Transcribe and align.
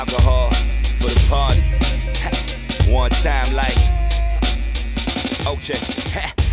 alcohol 0.00 0.48
for 0.98 1.10
the 1.10 1.26
party. 1.28 1.60
One 2.90 3.10
time, 3.10 3.52
like, 3.52 3.76
okay. 5.46 6.32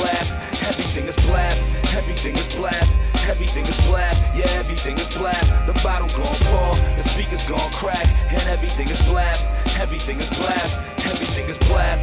blap, 0.00 0.26
everything 0.68 1.04
is 1.06 1.16
blap, 1.28 1.54
everything 1.94 2.34
is 2.34 2.48
blap, 2.56 2.86
everything 3.28 3.66
is 3.68 3.76
blap, 3.84 4.16
yeah, 4.34 4.48
everything 4.58 4.96
is 4.96 5.08
blap. 5.08 5.44
The 5.68 5.74
bottle 5.84 6.08
gon' 6.16 6.34
pour, 6.48 6.72
the 6.96 7.04
speakers 7.04 7.44
gon' 7.44 7.70
crack, 7.76 8.08
and 8.32 8.42
everything 8.48 8.88
is 8.88 9.00
blap, 9.04 9.36
everything 9.78 10.18
is 10.18 10.30
blap, 10.30 10.68
everything 11.04 11.46
is 11.48 11.58
blap. 11.68 11.98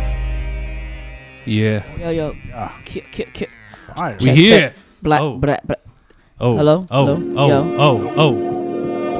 Yeah. 1.46 1.82
Yo, 2.00 2.10
yo. 2.12 2.36
Yeah. 2.48 2.72
Ki- 2.86 3.08
ki- 3.12 3.32
ki- 3.34 3.48
Fire. 3.96 4.18
We 4.20 4.26
check, 4.26 4.36
here. 4.36 4.60
check. 4.60 4.74
Black, 5.02 5.22
Oh. 5.22 5.38
black, 5.38 5.62
black. 5.66 5.80
Oh. 6.40 6.56
Hello? 6.58 6.86
Oh. 6.92 7.06
Hello? 7.08 7.16
Oh. 7.38 7.48
Yo. 7.50 7.60
Oh. 7.80 7.98
Oh. 8.18 8.34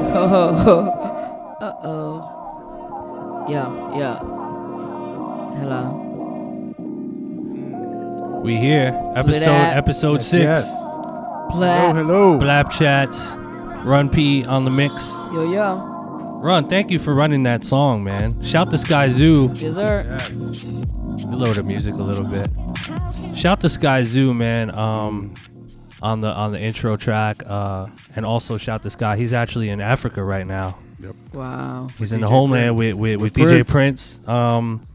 uh 1.62 1.74
oh. 1.84 2.14
Yeah, 3.48 3.72
yeah. 3.96 4.20
Hello. 5.56 6.04
We 8.44 8.56
here. 8.58 8.98
Episode 9.16 9.46
that. 9.46 9.78
episode 9.78 10.16
Yes, 10.16 10.28
six. 10.30 10.44
yes. 10.44 10.66
Hello, 11.52 11.94
hello. 11.94 12.40
Blap 12.40 12.72
chats. 12.72 13.32
Run 13.86 14.10
P 14.10 14.46
on 14.46 14.64
the 14.66 14.72
mix. 14.72 15.10
Yo, 15.34 15.52
yo. 15.52 15.76
Run, 16.42 16.68
thank 16.70 16.92
you 16.92 17.00
for 17.00 17.14
running 17.14 17.44
that 17.44 17.64
song, 17.64 18.04
man. 18.04 18.42
Shout 18.42 18.70
to 18.72 18.78
Sky 18.78 19.10
Zoo. 19.10 19.48
Yes, 19.54 19.76
sir. 19.76 20.06
Yes. 20.20 20.86
Lower 21.28 21.54
the 21.54 21.64
music 21.64 21.96
a 21.96 21.98
little 22.04 22.26
bit. 22.26 22.48
Shout 23.36 23.60
to 23.62 23.70
Sky 23.70 24.04
Zoo, 24.04 24.34
man. 24.34 24.74
Um, 24.78 25.34
on 26.02 26.22
the 26.22 26.30
on 26.32 26.52
the 26.52 26.62
intro 26.62 26.96
track, 26.96 27.38
uh, 27.46 27.88
and 28.16 28.26
also 28.26 28.58
shout 28.58 28.84
to 28.84 28.90
Sky. 28.90 29.18
He's 29.18 29.34
actually 29.34 29.70
in 29.70 29.82
Africa 29.82 30.24
right 30.24 30.46
now. 30.46 30.78
Yep. 31.00 31.16
Wow. 31.34 31.88
He's 31.98 32.12
in 32.12 32.22
the 32.22 32.28
homeland 32.28 32.78
Prince. 32.78 32.96
with 32.96 33.20
with, 33.20 33.34
with, 33.36 33.38
With 33.38 33.52
DJ 33.52 33.68
Prince. 33.68 34.20
Um, 34.28 34.80
Pr- 34.80 34.86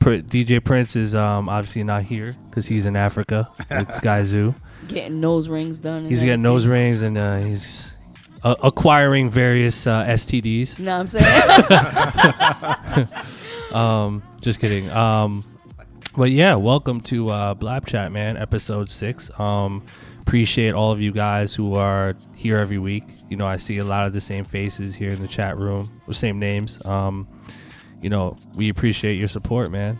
DJ 0.00 0.64
Prince 0.64 0.96
is 0.96 1.14
um 1.14 1.48
obviously 1.48 1.84
not 1.84 2.02
here 2.02 2.34
because 2.48 2.66
he's 2.66 2.86
in 2.86 2.96
Africa 2.96 3.48
with 3.70 3.92
Sky 3.94 4.24
Zoo. 4.24 4.54
Getting 4.88 5.20
nose 5.20 5.48
rings 5.48 5.78
done. 5.78 5.98
and 5.98 6.06
He's 6.08 6.22
getting 6.22 6.42
nose 6.42 6.64
everything. 6.64 6.84
rings 6.86 7.02
and 7.02 7.18
uh, 7.18 7.36
he's 7.38 7.94
uh, 8.42 8.54
acquiring 8.64 9.28
various 9.28 9.86
uh, 9.86 10.04
STDs. 10.06 10.78
You 10.78 10.86
know 10.86 10.98
what 10.98 11.14
I'm 11.14 13.06
saying? 13.06 13.06
Um, 13.70 14.24
just 14.40 14.58
kidding. 14.58 14.90
Um, 14.90 15.44
but 16.16 16.32
yeah, 16.32 16.56
welcome 16.56 17.00
to 17.02 17.28
uh, 17.28 17.54
Blap 17.54 17.86
Chat, 17.86 18.10
man, 18.10 18.36
episode 18.36 18.90
six. 18.90 19.30
Um, 19.38 19.86
appreciate 20.22 20.74
all 20.74 20.90
of 20.90 21.00
you 21.00 21.12
guys 21.12 21.54
who 21.54 21.76
are 21.76 22.16
here 22.34 22.56
every 22.58 22.78
week. 22.78 23.04
You 23.28 23.36
know, 23.36 23.46
I 23.46 23.58
see 23.58 23.78
a 23.78 23.84
lot 23.84 24.08
of 24.08 24.12
the 24.12 24.20
same 24.20 24.44
faces 24.44 24.96
here 24.96 25.10
in 25.10 25.20
the 25.20 25.28
chat 25.28 25.56
room, 25.56 25.88
the 26.08 26.14
same 26.14 26.40
names. 26.40 26.84
Um, 26.84 27.28
you 28.02 28.10
know, 28.10 28.36
we 28.54 28.68
appreciate 28.70 29.14
your 29.16 29.28
support, 29.28 29.70
man. 29.70 29.98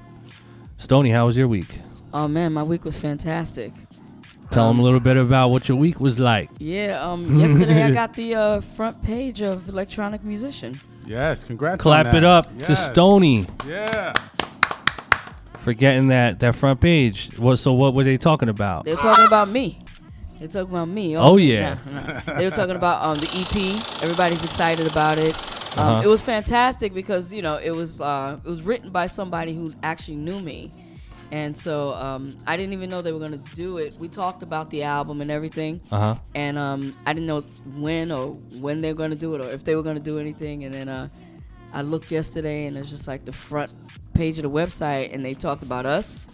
Stony, 0.79 1.11
how 1.11 1.27
was 1.27 1.37
your 1.37 1.49
week? 1.49 1.69
oh 2.13 2.27
man, 2.27 2.53
my 2.53 2.63
week 2.63 2.85
was 2.85 2.97
fantastic. 2.97 3.73
Tell 4.51 4.67
them 4.67 4.79
Um, 4.79 4.81
a 4.81 4.83
little 4.83 4.99
bit 4.99 5.17
about 5.17 5.51
what 5.51 5.69
your 5.69 5.79
week 5.79 6.01
was 6.01 6.19
like. 6.19 6.51
Yeah. 6.59 6.99
Um. 7.01 7.39
yesterday 7.39 7.85
I 7.85 7.93
got 8.03 8.15
the 8.15 8.35
uh, 8.35 8.61
front 8.63 9.01
page 9.03 9.43
of 9.43 9.69
Electronic 9.69 10.25
Musician. 10.25 10.81
Yes, 11.07 11.45
congrats. 11.45 11.81
Clap 11.83 12.07
on 12.07 12.13
that. 12.13 12.19
it 12.19 12.25
up 12.25 12.59
to 12.65 12.75
Stony 12.75 13.47
Yeah. 13.67 14.13
for 15.61 15.73
getting 15.73 16.09
that 16.09 16.41
that 16.41 16.55
front 16.57 16.81
page. 16.81 17.31
What? 17.39 17.57
So 17.57 17.75
what 17.75 17.95
were 17.95 18.03
they 18.05 18.17
talking 18.17 18.49
about? 18.49 18.85
They're 18.87 18.97
talking 18.97 19.27
about 19.27 19.49
me. 19.49 19.85
They're 20.41 20.49
talking 20.49 20.71
about 20.71 20.89
me. 20.89 21.17
Oh, 21.19 21.37
yeah. 21.37 21.77
no, 21.87 21.93
no. 22.01 22.21
They 22.39 22.45
were 22.47 22.51
talking 22.51 22.75
about 22.77 23.05
um, 23.05 23.15
the 23.15 23.29
EP. 23.29 24.03
Everybody's 24.03 24.43
excited 24.43 24.91
about 24.91 25.19
it. 25.19 25.37
Um, 25.77 25.87
Uh-huh. 25.87 26.03
It 26.05 26.09
was 26.09 26.21
fantastic 26.21 26.93
because 26.95 27.33
you 27.33 27.43
know 27.43 27.57
it 27.57 27.71
was 27.71 28.01
uh, 28.01 28.39
it 28.45 28.49
was 28.49 28.63
written 28.63 28.91
by 28.91 29.07
somebody 29.07 29.55
who 29.55 29.73
actually 29.83 30.17
knew 30.17 30.41
me, 30.41 30.71
and 31.31 31.57
so 31.57 31.93
um, 31.95 32.35
I 32.47 32.57
didn't 32.57 32.73
even 32.73 32.91
know 32.91 33.03
they 33.03 33.13
were 33.13 33.21
gonna 33.21 33.39
do 33.55 33.79
it. 33.79 33.97
We 34.01 34.09
talked 34.09 34.43
about 34.43 34.71
the 34.71 34.83
album 34.83 35.21
and 35.21 35.31
everything, 35.31 35.81
Uh 35.93 35.99
huh. 35.99 36.15
and 36.35 36.59
um, 36.59 36.93
I 37.07 37.13
didn't 37.13 37.27
know 37.27 37.43
when 37.79 38.11
or 38.11 38.31
when 38.61 38.81
they 38.81 38.93
were 38.93 38.99
gonna 38.99 39.15
do 39.17 39.35
it 39.37 39.41
or 39.41 39.51
if 39.51 39.65
they 39.65 39.77
were 39.77 39.83
gonna 39.83 40.01
do 40.01 40.19
anything. 40.19 40.65
And 40.65 40.75
then 40.75 40.89
uh, 40.89 41.09
I 41.73 41.83
looked 41.83 42.11
yesterday, 42.11 42.67
and 42.67 42.77
it's 42.77 42.91
just 42.91 43.07
like 43.07 43.25
the 43.25 43.33
front 43.33 43.71
page 44.15 44.39
of 44.39 44.43
the 44.43 44.51
website, 44.51 45.15
and 45.15 45.25
they 45.25 45.35
talked 45.35 45.63
about 45.63 45.87
us 45.87 46.27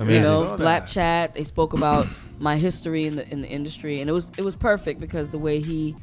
Amazing. 0.00 0.14
you 0.14 0.22
know 0.22 0.42
Saw 0.44 0.56
black 0.56 0.86
chat 0.86 1.34
they 1.34 1.44
spoke 1.44 1.72
about 1.74 2.06
my 2.40 2.56
history 2.56 3.06
in 3.06 3.16
the 3.16 3.28
in 3.30 3.42
the 3.42 3.48
industry 3.48 4.00
and 4.00 4.08
it 4.08 4.12
was 4.12 4.30
it 4.38 4.42
was 4.42 4.54
perfect 4.56 4.98
because 5.00 5.28
the 5.30 5.38
way 5.38 5.60
he 5.60 5.94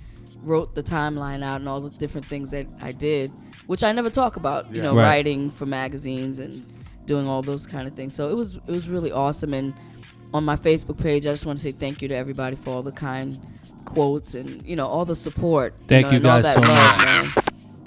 wrote 0.45 0.75
the 0.75 0.83
timeline 0.83 1.44
out 1.44 1.59
and 1.59 1.67
all 1.67 1.81
the 1.81 1.89
different 1.97 2.25
things 2.25 2.51
that 2.51 2.67
I 2.81 2.91
did 2.91 3.31
which 3.67 3.83
I 3.83 3.91
never 3.91 4.09
talk 4.09 4.35
about 4.35 4.69
you 4.72 4.78
Yeah. 4.78 4.83
know 4.83 4.95
Right. 4.95 5.03
writing 5.17 5.50
for 5.50 5.66
magazines 5.66 6.39
and 6.39 6.61
doing 7.06 7.28
all 7.28 7.41
those 7.41 7.66
kind 7.67 7.88
of 7.88 7.94
things 7.95 8.13
so 8.13 8.29
it 8.29 8.35
was 8.35 8.55
it 8.55 8.72
was 8.72 8.88
really 8.88 9.11
awesome 9.11 9.53
and 9.53 9.73
on 10.34 10.44
my 10.44 10.55
Facebook 10.55 11.00
page 11.01 11.25
I 11.28 11.31
just 11.31 11.45
want 11.45 11.57
to 11.59 11.63
say 11.63 11.72
thank 11.72 12.01
you 12.01 12.07
to 12.09 12.16
everybody 12.16 12.55
for 12.55 12.69
all 12.72 12.84
the 12.84 12.91
kind 12.91 13.39
quotes 13.85 14.34
and 14.35 14.66
you 14.66 14.75
know 14.75 14.88
all 14.88 15.05
the 15.05 15.16
support 15.16 15.73
Thank 15.88 16.05
know, 16.05 16.11
you 16.11 16.17
and 16.17 16.25
all 16.28 16.41
guys 16.41 16.55
that 16.55 16.63
so 16.63 16.69
love, 16.69 17.35
much. 17.35 17.45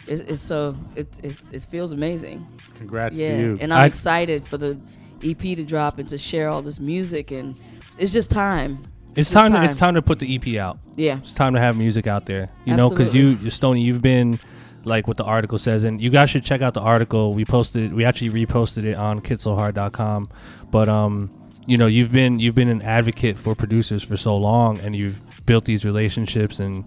It's, 0.09 0.21
it's 0.23 0.41
so 0.41 0.75
it, 0.97 1.09
it 1.23 1.37
it 1.53 1.63
feels 1.65 1.93
amazing 1.93 2.47
Congrats 2.77 3.17
yeah, 3.19 3.37
to 3.37 3.41
you. 3.43 3.59
and 3.61 3.73
I'm 3.75 3.81
I- 3.83 3.87
excited 3.87 4.45
for 4.47 4.57
the 4.57 4.79
EP 5.23 5.39
to 5.39 5.65
drop 5.65 5.99
and 5.99 6.09
to 6.11 6.17
share 6.17 6.49
all 6.49 6.63
this 6.63 6.79
music, 6.79 7.33
and 7.33 7.61
it's 7.99 8.13
just 8.13 8.31
time. 8.31 8.79
It's 9.19 9.31
just 9.31 9.33
time. 9.33 9.51
To, 9.51 9.57
time. 9.57 9.69
it's 9.69 9.79
time 9.79 9.95
to 9.95 10.03
put 10.03 10.19
the 10.21 10.35
EP 10.35 10.61
out. 10.61 10.79
Yeah, 10.97 11.19
It's 11.19 11.35
time 11.35 11.55
to 11.55 11.61
have 11.61 11.77
music 11.77 12.07
out 12.07 12.27
there. 12.27 12.51
You 12.65 12.77
know, 12.77 12.91
because 12.91 13.15
you, 13.15 13.29
you, 13.29 13.51
Stony, 13.51 13.83
you've 13.83 14.03
been 14.03 14.39
like 14.85 15.07
what 15.07 15.17
the 15.17 15.25
article 15.25 15.59
says, 15.59 15.85
and 15.85 16.01
you 16.01 16.11
guys 16.11 16.31
should 16.31 16.45
check 16.45 16.63
out 16.63 16.75
the 16.75 16.81
article. 16.81 17.35
We 17.35 17.45
posted. 17.45 17.93
We 17.93 18.05
actually 18.05 18.31
reposted 18.31 18.85
it 18.85 18.95
on 18.95 19.21
kitsohard.com. 19.21 20.29
But 20.71 20.89
um, 20.89 21.31
you 21.67 21.77
know, 21.77 21.87
you've 21.87 22.13
been 22.13 22.39
you've 22.39 22.55
been 22.55 22.69
an 22.69 22.83
advocate 22.83 23.37
for 23.37 23.55
producers 23.55 24.03
for 24.03 24.17
so 24.17 24.37
long, 24.37 24.79
and 24.81 24.95
you've 24.97 25.21
built 25.47 25.65
these 25.65 25.85
relationships, 25.85 26.61
and 26.61 26.85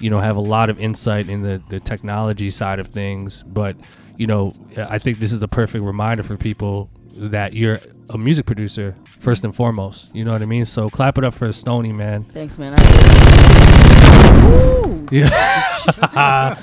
you 0.00 0.10
know, 0.10 0.20
have 0.20 0.36
a 0.36 0.40
lot 0.40 0.70
of 0.70 0.80
insight 0.80 1.28
in 1.28 1.42
the 1.42 1.62
the 1.68 1.80
technology 1.80 2.50
side 2.50 2.78
of 2.78 2.88
things. 2.88 3.42
But 3.44 3.76
you 4.16 4.26
know, 4.26 4.52
I 4.76 4.98
think 4.98 5.18
this 5.18 5.32
is 5.32 5.40
the 5.40 5.48
perfect 5.48 5.84
reminder 5.84 6.22
for 6.22 6.36
people 6.36 6.90
that 7.18 7.54
you're 7.54 7.78
a 8.10 8.18
music 8.18 8.46
producer 8.46 8.94
first 9.20 9.44
and 9.44 9.54
foremost. 9.54 10.14
You 10.14 10.24
know 10.24 10.32
what 10.32 10.42
I 10.42 10.46
mean? 10.46 10.64
So 10.64 10.88
clap 10.90 11.18
it 11.18 11.24
up 11.24 11.34
for 11.34 11.52
Stony, 11.52 11.92
man. 11.92 12.24
thanks, 12.24 12.58
man. 12.58 12.74
I 12.76 12.82
Yeah. 15.10 15.68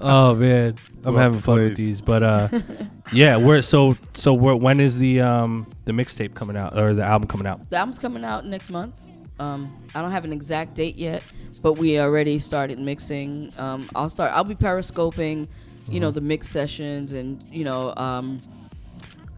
oh 0.00 0.34
man, 0.34 0.76
I'm 1.04 1.14
Well, 1.14 1.22
having 1.22 1.40
fun 1.40 1.60
with 1.60 1.76
these, 1.76 2.00
but 2.00 2.22
uh, 2.22 2.48
yeah, 3.12 3.36
we're 3.36 3.62
so 3.62 3.96
so. 4.12 4.32
We're, 4.34 4.54
when 4.54 4.80
is 4.80 4.98
the 4.98 5.20
um 5.20 5.66
the 5.84 5.92
mixtape 5.92 6.34
coming 6.34 6.56
out 6.56 6.78
or 6.78 6.94
the 6.94 7.02
album 7.02 7.28
coming 7.28 7.46
out? 7.46 7.68
The 7.70 7.76
album's 7.76 7.98
coming 7.98 8.24
out 8.24 8.46
next 8.46 8.70
month. 8.70 9.00
Um, 9.38 9.74
I 9.94 10.02
don't 10.02 10.10
have 10.12 10.24
an 10.24 10.32
exact 10.32 10.74
date 10.74 10.96
yet, 10.96 11.22
but 11.62 11.74
we 11.74 11.98
already 11.98 12.38
started 12.38 12.78
mixing. 12.78 13.52
Um, 13.58 13.88
I'll 13.94 14.08
start. 14.08 14.32
I'll 14.32 14.44
be 14.44 14.54
periscoping, 14.54 15.48
you 15.88 16.00
know, 16.00 16.10
the 16.10 16.20
mix 16.20 16.48
sessions 16.48 17.14
and 17.14 17.42
you 17.48 17.64
know, 17.64 17.94
um, 17.96 18.38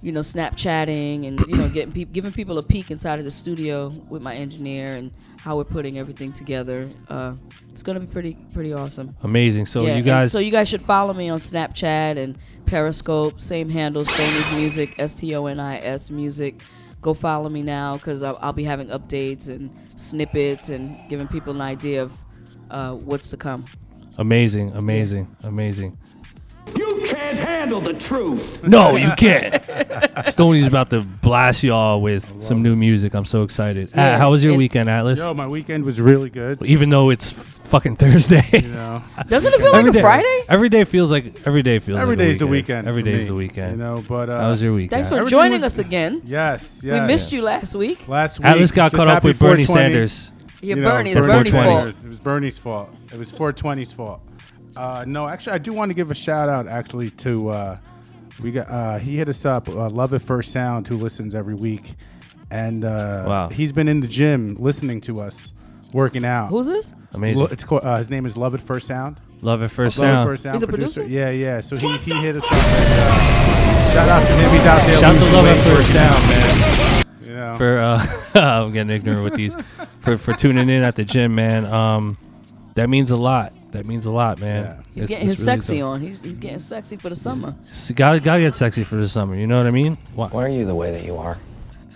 you 0.02 0.12
know, 0.12 0.20
Snapchatting 0.20 1.26
and 1.26 1.40
you 1.48 1.56
know, 1.56 1.68
getting 1.68 1.92
peop 1.92 2.12
giving 2.12 2.32
people 2.32 2.58
a 2.58 2.62
peek 2.62 2.90
inside 2.90 3.18
of 3.18 3.24
the 3.24 3.30
studio 3.30 3.88
with 4.08 4.22
my 4.22 4.34
engineer 4.34 4.94
and 4.94 5.10
how 5.38 5.56
we're 5.56 5.64
putting 5.64 5.98
everything 5.98 6.32
together. 6.32 6.88
Uh, 7.08 7.34
it's 7.70 7.82
gonna 7.82 8.00
be 8.00 8.06
pretty 8.06 8.36
pretty 8.52 8.72
awesome. 8.72 9.16
Amazing. 9.22 9.66
So 9.66 9.86
Yeah, 9.86 9.96
you 9.96 10.02
guys, 10.02 10.32
so 10.32 10.38
you 10.38 10.50
guys 10.50 10.68
should 10.68 10.82
follow 10.82 11.14
me 11.14 11.28
on 11.28 11.38
Snapchat 11.38 12.16
and 12.16 12.38
Periscope. 12.66 13.40
Same 13.40 13.68
handle, 13.68 14.04
Stony's 14.04 14.56
Music, 14.56 14.94
S 14.98 15.14
T 15.14 15.34
O 15.34 15.46
N 15.46 15.60
I 15.60 15.78
S 15.78 16.10
Music. 16.10 16.62
Go 17.00 17.14
follow 17.14 17.48
me 17.48 17.62
now 17.62 17.96
because 17.96 18.22
I'll, 18.22 18.38
I'll 18.40 18.52
be 18.52 18.64
having 18.64 18.88
updates 18.88 19.48
and 19.48 19.70
snippets 19.96 20.68
and 20.68 20.90
giving 21.08 21.28
people 21.28 21.54
an 21.54 21.60
idea 21.60 22.02
of 22.02 22.12
uh, 22.70 22.94
what's 22.94 23.30
to 23.30 23.36
come. 23.36 23.64
amazing, 24.18 24.72
amazing, 24.72 25.36
amazing. 25.44 25.96
You 26.74 27.02
can't 27.06 27.38
handle 27.38 27.80
the 27.80 27.94
truth. 27.94 28.62
No, 28.64 28.96
you 28.96 29.10
can't. 29.16 29.62
Stoney's 30.26 30.66
about 30.66 30.90
to 30.90 31.00
blast 31.00 31.62
y'all 31.62 32.00
with 32.00 32.42
some 32.42 32.62
new 32.62 32.74
music. 32.76 33.14
I'm 33.14 33.24
so 33.24 33.42
excited. 33.42 33.88
Uh, 33.88 33.92
Yeah, 34.00 34.18
how 34.18 34.30
was 34.30 34.42
your 34.42 34.52
and- 34.52 34.58
weekend, 34.58 34.88
Atlas? 34.90 35.18
Yo, 35.18 35.32
my 35.34 35.46
weekend 35.46 35.84
was 35.84 36.00
really 36.00 36.30
good. 36.30 36.60
Even 36.62 36.88
though 36.90 37.10
it's 37.10 37.30
fucking 37.32 37.96
Thursday. 37.96 38.44
You 38.52 38.62
know, 38.72 39.02
Doesn't 39.28 39.52
it 39.52 39.58
feel 39.58 39.72
like 39.72 39.78
Every 39.78 39.90
a 39.90 39.92
day- 39.92 40.00
Friday? 40.00 40.44
Every 40.48 40.68
day 40.68 40.84
feels 40.84 41.10
like 41.10 41.46
every 41.46 41.62
day 41.62 41.78
feels 41.78 41.98
every 42.00 42.14
like 42.16 42.22
a 42.22 42.26
day's 42.28 42.38
the 42.38 42.46
weekend. 42.46 42.86
Every 42.88 43.02
for 43.02 43.06
day's 43.06 43.22
me, 43.22 43.28
the 43.28 43.34
weekend. 43.34 43.72
You 43.72 43.76
know, 43.78 44.04
but 44.08 44.28
uh, 44.28 44.40
How 44.40 44.50
was 44.50 44.62
your 44.62 44.72
weekend? 44.74 44.90
Thanks 44.90 45.08
for 45.08 45.16
Everything 45.16 45.38
joining 45.38 45.52
was- 45.62 45.62
us 45.74 45.78
again. 45.78 46.20
yes, 46.24 46.82
yes. 46.84 47.00
We 47.00 47.06
missed 47.06 47.32
you 47.32 47.42
last 47.42 47.74
week. 47.74 48.06
last 48.08 48.38
week. 48.38 48.46
Atlas 48.46 48.72
got 48.72 48.86
just 48.92 48.96
caught 48.96 49.08
up 49.08 49.14
happy 49.14 49.28
with 49.28 49.38
Bernie 49.38 49.64
420. 49.64 49.66
Sanders. 49.66 50.32
Yeah, 50.62 50.74
You 50.76 50.82
know, 50.82 50.90
Bernie. 50.90 51.10
It's 51.10 51.20
Bernie's 51.20 51.54
420. 51.54 51.92
fault. 51.92 52.04
It 52.04 52.08
was 52.08 52.18
Bernie's 52.20 52.58
fault. 52.58 52.94
It 53.12 53.18
was 53.18 53.32
420's 53.32 53.92
fault. 53.92 54.20
Uh, 54.76 55.04
no, 55.06 55.26
actually, 55.26 55.52
I 55.54 55.58
do 55.58 55.72
want 55.72 55.90
to 55.90 55.94
give 55.94 56.10
a 56.10 56.14
shout 56.14 56.48
out 56.48 56.68
actually 56.68 57.10
to 57.10 57.48
uh, 57.48 57.78
we 58.42 58.52
got 58.52 58.68
uh, 58.68 58.98
he 58.98 59.16
hit 59.16 59.28
us 59.28 59.44
up, 59.44 59.68
uh, 59.68 59.88
Love 59.90 60.12
at 60.14 60.22
First 60.22 60.52
Sound, 60.52 60.86
who 60.88 60.96
listens 60.96 61.34
every 61.34 61.54
week, 61.54 61.94
and 62.50 62.84
uh, 62.84 63.24
Wow. 63.26 63.48
he's 63.48 63.72
been 63.72 63.88
in 63.88 64.00
the 64.00 64.06
gym 64.08 64.56
listening 64.58 65.00
to 65.02 65.20
us, 65.20 65.52
working 65.92 66.24
out. 66.24 66.48
Who's 66.48 66.66
this? 66.66 66.92
Amazing. 67.14 67.42
Lo- 67.42 67.48
it's 67.50 67.64
called, 67.64 67.84
uh, 67.84 67.96
his 67.96 68.10
name 68.10 68.26
is 68.26 68.36
Love 68.36 68.54
at 68.54 68.60
First 68.60 68.86
Sound. 68.86 69.18
Love 69.42 69.62
at 69.62 69.70
first 69.70 69.98
Love 69.98 70.06
at 70.08 70.12
sound. 70.12 70.28
First 70.28 70.42
Sound 70.44 70.54
He's 70.54 70.62
a 70.62 70.66
producer? 70.66 71.04
Yeah, 71.04 71.30
yeah. 71.30 71.60
So 71.60 71.76
he, 71.76 71.94
he 71.98 72.12
hit 72.22 72.36
us 72.36 72.44
up. 72.44 72.52
And, 72.52 73.00
uh, 73.00 73.92
shout 73.92 74.08
out 74.08 74.26
to 74.26 74.32
him. 74.32 74.50
He's 74.50 74.60
out 74.62 74.86
there. 74.86 74.96
Shout 74.98 75.04
out 75.04 75.18
to 75.18 75.20
losing 75.20 75.32
Love 75.34 75.44
weight, 75.44 75.58
at 75.58 75.64
first 75.64 75.76
working 75.76 75.92
sound, 75.92 76.28
man. 76.28 77.04
You 77.22 77.34
know. 77.34 77.54
For 77.56 77.78
uh, 77.78 78.06
I'm 78.66 78.72
getting 78.72 78.90
ignorant 78.96 79.24
with 79.24 79.34
these. 79.34 79.54
For 80.00 80.16
for 80.16 80.32
tuning 80.32 80.70
in 80.70 80.82
at 80.82 80.96
the 80.96 81.04
gym, 81.04 81.34
man. 81.34 81.66
Um, 81.66 82.16
that 82.76 82.88
means 82.88 83.10
a 83.10 83.16
lot. 83.16 83.52
That 83.72 83.84
means 83.86 84.06
a 84.06 84.10
lot, 84.10 84.40
man. 84.40 84.64
Yeah. 84.64 84.74
He's 84.94 85.04
It's- 85.04 85.08
getting 85.08 85.28
it's 85.28 85.38
his 85.38 85.46
really 85.46 85.56
sexy 85.60 85.78
dope. 85.80 85.88
on. 85.88 86.00
He's, 86.00 86.22
he's 86.22 86.38
getting 86.38 86.58
sexy 86.58 86.96
for 86.96 87.08
the 87.10 87.14
summer. 87.14 87.54
S- 87.68 87.92
Gotta, 87.94 88.20
gotta 88.20 88.40
get 88.40 88.54
sexy 88.54 88.84
for 88.84 88.96
the 88.96 89.08
summer. 89.08 89.34
You 89.34 89.46
know 89.46 89.58
what 89.58 89.66
I 89.66 89.70
mean? 89.70 89.98
Why- 90.14 90.28
Why 90.28 90.44
are 90.44 90.48
you 90.48 90.64
the 90.64 90.74
way 90.74 90.92
that 90.92 91.04
you 91.04 91.16
are? 91.16 91.36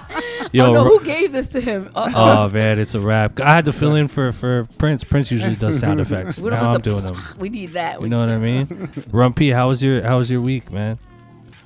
Yo, 0.53 0.67
oh 0.67 0.73
no, 0.73 0.85
Ro- 0.85 0.99
who 0.99 1.05
gave 1.05 1.33
this 1.33 1.49
to 1.49 1.61
him? 1.61 1.91
Oh 1.95 2.49
man, 2.53 2.79
it's 2.79 2.95
a 2.95 3.01
wrap. 3.01 3.41
I 3.41 3.51
had 3.55 3.65
to 3.67 3.73
fill 3.73 3.95
in 3.97 4.07
for 4.09 4.33
for 4.33 4.65
Prince. 4.79 5.05
Prince 5.05 5.31
usually 5.31 5.57
does 5.57 5.79
sound 5.85 6.01
effects. 6.01 6.39
we 6.39 6.51
don't 6.51 6.59
now 6.59 6.67
have 6.67 6.75
I'm 6.77 6.83
to- 6.83 6.91
doing 6.91 7.03
them. 7.05 7.17
We 7.39 7.49
need 7.49 7.71
that. 7.71 8.01
You 8.01 8.09
know 8.09 8.21
what 8.21 8.29
I 8.31 8.39
mean? 8.39 8.67
Rumpy, 8.67 9.53
how 9.53 9.69
was 9.69 9.83
your 9.83 10.03
how 10.03 10.19
was 10.19 10.31
your 10.31 10.41
week, 10.41 10.71
man? 10.73 10.99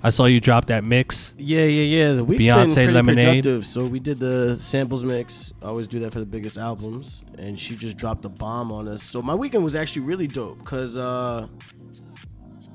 I 0.02 0.08
saw 0.10 0.24
you 0.24 0.40
drop 0.40 0.66
that 0.68 0.82
mix. 0.82 1.34
Yeah, 1.36 1.64
yeah, 1.64 1.82
yeah. 1.82 2.12
The 2.14 2.24
week's 2.24 2.44
Beyonce 2.46 2.66
been 2.66 2.74
pretty 2.74 2.92
Lemonade. 2.92 3.26
productive. 3.44 3.66
So 3.66 3.86
we 3.86 4.00
did 4.00 4.18
the 4.18 4.56
samples 4.56 5.04
mix. 5.04 5.52
I 5.62 5.66
always 5.66 5.88
do 5.88 6.00
that 6.00 6.12
for 6.12 6.20
the 6.20 6.26
biggest 6.26 6.56
albums, 6.56 7.22
and 7.38 7.60
she 7.60 7.76
just 7.76 7.96
dropped 7.98 8.24
a 8.24 8.28
bomb 8.30 8.72
on 8.72 8.88
us. 8.88 9.02
So 9.02 9.20
my 9.20 9.34
weekend 9.34 9.62
was 9.62 9.76
actually 9.76 10.02
really 10.02 10.26
dope 10.26 10.58
because 10.58 10.96
uh, 10.96 11.46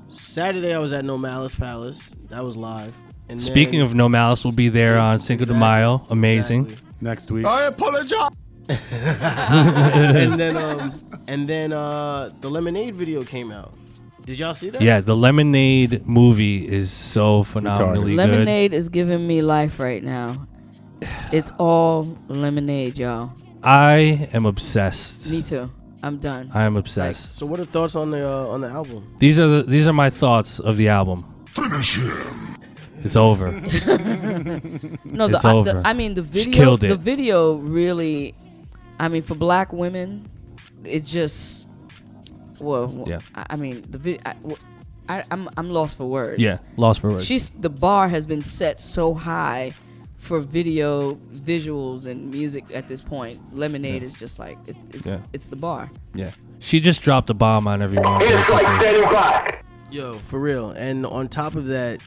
Saturday 0.08 0.72
I 0.74 0.78
was 0.78 0.92
at 0.92 1.04
No 1.04 1.18
Malice 1.18 1.54
Palace. 1.54 2.14
That 2.28 2.44
was 2.44 2.56
live. 2.56 2.94
And 3.28 3.42
Speaking 3.42 3.80
then- 3.80 3.88
of 3.88 3.94
No 3.94 4.08
Malice, 4.08 4.44
we'll 4.44 4.52
be 4.52 4.68
there 4.68 4.98
on 4.98 5.18
Cinco 5.20 5.44
de 5.44 5.54
Mayo. 5.54 6.02
Amazing. 6.10 6.66
exactly. 6.66 6.86
Next 7.00 7.30
week. 7.30 7.44
I 7.44 7.64
apologize. 7.64 8.30
and 8.68 10.32
then 10.40 10.56
um, 10.56 10.92
and 11.28 11.48
then 11.48 11.72
uh, 11.72 12.30
the 12.40 12.48
Lemonade 12.50 12.94
video 12.96 13.22
came 13.22 13.52
out. 13.52 13.72
Did 14.26 14.40
y'all 14.40 14.54
see 14.54 14.70
that? 14.70 14.82
Yeah, 14.82 14.98
the 15.00 15.14
Lemonade 15.14 16.04
movie 16.04 16.66
is 16.66 16.90
so 16.90 17.44
phenomenally 17.44 18.16
good. 18.16 18.28
Lemonade 18.28 18.74
is 18.74 18.88
giving 18.88 19.24
me 19.24 19.40
life 19.40 19.78
right 19.78 20.02
now. 20.02 20.48
It's 21.32 21.52
all 21.60 22.18
lemonade, 22.26 22.96
y'all. 22.96 23.32
I 23.62 24.28
am 24.32 24.44
obsessed. 24.44 25.30
Me 25.30 25.42
too. 25.42 25.70
I'm 26.02 26.18
done. 26.18 26.50
I 26.52 26.62
am 26.62 26.76
obsessed. 26.76 27.36
So 27.36 27.46
what 27.46 27.60
are 27.60 27.64
thoughts 27.64 27.94
on 27.94 28.10
the 28.10 28.28
uh, 28.28 28.48
on 28.48 28.62
the 28.62 28.68
album? 28.68 29.14
These 29.20 29.38
are 29.38 29.46
the 29.46 29.62
these 29.62 29.86
are 29.86 29.92
my 29.92 30.10
thoughts 30.10 30.58
of 30.58 30.76
the 30.76 30.88
album. 30.88 31.24
Finish 31.46 31.98
him. 31.98 32.56
It's 33.04 33.14
over. 33.14 33.52
no, 33.52 33.60
it's 35.26 35.42
the, 35.42 35.48
I, 35.48 35.52
over. 35.52 35.72
the 35.72 35.82
I 35.84 35.92
mean 35.92 36.14
the 36.14 36.22
video. 36.22 36.52
killed 36.52 36.82
it. 36.82 36.88
The 36.88 36.96
video 36.96 37.54
really. 37.54 38.34
I 38.98 39.06
mean, 39.06 39.22
for 39.22 39.36
black 39.36 39.72
women, 39.72 40.28
it 40.82 41.04
just. 41.04 41.65
Well, 42.60 43.04
Yeah. 43.06 43.20
I, 43.34 43.46
I 43.50 43.56
mean 43.56 43.84
the 43.90 43.98
video. 43.98 44.20
I, 44.26 44.34
I, 45.08 45.24
I'm 45.30 45.48
I'm 45.56 45.70
lost 45.70 45.96
for 45.96 46.06
words. 46.06 46.38
Yeah, 46.40 46.58
lost 46.76 47.00
for 47.00 47.10
words. 47.10 47.26
She's 47.26 47.50
the 47.50 47.70
bar 47.70 48.08
has 48.08 48.26
been 48.26 48.42
set 48.42 48.80
so 48.80 49.14
high 49.14 49.72
for 50.16 50.40
video 50.40 51.14
visuals 51.32 52.06
and 52.06 52.30
music 52.30 52.64
at 52.74 52.88
this 52.88 53.00
point. 53.00 53.38
Lemonade 53.56 54.02
is 54.02 54.12
just 54.12 54.38
like 54.40 54.58
it, 54.66 54.76
it's 54.92 55.06
Yeah. 55.06 55.20
it's 55.32 55.48
the 55.48 55.56
bar. 55.56 55.90
yeah, 56.14 56.32
she 56.58 56.80
just 56.80 57.02
dropped 57.02 57.30
a 57.30 57.34
bomb 57.34 57.68
on 57.68 57.82
everyone. 57.82 58.18
It's 58.22 58.50
basically. 58.50 59.56
Yo, 59.92 60.14
for 60.14 60.40
real. 60.40 60.70
And 60.70 61.06
on 61.06 61.28
top 61.28 61.54
of 61.54 61.66
that, 61.66 62.00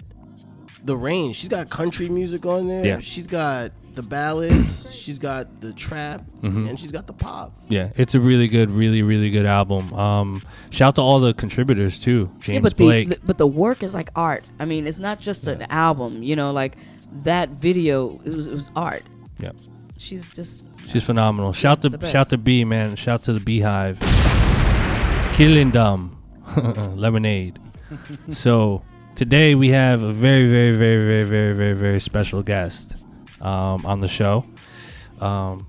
the 0.84 0.98
range. 0.98 1.38
She's 1.38 1.48
got 1.50 1.70
country 1.70 2.10
music 2.10 2.46
on 2.46 2.68
there. 2.68 2.86
Yeah. 2.86 3.00
She's 3.00 3.26
got 3.28 3.72
the 4.02 4.08
ballads. 4.08 4.94
She's 4.94 5.20
got 5.20 5.62
the 5.62 5.74
trap, 5.74 6.22
Mm-hmm. 6.42 6.68
and 6.68 6.80
she's 6.80 6.92
got 6.92 7.06
the 7.08 7.14
pop. 7.14 7.54
Yeah, 7.68 7.90
it's 7.96 8.16
a 8.16 8.20
really 8.20 8.48
good, 8.48 8.70
really, 8.72 9.02
really 9.02 9.30
good 9.30 9.46
album. 9.46 9.94
Um, 9.94 10.42
shout 10.70 10.96
to 10.96 11.02
all 11.02 11.20
the 11.20 11.34
contributors 11.34 12.00
too. 12.00 12.32
James 12.40 12.48
yeah, 12.56 12.60
but 12.62 12.78
Blake. 12.78 13.10
the, 13.10 13.16
the 13.16 13.22
but 13.26 13.38
the 13.38 13.48
work 13.48 13.84
is 13.84 13.94
like 13.94 14.10
art. 14.16 14.44
I 14.60 14.66
mean, 14.66 14.88
it's 14.88 15.00
not 15.00 15.20
just 15.20 15.46
an 15.48 15.64
album. 15.70 16.24
You 16.24 16.36
know, 16.36 16.52
like 16.52 16.78
that 17.24 17.50
video. 17.50 18.20
It 18.26 18.34
was 18.34 18.48
it 18.48 18.54
was 18.54 18.72
art. 18.76 19.04
yeah, 19.40 19.52
She's 19.98 20.30
just 20.32 20.62
she's 20.88 21.06
phenomenal. 21.06 21.52
Shout 21.54 21.82
to 21.82 21.90
shout 22.08 22.30
to 22.30 22.38
B 22.38 22.64
man. 22.64 22.96
Shout 22.96 23.24
to 23.24 23.34
the 23.34 23.40
Beehive. 23.42 24.00
Killing 25.34 25.72
them, 25.72 26.18
lemonade. 26.96 27.60
so 28.30 28.82
today 29.16 29.56
we 29.56 29.70
have 29.70 30.04
a 30.04 30.12
very, 30.12 30.48
very, 30.50 30.76
very, 30.76 30.98
very, 31.06 31.24
very, 31.24 31.54
very, 31.56 31.74
very 31.74 32.00
special 32.00 32.44
guest 32.44 32.96
um, 33.42 33.86
on 33.86 34.00
the 34.02 34.08
show. 34.08 34.46
Um, 35.22 35.66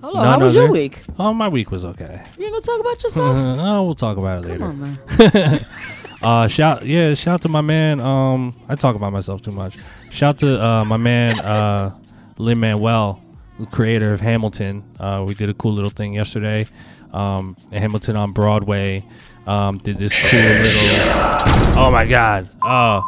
Hello, 0.00 0.22
how 0.22 0.38
was 0.38 0.54
your 0.54 0.70
week? 0.70 1.02
oh, 1.18 1.32
my 1.32 1.48
week 1.48 1.70
was 1.70 1.84
okay. 1.84 2.22
You 2.38 2.48
gonna 2.48 2.60
talk 2.60 2.80
about 2.80 3.02
yourself? 3.02 3.36
oh, 3.60 3.82
we'll 3.84 3.94
talk 3.94 4.16
about 4.16 4.44
it 4.44 4.58
Come 4.58 4.80
later. 4.80 4.98
on, 5.24 5.32
man. 5.42 5.60
Uh, 6.22 6.48
shout 6.48 6.84
yeah, 6.84 7.12
shout 7.12 7.42
to 7.42 7.48
my 7.48 7.60
man. 7.60 8.00
Um, 8.00 8.56
I 8.70 8.74
talk 8.74 8.96
about 8.96 9.12
myself 9.12 9.42
too 9.42 9.52
much. 9.52 9.76
Shout 10.10 10.38
to 10.38 10.60
uh, 10.60 10.82
my 10.84 10.96
man 10.96 11.38
uh, 11.40 11.94
Lin 12.38 12.58
Manuel, 12.58 13.22
the 13.60 13.66
creator 13.66 14.14
of 14.14 14.20
Hamilton. 14.20 14.82
Uh, 14.98 15.24
we 15.28 15.34
did 15.34 15.50
a 15.50 15.54
cool 15.54 15.72
little 15.74 15.90
thing 15.90 16.14
yesterday. 16.14 16.66
Um, 17.12 17.54
at 17.70 17.82
Hamilton 17.82 18.16
on 18.16 18.32
Broadway. 18.32 19.04
Um, 19.46 19.76
did 19.78 19.98
this 19.98 20.16
cool 20.16 20.40
little. 20.40 21.78
Oh 21.78 21.90
my 21.92 22.06
God! 22.06 22.48
Uh, 22.62 23.02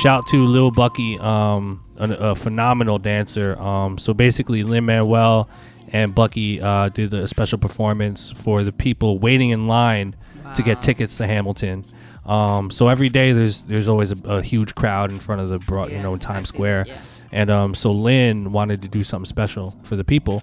shout 0.00 0.26
to 0.26 0.44
Lil 0.44 0.72
Bucky, 0.72 1.18
um, 1.20 1.82
a, 2.00 2.30
a 2.30 2.34
phenomenal 2.34 2.98
dancer. 2.98 3.58
Um, 3.60 3.98
so 3.98 4.14
basically, 4.14 4.62
Lin 4.62 4.86
Manuel 4.86 5.48
and 5.92 6.14
Bucky 6.14 6.60
uh, 6.60 6.88
did 6.88 7.12
a 7.12 7.26
special 7.28 7.58
performance 7.58 8.30
for 8.30 8.62
the 8.62 8.72
people 8.72 9.18
waiting 9.18 9.50
in 9.50 9.66
line 9.66 10.16
to 10.54 10.62
get 10.62 10.82
tickets 10.82 11.16
to 11.18 11.26
Hamilton. 11.26 11.84
Um, 12.26 12.70
so 12.70 12.88
every 12.88 13.08
day 13.08 13.32
there's 13.32 13.62
there's 13.62 13.88
always 13.88 14.12
a, 14.12 14.28
a 14.28 14.42
huge 14.42 14.74
crowd 14.74 15.10
in 15.10 15.18
front 15.18 15.40
of 15.40 15.48
the 15.48 15.58
broad, 15.58 15.90
you 15.90 16.00
know, 16.00 16.16
Times 16.16 16.48
Square. 16.48 16.86
yeah. 16.88 17.00
And 17.32 17.48
um, 17.50 17.74
so 17.74 17.92
Lin 17.92 18.50
wanted 18.52 18.82
to 18.82 18.88
do 18.88 19.04
something 19.04 19.26
special 19.26 19.70
for 19.84 19.94
the 19.94 20.02
people, 20.04 20.42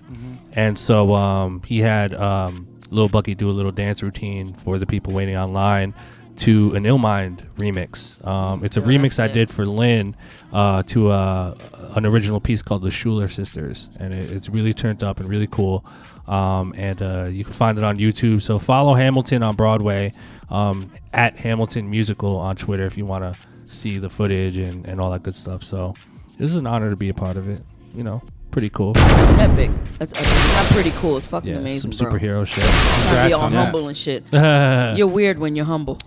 and 0.53 0.77
so 0.79 1.13
um, 1.13 1.61
he 1.63 1.79
had 1.79 2.13
um, 2.13 2.65
Lil 2.91 3.09
Bucky 3.09 3.35
do 3.35 3.49
a 3.49 3.51
little 3.51 3.73
dance 3.73 4.01
routine 4.01 4.53
for 4.53 4.79
the 4.79 4.85
people 4.85 5.11
waiting 5.11 5.35
online 5.35 5.93
to 6.37 6.73
an 6.75 6.83
Illmind 6.83 7.45
remix. 7.55 8.25
Um, 8.25 8.63
it's 8.63 8.77
a 8.77 8.81
that's 8.81 8.89
remix 8.89 9.19
I 9.19 9.27
did 9.27 9.49
for 9.49 9.65
Lin 9.65 10.15
uh, 10.53 10.83
to 10.83 11.09
uh, 11.09 11.55
an 11.95 12.05
original 12.05 12.39
piece 12.39 12.61
called 12.61 12.83
the 12.83 12.91
Schuyler 12.91 13.27
Sisters, 13.27 13.89
and 13.99 14.13
it, 14.13 14.31
it's 14.31 14.49
really 14.49 14.73
turned 14.73 15.03
up 15.03 15.19
and 15.19 15.29
really 15.29 15.47
cool. 15.47 15.85
Um, 16.27 16.73
and 16.75 17.01
uh, 17.01 17.25
you 17.25 17.43
can 17.43 17.53
find 17.53 17.77
it 17.77 17.83
on 17.83 17.97
YouTube. 17.97 18.41
So 18.41 18.59
follow 18.59 18.93
Hamilton 18.93 19.43
on 19.43 19.55
Broadway 19.55 20.11
um, 20.49 20.91
at 21.13 21.35
Hamilton 21.35 21.89
Musical 21.89 22.37
on 22.37 22.55
Twitter 22.55 22.85
if 22.85 22.97
you 22.97 23.05
want 23.05 23.23
to 23.23 23.39
see 23.71 23.97
the 23.97 24.09
footage 24.09 24.57
and, 24.57 24.85
and 24.85 24.99
all 24.99 25.11
that 25.11 25.23
good 25.23 25.35
stuff. 25.35 25.63
So 25.63 25.93
this 26.37 26.51
is 26.51 26.55
an 26.55 26.67
honor 26.67 26.89
to 26.89 26.97
be 26.97 27.09
a 27.09 27.13
part 27.13 27.37
of 27.37 27.47
it. 27.49 27.61
You 27.95 28.03
know, 28.03 28.21
pretty 28.51 28.69
cool. 28.69 28.93
It's 28.95 29.01
epic. 29.41 29.71
That's 29.99 30.13
epic. 30.13 30.55
Not 30.55 30.65
pretty 30.73 30.91
cool. 30.99 31.17
It's 31.17 31.25
fucking 31.25 31.49
Yeah, 31.51 31.57
amazing, 31.57 31.91
some 31.91 32.09
bro. 32.09 32.19
superhero 32.19 32.45
shit. 32.47 32.63
Trying 32.63 33.23
to 33.23 33.27
be 33.29 33.33
all 33.33 33.41
on 33.43 33.51
that. 33.51 33.63
humble 33.65 33.87
and 33.87 33.97
shit. 33.97 34.23
oh 34.33 34.93
You're 34.97 35.07
weird 35.07 35.39
when 35.39 35.55
you're 35.55 35.65
humble. 35.65 35.97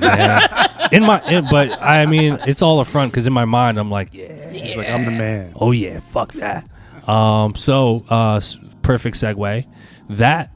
man, 0.00 0.48
in 0.92 1.04
my 1.04 1.20
in, 1.28 1.46
but 1.50 1.70
I 1.82 2.06
mean 2.06 2.38
it's 2.46 2.62
all 2.62 2.80
a 2.80 2.84
front 2.84 3.12
because 3.12 3.26
in 3.26 3.32
my 3.32 3.44
mind 3.44 3.78
I'm 3.78 3.90
like, 3.90 4.14
yeah, 4.14 4.50
He's 4.50 4.76
like, 4.76 4.88
I'm 4.88 5.04
the 5.04 5.10
man. 5.10 5.52
oh 5.56 5.72
yeah, 5.72 6.00
fuck 6.00 6.32
that. 6.34 6.68
Um, 7.08 7.54
so 7.54 8.04
uh, 8.08 8.40
perfect 8.82 9.16
segue. 9.16 9.66
That 10.10 10.50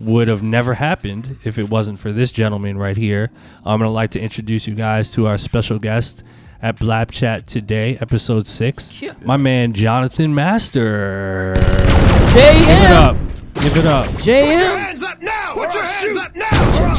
would 0.00 0.26
have 0.28 0.42
never 0.42 0.74
happened 0.74 1.36
if 1.44 1.58
it 1.58 1.70
wasn't 1.70 1.98
for 1.98 2.10
this 2.12 2.32
gentleman 2.32 2.76
right 2.76 2.96
here. 2.96 3.30
I'm 3.64 3.78
gonna 3.78 3.90
like 3.90 4.10
to 4.12 4.20
introduce 4.20 4.66
you 4.66 4.74
guys 4.74 5.12
to 5.12 5.26
our 5.28 5.38
special 5.38 5.78
guest 5.78 6.24
at 6.62 6.76
Blap 6.78 7.10
Chat 7.10 7.46
today, 7.46 7.98
episode 8.00 8.46
six. 8.46 9.02
Yeah. 9.02 9.14
My 9.22 9.36
man 9.36 9.72
Jonathan 9.72 10.34
Master. 10.34 11.54
JM. 11.56 12.54
Give 12.62 12.66
it 12.78 12.90
up. 12.90 13.16
Give 13.54 13.76
it 13.76 13.86
up. 13.86 14.06
JM. 14.22 14.58
Hands 14.78 15.02
up 15.02 15.20
now! 15.20 15.54
Put 15.54 15.74
your 15.74 15.84
hands 15.84 16.18
up 16.18 16.34
now! 16.34 16.48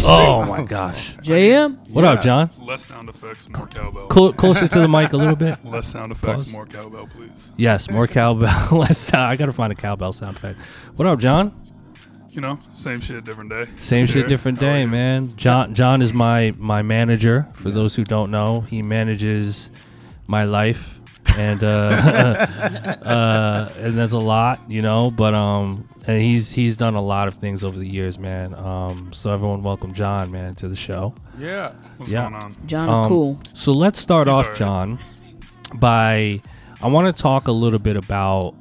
Oh 0.05 0.45
my 0.45 0.63
gosh. 0.63 1.15
JM. 1.17 1.89
What 1.93 2.03
up, 2.03 2.21
John? 2.21 2.49
Less 2.61 2.85
sound 2.85 3.09
effects, 3.09 3.47
more 3.49 3.67
cowbell. 3.67 4.07
Clo- 4.07 4.33
closer 4.33 4.67
to 4.67 4.79
the 4.79 4.87
mic 4.87 5.13
a 5.13 5.17
little 5.17 5.35
bit. 5.35 5.63
Less 5.65 5.87
sound 5.87 6.11
effects, 6.11 6.43
Pause. 6.45 6.51
more 6.51 6.65
cowbell, 6.65 7.07
please. 7.07 7.51
Yes, 7.57 7.89
more 7.89 8.07
cowbell. 8.07 8.49
Less. 8.77 9.13
I 9.13 9.35
gotta 9.37 9.53
find 9.53 9.71
a 9.71 9.75
cowbell 9.75 10.11
sound 10.13 10.37
effect. 10.37 10.59
What 10.95 11.07
up, 11.07 11.19
John? 11.19 11.53
You 12.35 12.41
know, 12.41 12.57
same 12.73 12.99
shit, 12.99 13.23
different 13.23 13.51
day. 13.51 13.65
Same 13.79 14.01
Just 14.01 14.13
shit, 14.13 14.21
here. 14.21 14.27
different 14.27 14.57
How 14.59 14.65
are 14.65 14.69
day, 14.73 14.85
man. 14.87 15.35
John 15.35 15.75
John 15.75 16.01
is 16.01 16.13
my 16.13 16.53
my 16.57 16.81
manager. 16.81 17.47
For 17.53 17.69
those 17.69 17.93
who 17.95 18.03
don't 18.03 18.31
know, 18.31 18.61
he 18.61 18.81
manages 18.81 19.69
my 20.25 20.43
life, 20.45 20.99
and 21.37 21.63
uh, 21.63 21.67
uh, 23.05 23.71
and 23.77 23.97
there's 23.97 24.13
a 24.13 24.19
lot, 24.19 24.59
you 24.67 24.81
know. 24.81 25.11
But 25.11 25.33
um, 25.35 25.87
and 26.07 26.19
he's 26.21 26.51
he's 26.51 26.75
done 26.75 26.95
a 26.95 27.01
lot 27.01 27.27
of 27.27 27.35
things 27.35 27.63
over 27.63 27.77
the 27.77 27.87
years, 27.87 28.17
man. 28.17 28.55
Um, 28.55 29.13
so 29.13 29.31
everyone, 29.31 29.61
welcome 29.61 29.93
John, 29.93 30.31
man, 30.31 30.55
to 30.55 30.67
the 30.67 30.75
show. 30.75 31.13
Yeah. 31.37 31.71
What's 31.97 32.11
Yeah. 32.11 32.29
going 32.29 32.43
on? 32.43 32.55
John 32.65 32.89
is 32.89 32.97
Um, 32.97 33.07
cool. 33.07 33.39
So 33.53 33.73
let's 33.73 33.99
start 33.99 34.25
He's 34.27 34.33
off, 34.33 34.45
alright. 34.45 34.59
John, 34.59 34.99
by 35.75 36.41
I 36.81 36.87
want 36.87 37.15
to 37.15 37.21
talk 37.21 37.47
a 37.47 37.51
little 37.51 37.79
bit 37.79 37.95
about 37.95 38.55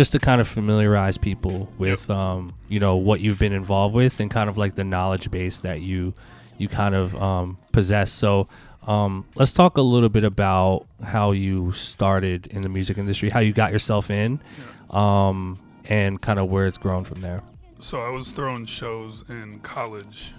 just 0.00 0.12
to 0.12 0.18
kind 0.18 0.40
of 0.40 0.48
familiarize 0.48 1.18
people 1.18 1.70
with 1.76 2.08
um, 2.08 2.50
you 2.70 2.80
know 2.80 2.96
what 2.96 3.20
you've 3.20 3.38
been 3.38 3.52
involved 3.52 3.94
with 3.94 4.18
and 4.18 4.30
kind 4.30 4.48
of 4.48 4.56
like 4.56 4.74
the 4.74 4.82
knowledge 4.82 5.30
base 5.30 5.58
that 5.58 5.82
you 5.82 6.14
you 6.56 6.70
kind 6.70 6.94
of 6.94 7.14
um, 7.20 7.58
possess. 7.70 8.10
So 8.10 8.48
um, 8.86 9.26
let's 9.34 9.52
talk 9.52 9.76
a 9.76 9.82
little 9.82 10.08
bit 10.08 10.24
about 10.24 10.86
how 11.04 11.32
you 11.32 11.72
started 11.72 12.46
in 12.46 12.62
the 12.62 12.70
music 12.70 12.96
industry, 12.96 13.28
how 13.28 13.40
you 13.40 13.52
got 13.52 13.72
yourself 13.72 14.10
in, 14.10 14.40
um, 14.88 15.58
and 15.90 16.18
kind 16.18 16.38
of 16.38 16.48
where 16.48 16.66
it's 16.66 16.78
grown 16.78 17.04
from 17.04 17.20
there. 17.20 17.42
So 17.82 18.00
I 18.00 18.08
was 18.08 18.32
throwing 18.32 18.64
shows 18.64 19.24
in 19.28 19.60
college, 19.60 20.32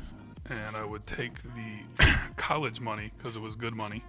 and 0.49 0.75
I 0.75 0.83
would 0.83 1.05
take 1.05 1.33
the 1.43 2.07
college 2.35 2.81
money 2.81 3.11
because 3.15 3.35
it 3.35 3.43
was 3.43 3.55
good 3.55 3.75
money, 3.75 4.03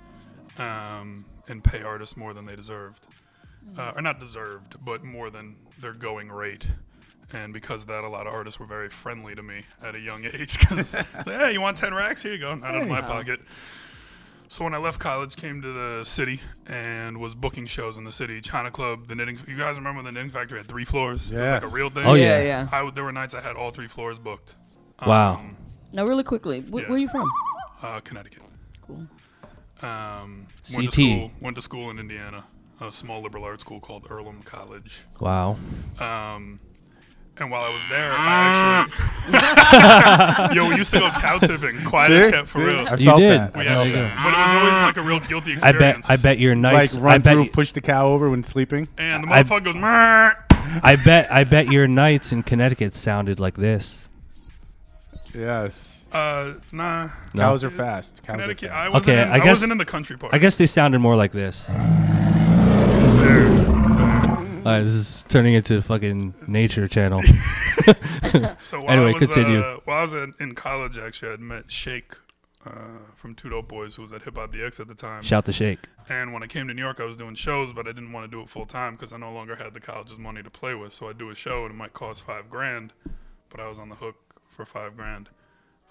um, 0.59 1.27
and 1.47 1.63
pay 1.63 1.83
artists 1.83 2.17
more 2.17 2.33
than 2.33 2.47
they 2.47 2.57
deserved, 2.57 3.03
uh, 3.79 3.93
or 3.97 4.03
not 4.03 4.21
deserved, 4.21 4.77
but 4.85 5.03
more 5.05 5.31
than 5.31 5.57
their 5.81 5.93
going 5.93 6.31
rate. 6.31 6.67
And 7.35 7.53
because 7.55 7.83
of 7.83 7.89
that, 7.89 8.05
a 8.05 8.09
lot 8.09 8.27
of 8.27 8.35
artists 8.35 8.61
were 8.61 8.67
very 8.67 8.91
friendly 8.91 9.35
to 9.35 9.43
me 9.43 9.63
at 9.83 9.97
a 9.97 10.01
young 10.01 10.25
age. 10.35 10.59
Because, 10.59 10.93
hey, 11.25 11.53
you 11.53 11.61
want 11.61 11.77
ten 11.79 11.95
racks? 11.95 12.23
Here 12.23 12.33
you 12.33 12.39
go, 12.39 12.55
not 12.55 12.75
out 12.75 12.83
of 12.83 12.89
my 12.89 13.01
pocket. 13.01 13.41
So 14.49 14.65
when 14.65 14.75
I 14.75 14.77
left 14.77 15.01
college, 15.01 15.35
came 15.37 15.63
to 15.63 15.73
the 15.73 16.05
city 16.05 16.39
and 16.69 17.17
was 17.19 17.35
booking 17.35 17.65
shows 17.67 17.97
in 17.97 18.05
the 18.05 18.13
city. 18.13 18.43
China 18.43 18.71
Club, 18.71 19.09
the 19.09 19.15
knitting. 19.15 19.39
You 19.49 19.57
guys 19.57 19.77
remember 19.77 20.03
the 20.03 20.13
knitting 20.13 20.29
factory 20.31 20.59
had 20.59 20.69
three 20.69 20.85
floors? 20.85 21.33
It 21.33 21.39
was 21.41 21.53
like 21.53 21.65
a 21.65 21.69
real 21.69 21.89
thing. 21.89 22.05
Oh, 22.05 22.13
yeah, 22.13 22.39
yeah. 22.39 22.45
yeah. 22.45 22.69
I 22.71 22.79
w- 22.79 22.93
there 22.95 23.05
were 23.05 23.13
nights 23.13 23.35
I 23.35 23.41
had 23.41 23.57
all 23.57 23.71
three 23.71 23.89
floors 23.89 24.19
booked. 24.19 24.57
Wow. 25.07 25.37
Um, 25.37 25.57
Now, 25.95 26.05
really 26.05 26.23
quickly, 26.23 26.61
wh- 26.61 26.65
yeah. 26.65 26.71
where 26.83 26.93
are 26.93 26.99
you 26.99 27.09
from? 27.09 27.27
uh, 27.81 28.01
Connecticut. 28.01 28.43
Cool. 28.87 29.07
Um, 29.81 30.47
went 30.77 30.91
CT. 30.91 30.91
to 30.91 30.91
school. 30.93 31.31
Went 31.41 31.57
to 31.57 31.63
school 31.63 31.91
in 31.91 31.99
Indiana, 31.99 32.45
a 32.83 32.93
small 32.93 33.23
liberal 33.23 33.45
arts 33.45 33.63
school 33.63 33.81
called 33.81 34.07
Earlham 34.11 34.43
College. 34.45 35.01
Wow. 35.21 35.57
Um, 35.99 36.59
and 37.39 37.51
while 37.51 37.63
I 37.65 37.71
was 37.73 37.83
there, 37.89 38.13
I 38.13 38.87
actually 40.49 40.55
yo 40.57 40.69
we 40.69 40.77
used 40.77 40.93
to 40.93 40.99
go 41.01 41.09
cow 41.11 41.39
tipping, 41.39 41.83
quiet 41.85 42.09
See? 42.09 42.15
as 42.27 42.31
kept 42.33 42.49
for 42.49 42.59
See? 42.59 42.65
real. 42.65 42.87
I 42.89 42.95
You 42.97 43.05
felt 43.07 43.21
did. 43.21 43.41
that. 43.41 43.53
I 43.55 43.59
We 43.59 43.65
There 43.65 43.73
had- 43.75 43.75
felt 43.75 43.87
you 43.89 43.93
go. 43.95 44.03
that. 44.03 44.17
but 44.25 44.35
it 44.35 44.39
was 44.39 44.55
always 44.55 44.83
like 44.83 44.97
a 44.97 45.03
real 45.03 45.21
guilty 45.21 45.51
I 45.53 45.55
experience. 45.71 46.09
bet 46.09 46.19
I 46.19 46.23
bet 46.23 46.39
your 46.39 46.55
Like 46.55 46.73
nights. 46.73 46.99
run 46.99 47.13
I 47.15 47.19
bet 47.19 47.33
through, 47.35 47.43
you- 47.45 47.51
push 47.51 47.73
the 47.73 47.81
cow 47.81 48.07
over 48.09 48.29
when 48.31 48.43
sleeping. 48.45 48.89
And 48.99 49.25
the 49.25 49.33
I- 49.33 49.43
motherfucker 49.43 49.65
goes, 49.65 49.75
"Meh." 49.77 50.33
I 50.83 50.97
bet 51.05 51.31
I 51.33 51.45
bet 51.45 51.69
your 51.71 51.87
nights 51.89 52.33
in 52.33 52.43
Connecticut 52.43 52.95
sounded 52.95 53.41
like 53.41 53.55
this. 53.55 54.09
Yes. 55.35 56.09
uh, 56.13 56.53
nah. 56.75 57.09
No? 57.35 57.43
Cows 57.43 57.65
are 57.65 57.71
fast. 57.71 58.23
Cows 58.23 58.37
Connecticut. 58.37 58.71
Are 58.71 58.75
I 58.75 58.83
fast. 58.83 58.93
wasn't, 58.93 59.09
Okay, 59.19 59.23
in, 59.23 59.29
I 59.29 59.35
I, 59.35 59.39
guess- 59.39 59.47
wasn't 59.47 59.73
in 59.73 59.79
the 59.79 59.85
country 59.87 60.17
part. 60.19 60.35
I 60.35 60.39
guess 60.39 60.57
they 60.59 60.67
sounded 60.67 60.99
more 60.99 61.17
like 61.17 61.33
this. 61.33 61.71
All 64.65 64.71
right, 64.71 64.83
this 64.83 64.93
is 64.93 65.25
turning 65.29 65.55
into 65.55 65.83
fucking 65.83 66.35
nature 66.47 66.87
channel. 66.89 67.21
So 68.65 68.81
while 68.81 68.91
Anyway, 68.91 69.11
I 69.11 69.19
was, 69.19 69.19
continue. 69.19 69.61
Uh, 69.61 69.79
while 69.85 69.99
I 69.99 70.03
was 70.05 70.13
in, 70.15 70.35
in 70.41 70.55
college, 70.55 70.97
actually, 70.97 71.33
I'd 71.33 71.41
met 71.41 71.71
Shake 71.71 72.15
uh, 72.65 72.71
from 73.17 73.35
Two 73.35 73.51
Dope 73.51 73.69
Boys, 73.69 73.97
who 73.97 74.03
was 74.03 74.13
at 74.13 74.23
Hip 74.23 74.37
Hop 74.37 74.53
DX 74.53 74.81
at 74.81 74.89
the 74.89 74.95
time. 74.95 75.23
Shout 75.23 75.45
to 75.47 75.53
shake. 75.53 75.81
And 76.09 76.33
when 76.33 76.43
I 76.43 76.47
came 76.47 76.69
to 76.69 76.75
New 76.75 76.81
York, 76.83 77.01
I 77.01 77.05
was 77.05 77.17
doing 77.17 77.35
shows, 77.35 77.73
but 77.73 77.87
I 77.87 77.93
didn't 77.93 78.13
want 78.13 78.25
to 78.25 78.31
do 78.31 78.41
it 78.41 78.49
full 78.49 78.65
time 78.65 78.95
because 78.95 79.13
I 79.13 79.17
no 79.19 79.33
longer 79.33 79.57
had 79.57 79.75
the 79.75 79.81
college's 79.81 80.17
money 80.17 80.43
to 80.43 80.51
play 80.51 80.75
with. 80.75 80.93
So 80.95 81.09
I'd 81.09 81.19
do 81.19 81.31
a 81.31 81.35
show, 81.35 81.65
and 81.65 81.75
it 81.75 81.77
might 81.77 81.93
cost 81.93 82.23
five 82.23 82.49
grand, 82.49 82.93
but 83.51 83.61
I 83.61 83.69
was 83.69 83.79
on 83.79 83.89
the 83.89 83.97
hook 83.97 84.17
for 84.49 84.65
five 84.65 84.97
grand. 84.97 85.29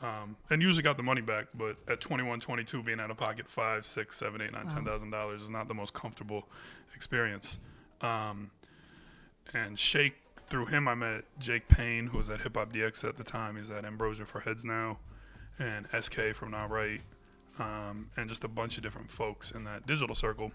Um, 0.02 0.36
and 0.50 0.62
usually 0.64 0.82
got 0.84 0.98
the 0.98 1.04
money 1.04 1.22
back, 1.22 1.48
but 1.54 1.76
at 1.88 2.00
21, 2.00 2.40
22, 2.40 2.82
being 2.82 3.00
out 3.00 3.12
of 3.12 3.18
pocket 3.18 3.48
five, 3.48 3.86
six, 3.86 4.18
seven, 4.18 4.42
eight, 4.42 4.52
nine, 4.52 4.66
ten 4.68 4.84
thousand 4.84 5.12
dollars 5.12 5.44
is 5.44 5.50
not 5.52 5.68
the 5.68 5.76
most 5.76 5.94
comfortable 5.94 6.48
experience. 6.96 7.60
Um, 8.02 8.50
and 9.54 9.78
Shake, 9.78 10.16
through 10.50 10.68
him, 10.68 10.88
I 10.88 10.96
met 10.96 11.24
Jake 11.40 11.68
Payne, 11.68 12.08
who 12.08 12.18
was 12.18 12.30
at 12.30 12.42
Hip 12.42 12.56
Hop 12.56 12.74
DX 12.74 13.08
at 13.08 13.18
the 13.18 13.24
time. 13.24 13.56
He's 13.56 13.70
at 13.70 13.86
Ambrosia 13.86 14.26
for 14.26 14.40
Heads 14.40 14.66
now, 14.66 15.00
and 15.60 15.88
SK 15.88 16.34
from 16.34 16.52
Nah 16.52 16.66
Right, 16.66 17.02
um, 17.60 18.10
and 18.18 18.30
just 18.30 18.44
a 18.44 18.48
bunch 18.48 18.78
of 18.78 18.84
different 18.84 19.10
folks 19.10 19.52
in 19.52 19.64
that 19.66 19.86
digital 19.86 20.16
circle. 20.16 20.52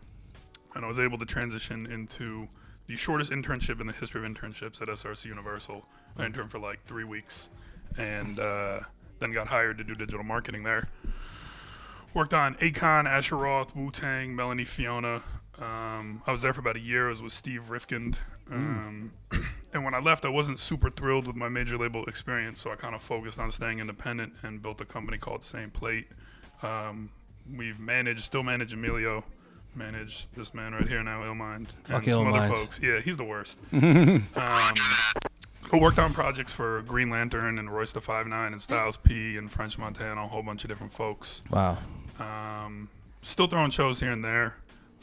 And 0.74 0.84
I 0.84 0.88
was 0.88 0.98
able 0.98 1.18
to 1.18 1.26
transition 1.26 1.86
into 1.86 2.48
the 2.86 2.96
shortest 2.96 3.32
internship 3.32 3.80
in 3.80 3.86
the 3.86 3.92
history 3.92 4.24
of 4.24 4.30
internships 4.30 4.80
at 4.82 4.88
SRC 4.88 5.26
Universal. 5.26 5.84
I 6.18 6.26
interned 6.26 6.50
for 6.50 6.58
like 6.58 6.84
three 6.86 7.04
weeks, 7.04 7.50
and 7.98 8.38
uh, 8.38 8.80
then 9.18 9.32
got 9.32 9.46
hired 9.46 9.78
to 9.78 9.84
do 9.84 9.94
digital 9.94 10.24
marketing 10.24 10.62
there. 10.62 10.88
Worked 12.14 12.34
on 12.34 12.54
Akon, 12.56 13.04
Asher 13.04 13.36
Roth, 13.36 13.74
Wu 13.76 13.90
Tang, 13.90 14.34
Melanie 14.34 14.64
Fiona. 14.64 15.22
Um, 15.60 16.22
I 16.26 16.32
was 16.32 16.42
there 16.42 16.52
for 16.52 16.60
about 16.60 16.76
a 16.76 16.80
year. 16.80 17.06
I 17.06 17.10
was 17.10 17.22
with 17.22 17.32
Steve 17.32 17.64
Rifkind. 17.68 18.16
Um, 18.50 19.12
and 19.72 19.84
when 19.84 19.94
I 19.94 20.00
left, 20.00 20.24
I 20.24 20.28
wasn't 20.28 20.58
super 20.58 20.90
thrilled 20.90 21.26
with 21.26 21.36
my 21.36 21.48
major 21.48 21.76
label 21.76 22.04
experience, 22.04 22.60
so 22.60 22.70
I 22.70 22.76
kind 22.76 22.94
of 22.94 23.02
focused 23.02 23.38
on 23.38 23.50
staying 23.50 23.78
independent 23.78 24.34
and 24.42 24.62
built 24.62 24.80
a 24.80 24.84
company 24.84 25.18
called 25.18 25.44
Same 25.44 25.70
Plate. 25.70 26.08
Um, 26.62 27.10
we've 27.54 27.78
managed, 27.78 28.20
still 28.20 28.42
manage 28.42 28.72
Emilio, 28.72 29.24
manage 29.74 30.26
this 30.36 30.52
man 30.54 30.72
right 30.72 30.88
here 30.88 31.02
now, 31.02 31.22
Illmind, 31.22 31.68
Fuck 31.84 32.04
and 32.04 32.12
some 32.12 32.32
other 32.32 32.54
folks. 32.54 32.80
Yeah, 32.82 33.00
he's 33.00 33.16
the 33.16 33.24
worst. 33.24 33.58
um, 33.72 34.22
I 35.72 35.78
worked 35.78 35.98
on 35.98 36.12
projects 36.12 36.52
for 36.52 36.82
Green 36.82 37.10
Lantern 37.10 37.58
and 37.58 37.70
Royce 37.70 37.92
the 37.92 38.00
Five 38.00 38.26
Nine 38.26 38.52
and 38.52 38.62
Styles 38.62 38.96
P 38.96 39.36
and 39.36 39.50
French 39.50 39.78
Montana, 39.78 40.24
a 40.24 40.28
whole 40.28 40.42
bunch 40.42 40.64
of 40.64 40.70
different 40.70 40.92
folks. 40.92 41.42
Wow. 41.50 41.78
Um, 42.18 42.88
still 43.22 43.46
throwing 43.46 43.70
shows 43.70 44.00
here 44.00 44.12
and 44.12 44.24
there. 44.24 44.56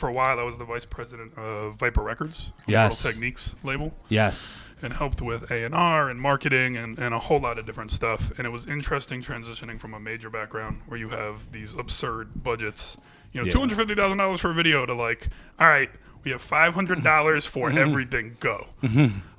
For 0.04 0.10
a 0.10 0.12
while, 0.12 0.38
I 0.38 0.44
was 0.44 0.58
the 0.58 0.66
vice 0.66 0.84
president 0.84 1.32
of 1.38 1.76
Viper 1.76 2.02
Records, 2.04 2.52
Yes. 2.68 3.06
Immortal 3.06 3.22
Technique's 3.22 3.56
label, 3.64 3.94
Yes. 4.10 4.62
and 4.82 4.92
helped 4.92 5.22
with 5.22 5.50
A 5.50 5.64
and 5.64 5.74
R 5.74 6.10
and 6.10 6.20
marketing 6.20 6.76
and, 6.76 7.00
and 7.00 7.14
a 7.16 7.20
whole 7.20 7.40
lot 7.40 7.58
of 7.58 7.66
different 7.66 7.90
stuff. 7.90 8.38
And 8.38 8.46
it 8.46 8.50
was 8.50 8.66
interesting 8.68 9.22
transitioning 9.22 9.80
from 9.80 9.94
a 9.94 10.02
major 10.02 10.30
background 10.30 10.82
where 10.88 11.00
you 11.00 11.08
have 11.08 11.54
these 11.54 11.74
absurd 11.74 12.44
budgets, 12.44 12.98
you 13.32 13.40
know, 13.40 13.46
Yeah. 13.46 13.54
two 13.54 13.60
hundred 13.60 13.78
fifty 13.78 13.96
thousand 13.96 14.18
dollars 14.18 14.42
for 14.42 14.52
a 14.52 14.54
video 14.54 14.86
to 14.86 14.94
like, 14.94 15.30
all 15.58 15.68
right, 15.68 15.90
we 16.26 16.32
have 16.32 16.42
five 16.42 16.74
hundred 16.74 17.02
dollars 17.02 17.46
for 17.46 17.70
everything, 17.72 18.36
go. 18.42 18.68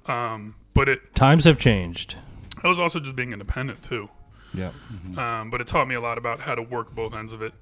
um, 0.06 0.54
but 0.72 0.88
it, 0.88 1.14
Times 1.14 1.44
have 1.44 1.58
changed. 1.58 2.16
I 2.62 2.68
was 2.68 2.78
also 2.78 3.00
just 3.00 3.14
being 3.16 3.34
independent 3.34 3.82
too. 3.82 4.08
Yeah. 4.54 4.70
Um, 5.18 5.50
but 5.50 5.60
it 5.60 5.66
taught 5.66 5.88
me 5.88 5.94
a 5.94 6.00
lot 6.00 6.16
about 6.16 6.40
how 6.40 6.54
to 6.54 6.62
work 6.62 6.94
both 6.94 7.14
ends 7.14 7.34
of 7.34 7.42
it. 7.42 7.52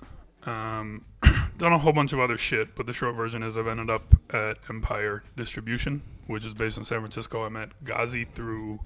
Um, 0.47 1.04
done 1.62 1.73
a 1.73 1.78
whole 1.78 1.92
bunch 1.92 2.12
of 2.12 2.19
other 2.19 2.37
shit, 2.37 2.75
but 2.75 2.87
the 2.87 2.92
short 2.92 3.14
version 3.14 3.42
is 3.42 3.57
I've 3.57 3.69
ended 3.69 3.88
up 3.88 4.02
at 4.35 4.59
Empire 4.69 5.23
Distribution, 5.37 6.02
which 6.26 6.45
is 6.45 6.54
based 6.54 6.76
in 6.76 6.83
San 6.85 6.99
Francisco. 6.99 7.45
I 7.47 7.49
met 7.50 7.69
Ghazi 7.85 8.25
through 8.25 8.81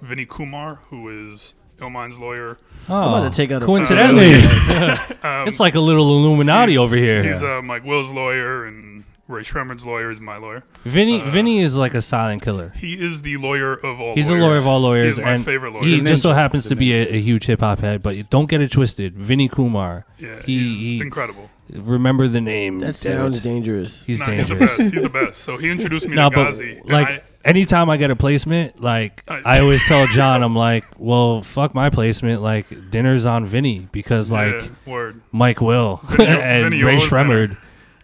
Vinny 0.00 0.24
Kumar, 0.24 0.76
who 0.86 1.28
is 1.30 1.54
Illmind's 1.78 2.18
lawyer. 2.18 2.56
Oh, 2.88 2.94
I'm 2.94 3.08
about 3.20 3.32
to 3.32 3.36
take 3.36 3.52
out 3.52 3.62
a- 3.62 3.66
coincidentally, 3.66 4.32
Um, 5.22 5.46
it's 5.46 5.60
like 5.60 5.74
a 5.74 5.80
little 5.80 6.06
Illuminati 6.06 6.78
over 6.78 6.96
here. 6.96 7.22
He's 7.22 7.42
uh, 7.42 7.60
Mike 7.62 7.84
Will's 7.84 8.10
lawyer, 8.10 8.64
and 8.64 9.04
Rae 9.28 9.42
Sremmurd's 9.42 9.84
lawyer 9.84 10.10
is 10.10 10.18
my 10.20 10.38
lawyer. 10.38 10.64
Vinny, 10.84 11.20
uh, 11.20 11.26
Vinny 11.26 11.60
is 11.60 11.76
like 11.76 11.92
a 11.94 12.00
silent 12.02 12.40
killer. 12.42 12.72
He 12.76 12.94
is 12.94 13.20
the 13.22 13.36
lawyer 13.36 13.74
of 13.74 14.00
all 14.00 14.06
lawyers. 14.06 14.16
He's 14.16 14.28
lawyers. 14.30 14.42
a 14.42 14.46
lawyer 14.46 14.56
of 14.56 14.66
all 14.66 14.80
lawyers, 14.80 15.16
He's 15.16 15.24
my 15.24 15.32
and 15.32 15.44
favorite 15.44 15.72
lawyer. 15.74 15.84
he 15.84 16.00
just 16.00 16.22
so 16.22 16.32
happens 16.32 16.66
to 16.68 16.76
be 16.76 16.92
a, 16.94 17.08
a 17.14 17.20
huge 17.20 17.44
hip 17.46 17.60
hop 17.60 17.80
head. 17.80 18.02
But 18.02 18.30
don't 18.30 18.48
get 18.48 18.62
it 18.62 18.72
twisted. 18.72 19.14
Vinny 19.16 19.48
Kumar. 19.48 20.06
yeah, 20.18 20.40
he, 20.42 20.58
he's 20.64 20.78
he 20.78 21.00
incredible. 21.00 21.50
Remember 21.72 22.28
the 22.28 22.40
name. 22.40 22.78
That 22.80 22.94
sounds 22.96 23.38
it. 23.38 23.42
dangerous. 23.44 24.04
He's 24.04 24.18
Nah, 24.20 24.26
he's 24.26 24.48
the 24.48 24.54
dangerous. 24.56 24.76
best. 24.78 24.92
He's 24.94 25.02
the 25.02 25.08
best. 25.08 25.40
So 25.42 25.56
he 25.56 25.70
introduced 25.70 26.08
me 26.08 26.16
No, 26.16 26.28
to 26.28 26.34
but 26.36 26.44
Ghazi. 26.44 26.78
and 26.78 26.90
like 26.90 27.08
I- 27.08 27.22
anytime 27.44 27.88
I 27.88 27.96
get 27.96 28.10
a 28.10 28.16
placement, 28.16 28.80
like 28.82 29.22
I- 29.28 29.42
I 29.44 29.60
always 29.60 29.82
tell 29.86 30.06
John, 30.08 30.42
I'm 30.42 30.54
like, 30.54 30.84
well, 30.98 31.40
fuck 31.42 31.74
my 31.74 31.88
placement. 31.90 32.42
Like 32.42 32.66
dinner's 32.90 33.24
on 33.26 33.46
Vinny 33.46 33.88
because 33.90 34.30
like 34.30 34.52
yeah, 34.54 34.68
word. 34.92 35.20
Mike 35.32 35.60
Will 35.60 35.96
Vinny- 36.10 36.28
and 36.42 36.64
Vinny 36.70 36.82
Rae 36.84 36.96
owes 36.96 37.08
Sremmurd, 37.08 37.56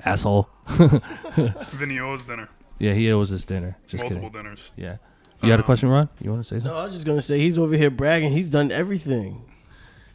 asshole. 0.05 0.49
Vinny 0.69 1.99
owes 1.99 2.25
dinner. 2.25 2.49
Yeah, 2.79 2.93
he 2.95 3.11
owes 3.13 3.33
us 3.33 3.45
dinner. 3.45 3.77
Just 3.87 4.05
Multiple 4.05 4.29
kidding. 4.31 4.45
dinners. 4.45 4.73
Yeah. 4.77 4.97
You 5.43 5.51
had 5.51 5.61
a 5.61 5.63
Um, 5.63 5.67
question, 5.67 5.89
Ron? 5.89 6.09
You 6.21 6.31
want 6.31 6.43
to 6.43 6.49
say 6.49 6.57
something? 6.57 6.71
No, 6.73 6.79
I 6.79 6.85
was 6.87 6.95
just 6.95 7.07
gonna 7.07 7.21
say 7.21 7.39
he's 7.39 7.59
over 7.59 7.77
here 7.77 7.91
bragging. 7.91 8.33
He's 8.33 8.51
done 8.51 8.71
everything. 8.73 9.43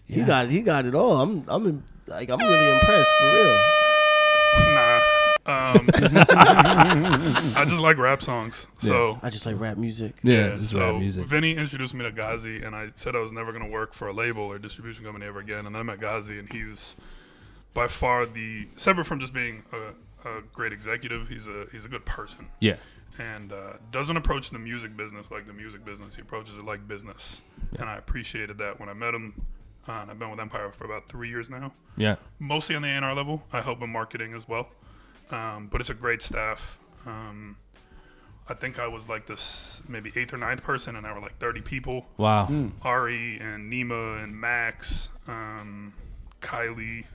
He 0.05 0.19
Yeah. 0.19 0.27
got 0.27 0.49
he 0.49 0.61
got 0.61 0.85
it 0.85 0.95
all. 0.95 1.21
I'm 1.21 1.43
I'm 1.47 1.83
like 2.07 2.29
I'm 2.29 2.39
really 2.39 2.71
impressed 2.71 3.13
for 3.19 3.33
real. 3.33 3.57
Nah. 4.75 4.99
Um, 5.45 5.89
I 5.93 7.65
just 7.67 7.79
like 7.81 7.97
rap 7.97 8.21
songs. 8.21 8.67
So 8.79 9.19
I 9.21 9.29
just 9.29 9.45
like 9.45 9.59
rap 9.59 9.77
music. 9.77 10.15
Yeah, 10.23 10.51
this 10.51 10.59
is 10.61 10.69
so 10.71 10.79
rap 10.91 10.99
music. 10.99 11.25
Vinny 11.25 11.55
introduced 11.57 11.93
me 11.93 12.03
to 12.05 12.11
Ghazi, 12.11 12.63
and 12.63 12.73
I 12.75 12.91
said 12.95 13.15
I 13.15 13.19
was 13.19 13.31
never 13.33 13.51
going 13.51 13.63
to 13.63 13.69
work 13.69 13.93
for 13.93 14.07
a 14.07 14.13
label 14.13 14.43
or 14.43 14.57
distribution 14.57 15.03
company 15.03 15.25
ever 15.25 15.39
again. 15.39 15.65
And 15.65 15.75
then 15.75 15.79
I 15.81 15.83
met 15.83 15.99
Ghazi, 15.99 16.39
and 16.39 16.49
he's 16.51 16.95
by 17.73 17.87
far 17.87 18.25
the 18.25 18.67
separate 18.77 19.05
from 19.05 19.19
just 19.19 19.33
being 19.33 19.63
a, 19.73 20.29
a 20.29 20.41
great 20.53 20.71
executive. 20.71 21.27
He's 21.27 21.47
a 21.47 21.65
he's 21.73 21.83
a 21.85 21.89
good 21.89 22.05
person, 22.05 22.47
Yeah. 22.61 22.75
and 23.19 23.51
uh, 23.51 23.73
doesn't 23.91 24.15
approach 24.15 24.49
the 24.51 24.59
music 24.59 24.95
business 24.95 25.29
like 25.29 25.45
the 25.45 25.53
music 25.53 25.83
business. 25.83 26.15
He 26.15 26.21
approaches 26.21 26.55
it 26.57 26.63
like 26.63 26.87
business, 26.87 27.41
and 27.79 27.89
I 27.89 27.97
appreciated 27.97 28.57
that 28.59 28.79
when 28.79 28.87
I 28.87 28.93
met 28.93 29.13
him. 29.13 29.33
Uh, 29.87 29.91
and 30.01 30.11
I've 30.11 30.19
been 30.19 30.29
with 30.31 30.39
Empire 30.39 30.71
for 30.77 30.85
about 30.85 31.09
three 31.09 31.27
years 31.29 31.49
now 31.49 31.73
Yeah. 31.97 32.15
mostly 32.39 32.75
on 32.75 32.81
the 32.81 32.87
A&R 32.87 33.13
level. 33.13 33.45
I 33.51 33.61
help 33.61 33.81
in 33.81 33.89
marketing 33.89 34.33
as 34.33 34.47
well, 34.47 34.69
um, 35.31 35.67
but 35.67 35.81
it's 35.81 35.89
a 35.89 35.93
great 35.93 36.21
staff. 36.21 36.79
Um, 37.05 37.57
I 38.47 38.53
think 38.53 38.79
I 38.79 38.87
was 38.87 39.07
like 39.09 39.25
this 39.27 39.83
maybe 39.87 40.11
eighth 40.15 40.33
or 40.33 40.37
ninth 40.37 40.63
person, 40.63 40.95
and 40.95 41.05
I 41.07 41.13
were 41.13 41.19
like 41.21 41.37
30 41.39 41.61
people. 41.61 42.05
Wow. 42.17 42.47
Ari 42.81 43.39
and 43.39 43.71
Nima 43.71 44.23
and 44.23 44.35
Max, 44.35 45.09
um, 45.27 45.93
Kylie, 46.41 47.05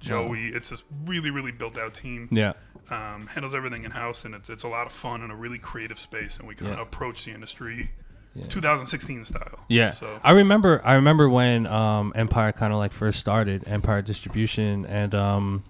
Joey. 0.00 0.48
It's 0.48 0.68
this 0.70 0.82
really 1.06 1.30
really 1.30 1.52
built 1.52 1.78
out 1.78 1.94
team. 1.94 2.28
Yeah. 2.30 2.52
Um, 2.90 3.28
handles 3.28 3.54
everything 3.54 3.84
in 3.84 3.92
house, 3.92 4.26
and 4.26 4.34
it's 4.34 4.50
it's 4.50 4.64
a 4.64 4.68
lot 4.68 4.86
of 4.86 4.92
fun 4.92 5.22
and 5.22 5.32
a 5.32 5.34
really 5.34 5.58
creative 5.58 5.98
space, 5.98 6.38
and 6.38 6.46
we 6.46 6.54
can 6.54 6.66
Yeah. 6.68 6.80
approach 6.82 7.24
the 7.24 7.30
industry 7.32 7.90
2016 8.48 9.24
style. 9.24 9.58
Yeah, 9.68 9.90
So 9.90 10.18
I 10.22 10.32
remember. 10.32 10.80
I 10.84 10.94
remember 10.94 11.28
when 11.28 11.66
um, 11.66 12.12
Empire 12.16 12.52
kind 12.52 12.72
of 12.72 12.78
like 12.78 12.92
first 12.92 13.20
started, 13.20 13.66
Empire 13.66 14.02
Distribution, 14.02 14.86
and 14.86 15.14
um, 15.14 15.64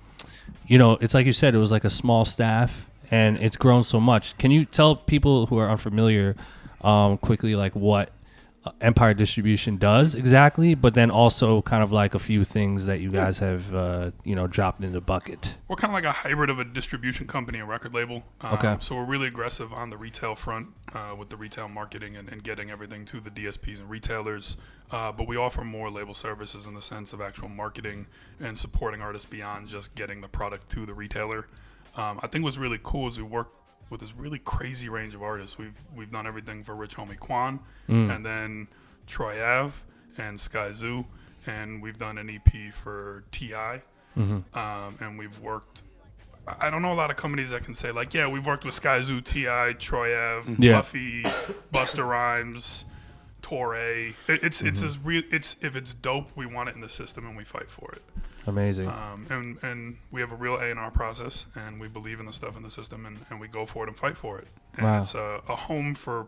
you 0.66 0.78
know, 0.78 0.92
it's 1.00 1.14
like 1.14 1.26
you 1.26 1.32
said, 1.32 1.54
it 1.54 1.58
was 1.58 1.70
like 1.70 1.84
a 1.84 1.90
small 1.90 2.24
staff, 2.24 2.88
and 3.10 3.36
it's 3.38 3.56
grown 3.56 3.84
so 3.84 4.00
much. 4.00 4.36
Can 4.38 4.50
you 4.50 4.64
tell 4.64 4.96
people 4.96 5.46
who 5.46 5.58
are 5.58 5.68
unfamiliar, 5.68 6.36
um, 6.80 7.18
quickly, 7.18 7.54
like 7.54 7.74
what 7.74 8.10
Empire 8.80 9.14
Distribution 9.14 9.76
does 9.76 10.14
exactly, 10.14 10.74
but 10.74 10.94
then 10.94 11.10
also 11.10 11.62
kind 11.62 11.82
of 11.82 11.92
like 11.92 12.14
a 12.14 12.18
few 12.18 12.44
things 12.44 12.86
that 12.86 13.00
you 13.00 13.10
guys 13.10 13.38
have, 13.38 13.74
uh, 13.74 14.10
you 14.24 14.34
know, 14.34 14.46
dropped 14.46 14.82
in 14.82 14.92
the 14.92 15.00
bucket. 15.00 15.56
We're 15.68 15.76
kind 15.76 15.90
of 15.90 15.94
like 15.94 16.04
a 16.04 16.12
hybrid 16.12 16.50
of 16.50 16.58
a 16.58 16.64
distribution 16.64 17.26
company 17.26 17.58
and 17.58 17.68
record 17.68 17.94
label. 17.94 18.22
Um, 18.40 18.54
Okay. 18.54 18.76
So 18.80 18.94
we're 18.94 19.04
really 19.04 19.26
aggressive 19.28 19.72
on 19.72 19.90
the 19.90 19.96
retail 19.96 20.34
front 20.34 20.68
uh, 20.94 21.14
with 21.18 21.28
the 21.28 21.36
retail 21.36 21.68
marketing 21.68 22.16
and, 22.16 22.28
and 22.28 22.42
getting 22.42 22.70
everything 22.70 23.04
to 23.06 23.20
the 23.20 23.30
DSPs 23.30 23.80
and 23.80 23.90
retailers. 23.90 24.56
Uh, 24.90 25.10
but 25.12 25.26
we 25.26 25.36
offer 25.36 25.64
more 25.64 25.90
label 25.90 26.14
services 26.14 26.66
in 26.66 26.74
the 26.74 26.82
sense 26.82 27.12
of 27.12 27.20
actual 27.20 27.48
marketing 27.48 28.06
and 28.40 28.58
supporting 28.58 29.00
artists 29.00 29.28
beyond 29.28 29.66
just 29.68 29.94
getting 29.94 30.20
the 30.20 30.28
product 30.28 30.68
to 30.70 30.86
the 30.86 30.94
retailer. 30.94 31.46
Um, 31.96 32.20
I 32.22 32.26
think 32.28 32.44
what's 32.44 32.56
really 32.56 32.80
cool 32.82 33.08
is 33.08 33.18
we 33.18 33.24
work 33.24 33.50
with 33.90 34.00
this 34.00 34.14
really 34.16 34.38
crazy 34.38 34.88
range 34.88 35.14
of 35.14 35.22
artists. 35.22 35.58
We've 35.58 35.74
we've 35.96 36.10
done 36.10 36.26
everything 36.26 36.64
for 36.64 36.74
Rich 36.74 36.96
Homie 36.96 37.18
Quan, 37.18 37.60
and 37.88 38.24
then 38.24 38.68
Troy 39.06 39.42
Ave 39.44 39.72
and 40.18 40.38
Sky 40.40 40.72
Zoo, 40.72 41.04
and 41.46 41.82
we've 41.82 41.98
done 41.98 42.18
an 42.18 42.30
EP 42.30 42.72
for 42.72 43.24
Ti 43.32 43.54
um, 44.54 44.96
and 45.00 45.18
we've 45.18 45.38
worked. 45.40 45.82
I- 46.46 46.66
I 46.66 46.70
don't 46.70 46.82
know 46.82 46.92
a 46.92 46.94
lot 46.94 47.10
of 47.10 47.16
companies 47.16 47.50
that 47.50 47.64
can 47.64 47.74
say 47.74 47.90
like, 47.90 48.14
yeah, 48.14 48.26
we've 48.28 48.46
worked 48.46 48.64
with 48.64 48.74
Sky 48.74 49.02
Zoo, 49.02 49.20
Ti, 49.20 49.74
Troy 49.78 50.14
Ave, 50.16 50.54
Yeah. 50.58 50.72
Buffy, 50.76 51.22
Busta 51.72 52.06
Rhymes, 52.08 52.84
Torre. 53.44 53.76
It, 53.76 54.14
it's 54.42 54.62
it's 54.62 54.82
as 54.82 54.98
real. 54.98 55.22
It's 55.30 55.56
if 55.62 55.76
it's 55.76 55.92
dope, 55.92 56.28
we 56.34 56.46
want 56.46 56.70
it 56.70 56.74
in 56.74 56.80
the 56.80 56.88
system 56.88 57.26
and 57.26 57.36
we 57.36 57.44
fight 57.44 57.70
for 57.70 57.92
it. 57.92 58.02
Amazing. 58.46 58.88
Um, 58.88 59.26
and 59.30 59.58
and 59.62 59.96
we 60.10 60.20
have 60.22 60.32
a 60.32 60.36
real 60.36 60.56
A 60.56 60.70
and 60.70 60.78
R 60.78 60.90
process, 60.90 61.44
and 61.54 61.78
we 61.78 61.88
believe 61.88 62.20
in 62.20 62.26
the 62.26 62.32
stuff 62.32 62.56
in 62.56 62.62
the 62.62 62.70
system, 62.70 63.04
and, 63.06 63.18
and 63.30 63.38
we 63.38 63.48
go 63.48 63.66
for 63.66 63.84
it 63.84 63.88
and 63.88 63.96
fight 63.96 64.16
for 64.16 64.38
it. 64.38 64.48
And 64.76 64.84
Wow. 64.86 65.00
it's 65.02 65.14
a, 65.14 65.40
a 65.48 65.56
home 65.56 65.94
for 65.94 66.26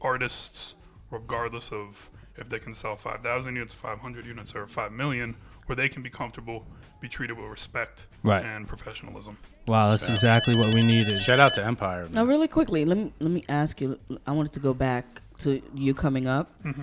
artists, 0.00 0.74
regardless 1.10 1.72
of 1.72 2.10
if 2.36 2.48
they 2.48 2.58
can 2.58 2.74
sell 2.74 2.96
five 2.96 3.20
thousand 3.22 3.56
units, 3.56 3.74
five 3.74 3.98
hundred 3.98 4.26
units, 4.26 4.54
or 4.54 4.66
five 4.66 4.92
million, 4.92 5.34
where 5.66 5.76
they 5.76 5.88
can 5.88 6.02
be 6.02 6.10
comfortable, 6.10 6.66
be 7.00 7.08
treated 7.08 7.36
with 7.36 7.46
respect 7.50 8.06
Right. 8.22 8.44
and 8.44 8.68
professionalism. 8.68 9.36
wow, 9.66 9.90
that's 9.90 10.08
exactly 10.10 10.54
what 10.56 10.72
we 10.74 10.80
needed. 10.80 11.20
Shout 11.20 11.40
out 11.40 11.54
to 11.54 11.64
Empire. 11.64 12.02
man. 12.04 12.12
Now, 12.12 12.24
really 12.24 12.48
quickly, 12.48 12.84
let 12.84 12.96
me 12.98 13.12
let 13.20 13.30
me 13.30 13.42
ask 13.48 13.80
you. 13.80 13.98
I 14.26 14.32
wanted 14.32 14.52
to 14.52 14.60
go 14.60 14.72
back 14.74 15.04
to 15.38 15.62
you 15.74 15.94
coming 15.94 16.26
up. 16.26 16.50
Mm-hmm. 16.64 16.82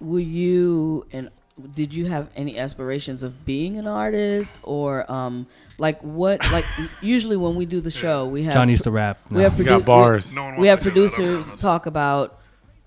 Were 0.00 0.20
you 0.20 1.06
and 1.12 1.30
did 1.76 1.94
you 1.94 2.06
have 2.06 2.28
any 2.34 2.58
aspirations 2.58 3.22
of 3.22 3.44
being 3.46 3.76
an 3.76 3.86
artist 3.86 4.52
or 4.64 5.10
um 5.10 5.46
like 5.78 6.00
what 6.02 6.40
like 6.50 6.64
usually 7.00 7.36
when 7.36 7.54
we 7.54 7.64
do 7.64 7.80
the 7.80 7.92
show 7.92 8.26
we 8.26 8.42
have 8.42 8.54
John 8.54 8.68
used 8.68 8.82
to 8.84 8.90
rap. 8.90 9.18
we 9.30 9.42
have 9.42 9.56
You 9.56 9.64
got 9.64 9.82
produ- 9.82 9.86
bars. 9.86 10.34
No 10.34 10.54
we 10.58 10.66
have 10.66 10.82
to 10.82 10.90
do 10.90 11.06
that, 11.06 11.12
I 11.12 11.14
producers 11.14 11.54
talk 11.54 11.86
about 11.86 12.40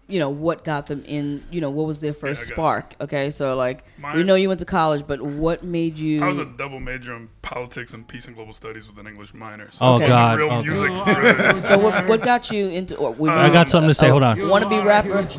you 0.08 0.20
know 0.20 0.30
what 0.30 0.64
got 0.64 0.86
them 0.88 1.04
in 1.06 1.44
you 1.52 1.60
know 1.60 1.70
what 1.70 1.86
was 1.86 2.00
their 2.00 2.14
first 2.14 2.44
I 2.44 2.44
got 2.44 2.50
you. 2.50 2.54
spark 2.56 2.96
okay 3.02 3.30
so 3.30 3.56
like 3.56 3.84
we 4.16 4.24
know 4.24 4.36
you 4.36 4.48
went 4.48 4.60
to 4.62 4.66
college 4.66 5.06
but 5.06 5.22
what 5.22 5.64
made 5.64 5.98
you 6.00 6.24
I 6.24 6.28
was 6.28 6.40
a 6.40 6.46
double 6.46 6.80
major 6.80 7.14
in 7.16 7.30
politics 7.42 7.94
and 7.94 8.08
peace 8.08 8.28
and 8.28 8.36
global 8.36 8.54
studies 8.54 8.88
with 8.88 8.98
an 9.00 9.08
English 9.08 9.34
minor. 9.34 9.70
So 9.72 9.86
Oh, 9.86 9.90
it 9.98 10.02
wasn't 10.02 10.10
God. 10.10 10.38
real 10.38 10.52
Oh, 10.52 10.62
music. 10.64 11.64
so 11.64 11.78
what, 11.78 12.08
what 12.10 12.22
got 12.22 12.52
you 12.52 12.68
into 12.68 12.96
or 12.98 13.12
were 13.14 13.30
I 13.30 13.50
got 13.50 13.70
something 13.70 13.90
to 13.90 13.94
say. 13.94 14.10
Hold 14.10 14.24
on. 14.24 14.50
want 14.50 14.64
to 14.64 14.70
be 14.70 14.80
rapper 14.80 15.20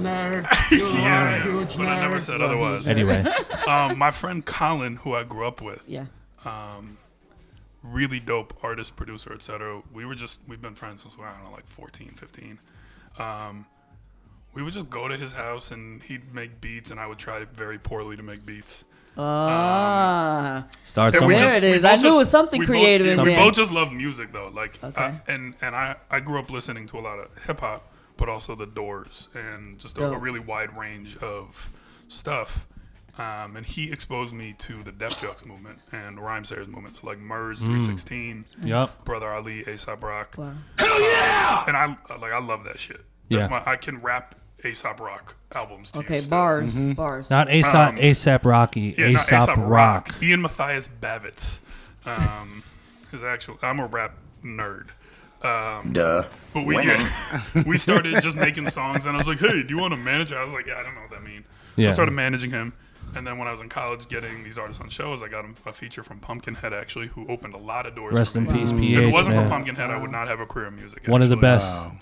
yeah, 0.73 1.67
but 1.77 1.87
I 1.87 2.01
never 2.01 2.21
said 2.21 2.41
otherwise. 2.41 2.87
Anyway, 2.87 3.25
Um, 3.67 3.99
my 3.99 4.11
friend 4.11 4.45
Colin, 4.45 4.97
who 4.97 5.15
I 5.15 5.25
grew 5.25 5.47
up 5.47 5.61
with, 5.63 5.83
yeah 5.87 6.07
really 7.83 8.21
dope 8.21 8.53
artist, 8.63 8.97
producer, 8.97 9.33
etc. 9.33 9.83
We 9.93 10.05
were 10.05 10.15
just 10.15 10.41
we've 10.49 10.61
been 10.61 10.75
friends 10.75 11.03
since 11.03 11.17
I 11.21 11.33
don't 11.33 11.45
know, 11.45 11.53
like 11.53 11.67
14, 11.67 12.09
15. 12.17 12.59
Um, 14.53 14.55
we 14.55 14.63
would 14.63 14.73
just 14.73 14.91
go 14.91 15.09
to 15.09 15.17
his 15.17 15.33
house 15.33 15.71
and 15.71 16.03
he'd 16.03 16.35
make 16.35 16.61
beats, 16.61 16.91
and 16.91 16.99
I 17.01 17.07
would 17.07 17.19
try 17.19 17.45
very 17.55 17.79
poorly 17.79 18.17
to 18.17 18.23
make 18.23 18.45
beats. 18.47 18.85
ah 19.17 20.67
start 20.85 21.15
And 21.15 21.27
we 21.27 21.35
There 21.35 21.39
somewhere. 21.45 21.59
it 21.59 21.63
we 21.63 21.71
is. 21.71 21.85
I 21.85 21.97
knew 21.97 22.15
it 22.15 22.19
was 22.19 22.31
something 22.31 22.61
we 22.61 22.67
both- 22.67 22.73
creative 22.75 23.07
in 23.09 23.23
we 23.25 23.31
there. 23.31 23.39
both 23.45 23.55
just 23.55 23.73
love 23.73 23.93
music 23.93 24.33
though, 24.33 24.51
like, 24.55 24.79
Okay. 24.83 25.01
I, 25.03 25.21
and 25.29 25.55
and 25.61 25.75
I 25.75 25.97
I 26.11 26.21
grew 26.21 26.39
up 26.39 26.51
listening 26.51 26.87
to 26.89 26.99
a 26.99 27.01
lot 27.03 27.19
of 27.19 27.29
hip 27.45 27.61
hop, 27.61 27.93
but 28.17 28.29
also 28.29 28.55
the 28.55 28.67
Doors 28.67 29.29
and 29.35 29.79
just 29.79 29.99
a, 29.99 30.05
a 30.07 30.19
really 30.19 30.41
wide 30.41 30.77
range 30.77 31.17
of 31.19 31.71
stuff. 32.09 32.67
Um, 33.19 33.57
and 33.57 33.67
he 33.67 33.91
exposed 33.91 34.33
me 34.33 34.55
to 34.59 34.81
the 34.85 34.93
Def 34.93 35.15
Jux 35.21 35.45
movement 35.45 35.81
and 35.91 36.17
the 36.17 36.23
Rhymesayers 36.23 36.69
movement, 36.69 36.95
so 36.99 37.07
like 37.09 37.19
Murs, 37.19 37.63
316, 37.63 38.45
Yup. 38.63 39.05
Brother 39.05 39.29
Ali, 39.33 39.65
Aesop 39.69 40.01
Rock, 40.05 40.37
wow. 40.39 40.53
Hell 40.79 41.03
yeah. 41.03 41.65
And 41.67 41.77
I 41.77 41.87
like 42.21 42.31
I 42.33 42.39
love 42.39 42.63
that 42.65 42.79
shit. 42.79 43.01
That's 43.29 43.43
Yeah. 43.43 43.49
my 43.49 43.63
I 43.71 43.77
can 43.77 44.01
rap 44.01 44.35
Aesop 44.65 45.01
Rock 45.01 45.37
albums. 45.55 45.93
To 45.93 45.99
you 46.01 46.05
okay 46.05 46.19
still. 46.21 46.31
bars 46.31 46.85
bars 46.85 47.31
Not 47.31 47.49
ASAP, 47.49 47.99
ASAP 47.99 48.45
Rocky, 48.45 48.95
Yeah, 48.99 49.09
not 49.09 49.21
ASAP 49.27 49.69
Rock. 49.69 50.15
Ian 50.23 50.43
Matthias 50.43 50.89
Bavitz. 50.89 51.61
Um, 52.07 52.63
his 53.13 53.23
actual. 53.23 53.59
I'm 53.63 53.79
a 53.81 53.87
rap 53.87 54.15
nerd. 54.45 54.89
Um, 55.43 55.93
Duh. 55.93 56.25
but 56.53 56.65
we 56.67 56.77
yeah, 56.85 57.43
we 57.67 57.79
started 57.79 58.21
just 58.23 58.37
making 58.49 58.69
songs, 58.71 59.07
and 59.07 59.15
I 59.15 59.19
was 59.19 59.29
like, 59.29 59.39
"Hey, 59.39 59.63
do 59.63 59.69
you 59.75 59.79
want 59.79 59.93
to 59.93 59.97
manage?" 59.97 60.33
I 60.33 60.43
was 60.43 60.53
like, 60.53 60.67
"Yeah, 60.67 60.79
I 60.79 60.83
don't 60.83 60.95
know 60.97 61.03
what 61.03 61.11
that 61.11 61.23
means." 61.23 61.45
So 61.77 61.83
Yeah. 61.83 61.89
I 61.89 61.91
started 61.93 62.11
managing 62.11 62.51
him, 62.51 62.73
and 63.15 63.25
then 63.25 63.39
when 63.39 63.47
I 63.47 63.53
was 63.53 63.61
in 63.61 63.69
college, 63.69 64.09
getting 64.09 64.43
these 64.43 64.59
artists 64.59 64.83
on 64.83 64.89
shows, 64.89 65.23
I 65.23 65.29
got 65.29 65.45
him 65.45 65.55
a 65.65 65.73
feature 65.73 66.03
from 66.03 66.19
Pumpkinhead 66.19 66.73
actually, 66.73 67.07
who 67.07 67.25
opened 67.29 67.55
a 67.55 67.59
lot 67.59 67.87
of 67.87 67.95
doors. 67.95 68.15
Rest 68.15 68.33
for 68.33 68.41
in 68.41 68.47
me. 68.49 68.53
peace, 68.53 68.71
If 68.73 68.99
it 68.99 69.13
wasn't 69.13 69.37
man. 69.37 69.45
for 69.45 69.51
Pumpkinhead, 69.51 69.91
I 69.91 69.99
would 70.01 70.11
not 70.11 70.27
have 70.27 70.41
a 70.41 70.47
career 70.47 70.67
in 70.67 70.77
music. 70.77 71.07
One 71.07 71.23
of 71.23 71.29
the 71.29 71.37
best. 71.37 71.67
Wow. 71.73 71.93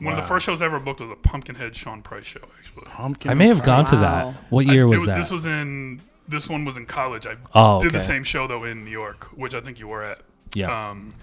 One 0.00 0.14
of 0.14 0.16
the 0.20 0.26
first 0.26 0.46
shows 0.46 0.62
I 0.62 0.66
ever 0.66 0.80
booked 0.80 1.00
was 1.00 1.10
a 1.10 1.16
Pumpkinhead 1.16 1.74
Sean 1.76 2.02
Price 2.02 2.24
show. 2.24 2.40
Actually, 2.58 2.84
Pumpkin 2.86 3.30
I 3.30 3.34
may 3.34 3.48
have 3.48 3.62
gone 3.62 3.84
to 3.86 3.96
that. 3.96 4.34
What 4.50 4.66
year 4.66 4.82
it 4.82 4.86
was 4.86 5.00
wa- 5.00 5.06
that? 5.06 5.16
This 5.18 5.30
was 5.30 5.46
in. 5.46 6.00
This 6.28 6.48
one 6.48 6.64
was 6.64 6.76
in 6.76 6.86
college. 6.86 7.26
I 7.26 7.36
Oh, 7.54 7.80
did 7.80 7.92
the 7.92 8.00
same 8.00 8.24
show 8.24 8.46
though 8.46 8.64
in 8.64 8.84
New 8.84 8.90
York, 8.90 9.24
which 9.36 9.54
I 9.54 9.60
think 9.60 9.78
you 9.78 9.86
were 9.88 10.02
at. 10.02 10.18
yeah. 10.54 10.90
Um, 10.90 11.14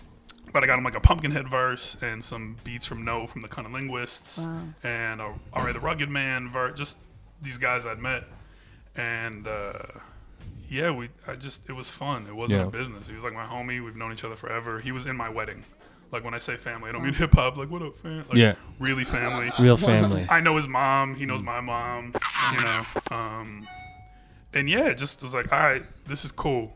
but 0.54 0.64
I 0.64 0.68
got 0.68 0.78
him 0.78 0.84
like 0.86 0.96
a 0.96 1.00
Pumpkinhead 1.00 1.48
verse 1.50 1.98
and 2.04 2.24
some 2.24 2.56
beats 2.64 2.86
from 2.86 3.04
No 3.04 3.26
from 3.26 3.42
the 3.42 3.48
CunninLynguists 3.48 4.48
and 4.84 5.20
a 5.20 5.34
R.A. 5.54 5.74
the 5.74 5.80
Rugged 5.80 6.10
Man 6.10 6.50
verse. 6.50 6.78
Just 6.78 6.98
these 7.42 7.58
guys 7.58 7.86
I'd 7.88 7.98
met, 8.00 8.24
and 8.96 9.48
uh, 9.48 9.74
yeah, 10.70 10.92
we. 10.92 11.10
I 11.28 11.36
just 11.36 11.68
it 11.70 11.74
was 11.74 11.90
fun. 11.90 12.28
It 12.28 12.36
wasn't 12.36 12.62
Yeah. 12.62 12.68
a 12.68 12.72
business. 12.72 13.08
He 13.08 13.14
was 13.16 13.24
like 13.24 13.34
my 13.34 13.46
homie. 13.46 13.84
We've 13.84 13.96
known 13.96 14.14
each 14.14 14.24
other 14.24 14.36
forever. 14.36 14.80
He 14.80 14.92
was 14.92 15.06
in 15.06 15.16
my 15.18 15.28
wedding. 15.30 15.64
Like 16.14 16.24
when 16.24 16.36
I 16.36 16.38
say 16.38 16.56
family, 16.58 16.90
I 16.90 16.92
don't 16.92 17.04
mean 17.04 17.14
hip 17.16 17.34
hop. 17.34 17.58
Like 17.58 17.72
what 17.72 17.82
up, 17.82 17.98
fam? 17.98 18.18
Like, 18.30 18.38
Yeah. 18.38 18.54
really 18.80 19.04
family. 19.04 19.52
Real 19.60 19.76
family. 19.76 20.28
I 20.30 20.40
know 20.42 20.56
his 20.56 20.68
mom. 20.68 21.16
He 21.16 21.26
knows 21.26 21.42
my 21.42 21.60
mom. 21.60 22.14
You 22.54 22.62
know. 22.64 22.82
Um, 23.12 23.68
and 24.54 24.70
yeah, 24.70 24.90
it 24.90 25.00
just 25.00 25.24
was 25.24 25.34
like, 25.34 25.52
all 25.52 25.60
right, 25.60 25.84
this 26.08 26.24
is 26.24 26.32
cool. 26.32 26.72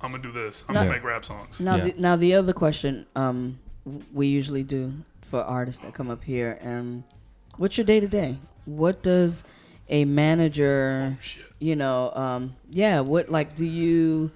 I'm 0.00 0.12
gonna 0.12 0.22
do 0.22 0.30
this. 0.30 0.64
I'm 0.68 0.74
gonna 0.74 0.86
Yeah. 0.86 0.92
make 0.92 1.02
rap 1.02 1.24
songs. 1.24 1.58
Now, 1.58 1.74
Yeah. 1.76 1.84
the, 1.84 1.94
now 1.98 2.14
the 2.16 2.34
other 2.34 2.52
question 2.52 3.06
um, 3.16 3.58
w- 3.84 4.04
we 4.14 4.28
usually 4.28 4.62
do 4.62 4.92
for 5.22 5.40
artists 5.42 5.82
that 5.84 5.92
come 5.92 6.08
up 6.08 6.22
here, 6.22 6.56
and 6.62 7.02
what's 7.56 7.76
your 7.76 7.84
day 7.86 7.98
to 7.98 8.06
day? 8.06 8.38
What 8.66 9.02
does 9.02 9.42
a 9.88 10.04
manager, 10.04 11.16
Shit. 11.20 11.44
you 11.58 11.74
know, 11.74 12.12
um, 12.14 12.54
yeah, 12.70 13.00
what 13.00 13.30
like 13.30 13.56
do 13.56 13.64
you 13.64 14.30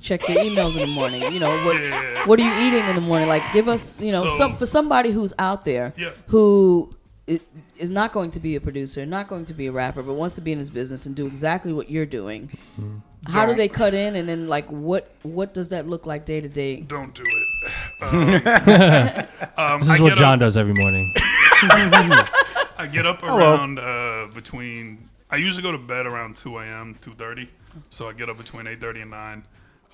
check 0.00 0.20
your 0.28 0.38
emails 0.42 0.74
in 0.74 0.80
the 0.80 0.94
morning. 0.94 1.22
You 1.32 1.40
know 1.40 1.64
what 1.64 1.80
Yeah. 1.82 2.26
what 2.26 2.38
are 2.38 2.42
you 2.42 2.66
eating 2.68 2.88
in 2.88 2.94
the 2.94 3.00
morning? 3.00 3.28
Like 3.28 3.42
give 3.52 3.68
us 3.68 3.98
you 4.00 4.12
know 4.12 4.22
So- 4.24 4.36
some 4.38 4.56
for 4.56 4.66
somebody 4.66 5.10
who's 5.12 5.32
out 5.38 5.64
there 5.64 5.92
Yeah. 5.96 6.10
who 6.28 6.94
i- 7.28 7.40
is 7.76 7.90
not 7.90 8.12
going 8.12 8.30
to 8.32 8.40
be 8.40 8.56
a 8.56 8.60
producer, 8.60 9.04
not 9.06 9.28
going 9.28 9.44
to 9.46 9.54
be 9.54 9.66
a 9.66 9.72
rapper, 9.72 10.02
but 10.02 10.14
wants 10.14 10.34
to 10.36 10.40
be 10.40 10.52
in 10.52 10.58
this 10.58 10.70
business 10.70 11.06
and 11.06 11.14
do 11.14 11.26
exactly 11.26 11.72
what 11.72 11.90
you're 11.90 12.06
doing. 12.06 12.50
How 13.26 13.42
do 13.42 13.48
Don't. 13.48 13.56
they 13.58 13.68
cut 13.68 13.94
in, 13.94 14.14
and 14.16 14.28
then 14.28 14.48
like 14.48 14.66
what 14.70 15.10
what 15.22 15.52
does 15.52 15.68
that 15.70 15.86
look 15.88 16.06
like 16.06 16.24
day 16.24 16.40
to 16.40 16.48
day? 16.48 16.80
Don't 16.82 17.12
do 17.14 17.24
it. 17.26 17.46
Um, 18.00 18.12
um, 19.56 19.80
This 19.80 19.88
I 19.90 19.94
is 19.96 20.00
what 20.00 20.16
John 20.16 20.34
up, 20.34 20.40
does 20.40 20.56
every 20.56 20.74
morning. 20.74 21.12
I 22.80 22.88
get 22.92 23.06
up 23.06 23.22
around 23.22 23.78
uh, 23.78 24.28
between. 24.34 25.08
I 25.30 25.36
usually 25.36 25.62
go 25.62 25.72
to 25.72 25.78
bed 25.78 26.06
around 26.06 26.36
2 26.36 26.58
a.m. 26.58 26.96
2:30, 27.02 27.48
so 27.90 28.08
I 28.08 28.12
get 28.12 28.28
up 28.30 28.38
between 28.38 28.66
8:30 28.66 29.02
and 29.02 29.10
9. 29.10 29.44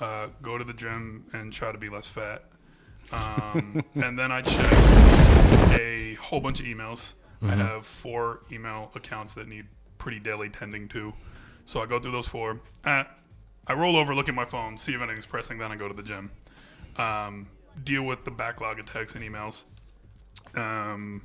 Uh, 0.01 0.29
go 0.43 0.59
to 0.59 0.65
the 0.65 0.73
gym 0.73 1.25
and 1.33 1.53
try 1.53 1.71
to 1.71 1.79
be 1.79 1.89
less 1.89 2.09
fat, 2.09 2.43
um, 3.13 3.85
and 3.95 4.19
then 4.19 4.33
I 4.33 4.43
check 4.43 4.73
a 5.81 6.15
whole 6.15 6.41
bunch 6.41 6.61
of 6.61 6.67
emails. 6.67 7.15
I 7.43 7.55
have 7.55 7.85
four 7.87 8.41
email 8.51 8.91
accounts 8.95 9.35
that 9.35 9.49
need 9.49 9.67
pretty 9.99 10.19
daily 10.19 10.49
tending 10.49 10.89
to, 10.89 11.13
so 11.67 11.81
I 11.81 11.87
go 11.87 12.01
through 12.01 12.13
those 12.13 12.27
four. 12.27 12.59
Uh, 12.85 13.05
I 13.67 13.75
roll 13.75 13.97
over, 13.97 14.15
look 14.15 14.29
at 14.29 14.35
my 14.35 14.47
phone, 14.47 14.79
see 14.79 14.95
if 14.95 15.01
anything's 15.03 15.27
pressing, 15.27 15.59
then 15.59 15.71
I 15.71 15.77
go 15.77 15.87
to 15.87 15.95
the 15.95 16.03
gym. 16.03 16.31
Um, 16.97 17.47
deal 17.85 18.03
with 18.05 18.25
the 18.25 18.31
backlog 18.31 18.79
of 18.79 18.87
texts 18.87 19.17
and 19.17 19.25
emails. 19.25 19.65
Um, 20.57 21.23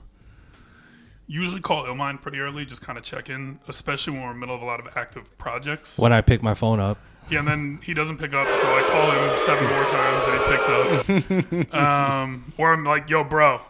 usually 1.28 1.62
call 1.62 1.86
Illmind 1.86 2.22
pretty 2.22 2.40
early, 2.40 2.66
just 2.66 2.82
kind 2.82 2.98
of 2.98 3.04
check 3.04 3.30
in, 3.30 3.60
especially 3.68 4.14
when 4.14 4.24
we're 4.24 4.32
in 4.32 4.36
the 4.36 4.40
middle 4.40 4.56
of 4.56 4.62
a 4.62 4.66
lot 4.66 4.80
of 4.80 4.98
active 4.98 5.38
projects. 5.38 5.98
When 5.98 6.12
I 6.12 6.22
pick 6.22 6.42
my 6.42 6.54
phone 6.54 6.80
up, 6.80 6.98
Yeah, 7.30 7.40
and 7.40 7.48
then 7.48 7.80
he 7.84 7.94
doesn't 7.94 8.18
pick 8.18 8.34
up, 8.34 8.48
so 8.56 8.68
I 8.68 8.82
call 8.90 9.12
him 9.12 9.38
seven 9.38 9.66
more 9.70 9.86
times 9.86 10.26
and 10.28 10.34
he 10.40 11.28
picks 11.46 11.70
up. 11.70 11.74
um, 11.74 12.54
or 12.58 12.74
I'm 12.74 12.84
like, 12.84 13.10
yo, 13.10 13.24
bro, 13.24 13.62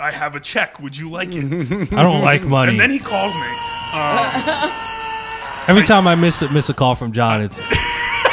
I 0.00 0.10
have 0.10 0.34
a 0.34 0.40
check. 0.40 0.78
Would 0.80 0.96
you 0.96 1.10
like 1.10 1.30
it? 1.32 1.92
I 1.92 2.02
don't 2.02 2.22
like 2.22 2.42
money. 2.42 2.72
And 2.72 2.80
then 2.80 2.90
he 2.90 2.98
calls 2.98 3.34
me. 3.34 3.40
Um, 3.92 4.72
Every 5.68 5.82
time 5.82 6.06
I 6.06 6.14
miss 6.14 6.42
a, 6.42 6.52
miss 6.52 6.68
a 6.68 6.74
call 6.74 6.94
from 6.94 7.12
John, 7.12 7.42
it's 7.42 7.60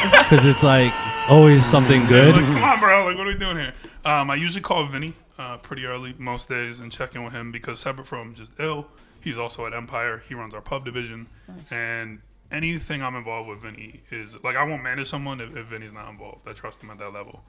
because 0.04 0.46
it's 0.46 0.62
like 0.62 0.94
always 1.30 1.66
something 1.66 2.06
good. 2.06 2.36
Like, 2.36 2.46
come 2.46 2.64
on, 2.64 2.80
bro. 2.80 3.06
Like, 3.06 3.18
what 3.18 3.26
are 3.26 3.32
we 3.32 3.40
doing 3.40 3.58
here? 3.58 3.74
Um, 4.06 4.30
I 4.30 4.36
usually 4.36 4.62
call 4.62 4.86
Vinny 4.86 5.14
uh, 5.40 5.58
pretty 5.58 5.86
early 5.86 6.14
most 6.18 6.50
days 6.50 6.80
and 6.80 6.92
check 6.92 7.16
in 7.16 7.24
with 7.24 7.34
him 7.34 7.52
because 7.52 7.80
separate 7.80 8.06
from 8.06 8.36
just 8.36 8.52
ill, 8.60 8.86
he's 9.22 9.38
also 9.38 9.66
at 9.66 9.74
Empire. 9.74 10.22
He 10.28 10.36
runs 10.36 10.54
our 10.54 10.62
pub 10.62 10.86
division, 10.86 11.28
and 11.72 12.20
anything 12.54 13.02
I'm 13.02 13.16
involved 13.16 13.50
with 13.50 13.60
Vinny 13.62 14.02
is 14.12 14.42
like 14.44 14.56
I 14.56 14.64
won't 14.64 14.84
manage 14.84 15.10
someone 15.10 15.42
if, 15.42 15.56
if 15.58 15.66
Vinny's 15.66 15.92
not 15.94 16.10
involved. 16.10 16.48
I 16.48 16.54
trust 16.54 16.82
him 16.82 16.90
at 16.92 17.00
that 17.00 17.12
level. 17.12 17.44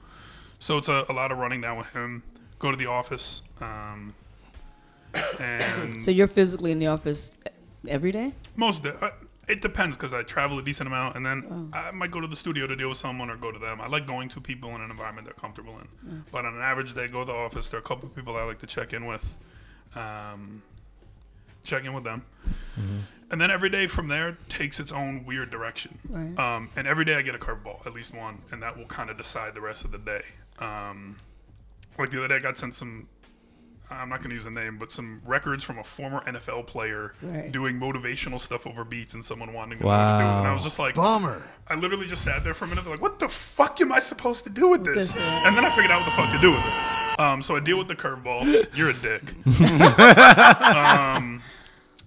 So 0.59 0.77
it's 0.77 0.89
a, 0.89 1.05
a 1.09 1.13
lot 1.13 1.31
of 1.31 1.37
running 1.37 1.61
down 1.61 1.77
with 1.77 1.87
him. 1.93 2.23
Go 2.59 2.71
to 2.71 2.77
the 2.77 2.85
office, 2.87 3.41
um, 3.61 4.13
and 5.39 6.01
So 6.01 6.11
you're 6.11 6.27
physically 6.27 6.71
in 6.71 6.79
the 6.79 6.87
office 6.87 7.33
every 7.87 8.11
day? 8.11 8.33
most 8.55 8.83
da- 8.83 8.91
uh, 9.01 9.09
it 9.47 9.61
depends 9.61 9.95
because 9.95 10.11
I 10.13 10.23
travel 10.23 10.57
a 10.57 10.63
decent 10.63 10.87
amount, 10.87 11.15
and 11.17 11.23
then 11.25 11.69
I 11.73 11.91
might 11.91 12.09
go 12.09 12.19
to 12.19 12.25
the 12.27 12.35
studio 12.35 12.65
to 12.65 12.75
deal 12.75 12.89
with 12.89 12.97
someone 12.97 13.29
or 13.29 13.35
go 13.35 13.51
to 13.51 13.59
them. 13.59 13.79
I 13.79 13.87
like 13.87 14.07
going 14.07 14.27
to 14.29 14.41
people 14.41 14.73
in 14.75 14.81
an 14.81 14.89
environment 14.89 15.27
they're 15.27 15.35
comfortable 15.35 15.77
in. 15.79 16.23
But 16.31 16.45
on 16.45 16.55
an 16.55 16.61
average 16.61 16.95
day, 16.95 17.07
go 17.07 17.19
to 17.19 17.25
the 17.25 17.33
office. 17.33 17.69
There 17.69 17.77
are 17.77 17.83
a 17.83 17.85
couple 17.85 18.07
of 18.09 18.15
people 18.15 18.35
I 18.37 18.43
like 18.43 18.57
to 18.59 18.65
check 18.65 18.93
in 18.93 19.05
with, 19.05 19.23
um, 19.95 20.63
check 21.65 21.83
in 21.83 21.93
with 21.93 22.03
them, 22.03 22.23
and 23.31 23.41
then 23.41 23.49
every 23.51 23.69
day 23.69 23.87
from 23.87 24.07
there 24.07 24.37
takes 24.49 24.79
its 24.79 24.91
own 24.91 25.25
weird 25.25 25.49
direction. 25.49 25.97
Right. 26.09 26.37
Um, 26.39 26.69
and 26.75 26.87
every 26.87 27.05
day 27.05 27.15
I 27.15 27.21
get 27.21 27.35
a 27.35 27.39
curveball, 27.39 27.85
at 27.85 27.93
least 27.93 28.13
one, 28.13 28.41
and 28.51 28.61
that 28.63 28.77
will 28.77 28.85
kind 28.85 29.09
of 29.09 29.17
decide 29.17 29.55
the 29.55 29.61
rest 29.61 29.83
of 29.85 29.91
the 29.91 29.97
day. 29.97 30.21
Um, 30.59 31.17
like 31.97 32.11
the 32.11 32.19
other 32.19 32.27
day, 32.27 32.35
I 32.35 32.39
got 32.39 32.57
sent 32.57 32.75
some. 32.75 33.07
I'm 33.91 34.09
not 34.09 34.17
going 34.19 34.29
to 34.31 34.35
use 34.35 34.47
a 34.47 34.51
name, 34.51 34.79
but 34.79 34.91
some 34.91 35.21
records 35.23 35.63
from 35.63 35.77
a 35.77 35.83
former 35.83 36.19
NFL 36.21 36.65
player 36.65 37.13
Right. 37.21 37.51
doing 37.51 37.79
motivational 37.79 38.41
stuff 38.41 38.65
over 38.65 38.83
beats, 38.83 39.13
and 39.13 39.23
someone 39.23 39.53
wanting 39.53 39.77
to 39.77 39.83
know 39.83 39.89
what 39.91 40.17
to 40.17 40.23
do. 40.23 40.25
it. 40.27 40.39
And 40.39 40.47
I 40.47 40.53
was 40.55 40.63
just 40.63 40.79
like, 40.79 40.95
Bummer. 40.95 41.43
I 41.67 41.75
literally 41.75 42.07
just 42.07 42.23
sat 42.23 42.43
there 42.43 42.55
for 42.55 42.65
a 42.65 42.67
minute, 42.67 42.87
like, 42.87 42.99
what 42.99 43.19
the 43.19 43.29
fuck 43.29 43.79
am 43.81 43.91
I 43.91 43.99
supposed 43.99 44.43
to 44.45 44.49
do 44.49 44.69
with 44.69 44.83
this? 44.83 45.11
this. 45.13 45.21
And 45.21 45.55
then 45.55 45.63
I 45.65 45.69
figured 45.69 45.91
out 45.91 45.99
what 46.01 46.05
the 46.05 46.11
fuck 46.19 46.31
to 46.33 46.41
do 46.41 46.49
with 46.49 46.59
it. 46.59 46.73
Um, 47.17 47.41
so 47.41 47.55
I 47.55 47.59
deal 47.61 47.77
with 47.77 47.87
the 47.87 47.95
curveball. 47.95 48.67
You're 48.75 48.89
a 48.89 48.93
dick. 48.93 49.23
um, 50.61 51.41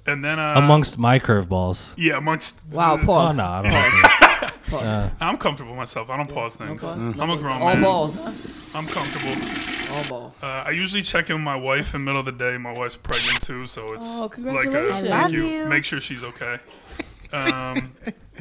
and 0.07 0.25
then 0.25 0.39
uh, 0.39 0.55
Amongst 0.57 0.99
my 0.99 1.19
curveballs. 1.19 1.95
yeah, 1.99 2.17
amongst 2.19 2.61
Wow, 2.71 2.97
the- 2.97 3.03
Oh 3.03 3.07
pause. 3.07 3.37
no, 3.39 3.45
I 3.45 3.63
don't 3.63 3.73
like 3.73 4.53
it. 4.53 4.71
Pause. 4.71 5.11
I'm 5.21 5.37
comfortable 5.39 5.71
with 5.73 5.79
myself. 5.79 6.11
I 6.11 6.17
don't 6.17 6.33
pause 6.33 6.57
things. 6.57 6.81
pause? 6.83 6.99
I'm 6.99 7.31
a 7.31 7.37
grown 7.37 7.63
All 7.63 7.69
man. 7.75 7.83
balls, 7.83 8.15
huh? 8.15 8.31
I'm 8.75 8.87
comfortable. 8.87 9.35
All 9.97 10.05
balls. 10.09 10.43
Uh, 10.43 10.65
I 10.67 10.71
usually 10.71 11.03
check 11.03 11.31
in 11.31 11.37
with 11.37 11.43
my 11.45 11.57
wife 11.57 11.95
in 11.95 12.03
the 12.03 12.05
middle 12.05 12.21
of 12.21 12.27
the 12.27 12.33
day. 12.33 12.59
My 12.59 12.73
wife's 12.73 12.97
pregnant 12.97 13.41
too, 13.43 13.67
so 13.67 13.95
it's 13.95 14.07
Oh, 14.07 14.23
like 14.23 14.33
a 14.33 14.35
congratulations. 14.35 15.09
thank 15.09 15.23
Love 15.23 15.33
you. 15.33 15.67
Make 15.69 15.85
sure 15.85 16.01
she's 16.01 16.23
okay. 16.23 16.59
Um, 17.33 17.93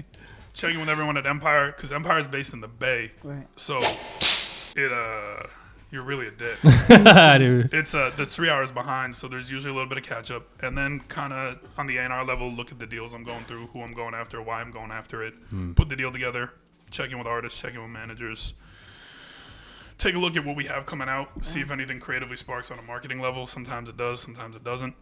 checking 0.54 0.80
with 0.80 0.90
everyone 0.90 1.16
at 1.18 1.26
Empire 1.26 1.72
because 1.76 1.92
Empire 1.92 2.20
is 2.20 2.28
based 2.28 2.54
in 2.54 2.60
the 2.62 2.68
Bay, 2.68 3.12
Right. 3.24 3.48
so 3.56 3.80
it 4.76 4.92
uh, 4.92 5.44
you're 5.92 6.04
really 6.04 6.28
a 6.28 6.32
dick. 6.32 6.58
Dude. 6.88 7.74
it's 7.74 7.94
uh, 7.96 8.12
the 8.18 8.26
three 8.26 8.50
hours 8.50 8.72
behind, 8.72 9.16
so 9.16 9.28
there's 9.28 9.50
usually 9.50 9.72
a 9.72 9.74
little 9.74 9.90
bit 9.90 9.98
of 9.98 10.04
catch 10.04 10.32
up, 10.32 10.46
and 10.62 10.78
then 10.78 11.00
kind 11.08 11.32
of 11.34 11.60
on 11.78 11.88
the 11.88 11.98
A&R 11.98 12.26
level, 12.26 12.52
look 12.52 12.72
at 12.72 12.80
the 12.80 12.88
deals 12.88 13.14
I'm 13.14 13.24
going 13.24 13.44
through, 13.46 13.68
who 13.68 13.82
I'm 13.82 13.94
going 13.94 14.14
after, 14.14 14.42
why 14.42 14.62
I'm 14.62 14.72
going 14.72 14.92
after 14.92 15.24
it, 15.24 15.34
put 15.76 15.90
the 15.90 15.96
deal 15.96 16.12
together, 16.12 16.52
check 16.92 17.12
in 17.12 17.18
with 17.18 17.28
artists, 17.28 17.60
check 17.60 17.74
in 17.74 17.82
with 17.82 17.92
managers, 17.92 18.54
take 19.98 20.16
a 20.16 20.20
look 20.20 20.36
at 20.36 20.46
what 20.46 20.56
we 20.56 20.66
have 20.66 20.86
coming 20.86 21.08
out, 21.10 21.44
see 21.44 21.62
if 21.62 21.72
anything 21.72 22.00
creatively 22.00 22.36
sparks 22.36 22.70
on 22.72 22.80
a 22.80 22.84
marketing 22.84 23.20
level. 23.22 23.48
Sometimes 23.48 23.90
it 23.90 23.98
does, 23.98 24.22
sometimes 24.22 24.56
it 24.56 24.64
doesn't. 24.64 24.96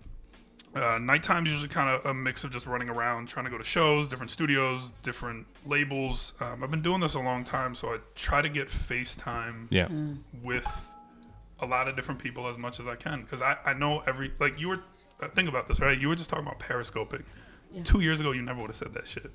Uh, 0.75 0.97
nighttime's 1.01 1.49
usually 1.49 1.69
kind 1.69 1.89
of 1.89 2.05
a 2.05 2.13
mix 2.13 2.43
of 2.43 2.51
just 2.51 2.65
running 2.65 2.89
around, 2.89 3.27
trying 3.29 3.45
to 3.45 3.51
go 3.51 3.57
to 3.57 3.63
shows, 3.63 4.09
different 4.09 4.29
studios, 4.29 4.91
different 5.03 5.47
labels. 5.65 6.33
Um, 6.41 6.61
I've 6.63 6.69
been 6.71 6.81
doing 6.81 6.99
this 6.99 7.13
a 7.13 7.19
long 7.21 7.45
time, 7.45 7.75
so 7.75 7.93
I 7.93 7.99
try 8.15 8.41
to 8.41 8.49
get 8.49 8.67
FaceTime 8.67 9.67
Yeah. 9.69 9.87
with 10.43 10.67
a 11.61 11.65
lot 11.65 11.87
of 11.87 11.95
different 11.95 12.19
people 12.21 12.47
as 12.49 12.57
much 12.57 12.81
as 12.81 12.87
I 12.87 12.95
can 12.97 13.21
because 13.21 13.41
I, 13.41 13.55
I 13.65 13.73
know 13.73 14.03
every 14.05 14.29
like 14.41 14.59
you 14.59 14.67
were 14.67 14.81
uh, 15.21 15.29
think 15.29 15.47
about 15.47 15.69
this 15.69 15.79
right 15.79 15.97
you 15.97 16.09
were 16.09 16.15
just 16.15 16.29
talking 16.29 16.45
about 16.45 16.59
periscoping 16.59 17.23
two 17.85 18.01
years 18.01 18.19
ago 18.19 18.33
you 18.33 18.41
never 18.41 18.59
would 18.59 18.67
have 18.67 18.75
said 18.75 18.93
that 18.93 19.07
shit 19.07 19.31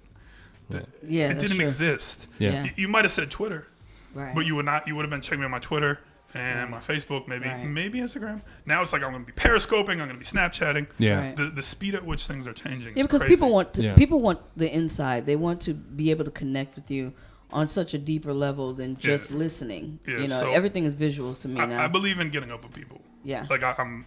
Yeah, 1.02 1.30
it 1.30 1.38
didn't 1.38 1.56
true. 1.56 1.64
exist 1.64 2.26
Yeah. 2.38 2.64
Yeah. 2.64 2.70
You 2.76 2.88
might 2.88 3.06
have 3.06 3.12
said 3.12 3.30
Twitter 3.30 3.66
Right. 4.12 4.34
but 4.34 4.44
you 4.44 4.54
would 4.56 4.66
not 4.66 4.86
you 4.86 4.94
would 4.96 5.02
have 5.02 5.10
been 5.10 5.22
checking 5.22 5.38
me 5.40 5.46
on 5.46 5.50
my 5.50 5.60
Twitter 5.60 6.00
and 6.34 6.70
my 6.70 6.78
Facebook 6.78 7.26
maybe 7.26 7.48
Right. 7.48 7.64
maybe 7.66 7.98
Instagram 8.00 8.40
now 8.66 8.82
it's 8.82 8.92
like 8.92 9.02
I'm 9.02 9.12
gonna 9.12 9.24
be 9.24 9.32
periscoping 9.32 10.00
I'm 10.00 10.06
gonna 10.06 10.14
be 10.18 10.24
Snapchatting 10.24 10.86
Yeah. 10.98 11.18
Right. 11.28 11.36
the 11.36 11.44
the 11.46 11.62
speed 11.62 11.94
at 11.94 12.04
which 12.04 12.26
things 12.26 12.46
are 12.46 12.52
changing 12.52 12.94
Yeah, 12.96 13.00
is 13.00 13.06
because 13.06 13.22
crazy. 13.22 13.34
people 13.34 13.50
want 13.50 13.74
to 13.74 13.82
Yeah. 13.82 13.94
people 13.96 14.20
want 14.20 14.38
the 14.56 14.72
inside. 14.72 15.26
They 15.26 15.36
want 15.36 15.60
to 15.62 15.74
be 15.74 16.10
able 16.10 16.24
to 16.24 16.30
connect 16.30 16.76
with 16.76 16.90
you 16.90 17.12
on 17.52 17.66
such 17.66 17.94
a 17.94 17.98
deeper 17.98 18.32
level 18.32 18.72
than 18.74 18.94
just 18.96 19.30
Yeah. 19.32 19.36
listening. 19.38 19.98
Yeah, 20.06 20.18
you 20.18 20.28
know, 20.28 20.38
so- 20.40 20.52
everything 20.52 20.84
is 20.84 20.94
visuals 20.94 21.40
to 21.42 21.48
me 21.48 21.54
now. 21.54 21.80
I, 21.80 21.84
I 21.84 21.88
believe 21.88 22.20
in 22.20 22.30
getting 22.30 22.52
up 22.52 22.62
with 22.62 22.72
people 22.74 23.00
yeah. 23.24 23.44
like 23.50 23.62
I, 23.64 23.74
I'm 23.78 24.06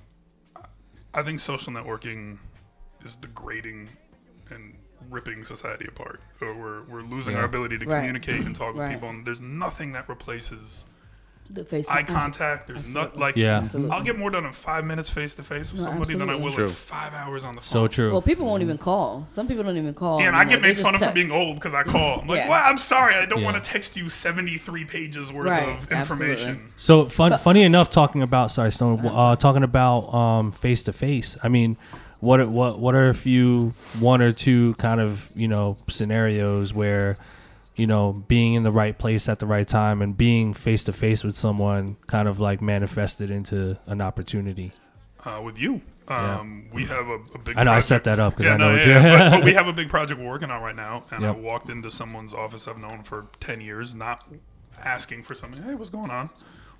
I 1.13 1.21
think 1.23 1.39
social 1.39 1.73
networking 1.73 2.37
is 3.05 3.15
degrading 3.15 3.89
and 4.49 4.75
ripping 5.09 5.43
society 5.43 5.85
apart. 5.87 6.21
Or 6.41 6.53
we're 6.55 6.83
we're 6.83 7.01
losing 7.01 7.33
Yeah. 7.33 7.41
our 7.41 7.45
ability 7.45 7.77
to 7.79 7.85
Right. 7.85 7.97
communicate 7.99 8.45
and 8.45 8.55
talk 8.55 8.73
with 8.75 8.83
Right. 8.83 8.93
people. 8.93 9.09
And 9.09 9.25
there's 9.25 9.41
nothing 9.41 9.91
that 9.91 10.07
replaces 10.07 10.85
the 11.49 11.63
face 11.63 11.87
eye 11.89 12.03
contact. 12.03 12.67
There's 12.67 12.93
not 12.93 13.17
like 13.17 13.35
Yeah. 13.35 13.57
Absolutely. 13.57 13.91
I'll 13.95 14.03
get 14.03 14.17
more 14.17 14.29
done 14.31 14.45
in 14.45 14.51
five 14.53 14.85
minutes 14.85 15.09
face 15.09 15.35
to 15.35 15.43
face 15.43 15.71
with 15.71 15.81
No, 15.81 15.87
somebody 15.91 16.13
than 16.15 16.29
I 16.29 16.35
will 16.35 16.47
absolutely. 16.47 16.63
in 16.65 16.69
five 16.71 17.13
hours 17.13 17.43
on 17.43 17.55
the 17.55 17.61
phone. 17.61 17.67
So 17.67 17.87
true. 17.87 18.11
Well, 18.11 18.21
people 18.21 18.45
won't 18.45 18.63
even 18.63 18.77
call. 18.77 19.23
Some 19.25 19.47
people 19.47 19.63
don't 19.63 19.77
even 19.77 19.93
call. 19.93 20.19
Yeah, 20.19 20.27
and 20.27 20.35
I 20.35 20.45
get 20.45 20.61
made 20.61 20.77
fun 20.79 20.95
of 20.95 21.01
for 21.01 21.11
being 21.13 21.31
old 21.31 21.55
because 21.55 21.73
I 21.73 21.83
call. 21.83 22.21
I'm 22.21 22.27
like, 22.27 22.37
Yeah. 22.39 22.49
well, 22.49 22.61
I'm 22.65 22.77
sorry, 22.77 23.15
I 23.15 23.25
don't 23.25 23.39
Yeah. 23.41 23.51
want 23.51 23.63
to 23.63 23.69
text 23.69 23.95
you 23.95 24.09
73 24.09 24.85
pages 24.85 25.31
worth 25.31 25.47
Right, 25.47 25.67
of 25.77 25.91
absolutely. 25.91 26.31
information. 26.33 26.73
So 26.77 27.05
fun, 27.09 27.31
So- 27.31 27.37
funny 27.37 27.63
enough, 27.63 27.89
talking 27.89 28.21
about 28.23 28.51
sorry, 28.51 28.71
Stone, 28.71 28.99
uh, 29.05 29.09
sorry. 29.11 29.37
talking 29.37 29.63
about 29.63 30.13
um 30.13 30.51
face 30.51 30.81
to 30.83 30.93
face. 30.93 31.37
I 31.43 31.49
mean, 31.49 31.77
what 32.19 32.47
what 32.49 32.79
what 32.79 32.95
are 32.95 33.09
a 33.09 33.13
few 33.13 33.73
one 33.99 34.21
or 34.21 34.31
two 34.31 34.73
kind 34.79 35.01
of 35.01 35.29
you 35.35 35.47
know 35.47 35.77
scenarios 35.87 36.73
where 36.73 37.17
you 37.75 37.87
know 37.87 38.23
being 38.27 38.53
in 38.53 38.63
the 38.63 38.71
right 38.71 38.97
place 38.97 39.27
at 39.29 39.39
the 39.39 39.45
right 39.47 39.67
time 39.67 40.01
and 40.01 40.17
being 40.17 40.53
face 40.53 40.83
to 40.85 40.93
face 40.93 41.23
with 41.23 41.35
someone 41.35 41.97
kind 42.07 42.27
of 42.27 42.39
like 42.39 42.61
manifested 42.61 43.29
into 43.29 43.77
an 43.87 44.01
opportunity. 44.01 44.71
uh, 45.25 45.41
with 45.43 45.57
you. 45.59 45.81
Um, 46.07 46.65
We 46.73 46.83
have 46.85 47.07
a, 47.07 47.19
a 47.33 47.39
big. 47.39 47.57
I 47.57 47.63
know 47.63 47.71
I 47.71 47.79
set 47.79 48.03
that 48.03 48.19
up 48.19 48.33
because 48.33 48.45
Yeah, 48.47 48.53
I 48.55 48.57
know 48.57 48.71
no, 48.73 48.77
what 48.77 48.85
yeah, 48.87 49.03
you. 49.13 49.29
but, 49.31 49.37
but 49.37 49.45
we 49.45 49.53
have 49.59 49.67
a 49.67 49.73
big 49.73 49.87
project 49.89 50.19
we're 50.19 50.27
working 50.27 50.51
on 50.51 50.61
right 50.61 50.75
now, 50.75 51.05
and 51.11 51.21
Yep. 51.21 51.35
I 51.35 51.39
walked 51.39 51.69
into 51.69 51.89
someone's 51.89 52.33
office 52.33 52.67
I've 52.67 52.77
known 52.77 53.03
for 53.03 53.27
ten 53.39 53.61
years, 53.61 53.95
not 53.95 54.27
asking 54.83 55.23
for 55.23 55.33
something. 55.33 55.63
Hey, 55.63 55.75
what's 55.75 55.89
going 55.89 56.11
on? 56.11 56.29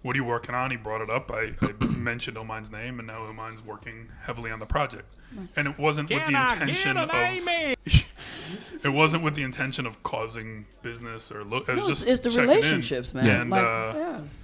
What 0.04 0.16
are 0.16 0.20
you 0.20 0.24
working 0.26 0.54
on? 0.54 0.70
He 0.72 0.78
brought 0.78 1.02
it 1.02 1.10
up. 1.10 1.32
I, 1.32 1.54
I 1.62 1.86
mentioned 1.86 2.38
Illmind's 2.38 2.70
name, 2.72 3.00
and 3.00 3.08
now 3.08 3.22
Illmind's 3.26 3.64
working 3.64 4.10
heavily 4.22 4.52
on 4.52 4.60
the 4.60 4.66
project. 4.66 5.06
And 5.56 5.68
it 5.68 5.80
wasn't 5.80 6.10
with 6.12 6.28
the 6.28 6.36
intention 6.40 6.96
of. 6.98 7.10
it 8.84 8.90
wasn't 8.90 9.24
with 9.24 9.36
the 9.36 9.44
intention 9.44 9.86
of 9.86 10.02
causing 10.04 10.66
business 10.82 11.32
or 11.32 11.44
look. 11.44 11.68
It 11.70 11.76
was 11.76 11.86
No, 11.86 11.90
it's, 11.92 12.00
just 12.02 12.08
it's 12.08 12.20
the 12.22 12.30
checking 12.30 12.44
in. 12.44 12.56
relationships, 12.58 13.14
man. 13.14 13.28
And 13.28 13.50
like, 13.50 13.64
uh, 13.64 13.94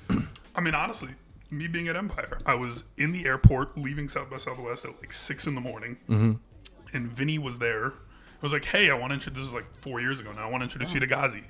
yeah. 0.09 0.19
I 0.55 0.61
mean, 0.61 0.73
honestly, 0.75 1.09
me 1.51 1.67
being 1.67 1.87
at 1.89 1.95
Empire, 1.95 2.39
I 2.45 2.55
was 2.55 2.85
in 2.97 3.11
the 3.11 3.25
airport 3.25 3.77
leaving 3.77 4.09
South 4.09 4.29
by 4.29 4.37
Southwest 4.37 4.85
at 4.85 4.91
like 4.99 5.13
six 5.13 5.45
in 5.47 5.55
the 5.55 5.61
morning, 5.61 5.97
Mm-hmm. 6.09 6.95
and 6.95 7.07
Vinny 7.11 7.37
was 7.39 7.59
there. 7.59 7.87
I 7.87 8.41
was 8.41 8.53
like, 8.53 8.63
"Hey, 8.65 8.89
I 8.89 8.93
want 8.93 9.09
to 9.11 9.15
introduce." 9.15 9.39
This 9.43 9.47
is 9.49 9.53
like 9.53 9.65
four 9.81 9.99
years 9.99 10.19
ago 10.21 10.31
now. 10.31 10.47
I 10.47 10.49
want 10.49 10.61
to 10.61 10.63
introduce 10.63 10.93
you 10.93 10.99
to 11.01 11.07
Ghazi. 11.07 11.43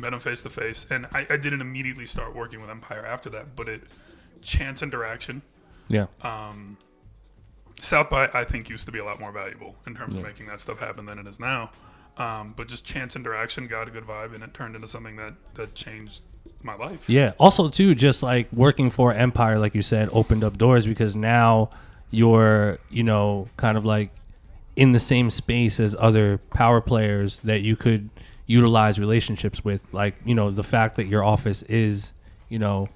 Met 0.00 0.14
him 0.14 0.20
face 0.20 0.42
to 0.42 0.50
face, 0.50 0.86
and 0.90 1.06
I, 1.12 1.26
I 1.28 1.36
didn't 1.36 1.60
immediately 1.60 2.06
start 2.06 2.34
working 2.34 2.60
with 2.60 2.70
Empire 2.70 3.04
after 3.06 3.28
that, 3.30 3.54
but 3.54 3.68
it 3.68 3.82
chance 4.40 4.82
interaction. 4.82 5.42
Yeah. 5.88 6.06
South 7.82 8.10
by 8.10 8.28
I 8.32 8.44
think 8.44 8.68
used 8.68 8.86
to 8.86 8.92
be 8.92 8.98
a 8.98 9.04
lot 9.04 9.20
more 9.20 9.32
valuable 9.32 9.74
in 9.86 9.94
terms 9.94 10.16
of 10.16 10.22
making 10.22 10.46
that 10.46 10.60
stuff 10.60 10.78
happen 10.78 11.06
than 11.06 11.18
it 11.18 11.26
is 11.26 11.40
now. 11.40 11.70
Um, 12.16 12.54
but 12.56 12.68
just 12.68 12.84
chance 12.84 13.16
interaction 13.16 13.66
got 13.66 13.88
a 13.88 13.90
good 13.90 14.04
vibe, 14.06 14.34
and 14.34 14.42
it 14.42 14.52
turned 14.52 14.74
into 14.74 14.88
something 14.88 15.16
that 15.16 15.34
that 15.54 15.74
changed 15.74 16.22
my 16.62 16.74
life. 16.74 17.08
Yeah. 17.08 17.32
Also, 17.38 17.68
too, 17.68 17.94
just 17.94 18.22
like 18.22 18.48
working 18.52 18.90
for 18.90 19.12
Empire, 19.12 19.58
like 19.58 19.74
you 19.74 19.82
said, 19.82 20.08
opened 20.12 20.44
up 20.44 20.58
doors 20.58 20.86
because 20.86 21.16
now 21.16 21.70
you're, 22.10 22.78
you 22.90 23.02
know, 23.02 23.48
kind 23.56 23.78
of 23.78 23.84
like 23.84 24.10
in 24.76 24.92
the 24.92 24.98
same 24.98 25.30
space 25.30 25.80
as 25.80 25.96
other 25.98 26.38
power 26.54 26.80
players 26.80 27.40
that 27.40 27.60
you 27.60 27.76
could 27.76 28.10
utilize 28.50 28.98
relationships 28.98 29.64
with. 29.64 29.94
Like, 29.94 30.16
you 30.24 30.34
know, 30.34 30.50
the 30.50 30.62
fact 30.64 30.96
that 30.96 31.06
your 31.06 31.22
office 31.24 31.62
is, 31.62 32.12
you 32.48 32.58
know, 32.58 32.88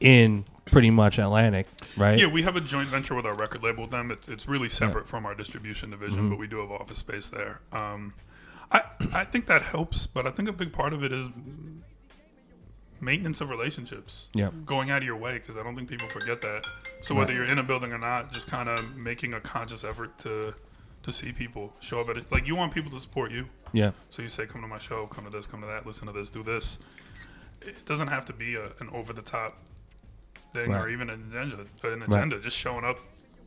in 0.00 0.44
pretty 0.64 0.90
much 0.90 1.18
Atlantic, 1.18 1.66
right? 1.96 2.18
Yeah, 2.18 2.26
we 2.26 2.42
have 2.42 2.56
a 2.56 2.60
joint 2.60 2.88
venture 2.88 3.14
with 3.14 3.26
our 3.26 3.34
record 3.34 3.62
label 3.62 3.82
with 3.82 3.90
them. 3.90 4.10
It's, 4.10 4.26
it's 4.28 4.48
really 4.48 4.68
separate 4.68 5.06
from 5.06 5.26
our 5.26 5.34
distribution 5.34 5.90
division, 5.90 6.18
Mm-hmm. 6.20 6.30
but 6.30 6.38
we 6.38 6.46
do 6.46 6.58
have 6.58 6.70
office 6.70 6.98
space 6.98 7.28
there. 7.28 7.60
Um, 7.72 8.14
I 8.72 8.82
I 9.14 9.24
think 9.24 9.46
that 9.46 9.62
helps, 9.62 10.06
but 10.06 10.26
I 10.26 10.30
think 10.30 10.48
a 10.48 10.52
big 10.52 10.72
part 10.72 10.92
of 10.92 11.04
it 11.04 11.12
is 11.12 11.28
maintenance 13.00 13.40
of 13.40 13.50
relationships. 13.50 14.28
Yeah. 14.34 14.50
Going 14.64 14.90
out 14.90 14.98
of 14.98 15.04
your 15.04 15.16
way 15.16 15.34
because 15.34 15.56
I 15.56 15.62
don't 15.62 15.76
think 15.76 15.88
people 15.88 16.08
forget 16.08 16.40
that. 16.42 16.66
So 17.02 17.14
whether 17.14 17.32
you're 17.32 17.44
in 17.44 17.58
a 17.58 17.62
building 17.62 17.92
or 17.92 17.98
not, 17.98 18.32
just 18.32 18.48
kind 18.48 18.68
of 18.68 18.96
making 18.96 19.34
a 19.34 19.40
conscious 19.40 19.84
effort 19.84 20.18
to 20.20 20.54
to 21.06 21.12
see 21.12 21.32
people 21.32 21.72
show 21.80 22.00
up 22.00 22.08
at 22.10 22.16
it. 22.18 22.30
Like 22.30 22.46
you 22.46 22.54
want 22.56 22.74
people 22.74 22.90
to 22.90 23.00
support 23.00 23.30
you. 23.30 23.46
Yeah. 23.72 23.92
So 24.10 24.22
you 24.22 24.28
say, 24.28 24.44
come 24.46 24.60
to 24.62 24.68
my 24.68 24.78
show, 24.78 25.06
come 25.06 25.24
to 25.24 25.30
this, 25.30 25.46
come 25.46 25.60
to 25.62 25.66
that, 25.66 25.86
listen 25.86 26.06
to 26.08 26.12
this, 26.12 26.28
do 26.30 26.42
this. 26.42 26.78
It 27.62 27.84
doesn't 27.86 28.08
have 28.08 28.24
to 28.26 28.32
be 28.32 28.56
a, 28.56 28.66
an 28.80 28.90
over 28.92 29.12
the 29.12 29.22
top 29.22 29.56
thing 30.52 30.74
or 30.74 30.88
even 30.88 31.08
an 31.10 31.24
agenda. 31.30 31.64
An 31.84 32.02
agenda, 32.02 32.38
just 32.40 32.56
showing 32.58 32.84
up, 32.84 32.98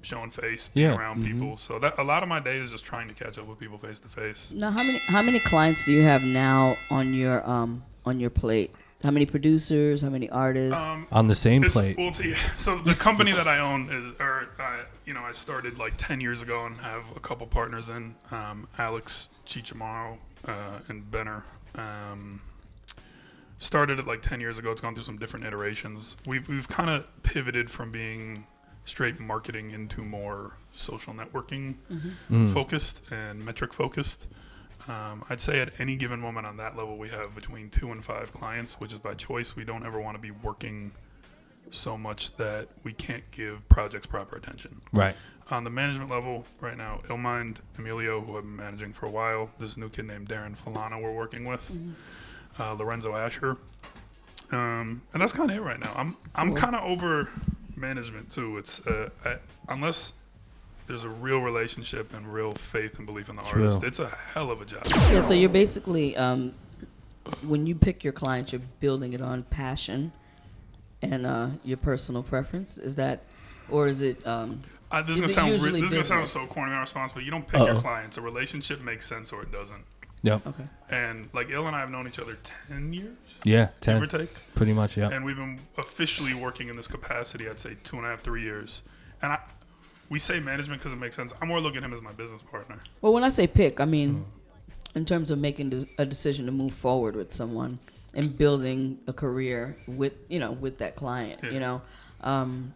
showing 0.01 0.31
face, 0.31 0.69
being 0.69 0.87
Yeah. 0.87 0.93
Mm-hmm. 0.93 1.01
around 1.01 1.25
people. 1.25 1.57
So 1.57 1.79
that 1.79 1.97
a 1.99 2.03
lot 2.03 2.23
of 2.23 2.29
my 2.29 2.39
day 2.39 2.57
is 2.57 2.71
just 2.71 2.85
trying 2.85 3.07
to 3.09 3.13
catch 3.13 3.37
up 3.37 3.45
with 3.47 3.59
people 3.59 3.77
face 3.77 3.99
to 3.99 4.07
face. 4.07 4.51
Now, 4.55 4.71
how 4.71 4.83
many 4.83 4.99
how 4.99 5.21
many 5.21 5.39
clients 5.39 5.83
do 5.85 5.91
you 5.91 6.01
have 6.03 6.21
now 6.23 6.77
on 6.89 7.13
your 7.13 7.47
um 7.49 7.83
on 8.05 8.19
your 8.19 8.29
plate? 8.29 8.73
How 9.03 9.11
many 9.11 9.25
producers? 9.25 10.01
How 10.01 10.09
many 10.09 10.29
artists? 10.29 10.79
Um, 10.81 11.07
On 11.11 11.27
the 11.27 11.35
same 11.35 11.63
plate. 11.63 11.97
well, 11.97 12.11
yeah, 12.23 12.35
so 12.57 12.77
the 12.77 12.95
company 12.95 13.31
that 13.31 13.47
I 13.47 13.59
own 13.59 13.89
is, 13.89 14.19
or 14.19 14.49
I, 14.59 14.81
you 15.05 15.13
know, 15.13 15.21
I 15.21 15.31
started 15.31 15.77
like 15.77 15.93
ten 15.97 16.19
years 16.19 16.41
ago 16.41 16.65
and 16.65 16.75
have 16.77 17.03
a 17.15 17.19
couple 17.19 17.47
partners 17.47 17.89
in 17.89 18.15
um, 18.31 18.67
Alex 18.77 19.29
Chichamaro 19.45 20.17
uh, 20.45 20.79
and 20.89 21.09
Benner. 21.09 21.45
Um, 21.75 22.41
started 23.57 23.99
it 23.99 24.07
like 24.07 24.21
ten 24.21 24.41
years 24.41 24.59
ago. 24.59 24.71
It's 24.71 24.81
gone 24.81 24.95
through 24.95 25.05
some 25.05 25.17
different 25.17 25.45
iterations. 25.45 26.17
We've 26.25 26.47
we've 26.49 26.67
kind 26.67 26.89
of 26.89 27.07
pivoted 27.23 27.69
from 27.69 27.91
being 27.91 28.47
straight 28.83 29.19
marketing 29.19 29.69
into 29.71 30.01
more 30.01 30.53
social 30.71 31.13
networking 31.13 31.75
focused 32.53 33.03
and 33.11 33.45
metric 33.45 33.71
focused. 33.71 34.27
Um, 34.89 35.23
I'd 35.29 35.39
say 35.39 35.59
at 35.59 35.79
any 35.79 35.95
given 35.95 36.19
moment 36.19 36.47
on 36.47 36.57
that 36.57 36.75
level, 36.75 36.97
we 36.97 37.09
have 37.09 37.35
between 37.35 37.69
two 37.69 37.91
and 37.91 38.03
five 38.03 38.31
clients, 38.31 38.79
which 38.79 38.91
is 38.91 38.97
by 38.99 39.13
choice. 39.13 39.55
We 39.55 39.63
don't 39.63 39.85
ever 39.85 40.01
want 40.01 40.17
to 40.17 40.21
be 40.21 40.31
working 40.31 40.91
so 41.69 41.95
much 41.95 42.35
that 42.37 42.67
we 42.83 42.93
can't 42.93 43.23
give 43.29 43.67
projects 43.69 44.07
proper 44.07 44.35
attention. 44.35 44.81
Right. 44.91 45.15
On 45.51 45.63
the 45.63 45.69
management 45.69 46.09
level, 46.09 46.43
right 46.59 46.75
now, 46.75 47.01
Illmind, 47.07 47.57
Emilio, 47.77 48.19
who 48.21 48.37
I've 48.37 48.43
been 48.43 48.55
managing 48.55 48.93
for 48.93 49.05
a 49.05 49.11
while, 49.11 49.51
this 49.59 49.77
new 49.77 49.89
kid 49.89 50.05
named 50.05 50.27
Darren 50.27 50.55
Falana 50.57 51.01
we're 51.01 51.13
working 51.13 51.45
with, 51.45 51.71
uh, 52.57 52.73
Lorenzo 52.73 53.15
Asher, 53.15 53.57
um, 54.51 55.01
and 55.13 55.21
that's 55.21 55.33
kind 55.33 55.51
of 55.51 55.57
it 55.57 55.61
right 55.61 55.79
now. 55.79 55.93
I'm 55.95 56.17
I'm 56.33 56.55
kind 56.55 56.75
of 56.75 56.83
over 56.83 57.29
management 57.75 58.31
too. 58.31 58.57
It's 58.57 58.85
uh, 58.87 59.09
I, 59.25 59.37
unless 59.69 60.13
there's 60.89 61.03
a 61.05 61.09
real 61.09 61.39
relationship 61.39 62.13
and 62.15 62.33
real 62.33 62.51
faith 62.51 62.97
and 62.97 63.05
belief 63.05 63.29
in 63.29 63.35
the 63.37 63.43
True. 63.43 63.63
artist, 63.65 63.83
it's 63.83 63.99
a 63.99 64.07
hell 64.33 64.49
of 64.51 64.59
a 64.61 64.65
job. 64.65 64.81
yeah, 65.11 65.19
so 65.21 65.33
you're 65.35 65.47
basically 65.49 66.17
um, 66.17 66.53
when 67.43 67.65
you 67.67 67.75
pick 67.75 68.03
your 68.03 68.11
clients, 68.11 68.51
you're 68.51 68.61
building 68.79 69.13
it 69.13 69.21
on 69.21 69.43
passion 69.43 70.11
and 71.03 71.25
uh, 71.27 71.49
your 71.63 71.77
personal 71.77 72.23
preference. 72.23 72.77
Is 72.79 72.95
that, 72.95 73.21
or 73.69 73.87
is 73.87 74.01
it? 74.01 74.25
Um, 74.27 74.61
Uh, 74.91 75.03
this 75.03 75.17
is 75.17 75.21
Is 75.29 75.35
gonna 75.35 75.53
it 75.53 75.59
sound 75.59 75.73
re- 75.73 75.79
this 75.81 75.85
is 75.85 75.91
gonna 75.93 76.03
sound 76.03 76.27
so 76.27 76.45
corny 76.47 76.71
my 76.71 76.79
response, 76.81 77.11
but 77.13 77.23
you 77.23 77.29
don't 77.29 77.47
pick 77.47 77.59
your 77.61 77.79
clients. 77.79 78.17
A 78.17 78.21
relationship 78.21 78.81
makes 78.81 79.05
sense 79.07 79.31
or 79.31 79.43
it 79.43 79.51
doesn't. 79.51 79.83
Yep. 80.23 80.47
okay. 80.47 80.63
And 80.89 81.29
like 81.31 81.49
Il 81.51 81.65
and 81.67 81.75
I 81.75 81.79
have 81.79 81.91
known 81.91 82.07
each 82.07 82.17
other 82.19 82.35
ten 82.43 82.91
years, 82.91 83.15
Yeah. 83.43 83.69
ten. 83.79 84.01
give 84.01 84.03
or 84.03 84.07
10. 84.17 84.19
take. 84.21 84.35
Pretty 84.55 84.73
much. 84.73 84.97
Yeah. 84.97 85.11
and 85.11 85.23
we've 85.23 85.37
been 85.37 85.59
officially 85.77 86.33
working 86.33 86.67
in 86.69 86.75
this 86.75 86.87
capacity. 86.87 87.47
I'd 87.47 87.59
say 87.59 87.77
two 87.83 87.97
and 87.97 88.05
a 88.05 88.09
half, 88.09 88.21
three 88.21 88.41
years. 88.41 88.81
And 89.21 89.31
I, 89.33 89.39
we 90.09 90.19
say 90.19 90.39
management 90.39 90.79
because 90.81 90.93
it 90.93 90.97
makes 90.97 91.15
sense. 91.15 91.33
I'm 91.41 91.47
more 91.47 91.59
looking 91.59 91.77
at 91.79 91.83
him 91.83 91.93
as 91.93 92.01
my 92.01 92.11
business 92.13 92.41
partner. 92.41 92.77
Well, 93.01 93.13
when 93.13 93.23
I 93.23 93.29
say 93.29 93.47
pick, 93.47 93.79
I 93.79 93.85
mean 93.85 94.25
in 94.95 95.05
terms 95.05 95.29
of 95.31 95.37
making 95.37 95.85
a 95.99 96.05
decision 96.05 96.45
to 96.47 96.51
move 96.51 96.73
forward 96.73 97.15
with 97.15 97.33
someone 97.33 97.79
and 98.15 98.35
building 98.35 98.97
a 99.07 99.13
career 99.13 99.77
with 99.87 100.13
you 100.29 100.39
know 100.39 100.51
with 100.51 100.79
that 100.79 100.95
client. 100.95 101.41
Yeah. 101.43 101.49
You 101.51 101.59
know, 101.59 101.81
um, 102.21 102.73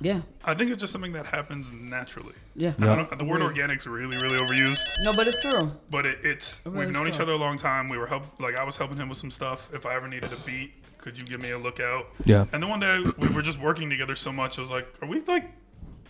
yeah, 0.00 0.20
I 0.44 0.52
think 0.54 0.70
it's 0.72 0.80
just 0.80 0.92
something 0.92 1.12
that 1.12 1.24
happens 1.24 1.72
naturally. 1.72 2.34
yeah. 2.54 2.74
I 2.78 2.84
don't 2.84 3.10
know, 3.10 3.16
the 3.16 3.24
word 3.24 3.40
organic's 3.40 3.86
really, 3.86 4.18
really 4.18 4.36
overused, 4.36 4.84
No, 5.04 5.12
but 5.14 5.26
it's 5.26 5.40
true. 5.40 5.72
but 5.90 6.04
it, 6.04 6.18
it's 6.22 6.60
really 6.66 6.80
we've 6.86 6.90
known 6.92 7.08
each 7.08 7.18
other 7.20 7.32
a 7.32 7.36
long 7.36 7.56
time. 7.56 7.88
We 7.88 7.96
were 7.96 8.06
help 8.06 8.24
like 8.38 8.56
I 8.56 8.64
was 8.64 8.76
helping 8.76 8.98
him 8.98 9.08
with 9.08 9.16
some 9.18 9.30
stuff. 9.30 9.72
If 9.72 9.86
I 9.86 9.94
ever 9.94 10.06
needed 10.08 10.32
a 10.32 10.36
beat, 10.44 10.72
could 10.98 11.16
you 11.16 11.24
give 11.24 11.40
me 11.40 11.52
a 11.52 11.58
lookout? 11.58 12.08
Yeah. 12.26 12.42
And 12.52 12.62
then 12.62 12.68
one 12.68 12.80
day 12.80 13.04
we 13.16 13.28
were 13.28 13.40
just 13.40 13.58
working 13.58 13.88
together 13.88 14.16
so 14.16 14.32
much. 14.32 14.58
I 14.58 14.60
was 14.60 14.70
like, 14.70 14.86
are 15.00 15.08
we 15.08 15.20
like? 15.20 15.44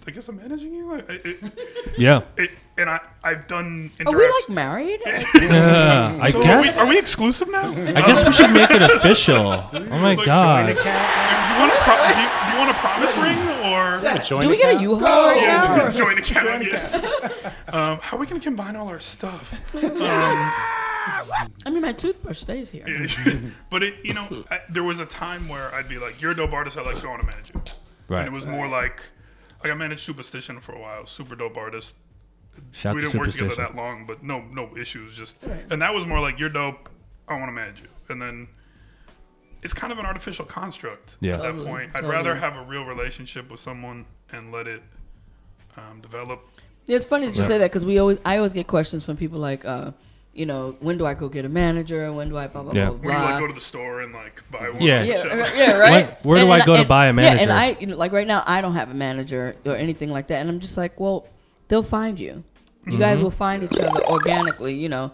I 0.06 0.10
guess 0.12 0.28
I'm 0.28 0.36
managing 0.36 0.72
you. 0.72 0.92
I- 0.94 0.98
I- 0.98 1.20
It, 1.24 1.38
Yeah. 1.98 2.20
it, 2.36 2.50
and 2.78 2.88
I 2.90 3.00
I've 3.24 3.46
done 3.48 3.90
Are 4.04 4.12
we 4.16 4.24
like 4.28 4.48
married? 4.48 5.00
Yeah. 5.06 6.18
I 6.20 6.30
So 6.30 6.42
guess. 6.42 6.78
Are 6.78 6.84
we, 6.84 6.88
are 6.88 6.90
we 6.92 6.98
exclusive 6.98 7.48
now? 7.50 7.70
I 7.72 7.92
guess 8.06 8.24
we 8.26 8.32
should 8.32 8.50
make 8.52 8.70
it 8.70 8.82
official. 8.82 9.36
Oh 9.72 9.98
my 10.00 10.14
Like, 10.14 10.26
god. 10.26 10.66
Do 10.66 10.72
you 10.72 10.78
want 11.58 11.72
a 11.72 11.76
pro- 11.82 11.96
do 11.96 12.20
you, 12.20 12.28
do 12.28 12.52
you 12.52 12.58
want 12.58 12.70
a 12.70 12.74
promise 12.74 13.16
ring 13.16 13.38
or 13.72 14.20
Joint 14.24 14.42
Do 14.42 14.48
we 14.50 14.56
get 14.58 14.66
a 14.66 14.76
account? 14.76 14.82
U-Haul 14.82 15.00
right 15.28 15.40
now? 15.42 15.76
yeah, 15.76 15.86
or- 15.86 15.90
joint 15.90 16.18
account? 16.18 17.74
Um, 17.74 17.98
how 18.00 18.16
are 18.16 18.20
we 18.20 18.26
gonna 18.26 18.40
combine 18.40 18.76
all 18.76 18.88
our 18.88 19.00
stuff? 19.00 19.74
Um, 19.74 19.92
I 21.64 21.70
mean, 21.70 21.82
my 21.82 21.92
toothbrush 21.92 22.38
stays 22.40 22.70
here. 22.70 22.84
but 23.70 23.82
it, 23.82 24.04
you 24.04 24.12
know, 24.14 24.44
I, 24.50 24.58
there 24.68 24.82
was 24.82 25.00
a 25.00 25.06
time 25.06 25.48
where 25.48 25.72
I'd 25.74 25.88
be 25.88 25.98
like, 25.98 26.20
"You're 26.20 26.32
a 26.32 26.36
dope 26.36 26.52
artist. 26.52 26.76
I 26.76 26.82
like 26.82 27.00
going 27.02 27.20
to 27.20 27.26
manage 27.26 27.52
you." 27.54 27.62
Right. 28.08 28.20
And 28.20 28.28
it 28.28 28.32
was 28.32 28.44
more 28.46 28.68
like, 28.68 29.02
like 29.62 29.72
I 29.72 29.74
managed 29.74 30.00
Superstition 30.00 30.60
for 30.60 30.72
a 30.74 30.80
while. 30.80 31.06
Super 31.06 31.34
dope 31.36 31.56
artist. 31.56 31.96
Shout 32.72 32.94
we 32.94 33.02
to 33.02 33.06
didn't 33.08 33.20
work 33.20 33.30
together 33.30 33.54
that 33.56 33.76
long, 33.76 34.06
but 34.06 34.22
no, 34.22 34.40
no 34.50 34.74
issues. 34.76 35.16
Just 35.16 35.36
and 35.70 35.80
that 35.82 35.92
was 35.92 36.06
more 36.06 36.20
like, 36.20 36.38
"You're 36.38 36.48
dope. 36.48 36.88
I 37.28 37.34
want 37.34 37.48
to 37.48 37.52
manage 37.52 37.80
you." 37.80 37.88
And 38.08 38.20
then 38.22 38.48
it's 39.62 39.74
kind 39.74 39.92
of 39.92 39.98
an 39.98 40.06
artificial 40.06 40.44
construct 40.44 41.16
Yeah. 41.20 41.34
at 41.34 41.42
that 41.42 41.56
point. 41.64 41.90
I'd 41.90 42.00
totally. 42.00 42.12
rather 42.14 42.34
have 42.36 42.56
a 42.56 42.62
real 42.64 42.84
relationship 42.84 43.50
with 43.50 43.60
someone 43.60 44.06
and 44.32 44.52
let 44.52 44.66
it 44.66 44.82
um, 45.76 46.00
develop. 46.00 46.48
Yeah, 46.86 46.96
it's 46.96 47.04
funny 47.04 47.26
that 47.26 47.34
you 47.34 47.42
Yeah. 47.42 47.48
say 47.48 47.58
that 47.58 47.70
because 47.70 47.84
we 47.84 47.98
always, 47.98 48.18
I 48.24 48.36
always 48.36 48.52
get 48.52 48.66
questions 48.68 49.04
from 49.04 49.16
people 49.16 49.38
like, 49.40 49.64
uh, 49.64 49.90
you 50.38 50.46
know, 50.46 50.76
when 50.80 50.98
do 50.98 51.06
I 51.06 51.14
go 51.14 51.28
get 51.28 51.44
a 51.44 51.48
manager? 51.48 52.12
When 52.12 52.28
do 52.28 52.36
I 52.36 52.46
blah 52.46 52.62
blah 52.62 52.72
Yeah. 52.74 52.90
blah 52.90 52.98
Where 52.98 53.12
you 53.12 53.18
blah. 53.18 53.30
like 53.30 53.40
go 53.40 53.46
to 53.46 53.52
the 53.52 53.60
store 53.60 54.02
and 54.02 54.12
like 54.12 54.42
buy 54.50 54.70
one. 54.70 54.82
Yeah. 54.82 55.02
yeah, 55.02 55.52
yeah, 55.56 55.76
right. 55.78 55.90
When- 55.90 56.06
where 56.22 56.44
do 56.44 56.50
I 56.50 56.64
go 56.64 56.76
to 56.76 56.84
buy 56.84 57.04
a 57.06 57.08
Yeah, 57.08 57.12
manager? 57.12 57.42
and 57.42 57.52
I, 57.52 57.76
you 57.80 57.86
know, 57.86 57.96
like 57.96 58.12
right 58.12 58.26
now, 58.26 58.42
I 58.46 58.60
don't 58.60 58.74
have 58.74 58.90
a 58.90 58.94
manager 58.94 59.56
or 59.64 59.74
anything 59.76 60.10
like 60.10 60.26
that, 60.28 60.40
and 60.40 60.48
I'm 60.50 60.60
just 60.60 60.76
like, 60.76 60.98
well, 61.00 61.26
they'll 61.68 61.82
find 61.82 62.18
you. 62.20 62.26
You 62.86 62.92
Mm-hmm. 62.92 62.98
guys 63.00 63.20
will 63.20 63.30
find 63.32 63.64
each 63.64 63.76
other 63.78 64.04
organically, 64.06 64.74
you 64.74 64.88
know, 64.88 65.10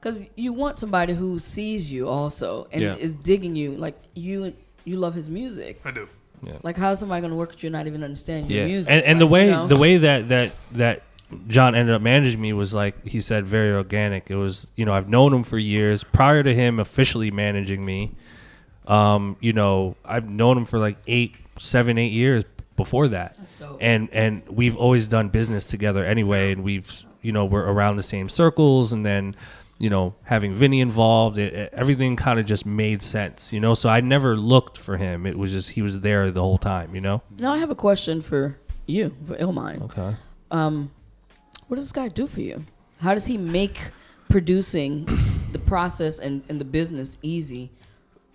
because 0.00 0.22
you 0.36 0.52
want 0.52 0.78
somebody 0.78 1.12
who 1.14 1.38
sees 1.40 1.90
you 1.90 2.06
also 2.08 2.68
and 2.70 2.82
Yeah. 2.82 2.94
is 2.94 3.12
digging 3.14 3.56
you. 3.56 3.72
Like 3.72 3.96
you, 4.14 4.52
you 4.84 4.96
love 4.98 5.14
his 5.14 5.28
music. 5.28 5.80
I 5.84 5.90
do. 5.90 6.08
Yeah. 6.46 6.58
Like, 6.62 6.76
how 6.76 6.90
is 6.92 6.98
somebody 7.00 7.22
going 7.22 7.30
to 7.32 7.36
work 7.36 7.50
with 7.52 7.62
you 7.64 7.68
and 7.68 7.72
not 7.72 7.86
even 7.88 8.04
understand 8.04 8.48
your 8.50 8.60
Yeah. 8.60 8.66
music? 8.68 8.92
And, 8.92 9.02
and 9.04 9.20
the 9.20 9.26
way 9.26 9.46
you 9.46 9.50
know? 9.52 9.66
the 9.66 9.76
way 9.76 9.96
that 9.96 10.28
that 10.28 10.52
that 10.72 11.02
John 11.48 11.74
ended 11.74 11.94
up 11.94 12.02
managing 12.02 12.40
me 12.40 12.52
was 12.52 12.72
like 12.72 13.06
he 13.06 13.20
said 13.20 13.44
very 13.46 13.72
organic. 13.72 14.30
It 14.30 14.36
was 14.36 14.70
you 14.76 14.84
know 14.84 14.92
I've 14.92 15.08
known 15.08 15.32
him 15.34 15.42
for 15.44 15.58
years 15.58 16.04
prior 16.04 16.42
to 16.42 16.54
him 16.54 16.78
officially 16.78 17.30
managing 17.30 17.84
me. 17.84 18.12
Um, 18.86 19.36
you 19.40 19.52
know 19.52 19.96
I've 20.04 20.28
known 20.28 20.58
him 20.58 20.64
for 20.64 20.78
like 20.78 20.98
eight, 21.06 21.36
seven, 21.58 21.98
eight 21.98 22.12
years 22.12 22.44
before 22.76 23.08
that, 23.08 23.36
and 23.80 24.08
and 24.12 24.42
we've 24.48 24.76
always 24.76 25.08
done 25.08 25.28
business 25.30 25.66
together 25.66 26.04
anyway, 26.04 26.52
and 26.52 26.62
we've 26.62 27.02
you 27.22 27.32
know 27.32 27.44
we're 27.44 27.64
around 27.64 27.96
the 27.96 28.02
same 28.04 28.28
circles, 28.28 28.92
and 28.92 29.04
then 29.04 29.34
you 29.78 29.90
know, 29.90 30.14
having 30.24 30.54
Vinny 30.54 30.80
involved, 30.80 31.36
it, 31.36 31.52
it- 31.52 31.74
everything 31.74 32.16
kind 32.16 32.40
of 32.40 32.46
just 32.46 32.64
made 32.64 33.02
sense, 33.02 33.52
you 33.52 33.60
know. 33.60 33.74
So 33.74 33.90
I 33.90 34.00
never 34.00 34.34
looked 34.34 34.78
for 34.78 34.96
him. 34.96 35.26
It 35.26 35.36
was 35.36 35.52
just 35.52 35.70
he 35.70 35.82
was 35.82 36.00
there 36.00 36.30
the 36.30 36.40
whole 36.40 36.56
time, 36.56 36.94
you 36.94 37.02
know. 37.02 37.20
Now 37.38 37.52
I 37.52 37.58
have 37.58 37.68
a 37.68 37.74
question 37.74 38.22
for 38.22 38.56
you, 38.86 39.12
for 39.26 39.34
Illmind. 39.36 39.82
Okay. 39.82 40.16
Um, 40.50 40.90
what 41.68 41.76
does 41.76 41.84
this 41.84 41.92
guy 41.92 42.08
do 42.08 42.26
for 42.26 42.40
you? 42.40 42.64
How 43.00 43.14
does 43.14 43.26
he 43.26 43.36
make 43.36 43.90
producing 44.28 45.06
the 45.52 45.58
process 45.58 46.18
and, 46.18 46.42
and 46.48 46.60
the 46.60 46.64
business 46.64 47.18
easy? 47.22 47.70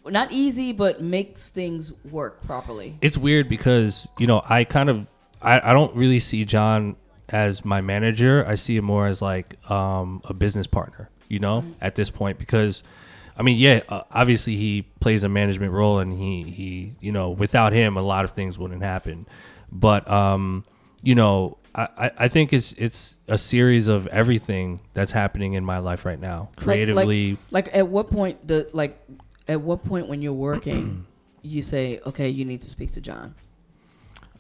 Not 0.06 0.32
easy, 0.32 0.72
but 0.72 1.02
makes 1.02 1.50
things 1.50 1.94
work 2.06 2.44
properly. 2.44 2.98
it's 3.02 3.18
weird 3.18 3.48
because 3.48 4.10
you 4.18 4.26
know 4.26 4.42
I 4.50 4.64
kind 4.64 4.90
of 4.90 5.08
I, 5.42 5.70
I 5.70 5.74
don't 5.74 5.96
really 5.96 6.20
see 6.20 6.44
John 6.44 6.96
as 7.30 7.64
my 7.64 7.82
manager. 7.82 8.44
I 8.48 8.56
see 8.56 8.78
him 8.78 8.86
more 8.86 9.08
as 9.08 9.22
like 9.22 9.58
um, 9.70 10.22
a 10.26 10.34
business 10.34 10.68
partner. 10.68 11.10
You 11.28 11.40
know, 11.40 11.64
at 11.80 11.96
this 11.96 12.10
point 12.10 12.38
because. 12.38 12.84
I 13.38 13.44
mean, 13.44 13.58
yeah, 13.58 13.82
uh, 13.88 14.02
obviously 14.12 14.58
he 14.58 14.84
plays 15.00 15.24
a 15.24 15.30
management 15.30 15.72
role, 15.72 16.00
and 16.00 16.14
he, 16.14 16.44
he, 16.44 16.94
you 17.00 17.14
know, 17.14 17.30
without 17.32 17.72
him, 17.72 17.96
a 17.96 18.02
lot 18.02 18.26
of 18.26 18.32
things 18.32 18.60
wouldn't 18.60 18.84
happen. 18.84 19.26
But, 19.72 20.08
um, 20.12 20.66
you 21.02 21.16
know, 21.16 21.58
I, 21.74 21.88
I- 21.98 22.12
I 22.20 22.28
think 22.28 22.54
it's 22.54 22.74
it's 22.74 23.18
a 23.28 23.38
series 23.38 23.88
of 23.88 24.08
everything 24.08 24.82
that's 24.94 25.12
happening 25.12 25.54
in 25.54 25.64
my 25.64 25.78
life 25.80 26.06
right 26.06 26.20
now, 26.20 26.50
creatively. 26.56 27.38
Like, 27.52 27.68
like 27.68 27.76
at 27.76 27.88
what 27.88 28.08
point 28.10 28.48
the 28.48 28.70
like 28.74 29.00
at 29.48 29.62
what 29.62 29.84
point 29.84 30.08
when 30.08 30.22
you're 30.22 30.34
working, 30.34 31.06
you 31.42 31.62
say, 31.62 32.00
okay, 32.06 32.30
you 32.30 32.46
need 32.46 32.62
to 32.64 32.70
speak 32.70 32.92
to 32.92 33.02
John. 33.02 33.36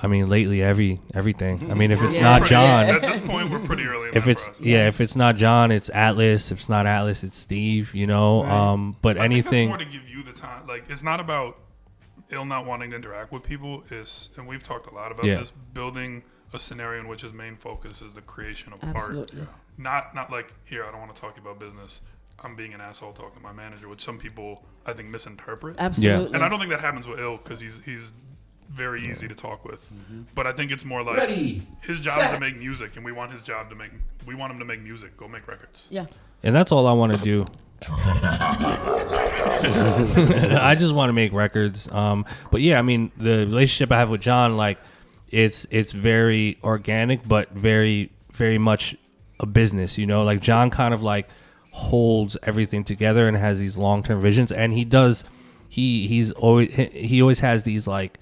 I 0.03 0.07
mean, 0.07 0.27
lately, 0.29 0.63
every 0.63 0.99
everything. 1.13 1.69
I 1.71 1.75
mean, 1.75 1.91
if 1.91 2.01
it's 2.01 2.15
Yeah. 2.15 2.23
not 2.23 2.39
Pretty- 2.41 2.49
John, 2.49 2.85
At 2.85 3.01
this 3.01 3.19
point, 3.19 3.51
we're 3.51 3.59
pretty 3.59 3.83
early 3.83 4.09
in 4.09 4.17
if 4.17 4.25
that 4.25 4.31
it's 4.31 4.45
process. 4.45 4.65
yeah, 4.65 4.87
if 4.87 4.99
it's 4.99 5.15
not 5.15 5.35
John, 5.35 5.71
it's 5.71 5.89
Atlas. 5.89 6.51
If 6.51 6.57
it's 6.59 6.69
not 6.69 6.85
Atlas, 6.87 7.23
it's 7.23 7.37
Steve. 7.37 7.93
You 7.93 8.07
know, 8.07 8.43
Right. 8.43 8.51
um, 8.51 8.95
but 9.01 9.17
I 9.17 9.21
think 9.21 9.31
anything. 9.33 9.69
that's 9.69 9.79
more 9.83 9.91
to 9.91 9.97
give 9.99 10.09
you 10.09 10.23
the 10.23 10.33
time. 10.33 10.65
Like 10.67 10.85
it's 10.89 11.03
not 11.03 11.19
about 11.19 11.59
ill 12.31 12.45
not 12.45 12.65
wanting 12.65 12.89
to 12.91 12.95
interact 12.95 13.31
with 13.31 13.43
people. 13.43 13.83
Is 13.91 14.29
and 14.37 14.47
we've 14.47 14.63
talked 14.63 14.87
a 14.87 14.93
lot 14.93 15.11
about 15.11 15.25
Yeah. 15.25 15.37
this. 15.37 15.51
Building 15.73 16.23
a 16.53 16.59
scenario 16.59 16.99
in 16.99 17.07
which 17.07 17.21
his 17.21 17.33
main 17.33 17.55
focus 17.55 18.01
is 18.01 18.13
the 18.13 18.21
creation 18.21 18.73
of 18.73 18.83
Absolutely. 18.83 19.39
art. 19.41 19.49
Not 19.77 20.13
not 20.15 20.31
like 20.31 20.53
here. 20.65 20.83
I 20.83 20.91
don't 20.91 20.99
want 20.99 21.15
to 21.15 21.21
talk 21.21 21.37
about 21.37 21.59
business. 21.59 22.01
I'm 22.43 22.55
being 22.55 22.73
an 22.73 22.81
asshole 22.81 23.13
talking 23.13 23.37
to 23.37 23.41
my 23.41 23.53
manager, 23.53 23.87
which 23.87 24.01
some 24.01 24.17
people 24.17 24.63
I 24.85 24.93
think 24.93 25.09
misinterpret. 25.09 25.75
Absolutely. 25.79 26.33
And 26.33 26.43
I 26.43 26.49
don't 26.49 26.59
think 26.59 26.71
that 26.71 26.81
happens 26.81 27.07
with 27.07 27.19
ill 27.19 27.37
because 27.37 27.59
he's 27.59 27.83
he's 27.85 28.11
very 28.69 29.01
easy 29.09 29.27
to 29.27 29.35
talk 29.35 29.65
with. 29.65 29.89
But 30.33 30.47
I 30.47 30.53
think 30.53 30.71
it's 30.71 30.85
more 30.85 31.03
like 31.03 31.17
Ready, 31.17 31.67
his 31.81 31.99
job 31.99 32.23
is 32.23 32.31
to 32.31 32.39
make 32.39 32.57
music, 32.57 32.95
and 32.95 33.03
we 33.05 33.11
want 33.11 33.31
his 33.31 33.41
job 33.41 33.69
to 33.69 33.75
make. 33.75 33.91
We 34.25 34.33
want 34.35 34.51
him 34.53 34.59
to 34.59 34.65
make 34.65 34.81
music. 34.81 35.17
Go 35.17 35.27
make 35.27 35.47
records. 35.47 35.87
Yeah. 35.89 36.05
and 36.43 36.55
that's 36.55 36.71
all 36.71 36.87
I 36.87 36.93
want 36.93 37.11
to 37.13 37.17
do. 37.19 37.45
I 40.61 40.75
just 40.77 40.93
want 40.93 41.09
to 41.09 41.13
make 41.13 41.33
records. 41.33 41.91
Um, 41.91 42.25
but 42.51 42.61
yeah, 42.61 42.79
I 42.79 42.81
mean, 42.81 43.11
the 43.17 43.39
relationship 43.39 43.91
I 43.91 43.97
have 43.99 44.09
with 44.09 44.21
John, 44.21 44.55
like, 44.57 44.77
it's 45.31 45.65
it's 45.71 45.93
very 45.93 46.57
organic, 46.63 47.27
but 47.27 47.51
very 47.51 48.11
very 48.31 48.57
much 48.57 48.95
a 49.39 49.45
business. 49.45 49.97
You 49.97 50.05
know, 50.05 50.23
like 50.23 50.41
John 50.41 50.69
kind 50.69 50.93
of 50.93 51.01
like 51.01 51.27
holds 51.71 52.37
everything 52.43 52.83
together 52.83 53.27
and 53.27 53.35
has 53.37 53.59
these 53.59 53.77
long 53.77 54.03
term 54.03 54.21
visions, 54.21 54.51
and 54.51 54.73
he 54.73 54.85
does. 54.85 55.23
He 55.69 56.07
he's 56.07 56.31
always 56.33 56.73
he, 56.73 57.21
always 57.21 57.39
has 57.39 57.63
these 57.63 57.87
like 57.87 58.19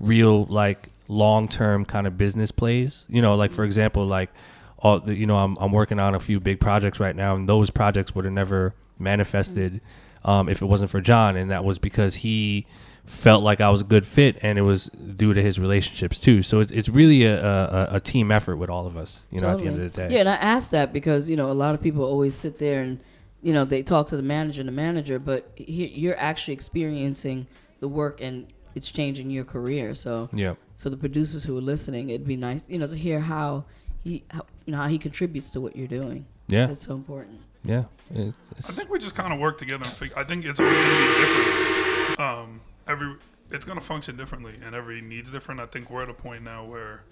real 0.00 0.44
like 0.46 0.88
long 1.08 1.48
term 1.48 1.84
kind 1.84 2.06
of 2.06 2.18
business 2.18 2.50
plays. 2.50 3.06
You 3.08 3.22
know, 3.22 3.36
like 3.36 3.52
for 3.52 3.64
example, 3.64 4.04
like 4.06 4.30
all 4.78 4.98
the, 4.98 5.14
you 5.14 5.26
know, 5.26 5.36
I'm 5.36 5.56
I'm 5.60 5.72
working 5.72 6.00
on 6.00 6.14
a 6.14 6.20
few 6.20 6.40
big 6.40 6.58
projects 6.58 6.98
right 6.98 7.14
now, 7.14 7.36
and 7.36 7.48
those 7.48 7.70
projects 7.70 8.14
would 8.14 8.24
have 8.24 8.34
never 8.34 8.74
manifested 8.98 9.80
um, 10.24 10.48
if 10.48 10.62
it 10.62 10.66
wasn't 10.66 10.90
for 10.90 11.00
John, 11.00 11.36
and 11.36 11.50
that 11.50 11.64
was 11.64 11.78
because 11.78 12.16
he 12.16 12.66
felt 13.10 13.42
like 13.42 13.60
I 13.60 13.68
was 13.70 13.80
a 13.80 13.84
good 13.84 14.06
fit, 14.06 14.38
and 14.42 14.58
it 14.58 14.62
was 14.62 14.86
due 14.86 15.34
to 15.34 15.42
his 15.42 15.58
relationships 15.58 16.20
too. 16.20 16.42
So 16.42 16.60
it's 16.60 16.72
it's 16.72 16.88
really 16.88 17.24
a 17.24 17.42
a, 17.44 17.88
a 17.96 18.00
team 18.00 18.30
effort 18.30 18.56
with 18.56 18.70
all 18.70 18.86
of 18.86 18.96
us. 18.96 19.22
You 19.30 19.40
know, 19.40 19.50
at 19.50 19.58
the 19.58 19.66
end 19.66 19.82
of 19.82 19.92
the 19.92 19.96
day. 20.08 20.14
Yeah, 20.14 20.20
and 20.20 20.28
I 20.28 20.36
asked 20.36 20.70
that 20.70 20.92
because 20.92 21.28
you 21.28 21.36
know 21.36 21.50
a 21.50 21.52
lot 21.64 21.74
of 21.74 21.82
people 21.82 22.04
always 22.04 22.34
sit 22.34 22.58
there 22.58 22.80
and 22.82 23.00
you 23.42 23.52
know 23.52 23.64
they 23.64 23.82
talk 23.82 24.08
to 24.08 24.16
the 24.16 24.22
manager 24.22 24.60
and 24.60 24.68
the 24.68 24.72
manager, 24.72 25.18
but 25.18 25.50
he, 25.56 25.86
you're 25.88 26.18
actually 26.18 26.54
experiencing 26.54 27.46
the 27.80 27.88
work 27.88 28.20
and 28.20 28.46
it's 28.74 28.90
changing 28.90 29.30
your 29.30 29.44
career. 29.44 29.94
So 29.94 30.28
Yeah. 30.32 30.54
for 30.78 30.90
the 30.90 30.96
producers 30.96 31.44
who 31.44 31.56
are 31.58 31.62
listening, 31.62 32.10
it'd 32.10 32.26
be 32.26 32.36
nice 32.36 32.64
you 32.68 32.78
know 32.78 32.86
to 32.86 32.96
hear 32.96 33.20
how 33.20 33.64
he 34.04 34.22
how, 34.30 34.46
you 34.66 34.72
know 34.72 34.78
how 34.78 34.88
he 34.88 34.98
contributes 34.98 35.50
to 35.50 35.60
what 35.60 35.74
you're 35.76 35.88
doing. 35.88 36.26
Yeah. 36.48 36.66
That's 36.66 36.84
so 36.86 36.94
important. 36.94 37.40
Yeah. 37.64 37.84
It- 38.14 38.34
I 38.58 38.72
think 38.72 38.90
we 38.90 38.98
just 38.98 39.14
kind 39.14 39.32
of 39.32 39.38
work 39.40 39.58
together 39.58 39.84
and 39.84 39.94
figure. 39.94 40.16
I 40.18 40.24
think 40.24 40.44
it's 40.44 40.58
always 40.60 40.78
going 40.78 40.90
to 40.90 40.98
be 40.98 41.20
different. 41.20 42.20
Um, 42.20 42.60
every 42.90 43.14
it's 43.50 43.64
going 43.64 43.78
to 43.78 43.84
function 43.84 44.16
differently, 44.16 44.54
and 44.64 44.74
every 44.74 45.00
needs 45.00 45.30
different. 45.32 45.60
I 45.60 45.66
think 45.66 45.90
we're 45.90 46.02
at 46.02 46.08
a 46.10 46.14
point 46.14 46.42
now 46.44 46.64
where 46.64 47.02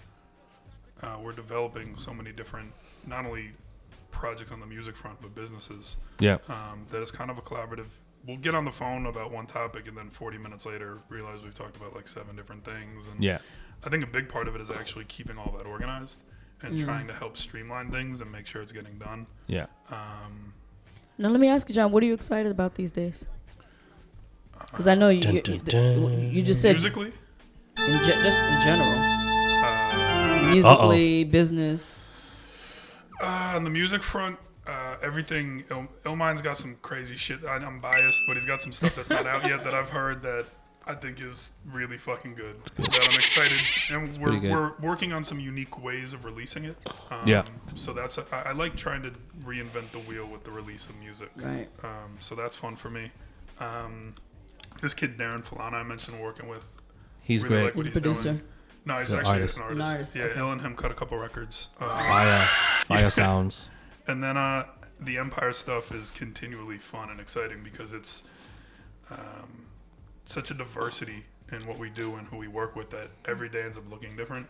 uh, 1.03 1.17
we're 1.21 1.33
developing 1.33 1.97
so 1.97 2.13
many 2.13 2.31
different, 2.31 2.71
not 3.07 3.25
only 3.25 3.51
projects 4.11 4.51
on 4.51 4.59
the 4.59 4.65
music 4.65 4.95
front, 4.95 5.21
but 5.21 5.33
businesses. 5.35 5.97
yeah. 6.19 6.37
Um, 6.47 6.85
that 6.91 7.01
it's 7.01 7.11
kind 7.11 7.29
of 7.29 7.37
a 7.37 7.41
collaborative. 7.41 7.87
We'll 8.25 8.37
get 8.37 8.55
on 8.55 8.63
the 8.65 8.71
phone 8.71 9.05
about 9.05 9.31
one 9.31 9.47
topic, 9.47 9.87
and 9.87 9.97
then 9.97 10.09
40 10.09 10.37
minutes 10.37 10.65
later, 10.65 10.99
realize 11.09 11.43
we've 11.43 11.53
talked 11.53 11.75
about 11.77 11.93
like 11.95 12.07
seven 12.07 12.35
different 12.35 12.63
things. 12.63 13.07
And 13.07 13.23
Yeah. 13.23 13.39
I 13.85 13.89
think 13.89 14.03
a 14.03 14.07
big 14.07 14.27
part 14.29 14.47
of 14.47 14.55
it 14.55 14.61
is 14.61 14.69
actually 14.71 15.05
keeping 15.05 15.37
all 15.37 15.53
that 15.57 15.65
organized 15.65 16.19
and 16.61 16.77
trying 16.83 17.07
to 17.07 17.13
help 17.13 17.37
streamline 17.37 17.89
things 17.91 18.19
and 18.19 18.29
make 18.29 18.45
sure 18.45 18.61
it's 18.61 18.73
getting 18.73 18.97
done. 18.97 19.25
Yeah. 19.47 19.67
Um, 19.89 20.53
Now 21.17 21.29
let 21.29 21.39
me 21.39 21.47
ask 21.47 21.67
you, 21.69 21.75
John, 21.75 21.91
what 21.91 22.03
are 22.03 22.05
you 22.05 22.13
excited 22.13 22.51
about 22.51 22.75
these 22.75 22.91
days? 22.91 23.25
Because 24.71 24.87
I 24.87 24.95
know 24.95 25.09
you, 25.09 25.21
Dun, 25.21 25.35
you, 25.35 25.41
dun, 25.41 25.55
you- 25.55 25.61
dun. 25.61 26.31
you 26.31 26.41
just 26.43 26.61
said 26.61 26.73
musically, 26.73 27.11
in 27.77 27.97
ge- 27.99 28.23
just 28.23 28.43
in 28.43 28.61
general, 28.61 28.93
uh, 29.63 30.49
musically, 30.53 31.23
business. 31.23 32.05
Uh, 33.21 33.53
on 33.55 33.63
the 33.63 33.69
music 33.69 34.01
front, 34.03 34.37
uh, 34.67 34.95
everything. 35.03 35.63
Il- 35.71 35.87
Illmind's 36.05 36.41
got 36.41 36.57
some 36.57 36.77
crazy 36.81 37.15
shit. 37.17 37.43
I, 37.45 37.55
I'm 37.57 37.79
biased, 37.81 38.21
but 38.27 38.37
he's 38.37 38.45
got 38.45 38.61
some 38.61 38.71
stuff 38.71 38.95
that's 38.95 39.09
not 39.09 39.25
out 39.27 39.45
yet 39.45 39.63
that 39.63 39.73
I've 39.73 39.89
heard 39.89 40.21
that 40.23 40.45
I 40.87 40.93
think 40.93 41.19
is 41.21 41.51
really 41.65 41.97
fucking 41.97 42.35
good. 42.35 42.55
That 42.77 43.07
I'm 43.09 43.15
excited, 43.15 43.57
and 43.91 44.17
we're, 44.19 44.39
we're 44.39 44.73
working 44.81 45.11
on 45.11 45.23
some 45.23 45.39
unique 45.39 45.83
ways 45.83 46.13
of 46.13 46.23
releasing 46.23 46.63
it. 46.65 46.77
Um, 47.11 47.27
Yeah. 47.27 47.43
So 47.75 47.91
that's 47.93 48.17
I 48.31 48.41
I 48.47 48.51
like 48.53 48.75
trying 48.75 49.01
to 49.03 49.11
reinvent 49.43 49.91
the 49.91 49.99
wheel 49.99 50.25
with 50.27 50.43
the 50.45 50.51
release 50.51 50.87
of 50.87 50.95
music. 50.99 51.29
Right. 51.35 51.67
Um, 51.83 52.15
so 52.19 52.35
that's 52.35 52.55
fun 52.55 52.75
for 52.77 52.89
me. 52.89 53.11
Um, 53.59 54.15
this 54.81 54.93
kid 54.93 55.17
Darren 55.17 55.45
Falana 55.45 55.73
I 55.73 55.83
mentioned 55.83 56.19
working 56.21 56.47
with. 56.47 56.63
He's 57.21 57.43
really 57.43 57.55
great. 57.55 57.63
like 57.65 57.75
what 57.75 57.85
He's 57.85 57.87
he's, 57.87 57.97
a 57.97 58.01
producer. 58.01 58.23
doing. 58.33 58.41
No, 58.85 58.93
he's, 58.97 59.07
He's 59.07 59.13
an 59.13 59.19
actually 59.19 59.33
artist. 59.33 59.57
an 59.57 59.63
An 59.63 59.69
artist. 59.69 59.91
artist, 59.91 60.15
Yeah, 60.15 60.23
okay. 60.25 60.39
Ill 60.39 60.51
and 60.51 60.61
him 60.61 60.75
cut 60.75 60.89
a 60.91 60.93
couple 60.93 61.17
records. 61.17 61.67
Uh, 61.79 61.85
Fire. 61.87 62.47
Fire 62.85 63.09
sounds. 63.09 63.69
and 64.07 64.23
then 64.23 64.35
uh, 64.37 64.65
the 64.99 65.17
Empire 65.17 65.53
stuff 65.53 65.91
is 65.91 66.11
continually 66.11 66.77
fun 66.77 67.09
and 67.09 67.19
exciting 67.19 67.61
because 67.63 67.93
it's 67.93 68.23
um, 69.11 69.65
such 70.25 70.49
a 70.51 70.53
diversity 70.53 71.25
in 71.51 71.65
what 71.67 71.77
we 71.77 71.89
do 71.89 72.15
and 72.15 72.27
who 72.27 72.37
we 72.37 72.47
work 72.47 72.75
with 72.75 72.89
that 72.91 73.09
every 73.27 73.49
day 73.49 73.61
ends 73.63 73.77
up 73.77 73.89
looking 73.89 74.15
different. 74.15 74.47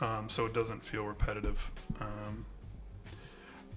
Um, 0.00 0.28
so 0.28 0.46
it 0.46 0.54
doesn't 0.54 0.82
feel 0.82 1.04
repetitive. 1.04 1.70
Um, 2.00 2.44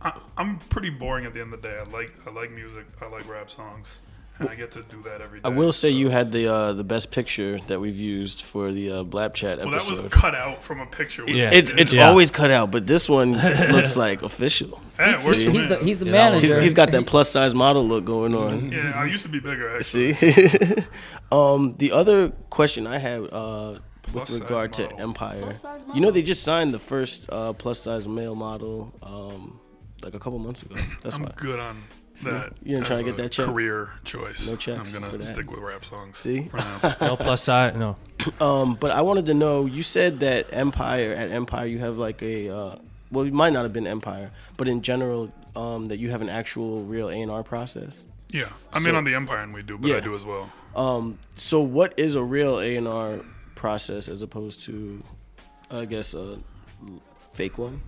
I, 0.01 0.19
I'm 0.37 0.57
pretty 0.69 0.89
boring 0.89 1.25
at 1.25 1.33
the 1.35 1.41
end 1.41 1.53
of 1.53 1.61
the 1.61 1.67
day. 1.67 1.77
I 1.77 1.83
like 1.91 2.13
I 2.25 2.31
like 2.31 2.51
music. 2.51 2.85
I 3.01 3.07
like 3.07 3.27
rap 3.29 3.49
songs, 3.51 3.99
and 4.39 4.49
I 4.49 4.55
get 4.55 4.71
to 4.71 4.83
do 4.83 5.01
that 5.03 5.21
every 5.21 5.39
day. 5.39 5.45
I 5.45 5.49
will 5.49 5.71
say 5.71 5.91
So 5.91 5.97
you 5.97 6.09
had 6.09 6.31
the 6.31 6.47
uh, 6.51 6.73
the 6.73 6.83
best 6.83 7.11
picture 7.11 7.59
that 7.67 7.79
we've 7.79 7.97
used 7.97 8.41
for 8.41 8.71
the 8.71 8.91
uh, 8.91 9.03
Blap 9.03 9.33
Chat 9.33 9.59
Well, 9.59 9.73
episode. 9.75 9.95
that 9.97 10.03
was 10.03 10.13
cut 10.13 10.33
out 10.35 10.63
from 10.63 10.79
a 10.79 10.85
picture. 10.85 11.23
we 11.25 11.33
Yeah. 11.33 11.51
it's 11.53 11.71
it's 11.73 11.93
Yeah. 11.93 12.07
always 12.09 12.31
cut 12.31 12.49
out, 12.51 12.71
but 12.71 12.87
this 12.87 13.07
one 13.09 13.33
looks 13.71 13.95
like 13.95 14.21
official. 14.23 14.81
Hey, 14.97 15.13
it 15.13 15.21
He's, 15.21 15.41
he's 15.51 15.67
the 15.67 15.77
he's 15.77 15.99
the 15.99 16.05
Yeah, 16.05 16.31
that 16.31 16.41
He's, 16.41 16.49
manager. 16.49 16.61
he's 16.61 16.73
got 16.73 16.91
that 16.91 17.05
plus 17.05 17.29
size 17.29 17.53
model 17.53 17.85
look 17.87 18.05
going 18.05 18.33
on. 18.35 18.71
yeah, 18.71 18.93
I 18.95 19.05
used 19.05 19.23
to 19.23 19.29
be 19.29 19.39
bigger. 19.39 19.69
Actually. 19.75 20.13
See, 20.13 20.75
um, 21.31 21.73
the 21.73 21.91
other 21.91 22.29
question 22.49 22.87
I 22.87 22.97
had 22.97 23.21
uh, 23.31 23.79
with 24.13 24.13
Plus 24.13 24.39
regard 24.39 24.73
to 24.73 24.83
model. 24.83 24.99
Empire, 25.01 25.41
Plus 25.41 25.61
size 25.61 25.85
you 25.93 26.01
know 26.01 26.11
they 26.11 26.21
just 26.23 26.43
signed 26.43 26.73
the 26.73 26.79
first 26.79 27.29
uh, 27.31 27.53
plus 27.53 27.79
size 27.79 28.07
male 28.07 28.35
model 28.35 28.93
um, 29.01 29.59
like 30.03 30.13
a 30.13 30.19
couple 30.19 30.37
months 30.39 30.61
ago. 30.63 30.75
That's 31.01 31.15
I'm 31.15 31.23
why. 31.23 31.31
good 31.35 31.59
on 31.59 31.77
that. 32.21 32.53
you're 32.63 32.75
gonna 32.79 32.85
try 32.85 32.97
to 32.97 33.03
get 33.03 33.17
that 33.17 33.31
check? 33.31 33.45
Career 33.47 33.91
choice. 34.03 34.49
No 34.49 34.55
checks 34.55 34.95
I'm 34.95 35.01
gonna 35.01 35.17
that. 35.17 35.23
stick 35.23 35.49
with 35.49 35.59
rap 35.59 35.83
songs. 35.83 36.17
See? 36.17 36.43
For 36.49 36.57
now. 36.57 36.95
No 37.01 37.15
plus 37.17 37.41
side. 37.43 37.75
No. 37.77 37.95
Um, 38.39 38.75
but 38.75 38.91
I 38.91 39.01
wanted 39.01 39.25
to 39.27 39.33
know. 39.33 39.65
You 39.65 39.81
said 39.83 40.19
that 40.21 40.47
Empire 40.53 41.13
at 41.13 41.31
Empire 41.31 41.65
you 41.65 41.79
have 41.79 41.97
like 41.97 42.21
a 42.21 42.49
uh, 42.49 42.75
well, 43.11 43.25
it 43.25 43.33
might 43.33 43.53
not 43.53 43.63
have 43.63 43.73
been 43.73 43.87
Empire, 43.87 44.31
but 44.57 44.67
in 44.67 44.81
general 44.81 45.31
um, 45.55 45.85
that 45.85 45.97
you 45.97 46.09
have 46.11 46.21
an 46.21 46.29
actual 46.29 46.83
real 46.83 47.09
A 47.09 47.21
and 47.21 47.29
R 47.31 47.43
process. 47.43 48.03
yeah, 48.31 48.49
I 48.71 48.79
mean 48.79 48.95
on 48.95 49.03
the 49.03 49.15
Empire 49.15 49.39
and 49.39 49.53
we 49.53 49.61
do, 49.63 49.77
but 49.77 49.89
Yeah. 49.89 49.97
I 49.97 49.99
do 49.99 50.15
as 50.15 50.25
well. 50.25 50.51
Um, 50.75 51.19
so 51.35 51.61
what 51.61 51.93
is 51.97 52.15
a 52.15 52.23
real 52.23 52.59
A 52.59 52.75
and 52.77 52.87
R 52.87 53.19
process 53.55 54.07
as 54.09 54.21
opposed 54.23 54.63
to, 54.65 55.03
I 55.69 55.85
guess, 55.85 56.13
a 56.13 56.39
fake 57.33 57.57
one? 57.57 57.81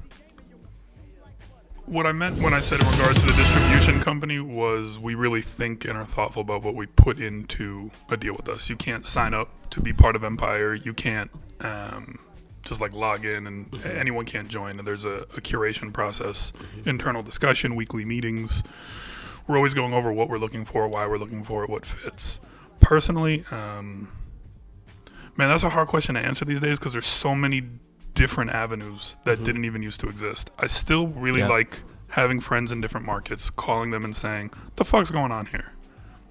What 1.85 2.07
I 2.07 2.11
meant 2.11 2.41
when 2.41 2.53
I 2.53 2.59
said 2.59 2.79
in 2.79 2.87
regards 2.91 3.21
to 3.21 3.27
the 3.27 3.33
distribution 3.33 4.01
company 4.01 4.39
was 4.39 4.97
we 4.97 5.13
really 5.13 5.41
think 5.41 5.85
and 5.85 5.97
are 5.97 6.03
thoughtful 6.03 6.41
about 6.41 6.63
what 6.63 6.75
we 6.75 6.87
put 6.87 7.19
into 7.19 7.91
a 8.09 8.17
deal 8.17 8.33
with 8.33 8.49
us. 8.49 8.69
You 8.69 8.75
can't 8.75 9.05
sign 9.05 9.33
up 9.33 9.69
to 9.69 9.81
be 9.81 9.93
part 9.93 10.15
of 10.15 10.23
Empire. 10.23 10.73
You 10.73 10.93
can't 10.93 11.29
um, 11.61 12.19
just 12.63 12.81
like 12.81 12.93
log 12.93 13.23
in 13.25 13.45
and 13.45 13.85
anyone 13.85 14.25
can't 14.25 14.47
join. 14.47 14.79
And 14.79 14.87
there's 14.87 15.05
a, 15.05 15.21
a 15.37 15.41
curation 15.41 15.93
process, 15.93 16.53
internal 16.85 17.21
discussion, 17.21 17.75
weekly 17.75 18.03
meetings. 18.03 18.63
We're 19.47 19.57
always 19.57 19.75
going 19.75 19.93
over 19.93 20.11
what 20.11 20.27
we're 20.27 20.39
looking 20.39 20.65
for, 20.65 20.87
why 20.87 21.05
we're 21.05 21.17
looking 21.17 21.43
for 21.43 21.63
it, 21.63 21.69
what 21.69 21.85
fits. 21.85 22.39
Personally, 22.79 23.43
um, 23.51 24.11
man, 25.37 25.49
that's 25.49 25.63
a 25.63 25.69
hard 25.69 25.87
question 25.87 26.15
to 26.15 26.21
answer 26.21 26.45
these 26.45 26.59
days 26.59 26.79
because 26.79 26.93
there's 26.93 27.05
so 27.05 27.35
many 27.35 27.61
different 28.15 28.49
avenues 28.51 29.17
that 29.25 29.35
mm-hmm. 29.35 29.43
didn't 29.45 29.65
even 29.65 29.83
used 29.83 29.99
to 29.99 30.09
exist. 30.09 30.49
I 30.57 30.67
still 30.67 31.07
really 31.07 31.41
Yeah. 31.41 31.49
like 31.49 31.83
having 32.09 32.39
friends 32.39 32.71
in 32.71 32.81
different 32.81 33.05
markets, 33.05 33.49
calling 33.49 33.91
them 33.91 34.03
and 34.03 34.15
saying, 34.15 34.51
"The 34.77 34.85
fuck's 34.85 35.11
going 35.11 35.31
on 35.31 35.45
here?" 35.47 35.73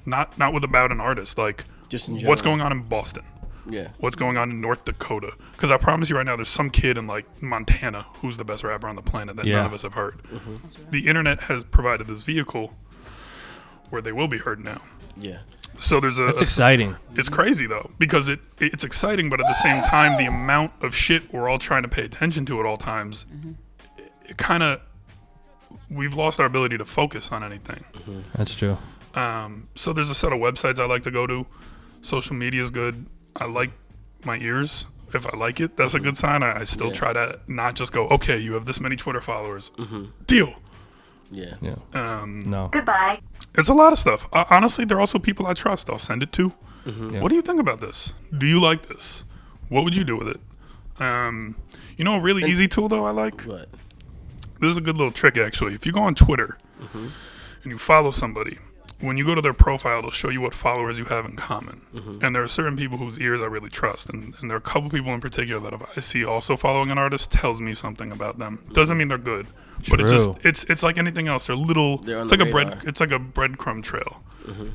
Not 0.05 0.37
not 0.39 0.53
with 0.53 0.65
about 0.65 0.91
an 0.91 1.01
artist, 1.01 1.39
like 1.39 1.65
Just 1.89 2.09
what's 2.09 2.43
going 2.43 2.61
on 2.61 2.73
in 2.73 2.83
Boston, 2.83 3.25
Yeah. 3.69 3.89
what's 3.99 4.17
going 4.17 4.37
on 4.37 4.51
in 4.51 4.61
North 4.61 4.85
Dakota. 4.85 5.33
Because 5.53 5.71
I 5.71 5.77
promise 5.77 6.11
you 6.11 6.17
right 6.17 6.27
now, 6.27 6.37
there's 6.37 6.49
some 6.49 6.71
kid 6.71 6.99
in 6.99 7.07
like 7.07 7.27
Montana 7.43 8.07
who's 8.21 8.37
the 8.37 8.45
best 8.45 8.65
rapper 8.65 8.89
on 8.89 8.97
the 8.97 9.03
planet 9.03 9.37
that 9.37 9.47
Yeah. 9.47 9.57
none 9.59 9.67
of 9.67 9.75
us 9.75 9.83
have 9.83 9.95
heard. 9.95 10.21
Mm-hmm. 10.33 10.91
The 10.91 11.07
internet 11.07 11.43
has 11.45 11.65
provided 11.65 12.07
this 12.07 12.23
vehicle 12.23 12.75
where 13.91 14.03
they 14.03 14.13
will 14.13 14.29
be 14.29 14.39
heard 14.39 14.65
now. 14.65 14.81
Yeah. 15.17 15.39
So 15.81 16.01
there's 16.01 16.19
a, 16.19 16.27
That's 16.27 16.39
a 16.39 16.43
exciting. 16.43 16.97
it's 17.17 17.29
crazy 17.29 17.67
though 17.67 17.91
because 17.99 18.29
it 18.29 18.41
it's 18.59 18.85
exciting, 18.85 19.29
but 19.29 19.41
at 19.41 19.47
the 19.47 19.55
same 19.55 19.83
time, 19.83 20.17
the 20.19 20.27
amount 20.27 20.73
of 20.83 20.95
shit 20.95 21.33
we're 21.33 21.49
all 21.49 21.59
trying 21.59 21.83
to 21.83 21.89
pay 21.89 22.05
attention 22.05 22.47
to 22.47 22.61
at 22.61 22.67
all 22.67 22.77
times, 22.77 23.27
mm-hmm. 23.33 23.53
it, 23.99 24.13
it 24.31 24.37
kind 24.37 24.63
of 24.63 24.81
we've 25.91 26.15
lost 26.15 26.41
our 26.41 26.47
ability 26.47 26.79
to 26.79 26.85
focus 26.85 27.33
on 27.33 27.43
anything. 27.43 27.85
Mm-hmm. 27.93 28.21
That's 28.37 28.55
true. 28.55 28.79
Um, 29.15 29.69
so 29.75 29.93
there's 29.93 30.11
a 30.11 30.15
set 30.15 30.33
of 30.33 30.39
websites 30.39 30.79
I 30.79 30.87
like 30.87 31.03
to 31.05 31.11
go 31.11 31.27
to. 31.27 31.47
Social 32.03 32.35
media 32.35 32.63
is 32.63 32.71
good. 32.71 33.07
I 33.37 33.47
like 33.47 33.71
my 34.25 34.39
ears. 34.39 34.87
If 35.13 35.33
I 35.33 35.37
like 35.37 35.61
it, 35.61 35.77
that's 35.77 35.95
a 35.95 35.99
mm-hmm. 35.99 36.07
good 36.07 36.17
sign. 36.17 36.43
I, 36.43 36.61
I 36.61 36.65
still 36.65 36.91
try 36.91 37.13
to 37.13 37.39
not 37.47 37.75
just 37.75 37.93
go, 37.93 38.09
okay, 38.09 38.37
you 38.37 38.55
have 38.55 38.65
this 38.65 38.81
many 38.81 38.97
Twitter 38.97 39.21
followers. 39.21 39.71
Deal. 40.27 40.53
Yeah. 41.31 41.55
Yeah. 41.61 41.75
Um, 41.95 42.45
No. 42.47 42.69
Goodbye. 42.69 43.21
It's 43.57 43.69
a 43.69 43.75
lot 43.75 43.93
of 43.93 43.99
stuff. 43.99 44.29
Uh, 44.33 44.45
honestly, 44.51 44.85
there 44.85 44.97
are 44.97 45.01
also 45.01 45.19
people 45.19 45.47
I 45.47 45.55
trust. 45.55 45.89
I'll 45.91 45.99
send 45.99 46.23
it 46.23 46.33
to. 46.33 46.53
Yeah. 46.87 47.21
What 47.21 47.29
do 47.31 47.35
you 47.35 47.43
think 47.43 47.61
about 47.61 47.81
this? 47.81 48.13
Do 48.37 48.47
you 48.47 48.61
like 48.61 48.87
this? 48.89 49.25
What 49.71 49.85
would 49.85 49.97
you 49.97 50.05
do 50.05 50.17
with 50.17 50.29
it? 50.29 50.41
Um, 51.01 51.57
you 51.97 52.05
know, 52.05 52.15
a 52.17 52.21
really 52.21 52.45
easy 52.45 52.69
tool 52.69 52.89
though 52.89 53.05
I 53.07 53.11
like. 53.11 53.47
But 53.47 53.69
This 54.61 54.71
is 54.71 54.77
a 54.77 54.81
good 54.83 54.97
little 54.97 55.13
trick 55.13 55.37
actually. 55.39 55.75
If 55.75 55.87
you 55.87 55.93
go 55.93 56.03
on 56.03 56.15
Twitter 56.15 56.59
Mm-hmm. 56.83 57.07
and 57.63 57.73
you 57.73 57.79
follow 57.79 58.11
somebody, 58.11 58.59
when 59.01 59.17
you 59.17 59.25
go 59.25 59.35
to 59.35 59.41
their 59.41 59.55
profile, 59.55 60.01
it'll 60.01 60.11
show 60.11 60.29
you 60.29 60.41
what 60.43 60.53
followers 60.55 60.99
you 60.99 61.07
have 61.07 61.25
in 61.25 61.35
common. 61.37 61.81
Mm-hmm. 61.95 62.19
And 62.25 62.35
there 62.35 62.43
are 62.43 62.49
certain 62.49 62.77
people 62.77 62.99
whose 62.99 63.19
ears 63.19 63.41
I 63.41 63.47
really 63.47 63.71
trust, 63.71 64.11
and, 64.11 64.35
and 64.41 64.51
there 64.51 64.57
are 64.57 64.59
a 64.59 64.61
couple 64.61 64.91
people 64.91 65.13
in 65.15 65.21
particular 65.21 65.61
that 65.61 65.73
if 65.81 65.97
I 65.97 66.01
see 66.01 66.25
also 66.25 66.57
following 66.59 66.91
an 66.91 66.99
artist 66.99 67.33
tells 67.33 67.61
me 67.63 67.73
something 67.73 68.13
about 68.13 68.39
them. 68.39 68.63
Doesn't 68.73 68.99
mean 68.99 69.09
they're 69.09 69.17
good, 69.19 69.47
but 69.91 70.01
it's 70.01 70.13
just 70.13 70.45
it's 70.45 70.65
it's 70.65 70.83
like 70.83 70.99
anything 70.99 71.29
else. 71.29 71.47
They're 71.47 71.57
little. 71.57 71.99
They're 71.99 72.21
it's 72.21 72.31
the 72.31 72.39
like 72.39 72.49
a 72.49 72.51
bread. 72.51 72.79
It's 72.85 73.01
like 73.01 73.13
a 73.13 73.19
breadcrumb 73.19 73.83
trail. 73.83 74.23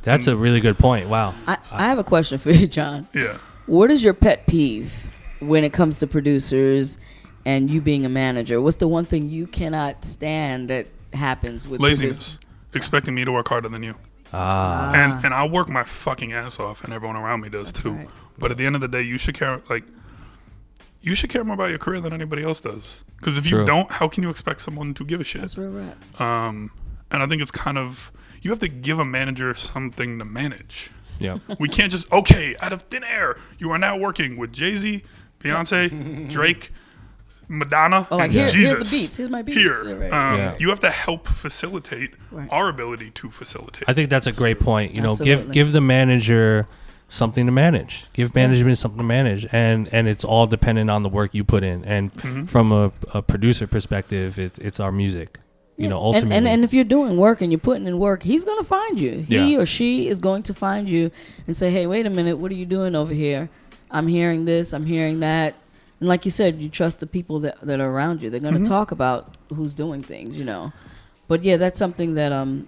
That's 0.02 0.28
a 0.28 0.36
really 0.36 0.62
good 0.62 0.80
point. 0.80 1.10
Wow. 1.10 1.36
I, 1.46 1.58
I 1.72 1.84
have 1.84 2.00
a 2.00 2.04
question 2.04 2.40
for 2.40 2.52
you, 2.52 2.66
John. 2.68 3.08
Yeah. 3.14 3.38
What 3.68 3.92
is 3.92 4.04
your 4.04 4.16
pet 4.16 4.48
peeve 4.48 4.92
when 5.40 5.64
it 5.64 5.74
comes 5.74 6.00
to 6.00 6.08
producers 6.08 6.98
and 7.46 7.70
you 7.70 7.80
being 7.80 8.04
a 8.04 8.10
manager? 8.10 8.60
What's 8.62 8.78
the 8.78 8.88
one 8.88 9.06
thing 9.06 9.30
you 9.30 9.46
cannot 9.46 10.04
stand 10.06 10.72
that 10.72 10.88
happens 11.14 11.68
with 11.68 11.82
Laziness. 11.82 12.40
Expecting 12.74 13.16
me 13.16 13.26
to 13.26 13.32
work 13.32 13.48
harder 13.48 13.70
than 13.70 13.84
you. 13.84 13.96
Ah. 14.32 14.94
and 14.94 15.26
and 15.26 15.34
I'll 15.34 15.50
work 15.50 15.70
my 15.70 15.84
fucking 15.84 16.34
ass 16.34 16.60
off, 16.60 16.84
and 16.84 16.94
everyone 16.94 17.16
around 17.16 17.42
me 17.42 17.50
does 17.50 17.72
too. 17.72 17.94
right. 17.94 18.08
But 18.38 18.52
at 18.52 18.58
the 18.58 18.66
end 18.66 18.76
of 18.76 18.82
the 18.82 18.88
day, 18.88 19.02
you 19.02 19.18
should 19.18 19.34
care 19.34 19.62
like 19.70 19.84
you 21.02 21.16
should 21.16 21.30
care 21.30 21.44
more 21.44 21.54
about 21.56 21.70
your 21.70 21.80
career 21.80 22.00
than 22.02 22.14
anybody 22.14 22.44
else 22.44 22.60
does. 22.62 23.04
Because 23.18 23.38
if 23.38 23.46
True. 23.46 23.62
you 23.62 23.66
don't, 23.66 23.92
how 23.92 24.08
can 24.08 24.24
you 24.24 24.30
expect 24.30 24.62
someone 24.62 24.94
to 24.96 25.04
give 25.06 25.22
a 25.22 25.24
shit? 25.24 25.42
That's 25.42 25.58
real 25.58 25.72
rap. 25.72 26.22
Um, 26.22 26.72
and 27.12 27.24
I 27.24 27.28
think 27.28 27.42
it's 27.42 27.52
kind 27.52 27.78
of 27.78 28.12
you 28.42 28.52
have 28.52 28.60
to 28.60 28.68
give 28.70 29.00
a 29.00 29.06
manager 29.06 29.54
something 29.54 30.20
to 30.20 30.26
manage. 30.26 30.90
Yeah. 31.20 31.40
We 31.60 31.68
can't 31.68 31.92
just 31.92 32.10
okay 32.14 32.56
out 32.62 32.72
of 32.72 32.84
thin 32.84 33.04
air. 33.04 33.38
You 33.58 33.72
are 33.72 33.78
now 33.78 33.98
working 33.98 34.38
with 34.38 34.54
Jay 34.54 34.78
Z, 34.78 35.04
Beyonce, 35.42 36.30
Drake, 36.30 36.72
Madonna, 37.50 38.08
Oh, 38.12 38.18
like, 38.18 38.26
and 38.26 38.34
here- 38.34 38.42
here's 38.44 38.54
the 38.72 38.78
Jesus. 38.80 38.92
beats. 38.92 39.18
Here's 39.18 39.30
my 39.30 39.42
beats. 39.42 39.58
Here, 39.58 40.04
um, 40.14 40.38
Yeah. 40.38 40.56
you 40.60 40.70
have 40.70 40.80
to 40.82 40.90
help 40.92 41.28
facilitate 41.28 42.12
Right. 42.32 42.48
our 42.52 42.70
ability 42.70 43.10
to 43.12 43.32
facilitate. 43.32 43.84
I 43.88 43.94
think 43.94 44.10
that's 44.10 44.28
a 44.28 44.32
great 44.32 44.60
point. 44.60 44.94
You 44.96 45.02
know, 45.02 45.16
give 45.16 45.52
give 45.52 45.72
the 45.74 45.82
manager 45.82 46.68
something 47.10 47.46
to 47.46 47.52
manage. 47.52 48.06
Give 48.14 48.34
management 48.34 48.78
something 48.78 49.00
to 49.00 49.04
manage, 49.04 49.46
and 49.52 49.90
and 49.94 50.08
it's 50.08 50.24
all 50.24 50.48
dependent 50.48 50.90
on 50.90 51.04
the 51.04 51.10
work 51.10 51.34
you 51.34 51.44
put 51.44 51.64
in. 51.64 51.84
And 51.84 52.14
Mm-hmm. 52.14 52.46
from 52.46 52.72
a, 52.72 52.92
a 53.14 53.22
producer 53.22 53.68
perspective, 53.68 54.40
it's 54.40 54.58
it's 54.60 54.80
our 54.80 54.92
music. 54.92 55.40
You 55.76 55.88
know, 55.88 55.98
ultimately. 55.98 56.36
and 56.36 56.48
and 56.48 56.64
if 56.66 56.74
you're 56.74 56.84
doing 56.84 57.16
work 57.18 57.40
and 57.42 57.52
you're 57.52 57.60
putting 57.60 57.88
in 57.88 58.00
work, 58.00 58.24
he's 58.24 58.44
gonna 58.46 58.64
find 58.66 59.00
you. 59.00 59.20
He 59.28 59.54
Yeah. 59.54 59.60
or 59.60 59.66
she 59.66 60.08
is 60.08 60.20
going 60.20 60.44
to 60.44 60.54
find 60.54 60.90
you 60.90 61.10
and 61.48 61.56
say, 61.56 61.72
"Hey, 61.72 61.88
wait 61.88 62.06
a 62.06 62.10
minute, 62.10 62.38
what 62.38 62.52
are 62.52 62.56
you 62.56 62.66
doing 62.66 62.96
over 62.96 63.14
here? 63.14 63.50
I'm 63.90 64.08
hearing 64.08 64.46
this, 64.46 64.74
I'm 64.74 64.86
hearing 64.86 65.22
that." 65.22 65.56
And 66.02 66.08
like 66.10 66.26
you 66.26 66.32
said, 66.32 66.60
you 66.62 66.68
trust 66.70 67.00
the 67.00 67.08
people 67.08 67.40
that, 67.42 67.60
that 67.62 67.80
are 67.80 67.90
around 67.90 68.22
you. 68.22 68.30
They're 68.30 68.42
Mm-hmm. 68.42 68.56
gonna 68.58 68.68
talk 68.70 68.92
about 68.92 69.38
who's 69.56 69.74
doing 69.74 70.02
things, 70.02 70.36
you 70.36 70.44
know. 70.44 70.74
But 71.30 71.44
yeah, 71.44 71.56
that's 71.58 71.80
something 71.80 72.16
that 72.16 72.32
um, 72.34 72.68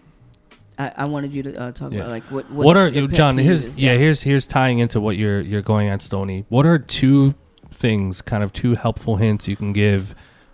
I, 0.81 1.03
I 1.03 1.07
wanted 1.07 1.33
you 1.33 1.43
to 1.43 1.55
uh, 1.59 1.71
talk 1.71 1.91
Yeah. 1.91 1.99
about. 1.99 2.09
Like 2.11 2.23
what 2.25 2.49
what 2.51 2.77
are 2.77 2.87
your 2.89 3.07
John? 3.07 3.37
Here's 3.37 3.65
is. 3.65 3.79
yeah. 3.79 3.95
Here's 3.97 4.21
here's 4.23 4.45
tying 4.45 4.79
into 4.79 4.99
what 4.99 5.17
you're 5.17 5.41
you're 5.41 5.61
going 5.61 5.87
at, 5.89 6.01
Stony. 6.01 6.45
What 6.49 6.65
are 6.65 6.79
two 6.79 7.35
things, 7.69 8.21
kind 8.21 8.43
of 8.43 8.51
two 8.53 8.75
helpful 8.75 9.15
hints 9.17 9.47
you 9.47 9.55
can 9.55 9.73
give 9.73 10.13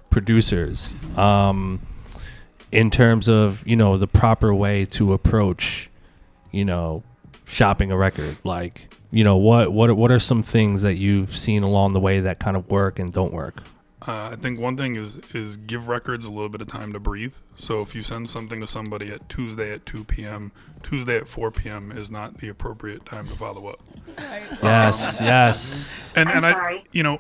producers, 0.09 0.93
um, 1.17 1.79
in 2.71 2.89
terms 2.91 3.27
of 3.29 3.65
you 3.67 3.75
know 3.75 3.97
the 3.97 4.07
proper 4.07 4.53
way 4.53 4.85
to 4.85 5.13
approach, 5.13 5.89
you 6.51 6.65
know, 6.65 7.03
shopping 7.45 7.91
a 7.91 7.97
record. 7.97 8.37
Like 8.43 8.93
you 9.11 9.23
know 9.23 9.37
what 9.37 9.71
what 9.71 9.95
what 9.95 10.11
are 10.11 10.19
some 10.19 10.43
things 10.43 10.81
that 10.81 10.95
you've 10.95 11.35
seen 11.37 11.63
along 11.63 11.93
the 11.93 11.99
way 11.99 12.19
that 12.21 12.39
kind 12.39 12.57
of 12.57 12.69
work 12.69 12.99
and 12.99 13.11
don't 13.13 13.33
work? 13.33 13.63
Uh, 14.07 14.29
I 14.31 14.35
think 14.37 14.57
one 14.59 14.77
thing 14.77 14.95
is 14.95 15.17
is 15.35 15.57
give 15.57 15.89
records 15.89 16.25
a 16.25 16.31
little 16.31 16.47
bit 16.47 16.61
of 16.61 16.67
time 16.67 16.93
to 16.93 16.99
breathe. 16.99 17.33
So 17.57 17.81
if 17.81 17.93
you 17.93 18.03
send 18.03 18.29
something 18.29 18.61
to 18.61 18.67
somebody 18.67 19.11
at 19.11 19.27
Tuesday 19.27 19.73
at 19.73 19.85
2 19.85 20.05
p.m., 20.05 20.53
Tuesday 20.81 21.17
at 21.17 21.27
4 21.27 21.51
p.m. 21.51 21.91
is 21.91 22.09
not 22.09 22.37
the 22.37 22.47
appropriate 22.47 23.05
time 23.05 23.27
to 23.27 23.35
follow 23.35 23.67
up. 23.67 23.81
Yes, 24.63 25.19
um, 25.19 25.25
yes. 25.25 26.13
And 26.15 26.29
and 26.29 26.45
I, 26.45 26.83
you 26.93 27.03
know, 27.03 27.19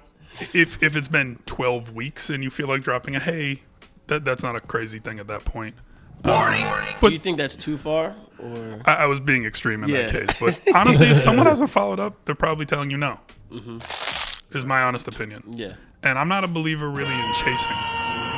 if 0.53 0.81
if 0.81 0.95
it's 0.95 1.09
been 1.09 1.39
12 1.45 1.93
weeks 1.93 2.29
and 2.29 2.41
you 2.43 2.49
feel 2.49 2.67
like 2.67 2.83
dropping 2.83 3.15
a 3.15 3.19
hey, 3.19 3.63
that 4.07 4.23
that's 4.23 4.43
not 4.43 4.55
a 4.55 4.61
crazy 4.61 4.99
thing 4.99 5.19
at 5.19 5.27
that 5.27 5.43
point. 5.43 5.75
Um, 6.23 6.95
do 6.99 7.11
you 7.11 7.19
think 7.19 7.37
that's 7.37 7.55
too 7.55 7.77
far, 7.77 8.15
or 8.39 8.79
I, 8.85 8.95
I 8.95 9.05
was 9.05 9.19
being 9.19 9.45
extreme 9.45 9.83
in 9.83 9.91
that 9.91 10.09
case, 10.09 10.39
but 10.39 10.75
honestly, 10.75 11.07
if 11.07 11.19
someone 11.19 11.45
hasn't 11.53 11.69
followed 11.69 11.99
up, 11.99 12.25
they're 12.25 12.33
probably 12.33 12.65
telling 12.65 12.89
you 12.89 12.97
no. 12.97 13.19
Mm-hmm. 13.51 14.57
Is 14.57 14.65
my 14.65 14.81
honest 14.81 15.07
opinion. 15.07 15.43
yeah? 15.51 15.73
And 16.07 16.17
I'm 16.17 16.27
not 16.27 16.43
a 16.43 16.47
believer 16.47 16.89
really 16.89 17.13
in 17.13 17.33
chasing. 17.33 17.77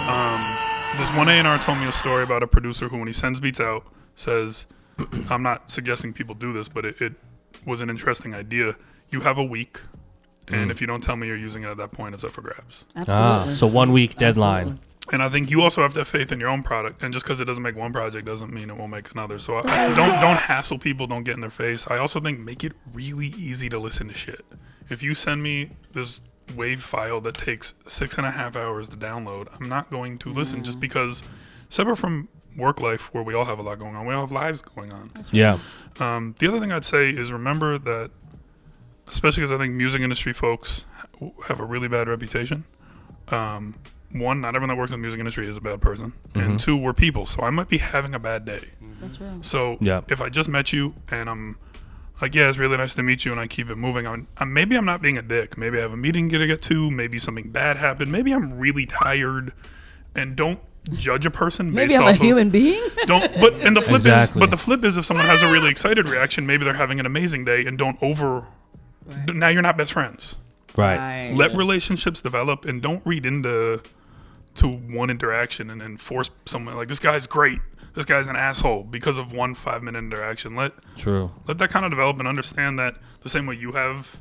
Um, 0.08 0.42
this 0.98 1.12
one 1.16 1.30
A&R 1.30 1.60
told 1.60 1.78
me 1.78 1.86
a 1.88 1.92
story 1.92 2.24
about 2.24 2.44
a 2.44 2.48
producer 2.48 2.88
who, 2.88 2.98
when 2.98 3.08
he 3.08 3.14
sends 3.14 3.40
beats 3.40 3.60
out, 3.60 3.84
says, 4.16 4.66
"I'm 5.30 5.44
not 5.44 5.70
suggesting 5.70 6.14
people 6.14 6.36
do 6.36 6.52
this, 6.52 6.68
but 6.68 6.86
it, 6.86 7.02
it 7.02 7.14
was 7.66 7.82
an 7.82 7.90
interesting 7.90 8.34
idea. 8.34 8.76
You 9.10 9.22
have 9.22 9.38
a 9.38 9.44
week, 9.44 9.82
and 10.52 10.72
if 10.72 10.82
you 10.82 10.88
don't 10.88 11.02
tell 11.02 11.16
me 11.16 11.28
you're 11.28 11.38
using 11.38 11.64
it 11.64 11.68
at 11.68 11.78
that 11.78 11.92
point, 11.92 12.16
it's 12.16 12.24
up 12.24 12.32
for 12.32 12.42
grabs." 12.42 12.86
Ah, 12.96 13.02
Absolutely. 13.42 13.54
so 13.56 13.68
one 13.68 13.92
week 13.92 14.18
deadline. 14.18 14.60
Absolutely. 14.60 14.86
And 15.12 15.24
I 15.24 15.30
think 15.30 15.50
you 15.50 15.62
also 15.62 15.82
have 15.82 15.94
to 15.94 16.00
have 16.00 16.08
faith 16.08 16.32
in 16.32 16.40
your 16.40 16.50
own 16.50 16.62
product. 16.62 17.02
And 17.02 17.12
just 17.12 17.26
because 17.26 17.40
it 17.40 17.46
doesn't 17.46 17.64
make 17.64 17.76
one 17.76 17.92
project 17.92 18.26
doesn't 18.28 18.54
mean 18.54 18.70
it 18.70 18.78
won't 18.78 18.92
make 18.92 19.12
another. 19.12 19.40
So 19.40 19.58
I, 19.58 19.88
don't 19.94 20.22
don't 20.22 20.38
hassle 20.38 20.78
people. 20.78 21.08
Don't 21.08 21.24
get 21.24 21.34
in 21.34 21.42
their 21.42 21.50
face. 21.50 21.88
I 21.90 21.98
also 21.98 22.20
think 22.20 22.40
make 22.40 22.64
it 22.64 22.74
really 22.94 23.28
easy 23.28 23.70
to 23.70 23.80
listen 23.80 24.08
to 24.08 24.14
shit. 24.14 24.42
If 24.90 25.02
you 25.02 25.16
send 25.16 25.42
me 25.42 25.72
this 25.94 26.22
wave 26.52 26.82
file 26.84 27.22
that 27.22 27.36
takes 27.36 27.74
six 27.86 28.18
and 28.18 28.26
a 28.28 28.32
half 28.32 28.56
hours 28.56 28.90
to 28.90 28.98
download, 28.98 29.48
I'm 29.60 29.68
not 29.70 29.90
going 29.90 30.18
to 30.20 30.30
listen 30.34 30.64
just 30.64 30.80
because 30.80 31.24
separate 31.70 31.98
from 31.98 32.30
work 32.58 32.80
life 32.80 33.14
where 33.14 33.24
we 33.24 33.34
all 33.34 33.46
have 33.46 33.60
a 33.60 33.62
lot 33.62 33.80
going 33.80 33.96
on, 33.96 34.06
we 34.06 34.14
all 34.14 34.22
have 34.22 34.32
lives 34.32 34.62
going 34.62 34.92
on. 34.92 35.12
Yeah. 35.32 35.60
Um, 36.00 36.36
the 36.40 36.48
other 36.48 36.60
thing 36.60 36.72
I'd 36.72 36.86
say 36.86 37.10
is 37.10 37.32
remember 37.32 37.78
that, 37.78 38.12
especially 39.12 39.42
because 39.42 39.52
I 39.52 39.58
think 39.58 39.74
music 39.74 40.02
industry 40.02 40.34
folks 40.34 40.86
have 41.48 41.60
a 41.60 41.66
really 41.66 41.88
bad 41.88 42.08
reputation. 42.08 42.64
Um, 43.30 43.76
one, 44.14 44.42
not 44.42 44.56
everyone 44.56 44.70
that 44.70 44.78
works 44.78 44.92
in 44.92 45.00
the 45.00 45.02
music 45.04 45.20
industry 45.20 45.46
is 45.46 45.58
a 45.58 45.62
bad 45.62 45.82
person, 45.82 46.14
and 46.34 46.60
two, 46.60 46.76
we're 46.76 46.94
people. 46.94 47.28
So 47.28 47.44
I 47.44 47.52
might 47.52 47.70
be 47.70 47.78
having 47.78 48.16
a 48.16 48.20
bad 48.20 48.44
day. 48.46 48.62
That's 49.00 49.22
real. 49.22 49.44
So 49.44 49.78
Yeah. 49.80 50.02
if 50.10 50.20
I 50.20 50.30
just 50.30 50.50
met 50.50 50.74
you 50.74 50.96
and 51.12 51.30
I'm 51.30 51.58
like, 52.22 52.36
yeah, 52.36 52.50
it's 52.50 52.58
really 52.58 52.78
nice 52.78 52.96
to 52.96 53.04
meet 53.04 53.26
you, 53.26 53.32
and 53.32 53.40
I 53.40 53.48
keep 53.48 53.70
it 53.70 53.76
moving, 53.76 54.06
I'm, 54.06 54.28
I'm 54.38 54.54
maybe 54.54 54.76
I'm 54.76 54.86
not 54.86 55.02
being 55.02 55.18
a 55.18 55.22
dick. 55.22 55.58
Maybe 55.58 55.78
I 55.78 55.82
have 55.82 55.94
a 55.94 55.98
meeting 55.98 56.30
to 56.30 56.46
get 56.48 56.62
to. 56.64 56.92
Maybe 56.92 57.18
something 57.18 57.50
bad 57.50 57.78
happened. 57.78 58.12
Maybe 58.12 58.34
I'm 58.34 58.60
really 58.60 58.86
tired, 58.86 59.54
and 60.16 60.36
don't 60.36 60.60
judge 60.92 61.26
a 61.26 61.32
person 61.32 61.72
Maybe 61.72 61.90
based 61.90 62.00
I'm 62.00 62.08
a 62.08 62.12
of 62.12 62.18
human 62.18 62.50
being. 62.50 62.82
don't 63.06 63.32
but 63.40 63.54
and 63.56 63.76
the 63.76 63.82
flip 63.82 63.98
Exactly. 63.98 64.40
is 64.40 64.40
but 64.40 64.50
the 64.50 64.58
flip 64.58 64.84
is 64.84 64.98
if 64.98 65.06
someone 65.06 65.26
has 65.26 65.44
a 65.44 65.46
ah. 65.46 65.52
really 65.52 65.70
excited 65.70 66.08
reaction 66.08 66.48
maybe 66.48 66.64
they're 66.64 66.74
having 66.74 67.00
an 67.00 67.06
amazing 67.06 67.46
day 67.46 67.66
and 67.66 67.78
don't 67.78 68.02
over 68.02 68.48
now 69.34 69.50
you're 69.50 69.62
not 69.62 69.78
best 69.78 69.94
friends 69.94 70.38
Right. 70.76 71.32
let 71.34 71.56
relationships 71.56 72.22
develop 72.22 72.66
and 72.66 72.82
don't 72.82 73.06
read 73.06 73.26
into 73.26 73.82
to 74.56 74.68
one 74.68 75.10
interaction 75.10 75.70
and 75.70 75.82
then 75.82 75.98
force 75.98 76.30
someone 76.46 76.76
like 76.76 76.88
this 76.88 77.00
guy's 77.00 77.28
great 77.28 77.60
this 77.96 78.06
guy's 78.06 78.28
an 78.28 78.36
asshole 78.36 78.84
because 78.84 79.18
of 79.18 79.32
one 79.32 79.54
five 79.54 79.84
minute 79.84 80.00
interaction 80.00 80.56
let 80.56 80.72
True. 80.96 81.32
let 81.48 81.58
that 81.58 81.70
kind 81.70 81.86
of 81.86 81.92
develop 81.92 82.20
and 82.20 82.28
understand 82.28 82.78
that 82.80 82.96
the 83.22 83.30
same 83.30 83.46
way 83.46 83.56
you 83.56 83.72
have 83.74 84.18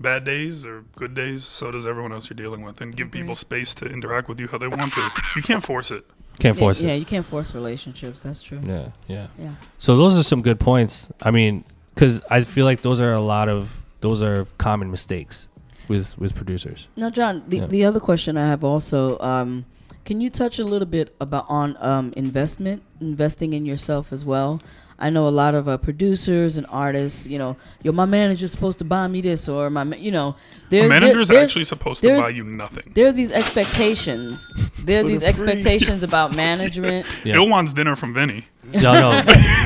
bad 0.00 0.24
days 0.24 0.66
or 0.66 0.84
good 0.96 1.14
days 1.14 1.44
so 1.44 1.70
does 1.70 1.86
everyone 1.86 2.12
else 2.12 2.28
you're 2.28 2.36
dealing 2.36 2.62
with 2.62 2.80
and 2.80 2.96
give 2.96 3.10
people 3.10 3.34
space 3.34 3.72
to 3.74 3.86
interact 3.86 4.28
with 4.28 4.40
you 4.40 4.48
how 4.48 4.58
they 4.58 4.66
want 4.68 4.92
to 4.92 5.10
you 5.36 5.42
can't 5.42 5.64
force 5.64 5.90
it 5.90 6.04
Can't 6.40 6.58
force 6.58 6.80
yeah, 6.80 6.88
it. 6.88 6.90
Yeah, 6.90 6.96
you 6.96 7.04
can't 7.04 7.24
force 7.24 7.54
relationships. 7.54 8.22
That's 8.24 8.42
true. 8.42 8.58
Yeah. 8.66 8.88
Yeah. 9.06 9.28
Yeah. 9.38 9.54
So 9.78 9.96
those 9.96 10.16
are 10.18 10.24
some 10.24 10.42
good 10.42 10.58
points. 10.58 11.08
I 11.22 11.30
mean, 11.30 11.62
because 11.94 12.20
I 12.28 12.40
feel 12.42 12.64
like 12.64 12.82
those 12.82 13.00
are 13.00 13.12
a 13.12 13.20
lot 13.20 13.48
of 13.48 13.80
those 14.00 14.20
are 14.20 14.44
common 14.58 14.90
mistakes 14.90 15.46
with 15.86 16.18
with 16.18 16.34
producers. 16.34 16.88
Now, 16.96 17.10
John, 17.10 17.44
the, 17.46 17.58
Yeah. 17.58 17.66
the 17.66 17.84
other 17.84 18.00
question 18.00 18.36
I 18.36 18.48
have 18.48 18.64
also, 18.64 19.16
um, 19.20 19.64
can 20.04 20.20
you 20.20 20.30
touch 20.30 20.58
a 20.58 20.64
little 20.64 20.86
bit 20.86 21.14
about 21.20 21.46
on 21.48 21.76
um, 21.80 22.12
investment, 22.16 22.82
investing 23.00 23.52
in 23.52 23.64
yourself 23.66 24.12
as 24.12 24.24
well? 24.24 24.60
I 24.96 25.10
know 25.10 25.26
a 25.26 25.30
lot 25.30 25.54
of 25.56 25.66
uh, 25.68 25.76
producers 25.76 26.56
and 26.56 26.66
artists. 26.70 27.26
You 27.26 27.38
know, 27.38 27.56
yo, 27.82 27.90
my 27.90 28.04
manager's 28.04 28.52
supposed 28.52 28.78
to 28.78 28.84
buy 28.84 29.08
me 29.08 29.20
this, 29.20 29.48
or 29.48 29.68
my, 29.68 29.82
ma- 29.82 29.96
you 29.96 30.12
know, 30.12 30.36
there, 30.70 30.86
a 30.86 30.88
manager 30.88 31.18
is 31.20 31.28
there- 31.28 31.42
actually 31.42 31.64
supposed 31.64 32.00
to 32.02 32.16
buy 32.16 32.28
you 32.28 32.44
nothing 32.44 32.92
There 32.94 33.08
are 33.08 33.12
these 33.12 33.32
expectations. 33.32 34.52
There 34.84 35.00
are 35.00 35.06
these 35.06 35.20
the 35.20 35.32
free. 35.32 35.48
expectations 35.48 36.02
about 36.10 36.36
management. 36.36 37.06
Yeah. 37.24 37.34
Ill 37.36 37.48
wants 37.48 37.72
dinner 37.72 37.96
from 37.96 38.14
Vinny. 38.14 38.44
No, 38.72 38.92
no. 38.92 39.22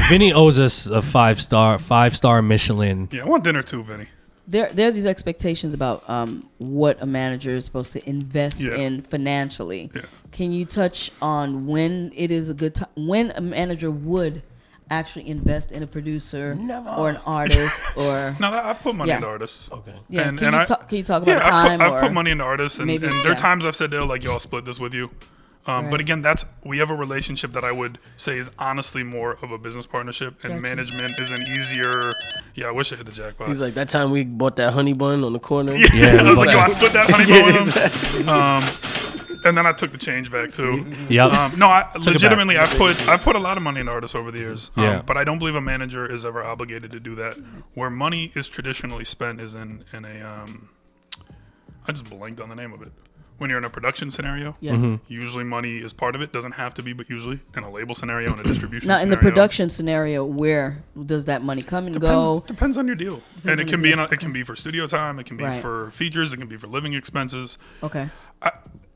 Vinny 0.08 0.32
owes 0.32 0.58
us 0.58 0.86
a 0.86 1.02
five 1.02 1.40
star 1.40 1.78
five 1.78 2.16
star 2.16 2.40
Michelin. 2.42 3.08
Yeah, 3.12 3.22
I 3.24 3.28
want 3.28 3.44
dinner 3.44 3.62
too, 3.62 3.82
Vinny. 3.84 4.08
There, 4.48 4.70
there 4.72 4.88
are 4.88 4.90
these 4.90 5.04
expectations 5.06 5.74
about 5.74 6.08
um, 6.08 6.48
what 6.56 6.96
a 7.02 7.06
manager 7.06 7.50
is 7.54 7.64
supposed 7.66 7.92
to 7.92 8.08
invest 8.08 8.60
Yeah. 8.62 8.76
in 8.76 9.02
financially. 9.02 9.90
Yeah. 9.94 10.02
Can 10.32 10.52
you 10.52 10.64
touch 10.64 11.10
on 11.20 11.66
when 11.66 12.12
it 12.16 12.30
is 12.30 12.48
a 12.48 12.54
good 12.54 12.74
time 12.74 12.88
when 12.96 13.30
a 13.32 13.42
manager 13.42 13.90
would 13.90 14.42
actually 14.90 15.28
invest 15.28 15.70
in 15.70 15.82
a 15.82 15.86
producer 15.86 16.56
or 16.96 17.10
an 17.10 17.18
artist 17.26 17.82
or 17.98 18.34
No, 18.40 18.50
that, 18.50 18.64
I 18.64 18.72
put 18.72 18.94
money 18.94 19.10
Yeah. 19.10 19.16
into 19.16 19.28
artists. 19.28 19.70
Okay. 19.70 19.92
yeah? 20.08 20.28
and- 20.28 20.38
can, 20.38 20.46
and 20.48 20.56
you 20.56 20.62
I- 20.62 20.64
talk, 20.64 20.88
can 20.88 20.96
you 20.96 21.04
talk 21.04 21.22
about 21.24 21.32
Yeah, 21.42 21.46
a 21.46 21.50
time 21.50 21.72
I've, 21.72 21.78
put, 21.78 21.86
or 21.92 21.96
I've 21.98 22.02
put 22.04 22.12
money 22.14 22.30
into 22.30 22.44
artists, 22.44 22.78
and, 22.78 22.86
maybe- 22.86 23.04
and 23.04 23.14
there 23.22 23.32
are 23.32 23.34
times 23.34 23.66
I've 23.66 23.76
said, 23.76 23.92
"Oh, 23.92 24.06
like, 24.06 24.24
yo, 24.24 24.32
I'll 24.32 24.40
split 24.40 24.64
this 24.64 24.80
with 24.80 24.94
you." 24.94 25.10
Um, 25.68 25.84
Right. 25.84 25.90
But 25.92 26.00
again, 26.00 26.22
that's 26.22 26.44
we 26.64 26.78
have 26.78 26.88
a 26.90 26.94
relationship 26.94 27.52
that 27.52 27.62
I 27.62 27.70
would 27.72 27.98
say 28.16 28.38
is 28.38 28.50
honestly 28.58 29.02
more 29.02 29.36
of 29.42 29.50
a 29.52 29.58
business 29.58 29.84
partnership, 29.86 30.42
and 30.42 30.54
Gotcha. 30.54 30.62
management 30.62 31.12
is 31.20 31.30
an 31.30 31.42
easier. 31.42 32.10
Yeah, 32.54 32.68
I 32.68 32.70
wish 32.72 32.90
I 32.92 32.96
hit 32.96 33.04
the 33.06 33.12
jackpot. 33.12 33.48
He's 33.48 33.60
like 33.60 33.74
that 33.74 33.90
time 33.90 34.10
we 34.10 34.24
bought 34.24 34.56
that 34.56 34.72
honey 34.72 34.94
bun 34.94 35.22
on 35.24 35.32
the 35.34 35.38
corner. 35.38 35.74
Yeah, 35.94 36.22
I 36.22 36.30
was 36.30 36.38
like, 36.38 36.50
yo, 36.50 36.58
I 36.58 36.68
split 36.68 36.92
that 36.94 37.10
honey 37.10 37.28
Yeah, 37.28 37.42
bun 37.52 37.64
with 37.66 38.14
him. 38.14 38.28
Um, 38.28 39.44
and 39.44 39.56
then 39.56 39.66
I 39.66 39.72
took 39.72 39.92
the 39.92 39.98
change 39.98 40.32
back 40.32 40.48
too. 40.50 40.86
Yeah. 41.08 41.26
Um, 41.26 41.58
no, 41.58 41.68
I, 41.68 41.82
back. 41.82 42.04
legitimately, 42.06 42.56
I 42.58 42.64
put 42.66 43.06
I 43.08 43.16
put 43.18 43.36
a 43.36 43.38
lot 43.38 43.56
of 43.58 43.62
money 43.62 43.80
into 43.80 43.92
artists 43.92 44.14
over 44.16 44.30
the 44.30 44.38
years. 44.38 44.70
Um, 44.76 44.84
Yeah. 44.84 45.02
But 45.02 45.16
I 45.18 45.24
don't 45.24 45.38
believe 45.38 45.54
a 45.54 45.60
manager 45.60 46.10
is 46.10 46.24
ever 46.24 46.42
obligated 46.42 46.90
to 46.92 47.00
do 47.00 47.14
that. 47.16 47.36
Where 47.74 47.90
money 47.90 48.32
is 48.34 48.48
traditionally 48.48 49.04
spent 49.04 49.40
is 49.40 49.54
in 49.54 49.84
in 49.92 50.04
a 50.06 50.22
um, 50.22 50.70
I 51.86 51.92
just 51.92 52.08
blanked 52.08 52.40
on 52.40 52.48
the 52.48 52.56
name 52.56 52.72
of 52.72 52.82
it. 52.82 52.92
When 53.38 53.50
you're 53.50 53.58
in 53.58 53.64
a 53.64 53.70
production 53.70 54.10
scenario, 54.10 54.56
yes. 54.60 54.82
Mm-hmm. 54.82 55.12
usually 55.12 55.44
money 55.44 55.78
is 55.78 55.92
part 55.92 56.16
of 56.16 56.20
it. 56.20 56.32
Doesn't 56.32 56.52
have 56.52 56.74
to 56.74 56.82
be, 56.82 56.92
but 56.92 57.08
usually 57.08 57.38
in 57.56 57.62
a 57.62 57.70
label 57.70 57.94
scenario 57.94 58.32
and 58.32 58.40
a 58.40 58.42
distribution. 58.42 58.88
Now, 58.88 59.00
in 59.00 59.10
the 59.10 59.16
production 59.16 59.70
scenario, 59.70 60.24
where 60.24 60.82
does 61.06 61.26
that 61.26 61.42
money 61.42 61.62
come 61.62 61.86
and 61.86 61.94
Depends, 61.94 62.10
go? 62.12 62.44
depends 62.46 62.76
on 62.76 62.88
your 62.88 62.96
deal, 62.96 63.22
and 63.44 63.60
it 63.60 63.68
can 63.68 63.80
be 63.80 63.92
in 63.92 64.00
a, 64.00 64.04
it 64.04 64.18
can 64.18 64.32
be 64.32 64.42
for 64.42 64.56
studio 64.56 64.88
time, 64.88 65.20
it 65.20 65.26
can 65.26 65.36
be 65.36 65.44
Right. 65.44 65.62
for 65.62 65.90
features, 65.92 66.34
it 66.34 66.38
can 66.38 66.48
be 66.48 66.56
for 66.56 66.66
living 66.66 66.94
expenses. 66.94 67.58
Okay. 67.82 68.08
I, 68.42 68.50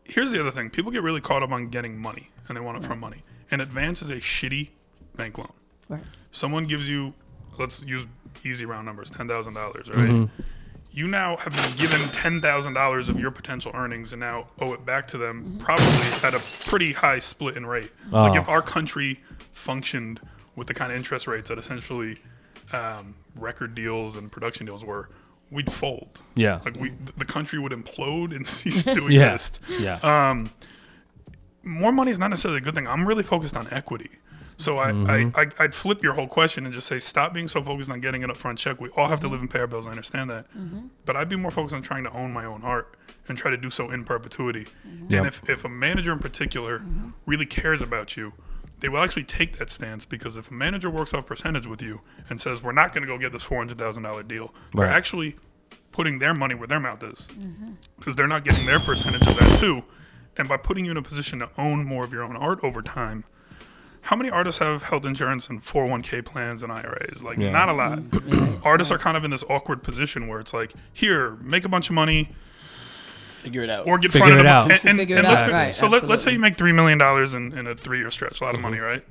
here's 0.05 0.32
the 0.32 0.40
other 0.40 0.51
thing: 0.51 0.70
people 0.70 0.90
get 0.90 1.03
really 1.03 1.20
caught 1.20 1.45
up 1.45 1.53
on 1.53 1.68
getting 1.68 1.97
money, 1.97 2.28
and 2.49 2.57
they 2.57 2.61
want 2.61 2.78
it 2.78 2.84
from 2.84 2.99
money. 2.99 3.22
An 3.53 3.61
advance 3.61 4.03
is 4.03 4.11
a 4.11 4.16
shitty 4.16 4.70
bank 5.14 5.38
loan. 5.38 5.53
Right. 5.88 6.03
Someone 6.32 6.66
gives 6.66 6.88
you, 6.88 7.14
let's 7.61 7.80
use 7.82 8.07
easy 8.45 8.66
round 8.66 8.86
numbers, 8.86 9.09
ten 9.09 9.28
thousand 9.28 9.55
dollars, 9.55 9.88
right? 9.88 10.28
You 10.95 11.07
now 11.09 11.36
have 11.38 11.53
been 11.55 11.76
given 11.78 12.01
ten 12.11 12.40
thousand 12.40 12.74
dollars 12.74 13.09
of 13.09 13.18
your 13.18 13.30
potential 13.30 13.72
earnings, 13.74 14.12
and 14.12 14.20
now 14.20 14.49
owe 14.61 14.74
it 14.74 14.84
back 14.84 15.07
to 15.09 15.18
them, 15.18 15.57
probably 15.59 15.86
at 16.22 16.34
a 16.34 16.68
pretty 16.68 16.93
high 16.93 17.18
split 17.18 17.57
in 17.57 17.64
rate. 17.64 17.90
Like 18.11 18.32
Oh. 18.34 18.36
if 18.43 18.49
our 18.49 18.61
country 18.62 19.20
functioned 19.53 20.20
with 20.55 20.66
the 20.66 20.74
kind 20.74 20.93
of 20.93 20.99
interest 20.99 21.26
rates 21.26 21.49
that 21.49 21.57
essentially 21.59 22.18
um, 22.74 23.14
record 23.36 23.74
deals 23.74 24.16
and 24.16 24.30
production 24.30 24.66
deals 24.66 24.84
were, 24.84 25.09
we'd 25.51 25.72
fold. 25.72 26.20
Yeah. 26.34 26.61
Like 26.64 26.78
we, 26.78 26.90
the 27.16 27.24
country 27.24 27.59
would 27.59 27.72
implode 27.72 28.34
and 28.36 28.47
cease 28.57 28.84
to 28.84 29.03
Yeah. 29.09 29.32
exist 29.32 29.61
Yeah. 29.80 29.99
um, 30.03 30.51
more 31.62 31.93
money 31.93 32.11
is 32.11 32.18
not 32.18 32.28
necessarily 32.28 32.59
a 32.59 32.61
good 32.61 32.74
thing. 32.74 32.86
I'm 32.86 33.07
really 33.07 33.22
focused 33.22 33.57
on 33.57 33.66
equity. 33.70 34.11
So 34.62 34.78
I, 34.78 34.88
I, 34.88 34.92
mm-hmm. 34.92 35.36
I, 35.38 35.64
I'd 35.64 35.74
flip 35.74 36.02
your 36.02 36.12
whole 36.12 36.26
question 36.26 36.64
and 36.64 36.72
just 36.72 36.86
say, 36.86 36.98
stop 36.98 37.34
being 37.34 37.48
so 37.48 37.62
focused 37.62 37.90
on 37.90 38.00
getting 38.00 38.22
an 38.24 38.30
upfront 38.30 38.58
check. 38.58 38.80
We 38.80 38.88
all 38.90 39.08
have 39.08 39.20
to 39.20 39.26
mm-hmm. 39.26 39.32
live 39.32 39.40
and 39.40 39.50
pay 39.50 39.60
our 39.60 39.66
bills. 39.66 39.86
I 39.86 39.90
understand 39.90 40.30
that. 40.30 40.48
Mm-hmm. 40.56 40.86
But 41.04 41.16
I'd 41.16 41.28
be 41.28 41.36
more 41.36 41.50
focused 41.50 41.74
on 41.74 41.82
trying 41.82 42.04
to 42.04 42.12
own 42.12 42.32
my 42.32 42.44
own 42.44 42.62
art 42.62 42.96
and 43.28 43.36
try 43.36 43.50
to 43.50 43.56
do 43.56 43.70
so 43.70 43.90
in 43.90 44.04
perpetuity. 44.04 44.66
Yep. 45.08 45.18
And 45.18 45.26
if, 45.26 45.48
if 45.50 45.64
a 45.64 45.68
manager 45.68 46.12
in 46.12 46.18
particular 46.18 46.82
really 47.26 47.46
cares 47.46 47.82
about 47.82 48.16
you, 48.16 48.32
they 48.80 48.88
will 48.88 48.98
actually 48.98 49.22
take 49.22 49.58
that 49.58 49.70
stance 49.70 50.04
because 50.04 50.36
if 50.36 50.50
a 50.50 50.54
manager 50.54 50.90
works 50.90 51.14
off 51.14 51.26
percentage 51.26 51.66
with 51.68 51.80
you 51.80 52.00
and 52.28 52.40
says, 52.40 52.62
we're 52.62 52.72
not 52.72 52.92
going 52.92 53.02
to 53.02 53.06
go 53.06 53.16
get 53.16 53.30
this 53.30 53.44
$400,000 53.44 54.26
deal, 54.26 54.52
they're 54.74 54.86
actually 54.86 55.36
putting 55.92 56.18
their 56.18 56.34
money 56.34 56.54
where 56.54 56.66
their 56.66 56.80
mouth 56.80 57.02
is 57.04 57.28
because 57.96 58.16
they're 58.16 58.26
not 58.26 58.44
getting 58.44 58.66
their 58.66 58.80
percentage 58.80 59.26
of 59.26 59.36
that 59.38 59.58
too. 59.58 59.84
And 60.36 60.48
by 60.48 60.56
putting 60.56 60.84
you 60.84 60.90
in 60.90 60.96
a 60.96 61.02
position 61.02 61.38
to 61.40 61.50
own 61.58 61.84
more 61.84 62.04
of 62.04 62.12
your 62.12 62.24
own 62.24 62.36
art 62.36 62.64
over 62.64 62.82
time, 62.82 63.24
how 64.03 64.16
many 64.16 64.30
artists 64.30 64.59
have 64.59 64.82
health 64.82 65.05
insurance 65.05 65.48
and 65.48 65.64
401k 65.64 66.24
plans 66.24 66.62
and 66.62 66.72
IRAs? 66.72 67.22
Like, 67.22 67.38
Yeah. 67.38 67.50
not 67.53 67.68
a 67.68 67.72
lot. 67.72 68.00
artists 68.64 68.90
are 68.90 68.98
kind 68.98 69.16
of 69.16 69.24
in 69.24 69.30
this 69.30 69.44
awkward 69.48 69.82
position 69.82 70.26
where 70.28 70.40
it's 70.40 70.53
like, 70.53 70.72
here, 70.92 71.36
make 71.40 71.64
a 71.64 71.68
bunch 71.68 71.88
of 71.88 71.94
money 71.94 72.30
Figure 73.32 73.62
it 73.62 73.70
out. 73.70 73.88
or 73.88 73.98
get 73.98 74.11
Figure 74.11 74.26
front 74.26 74.40
of 74.40 74.44
it 74.44 74.46
out. 74.46 74.70
And, 74.70 74.84
and, 74.86 74.98
Figure 74.98 75.16
it 75.16 75.18
and 75.20 75.28
let's 75.28 75.42
out, 75.42 75.46
be- 75.46 75.53
right, 75.53 75.74
so 75.74 75.86
let, 75.88 76.03
let's 76.03 76.24
say 76.24 76.32
you 76.32 76.38
make 76.38 76.57
$3 76.57 76.74
million 76.74 77.00
in, 77.34 77.59
in 77.59 77.66
a 77.68 77.74
three 77.76 77.98
year 77.98 78.11
stretch. 78.11 78.40
A 78.40 78.44
lot 78.44 78.50
of 78.55 78.61
mm-hmm. 78.61 78.70
money, 78.70 78.78
right? 78.78 79.03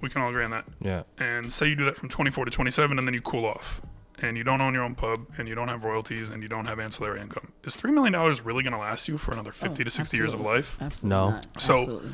We 0.00 0.08
can 0.08 0.22
all 0.22 0.30
agree 0.30 0.44
on 0.44 0.50
that. 0.52 0.64
yeah. 0.80 1.02
And 1.18 1.52
say 1.52 1.68
you 1.68 1.76
do 1.76 1.84
that 1.84 1.96
from 1.96 2.08
24 2.08 2.46
to 2.46 2.50
27 2.50 2.98
and 2.98 3.06
then 3.06 3.14
you 3.14 3.20
cool 3.20 3.44
off. 3.44 3.82
And 4.20 4.36
you 4.36 4.44
don't 4.44 4.60
own 4.60 4.74
your 4.74 4.82
own 4.82 4.94
pub 4.94 5.26
and 5.38 5.46
you 5.46 5.54
don't 5.54 5.68
have 5.68 5.84
royalties 5.84 6.28
and 6.28 6.42
you 6.42 6.48
don't 6.48 6.64
have 6.66 6.80
ancillary 6.80 7.20
income. 7.20 7.52
Is 7.64 7.76
$3 7.76 7.92
million 7.92 8.14
really 8.44 8.62
going 8.62 8.72
to 8.72 8.78
last 8.78 9.08
you 9.08 9.16
for 9.18 9.32
another 9.32 9.52
50 9.52 9.84
to 9.84 9.90
60 9.90 10.16
years 10.16 10.34
of 10.34 10.40
life? 10.40 10.76
Absolutely 10.80 11.08
No. 11.08 11.30
not. 11.30 11.46
So- 11.60 11.78
Absolutely. 11.78 12.10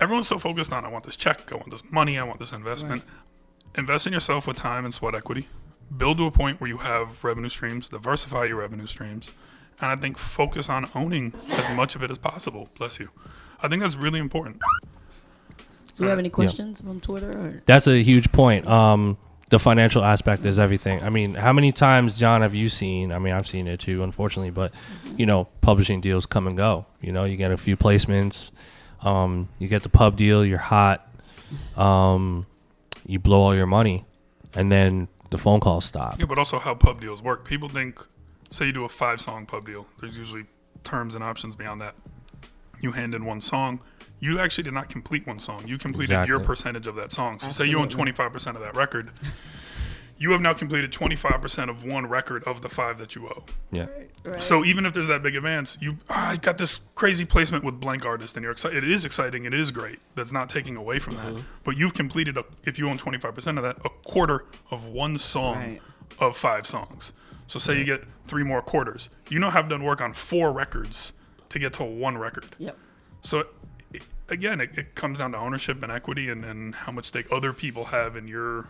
Everyone's 0.00 0.28
so 0.28 0.38
focused 0.38 0.72
on 0.72 0.84
I 0.84 0.88
want 0.88 1.04
this 1.04 1.16
check, 1.16 1.52
I 1.52 1.56
want 1.56 1.70
this 1.70 1.90
money, 1.92 2.18
I 2.18 2.24
want 2.24 2.40
this 2.40 2.52
investment. 2.52 3.02
Invest 3.76 4.06
in 4.06 4.12
yourself 4.12 4.46
with 4.46 4.56
time 4.56 4.84
and 4.84 4.92
sweat 4.92 5.14
equity. 5.14 5.48
Build 5.96 6.18
to 6.18 6.26
a 6.26 6.30
point 6.30 6.60
where 6.60 6.68
you 6.68 6.78
have 6.78 7.22
revenue 7.22 7.48
streams, 7.48 7.88
diversify 7.88 8.44
your 8.44 8.56
revenue 8.56 8.86
streams, 8.86 9.32
and 9.80 9.90
I 9.90 9.96
think 9.96 10.18
focus 10.18 10.68
on 10.68 10.88
owning 10.94 11.34
as 11.50 11.70
much 11.76 11.94
of 11.94 12.02
it 12.02 12.10
as 12.10 12.18
possible. 12.18 12.68
Bless 12.78 12.98
you. 12.98 13.10
I 13.62 13.68
think 13.68 13.82
that's 13.82 13.96
really 13.96 14.20
important. 14.20 14.60
Do 15.96 16.04
you 16.04 16.08
have 16.08 16.18
any 16.18 16.30
questions 16.30 16.80
from 16.80 17.00
Twitter? 17.00 17.30
Or? 17.30 17.62
That's 17.66 17.86
a 17.86 18.02
huge 18.02 18.32
point. 18.32 18.66
Um, 18.66 19.18
the 19.50 19.58
financial 19.58 20.04
aspect 20.04 20.46
is 20.46 20.58
everything. 20.58 21.02
I 21.02 21.10
mean, 21.10 21.34
how 21.34 21.52
many 21.52 21.72
times, 21.72 22.16
John, 22.16 22.42
have 22.42 22.54
you 22.54 22.68
seen? 22.68 23.12
I 23.12 23.18
mean, 23.18 23.34
I've 23.34 23.46
seen 23.46 23.66
it 23.66 23.80
too, 23.80 24.02
unfortunately, 24.02 24.50
but 24.50 24.72
you 25.16 25.26
know, 25.26 25.48
publishing 25.60 26.00
deals 26.00 26.24
come 26.24 26.46
and 26.46 26.56
go. 26.56 26.86
You 27.00 27.12
know, 27.12 27.24
you 27.24 27.36
get 27.36 27.50
a 27.50 27.56
few 27.56 27.76
placements, 27.76 28.52
um, 29.02 29.48
you 29.58 29.68
get 29.68 29.82
the 29.82 29.88
pub 29.88 30.16
deal, 30.16 30.44
you're 30.44 30.58
hot, 30.58 31.08
um, 31.76 32.46
you 33.06 33.18
blow 33.18 33.40
all 33.40 33.54
your 33.54 33.66
money, 33.66 34.04
and 34.54 34.70
then 34.70 35.08
the 35.30 35.38
phone 35.38 35.60
calls 35.60 35.84
stop. 35.84 36.18
Yeah, 36.18 36.26
but 36.26 36.38
also 36.38 36.58
how 36.58 36.74
pub 36.74 37.00
deals 37.00 37.22
work. 37.22 37.44
People 37.44 37.68
think, 37.68 38.04
say 38.50 38.66
you 38.66 38.72
do 38.72 38.84
a 38.84 38.88
five 38.88 39.20
song 39.20 39.46
pub 39.46 39.66
deal, 39.66 39.86
there's 40.00 40.16
usually 40.16 40.44
terms 40.84 41.14
and 41.14 41.24
options 41.24 41.56
beyond 41.56 41.80
that. 41.80 41.94
You 42.80 42.92
hand 42.92 43.14
in 43.14 43.24
one 43.24 43.40
song. 43.40 43.80
You 44.20 44.38
actually 44.38 44.64
did 44.64 44.74
not 44.74 44.90
complete 44.90 45.26
one 45.26 45.38
song. 45.38 45.66
You 45.66 45.78
completed 45.78 46.28
your 46.28 46.40
percentage 46.40 46.86
of 46.86 46.94
that 46.96 47.12
song. 47.12 47.38
So 47.38 47.50
say 47.50 47.66
you 47.66 47.78
own 47.78 47.88
25% 47.88 48.54
of 48.54 48.60
that 48.60 48.76
record. 48.76 49.10
You 50.20 50.32
have 50.32 50.42
now 50.42 50.52
completed 50.52 50.92
25% 50.92 51.70
of 51.70 51.82
one 51.82 52.06
record 52.06 52.44
of 52.44 52.60
the 52.60 52.68
five 52.68 52.98
that 52.98 53.14
you 53.16 53.26
owe. 53.26 53.42
Yeah, 53.72 53.86
So 54.38 54.64
even 54.66 54.84
if 54.84 54.92
there's 54.92 55.08
that 55.08 55.22
big 55.22 55.34
advance, 55.34 55.78
you 55.80 55.96
ah, 56.10 56.32
I 56.32 56.36
got 56.36 56.58
this 56.58 56.78
crazy 56.94 57.24
placement 57.24 57.64
with 57.64 57.80
blank 57.80 58.04
artist, 58.04 58.36
and 58.36 58.42
you're 58.44 58.52
excited. 58.52 58.84
It 58.84 58.90
is 58.90 59.06
exciting. 59.06 59.46
and 59.46 59.54
It 59.54 59.60
is 59.60 59.70
great. 59.70 59.98
That's 60.14 60.30
not 60.30 60.50
taking 60.50 60.76
away 60.76 60.98
from 60.98 61.16
that. 61.16 61.42
But 61.64 61.78
you've 61.78 61.94
completed, 61.94 62.36
a, 62.36 62.44
if 62.64 62.78
you 62.78 62.88
own 62.90 62.98
25% 62.98 63.56
of 63.56 63.62
that, 63.62 63.78
a 63.84 63.88
quarter 63.88 64.44
of 64.70 64.84
one 64.84 65.16
song 65.16 65.56
Right. 65.56 65.80
of 66.18 66.36
five 66.36 66.66
songs. 66.66 67.14
So 67.46 67.58
say 67.58 67.78
you 67.78 67.84
get 67.84 68.04
three 68.28 68.44
more 68.44 68.60
quarters. 68.60 69.08
You 69.30 69.38
now 69.38 69.48
have 69.50 69.70
done 69.70 69.82
work 69.82 70.02
on 70.02 70.12
four 70.12 70.52
records 70.52 71.14
to 71.48 71.58
get 71.58 71.72
to 71.74 71.84
one 71.84 72.18
record. 72.18 72.44
Yep. 72.58 72.76
So 73.22 73.44
again, 74.28 74.60
it, 74.60 74.76
it 74.76 74.94
comes 74.94 75.18
down 75.18 75.32
to 75.32 75.38
ownership 75.38 75.82
and 75.82 75.90
equity, 75.90 76.28
and, 76.28 76.44
and 76.44 76.74
how 76.74 76.92
much 76.92 77.06
stake 77.06 77.26
other 77.32 77.52
people 77.54 77.86
have 77.86 78.16
in 78.16 78.28
your 78.28 78.68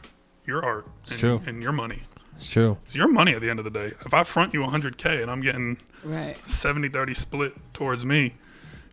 your 0.50 0.64
art 0.64 0.86
It's 1.02 1.12
and, 1.12 1.20
true. 1.20 1.40
and 1.46 1.62
your 1.62 1.72
money. 1.72 2.02
It's 2.36 2.48
true. 2.48 2.76
It's 2.84 2.96
your 2.96 3.08
money 3.08 3.32
at 3.34 3.40
the 3.40 3.50
end 3.50 3.58
of 3.58 3.64
the 3.64 3.70
day. 3.70 3.92
If 4.04 4.12
I 4.12 4.22
front 4.24 4.52
you 4.54 4.60
100k 4.60 5.22
and 5.22 5.30
I'm 5.30 5.40
getting 5.40 5.78
Right. 6.02 6.36
70-30 6.46 7.14
split 7.14 7.52
towards 7.74 8.04
me, 8.04 8.34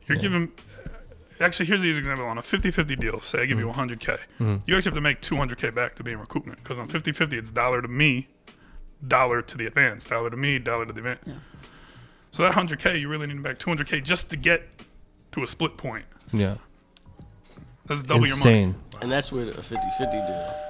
you're 0.08 0.18
Yeah. 0.18 0.22
giving. 0.22 0.52
Actually, 1.40 1.68
here's 1.68 1.82
the 1.82 1.88
easy 1.88 2.00
example 2.00 2.26
on 2.26 2.38
a 2.38 2.42
50-50 2.42 2.96
deal. 2.96 3.22
Say 3.22 3.44
I 3.44 3.46
give 3.46 3.60
you 3.60 3.68
mm-hmm. 3.68 3.80
100k, 3.80 4.20
mm-hmm. 4.40 4.58
you 4.66 4.76
actually 4.76 4.90
have 4.90 4.96
to 4.96 5.02
make 5.02 5.22
200k 5.22 5.74
back 5.74 5.96
to 5.96 6.04
be 6.04 6.12
in 6.12 6.20
recoupment 6.20 6.58
because 6.58 6.78
on 6.78 6.88
50-50 6.88 7.34
it's 7.34 7.52
dollar 7.52 7.82
to 7.82 7.88
me, 7.88 8.28
dollar 9.08 9.42
to 9.42 9.58
the 9.58 9.66
advance, 9.68 10.04
dollar 10.04 10.30
to 10.30 10.38
me, 10.38 10.60
dollar 10.60 10.86
to 10.86 10.94
the 10.94 11.00
advance. 11.00 11.30
So 12.32 12.44
that 12.44 12.54
100k, 12.54 13.00
you 13.00 13.08
really 13.08 13.28
need 13.28 13.38
to 13.38 13.42
back 13.42 13.60
200k 13.60 14.04
just 14.04 14.30
to 14.32 14.38
get 14.38 14.68
to 15.32 15.44
a 15.44 15.48
split 15.48 15.78
point. 15.78 16.06
Yeah. 16.34 16.56
That's 17.86 18.04
double 18.04 18.28
your 18.28 18.38
money. 18.38 18.64
Insane. 18.64 18.76
And 19.02 19.12
that's 19.12 19.32
with 19.32 19.50
a 19.58 19.62
50-50 19.62 20.12
deal. 20.28 20.67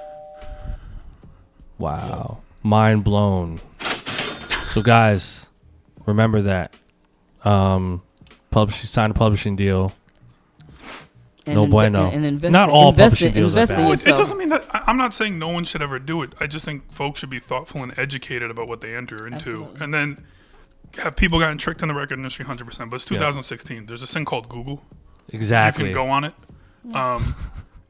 Wow. 1.78 2.38
Mind 2.62 3.04
blown. 3.04 3.60
So 4.66 4.82
guys, 4.82 5.46
remember 6.06 6.42
that. 6.42 6.74
Um 7.44 8.02
publish 8.50 8.80
sign 8.88 9.10
a 9.10 9.14
publishing 9.14 9.56
deal. 9.56 9.92
And 11.46 11.54
No 11.54 11.66
inve- 11.66 11.70
bueno. 11.70 12.06
And, 12.06 12.16
and 12.16 12.26
invest 12.26 12.52
Not 12.52 12.68
in- 12.68 12.74
all 12.74 12.88
invest 12.90 13.14
publishing 13.14 13.28
in, 13.28 13.34
deals 13.34 13.52
invest 13.54 13.70
in 13.70 13.76
bad. 13.76 13.82
Well, 13.84 13.92
it, 13.92 13.94
it 13.94 13.98
yourself. 14.00 14.18
doesn't 14.18 14.38
mean 14.38 14.48
that 14.50 14.64
I, 14.74 14.84
I'm 14.86 14.96
not 14.98 15.14
saying 15.14 15.38
no 15.38 15.48
one 15.48 15.64
should 15.64 15.80
ever 15.82 15.98
do 15.98 16.22
it. 16.22 16.32
I 16.40 16.46
just 16.46 16.64
think 16.64 16.90
folks 16.92 17.20
should 17.20 17.30
be 17.30 17.38
thoughtful 17.38 17.82
and 17.82 17.98
educated 17.98 18.50
about 18.50 18.68
what 18.68 18.80
they 18.82 18.94
enter 18.94 19.26
into, 19.26 19.36
Absolutely. 19.36 19.80
and 19.84 19.94
then 19.94 20.24
have 20.98 21.16
people 21.16 21.38
gotten 21.38 21.56
tricked 21.58 21.80
in 21.82 21.88
the 21.88 21.94
record 21.94 22.18
industry 22.18 22.42
100. 22.44 22.66
percent 22.66 22.90
But 22.90 22.96
it's 22.96 23.04
2016. 23.06 23.86
There's 23.86 24.00
this 24.02 24.12
thing 24.12 24.24
called 24.26 24.48
Google. 24.48 24.82
Exactly. 25.32 25.88
You 25.88 25.94
can 25.94 26.04
go 26.04 26.10
on 26.10 26.24
it, 26.24 26.34
um, 26.94 27.34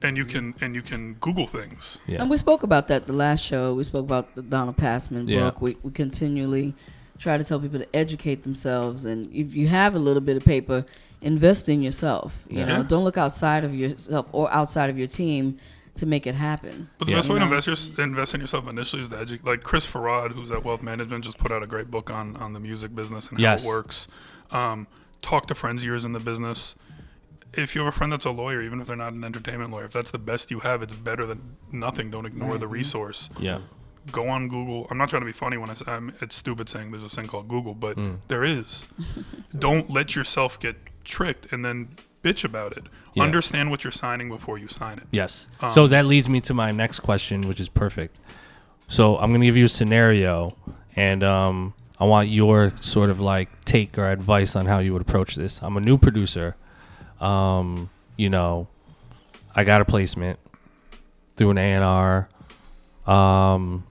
and 0.02 0.16
you 0.16 0.24
can 0.24 0.54
and 0.60 0.74
you 0.74 0.82
can 0.82 1.14
Google 1.14 1.46
things. 1.46 1.98
yeah. 2.06 2.20
And 2.20 2.30
we 2.30 2.36
spoke 2.36 2.62
about 2.62 2.88
that 2.88 3.06
the 3.06 3.12
last 3.12 3.44
show. 3.44 3.74
We 3.74 3.84
spoke 3.84 4.04
about 4.04 4.34
the 4.34 4.42
Donald 4.42 4.76
Passman 4.76 5.26
Yeah. 5.28 5.40
book. 5.40 5.60
We, 5.60 5.76
we 5.82 5.90
continually 5.90 6.74
try 7.18 7.36
to 7.36 7.42
tell 7.44 7.58
people 7.58 7.80
to 7.80 7.96
educate 7.96 8.44
themselves. 8.44 9.04
And 9.04 9.32
if 9.34 9.54
you 9.54 9.66
have 9.68 9.94
a 9.96 9.98
little 9.98 10.20
bit 10.20 10.36
of 10.36 10.44
paper, 10.44 10.84
invest 11.20 11.68
in 11.68 11.82
yourself. 11.82 12.44
You 12.48 12.64
know, 12.64 12.78
Yeah. 12.78 12.82
don't 12.86 13.02
look 13.02 13.16
outside 13.18 13.64
of 13.64 13.74
yourself 13.74 14.26
or 14.32 14.52
outside 14.52 14.88
of 14.88 14.96
your 14.98 15.08
team 15.08 15.58
to 15.96 16.06
make 16.06 16.28
it 16.28 16.36
happen. 16.36 16.88
But 16.98 17.06
the 17.06 17.10
Yeah. 17.12 17.18
best 17.18 17.28
way 17.28 17.32
to 17.34 17.44
You 17.44 17.50
know? 17.50 17.56
invest, 17.56 17.96
your, 17.98 18.04
invest 18.06 18.34
in 18.36 18.40
yourself 18.40 18.68
initially 18.68 19.02
is 19.02 19.08
to 19.08 19.16
edu- 19.16 19.44
like 19.44 19.64
Chris 19.64 19.84
Farad, 19.84 20.30
who's 20.30 20.52
at 20.52 20.62
Wealth 20.64 20.80
Management, 20.80 21.24
just 21.24 21.38
put 21.38 21.50
out 21.50 21.64
a 21.64 21.66
great 21.66 21.90
book 21.90 22.08
on 22.08 22.36
on 22.36 22.52
the 22.52 22.60
music 22.60 22.94
business 22.94 23.30
and 23.30 23.40
Yes. 23.40 23.64
how 23.64 23.68
it 23.70 23.74
works. 23.74 24.06
Um, 24.52 24.86
talk 25.22 25.46
to 25.48 25.56
friends 25.56 25.82
of 25.82 25.86
yours 25.88 26.04
in 26.04 26.12
the 26.12 26.20
business. 26.20 26.76
If 27.54 27.74
you 27.74 27.80
have 27.82 27.88
a 27.94 27.96
friend 27.96 28.12
that's 28.12 28.24
a 28.26 28.30
lawyer, 28.30 28.60
even 28.62 28.80
if 28.80 28.86
they're 28.86 28.96
not 28.96 29.12
an 29.14 29.24
entertainment 29.24 29.70
lawyer, 29.70 29.84
if 29.86 29.92
that's 29.92 30.10
the 30.10 30.18
best 30.18 30.50
you 30.50 30.60
have, 30.60 30.82
it's 30.82 30.92
better 30.94 31.24
than 31.26 31.56
nothing. 31.72 32.10
Don't 32.10 32.26
ignore 32.26 32.58
the 32.58 32.68
resource. 32.68 33.30
yeah. 33.38 33.60
Go 34.12 34.26
on 34.28 34.48
Google. 34.48 34.86
I'm 34.90 34.96
not 34.96 35.10
trying 35.10 35.20
to 35.20 35.26
be 35.26 35.32
funny 35.32 35.58
when 35.58 35.68
I 35.68 35.74
say 35.74 35.84
I'm, 35.86 36.14
it's 36.22 36.34
stupid 36.34 36.68
saying 36.70 36.92
there's 36.92 37.04
a 37.04 37.10
thing 37.10 37.26
called 37.26 37.46
Google, 37.48 37.74
but 37.74 37.96
Mm. 37.98 38.18
there 38.28 38.42
is. 38.42 38.86
Don't 39.58 39.90
let 39.90 40.16
yourself 40.16 40.58
get 40.58 40.76
tricked 41.04 41.52
and 41.52 41.62
then 41.64 41.88
bitch 42.22 42.42
about 42.42 42.74
it. 42.76 42.84
Yeah. 43.14 43.24
Understand 43.24 43.70
what 43.70 43.84
you're 43.84 43.90
signing 43.92 44.30
before 44.30 44.56
you 44.56 44.66
sign 44.68 44.96
it. 44.98 45.04
Yes. 45.10 45.46
Um, 45.60 45.70
so 45.70 45.86
that 45.88 46.06
leads 46.06 46.28
me 46.28 46.40
to 46.42 46.54
my 46.54 46.70
next 46.70 47.00
question, 47.00 47.42
which 47.42 47.60
is 47.60 47.68
perfect. 47.68 48.16
So 48.86 49.18
I'm 49.18 49.30
going 49.30 49.40
to 49.42 49.46
give 49.46 49.56
you 49.58 49.66
a 49.66 49.68
scenario, 49.68 50.56
and 50.96 51.22
um, 51.22 51.74
I 52.00 52.04
want 52.04 52.28
your 52.30 52.72
sort 52.80 53.10
of 53.10 53.20
like 53.20 53.48
take 53.66 53.98
or 53.98 54.06
advice 54.10 54.56
on 54.56 54.64
how 54.66 54.78
you 54.78 54.92
would 54.94 55.02
approach 55.02 55.34
this. 55.34 55.60
I'm 55.62 55.76
a 55.76 55.80
new 55.80 55.98
producer. 55.98 56.56
Um, 57.20 57.90
you 58.16 58.30
know, 58.30 58.68
I 59.54 59.64
got 59.64 59.80
a 59.80 59.84
placement 59.84 60.38
through 61.36 61.50
an 61.50 61.58
A&R. 61.58 62.28
Um, 63.06 63.84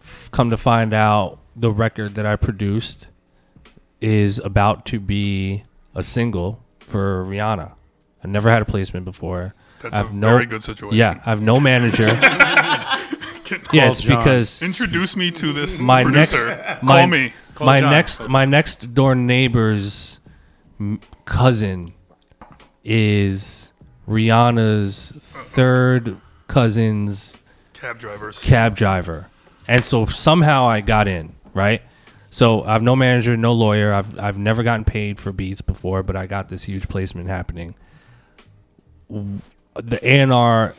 f- 0.00 0.30
come 0.32 0.50
to 0.50 0.56
find 0.56 0.94
out, 0.94 1.38
the 1.54 1.70
record 1.70 2.14
that 2.14 2.24
I 2.24 2.36
produced 2.36 3.08
is 4.00 4.38
about 4.38 4.86
to 4.86 4.98
be 4.98 5.64
a 5.94 6.02
single 6.02 6.62
for 6.80 7.24
Rihanna. 7.24 7.72
I 8.24 8.28
never 8.28 8.50
had 8.50 8.62
a 8.62 8.64
placement 8.64 9.04
before. 9.04 9.54
That's 9.80 9.94
I 9.94 10.00
a 10.00 10.04
have 10.04 10.14
no, 10.14 10.28
very 10.30 10.46
good 10.46 10.64
situation. 10.64 10.96
Yeah, 10.96 11.20
I 11.26 11.30
have 11.30 11.42
no 11.42 11.60
manager. 11.60 12.06
yeah, 13.72 13.90
it's 13.90 14.00
John. 14.00 14.18
because 14.18 14.62
Introduce 14.62 15.16
me 15.16 15.30
to 15.32 15.52
this 15.52 15.80
my 15.80 16.02
next 16.04 16.34
my, 16.82 17.00
Call 17.00 17.06
me. 17.08 17.32
Call 17.54 17.66
my 17.66 17.80
John. 17.80 17.90
next 17.90 18.28
my 18.28 18.44
next 18.44 18.94
door 18.94 19.14
neighbor's 19.14 20.20
m- 20.80 21.00
cousin 21.24 21.92
is 22.84 23.72
Rihanna's 24.08 25.12
third 25.16 26.20
cousin's 26.48 27.38
Cab 27.72 27.98
drivers. 27.98 28.38
cab 28.38 28.76
driver. 28.76 29.26
And 29.68 29.84
so 29.84 30.06
somehow 30.06 30.66
I 30.66 30.80
got 30.80 31.08
in, 31.08 31.34
right? 31.54 31.82
So 32.30 32.62
I 32.64 32.72
have 32.72 32.82
no 32.82 32.96
manager, 32.96 33.36
no 33.36 33.52
lawyer. 33.52 33.92
I've 33.92 34.18
I've 34.18 34.38
never 34.38 34.62
gotten 34.62 34.84
paid 34.84 35.18
for 35.20 35.32
beats 35.32 35.60
before, 35.60 36.02
but 36.02 36.16
I 36.16 36.26
got 36.26 36.48
this 36.48 36.64
huge 36.64 36.88
placement 36.88 37.28
happening. 37.28 37.74
The 39.08 40.00
A&R 40.02 40.74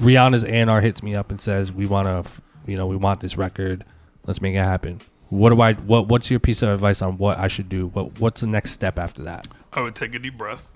Rihanna's 0.00 0.44
A&R 0.44 0.80
hits 0.80 1.02
me 1.02 1.14
up 1.14 1.30
and 1.30 1.40
says, 1.40 1.70
"We 1.70 1.86
want 1.86 2.06
to, 2.08 2.30
you 2.66 2.76
know, 2.76 2.86
we 2.86 2.96
want 2.96 3.20
this 3.20 3.36
record. 3.36 3.84
Let's 4.26 4.40
make 4.40 4.54
it 4.54 4.64
happen." 4.64 5.00
What 5.28 5.50
do 5.50 5.60
I 5.60 5.74
what 5.74 6.08
what's 6.08 6.30
your 6.30 6.40
piece 6.40 6.62
of 6.62 6.70
advice 6.70 7.02
on 7.02 7.18
what 7.18 7.38
I 7.38 7.48
should 7.48 7.68
do? 7.68 7.88
What 7.88 8.18
what's 8.20 8.40
the 8.40 8.46
next 8.46 8.70
step 8.72 8.98
after 8.98 9.22
that? 9.24 9.46
I 9.74 9.80
would 9.82 9.94
take 9.94 10.14
a 10.14 10.18
deep 10.18 10.36
breath 10.38 10.70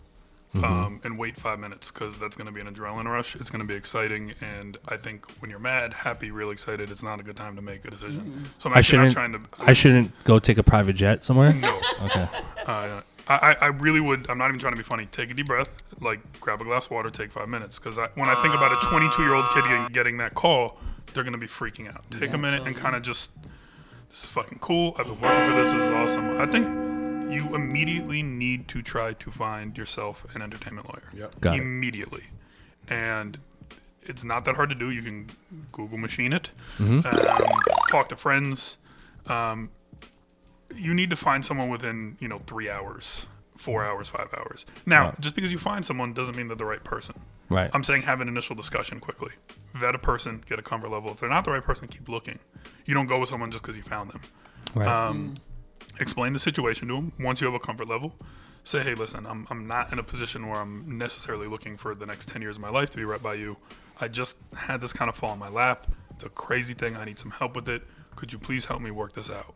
Mm-hmm. 0.55 0.64
um, 0.64 1.01
and 1.05 1.18
wait 1.18 1.36
five 1.36 1.59
minutes 1.59 1.90
because 1.90 2.16
that's 2.16 2.34
going 2.34 2.46
to 2.46 2.53
be 2.53 2.62
an 2.62 2.74
adrenaline 2.74 3.05
rush. 3.05 3.36
It's 3.36 3.51
going 3.51 3.61
to 3.61 3.68
be 3.68 3.74
exciting, 3.74 4.32
and 4.40 4.78
I 4.88 4.96
think 4.96 5.26
when 5.42 5.51
you're 5.51 5.59
mad, 5.59 5.92
happy, 5.92 6.30
really 6.30 6.53
excited, 6.53 6.90
it's 6.90 7.03
not 7.03 7.20
a 7.20 7.22
good 7.22 7.36
time 7.36 7.55
to 7.57 7.61
make 7.61 7.84
a 7.84 7.90
decision. 7.90 8.49
So 8.59 8.70
I'm 8.70 8.74
I 8.74 8.78
actually 8.78 9.01
not 9.01 9.12
shouldn't 9.12 9.12
trying 9.12 9.32
to. 9.32 9.40
I 9.70 9.74
shouldn't 9.74 10.24
go 10.24 10.38
take 10.38 10.57
a 10.57 10.62
private 10.62 10.94
jet 10.94 11.22
somewhere? 11.22 11.53
no. 11.53 11.78
Okay. 12.05 12.28
Uh, 12.66 13.03
I, 13.28 13.34
I 13.34 13.57
I 13.61 13.66
really 13.66 14.01
would. 14.01 14.30
I'm 14.30 14.38
not 14.38 14.49
even 14.49 14.59
trying 14.59 14.72
to 14.72 14.78
be 14.78 14.82
funny. 14.82 15.05
Take 15.05 15.30
a 15.30 15.34
deep 15.34 15.49
breath, 15.49 15.82
like 16.01 16.20
grab 16.40 16.62
a 16.62 16.64
glass 16.64 16.86
of 16.86 16.92
water, 16.92 17.11
take 17.11 17.30
five 17.30 17.51
minutes. 17.51 17.78
Because 17.78 17.99
I, 17.99 18.07
when 18.14 18.30
I 18.30 18.40
think 18.40 18.55
about 18.55 18.72
a 18.72 18.86
22 18.86 19.22
year 19.22 19.34
old 19.34 19.51
kid 19.51 19.64
getting, 19.64 19.86
getting 19.88 20.16
that 20.16 20.34
call, 20.34 20.78
they're 21.12 21.24
gonna 21.24 21.36
be 21.36 21.46
freaking 21.46 21.94
out. 21.94 22.05
Take 22.18 22.32
a 22.32 22.38
minute 22.38 22.66
and 22.66 22.74
kind 22.74 22.96
of 22.96 23.03
just, 23.03 23.32
this 24.09 24.24
is 24.24 24.30
fucking 24.30 24.61
cool. 24.61 24.94
I've 24.99 25.05
been 25.05 25.20
working 25.20 25.51
for 25.51 25.57
this. 25.59 25.72
This 25.72 25.84
is 25.84 25.90
awesome. 25.90 26.40
I 26.40 26.46
think 26.46 26.66
you 27.31 27.55
immediately 27.55 28.22
need 28.22 28.68
to 28.68 28.83
try 28.83 29.12
to 29.14 29.31
find 29.31 29.76
yourself 29.76 30.24
an 30.35 30.43
entertainment 30.43 30.87
lawyer. 30.89 31.11
Yep. 31.14 31.41
Got 31.41 31.57
it. 31.57 31.62
immediately, 31.62 32.24
and 32.89 33.39
it's 34.03 34.24
not 34.24 34.45
that 34.47 34.57
hard 34.57 34.68
to 34.70 34.74
do. 34.74 34.91
You 34.91 35.03
can 35.03 35.29
Google 35.72 35.99
machine 35.99 36.33
it, 36.33 36.51
Mm-hmm. 36.79 37.07
um, 37.07 37.62
talk 37.91 38.09
to 38.11 38.16
friends. 38.16 38.79
Um, 39.26 39.70
you 40.74 40.95
need 40.95 41.11
to 41.11 41.16
find 41.16 41.45
someone 41.45 41.68
within 41.68 42.16
you 42.20 42.29
know 42.29 42.41
three 42.47 42.68
hours, 42.70 43.26
four 43.57 43.85
hours, 43.85 44.09
five 44.09 44.33
hours. 44.37 44.64
Now, 44.87 45.07
Right. 45.07 45.20
just 45.20 45.35
because 45.35 45.53
you 45.53 45.59
find 45.59 45.85
someone 45.85 46.12
doesn't 46.12 46.37
mean 46.37 46.49
they're 46.49 46.57
the 46.57 46.64
right 46.64 46.83
person. 46.85 47.16
Right. 47.51 47.70
I'm 47.72 47.83
saying 47.85 48.03
have 48.03 48.20
an 48.20 48.29
initial 48.29 48.55
discussion 48.55 49.01
quickly. 49.01 49.33
Vet 49.74 49.95
a 49.95 49.99
person, 49.99 50.43
get 50.47 50.59
a 50.59 50.62
comfort 50.62 50.91
level. 50.91 51.11
If 51.12 51.20
they're 51.20 51.29
not 51.31 51.45
the 51.47 51.51
right 51.53 51.64
person, 51.64 51.89
keep 51.89 52.09
looking. 52.09 52.39
You 52.85 52.95
don't 52.95 53.07
go 53.07 53.18
with 53.20 53.29
someone 53.31 53.51
just 53.51 53.62
because 53.62 53.76
you 53.76 53.83
found 53.83 54.11
them. 54.11 54.20
right. 54.74 54.87
Um, 54.89 55.35
explain 56.01 56.32
the 56.32 56.38
situation 56.38 56.88
to 56.88 56.94
them 56.94 57.12
once 57.20 57.40
you 57.40 57.46
have 57.46 57.55
a 57.55 57.59
comfort 57.64 57.88
level. 57.88 58.14
Say, 58.64 58.80
hey, 58.82 58.94
listen, 58.94 59.26
I'm, 59.26 59.46
I'm 59.51 59.66
not 59.66 59.92
in 59.92 59.99
a 59.99 60.03
position 60.03 60.49
where 60.49 60.61
I'm 60.61 60.99
necessarily 60.99 61.46
looking 61.46 61.76
for 61.76 61.94
the 61.94 62.05
next 62.07 62.28
10 62.28 62.42
years 62.42 62.57
of 62.57 62.62
my 62.62 62.68
life 62.68 62.90
to 62.90 62.96
be 62.99 63.05
right 63.05 63.22
by 63.22 63.34
you. 63.34 63.57
I 64.01 64.09
just 64.09 64.36
had 64.57 64.80
this 64.80 64.92
kind 64.92 65.09
of 65.09 65.16
fall 65.16 65.32
in 65.32 65.38
my 65.38 65.49
lap. 65.49 65.86
It's 66.11 66.24
a 66.24 66.28
crazy 66.28 66.74
thing. 66.74 66.96
I 66.96 67.05
need 67.05 67.18
some 67.18 67.30
help 67.30 67.57
with 67.57 67.68
it. 67.68 67.82
Could 68.16 68.32
you 68.32 68.38
please 68.38 68.64
help 68.66 68.82
me 68.82 68.90
work 68.90 69.14
this 69.14 69.30
out? 69.30 69.55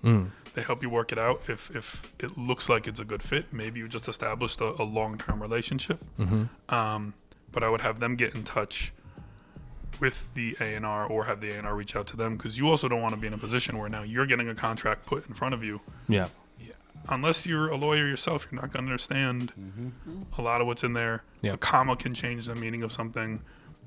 They 0.54 0.62
help 0.62 0.82
you 0.82 0.88
work 0.90 1.12
it 1.12 1.18
out. 1.18 1.42
If, 1.48 1.74
if 1.74 2.10
it 2.20 2.38
looks 2.38 2.68
like 2.68 2.86
it's 2.86 3.00
a 3.00 3.04
good 3.04 3.22
fit, 3.22 3.52
maybe 3.52 3.80
you 3.80 3.88
just 3.88 4.08
established 4.08 4.60
a, 4.60 4.80
a 4.80 4.84
long 4.84 5.18
term 5.18 5.42
relationship. 5.42 6.00
Um, 6.68 7.14
but 7.50 7.62
I 7.62 7.68
would 7.68 7.80
have 7.82 8.00
them 8.00 8.14
get 8.16 8.34
in 8.34 8.44
touch 8.44 8.92
with 10.00 10.32
the 10.34 10.56
A&R 10.60 11.06
or 11.06 11.24
have 11.24 11.40
the 11.40 11.50
A&R 11.50 11.74
reach 11.74 11.94
out 11.96 12.06
to 12.08 12.16
them 12.16 12.36
because 12.36 12.58
you 12.58 12.68
also 12.68 12.88
don't 12.88 13.02
want 13.02 13.14
to 13.14 13.20
be 13.20 13.26
in 13.26 13.32
a 13.34 13.38
position 13.38 13.78
where 13.78 13.88
now 13.88 14.02
you're 14.02 14.26
getting 14.26 14.48
a 14.48 14.54
contract 14.54 15.06
put 15.06 15.26
in 15.28 15.34
front 15.34 15.54
of 15.54 15.62
you. 15.64 15.80
yeah. 16.08 16.28
yeah. 16.58 16.72
Unless 17.08 17.46
you're 17.46 17.68
a 17.68 17.76
lawyer 17.76 18.06
yourself, 18.06 18.46
you're 18.50 18.60
not 18.60 18.72
going 18.72 18.84
to 18.86 18.90
understand 18.92 19.52
a 20.38 20.42
lot 20.42 20.60
of 20.60 20.66
what's 20.66 20.84
in 20.84 20.92
there. 20.92 21.24
Yeah. 21.40 21.54
A 21.54 21.56
comma 21.56 21.96
can 21.96 22.14
change 22.14 22.46
the 22.46 22.54
meaning 22.54 22.82
of 22.82 22.92
something. 22.92 23.40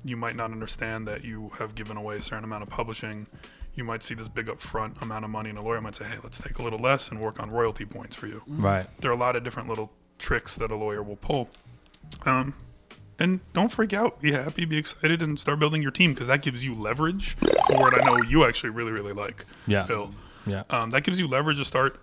You 0.04 0.16
might 0.16 0.36
not 0.36 0.52
understand 0.52 1.08
that 1.08 1.24
you 1.24 1.50
have 1.58 1.74
given 1.74 1.96
away 1.96 2.16
a 2.16 2.22
certain 2.22 2.44
amount 2.44 2.62
of 2.62 2.68
publishing. 2.68 3.26
You 3.74 3.84
might 3.84 4.02
see 4.02 4.14
this 4.14 4.28
big 4.28 4.46
upfront 4.46 5.00
amount 5.02 5.24
of 5.24 5.30
money, 5.30 5.50
and 5.50 5.58
a 5.58 5.62
lawyer 5.62 5.80
might 5.80 5.94
say, 5.94 6.04
"Hey, 6.04 6.16
let's 6.22 6.38
take 6.38 6.58
a 6.58 6.62
little 6.62 6.78
less 6.78 7.10
and 7.10 7.20
work 7.20 7.40
on 7.40 7.50
royalty 7.50 7.84
points 7.84 8.16
for 8.16 8.26
you." 8.26 8.42
Right. 8.46 8.86
there 9.00 9.10
are 9.10 9.14
a 9.14 9.18
lot 9.18 9.34
of 9.36 9.44
different 9.44 9.68
little 9.68 9.90
tricks 10.18 10.56
that 10.56 10.70
a 10.70 10.76
lawyer 10.76 11.02
will 11.02 11.16
pull. 11.16 11.48
Um, 12.24 12.54
and 13.18 13.40
don't 13.52 13.70
freak 13.70 13.92
out. 13.92 14.20
Be 14.20 14.32
happy, 14.32 14.64
be 14.64 14.76
excited, 14.78 15.22
and 15.22 15.38
start 15.38 15.58
building 15.58 15.82
your 15.82 15.90
team 15.90 16.12
because 16.12 16.26
that 16.28 16.42
gives 16.42 16.64
you 16.64 16.74
leverage. 16.74 17.36
A 17.42 17.80
word 17.80 17.94
I 17.94 18.04
know 18.04 18.18
you 18.28 18.44
actually 18.44 18.70
really, 18.70 18.92
really 18.92 19.12
like, 19.12 19.44
Yeah. 19.66 19.84
Phil. 19.84 20.10
Yeah. 20.46 20.62
Um, 20.70 20.90
that 20.90 21.02
gives 21.02 21.18
you 21.18 21.26
leverage 21.26 21.58
to 21.58 21.64
start 21.64 22.00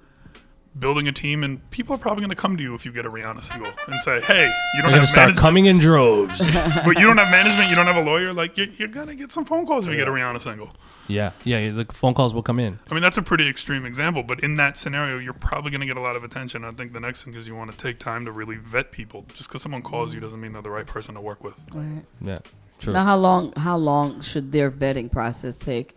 building 0.78 1.07
a 1.07 1.11
team, 1.11 1.43
and 1.43 1.69
people 1.71 1.95
are 1.95 1.99
probably 1.99 2.21
going 2.21 2.30
to 2.30 2.36
come 2.36 2.57
to 2.57 2.63
you 2.63 2.76
if 2.76 2.86
you 2.86 2.91
get 2.91 3.05
a 3.05 3.09
Rihanna 3.09 3.43
single 3.43 3.71
and 3.88 3.99
say, 4.01 4.21
"Hey, 4.21 4.45
you 4.76 4.82
don't 4.82 4.91
They're 4.91 4.91
gonna 4.91 4.97
have 4.99 5.09
start 5.09 5.26
management, 5.28 5.39
coming 5.39 5.65
in 5.65 5.78
droves. 5.78 6.39
but 6.86 6.97
you 6.97 7.05
don't 7.05 7.17
have 7.17 7.32
management, 7.32 7.69
you 7.69 7.76
don't 7.76 7.86
have 7.86 7.97
a 7.97 8.03
lawyer. 8.03 8.34
Like 8.34 8.57
you're, 8.57 8.67
you're 8.67 8.88
gonna 8.88 9.15
get 9.15 9.32
some 9.32 9.45
phone 9.45 9.65
calls 9.65 9.86
if 9.86 9.91
you 9.91 9.97
get 9.97 10.07
a 10.07 10.11
Rihanna 10.11 10.41
single." 10.41 10.71
yeah, 11.07 11.32
yeah. 11.43 11.71
The 11.71 11.86
phone 11.86 12.13
calls 12.13 12.34
will 12.34 12.43
come 12.43 12.59
in. 12.59 12.80
I 12.89 12.93
mean, 12.93 13.03
that's 13.03 13.17
a 13.17 13.21
pretty 13.21 13.47
extreme 13.47 13.86
example, 13.86 14.24
but 14.24 14.41
in 14.41 14.55
that 14.55 14.78
scenario, 14.78 15.19
you're 15.19 15.34
probably 15.34 15.71
going 15.71 15.82
to 15.82 15.88
get 15.88 15.97
a 15.97 16.01
lot 16.01 16.15
of 16.15 16.24
attention. 16.24 16.63
I 16.63 16.71
think 16.71 16.93
the 16.93 16.99
next 16.99 17.24
thing 17.24 17.34
is 17.34 17.47
you 17.47 17.55
want 17.55 17.71
to 17.71 17.78
take 17.78 17.99
time 17.99 18.26
to 18.26 18.32
really 18.32 18.55
vet 18.55 18.91
people. 18.91 19.26
Just 19.34 19.49
because 19.49 19.61
someone 19.61 19.82
calls 19.82 20.13
you 20.13 20.19
doesn't 20.19 20.39
mean 20.39 20.53
they're 20.53 20.61
the 20.61 20.71
right 20.71 20.88
person 20.88 21.15
to 21.15 21.21
work 21.21 21.43
with. 21.43 21.59
Right. 21.74 22.03
Yeah, 22.21 22.39
true. 22.80 22.93
Now, 22.93 23.05
how 23.05 23.17
long? 23.17 23.53
How 23.57 23.78
long 23.78 24.21
should 24.21 24.51
their 24.51 24.71
vetting 24.71 25.11
process 25.11 25.55
take 25.57 25.95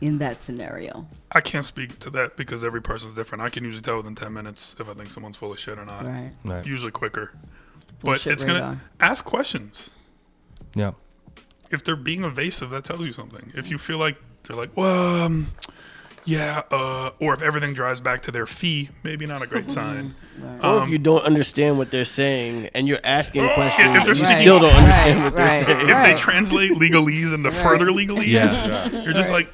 in 0.00 0.18
that 0.18 0.40
scenario? 0.42 1.06
I 1.32 1.40
can't 1.40 1.64
speak 1.64 1.98
to 2.00 2.10
that 2.10 2.36
because 2.36 2.62
every 2.64 2.82
person's 2.82 3.14
different. 3.14 3.42
I 3.42 3.48
can 3.50 3.64
usually 3.64 3.82
tell 3.82 3.96
within 3.96 4.14
10 4.14 4.32
minutes 4.32 4.76
if 4.78 4.88
I 4.88 4.94
think 4.94 5.10
someone's 5.10 5.36
full 5.36 5.52
of 5.52 5.58
shit 5.58 5.78
or 5.78 5.84
not. 5.84 6.04
Right. 6.04 6.32
Right. 6.44 6.66
Usually 6.66 6.92
quicker. 6.92 7.32
Bullshit 8.00 8.24
but 8.24 8.32
it's 8.32 8.44
going 8.44 8.60
to 8.60 8.78
ask 9.00 9.24
questions. 9.24 9.90
Yeah. 10.74 10.92
If 11.70 11.82
they're 11.84 11.96
being 11.96 12.24
evasive, 12.24 12.70
that 12.70 12.84
tells 12.84 13.00
you 13.00 13.12
something. 13.12 13.52
If 13.56 13.70
you 13.70 13.78
feel 13.78 13.98
like 13.98 14.16
they're 14.44 14.56
like, 14.56 14.76
well, 14.76 15.22
um, 15.24 15.48
yeah, 16.24 16.62
uh, 16.70 17.10
or 17.20 17.34
if 17.34 17.42
everything 17.42 17.72
drives 17.72 18.00
back 18.00 18.22
to 18.22 18.30
their 18.30 18.46
fee, 18.46 18.90
maybe 19.02 19.26
not 19.26 19.42
a 19.42 19.46
great 19.46 19.70
sign. 19.78 20.14
Or 20.62 20.82
if 20.82 20.90
you 20.90 20.98
don't 20.98 21.24
understand 21.24 21.78
what 21.78 21.90
they're 21.90 22.04
saying 22.04 22.68
and 22.74 22.86
you're 22.86 22.98
asking 23.02 23.48
questions, 23.50 23.96
if 23.96 24.04
they're 24.04 24.14
you 24.14 24.24
speaking- 24.24 24.42
still 24.42 24.58
don't 24.60 24.74
understand 24.74 25.16
Right, 25.18 25.24
what 25.24 25.36
they're 25.36 25.46
right. 25.46 25.64
saying. 25.64 25.88
If 25.88 26.04
they 26.04 26.14
translate 26.22 26.72
legalese 26.72 27.32
into 27.32 27.50
further 27.50 27.86
legalese, 27.86 28.26
Yeah. 28.68 29.02
you're 29.02 29.14
just 29.14 29.30
like, 29.32 29.48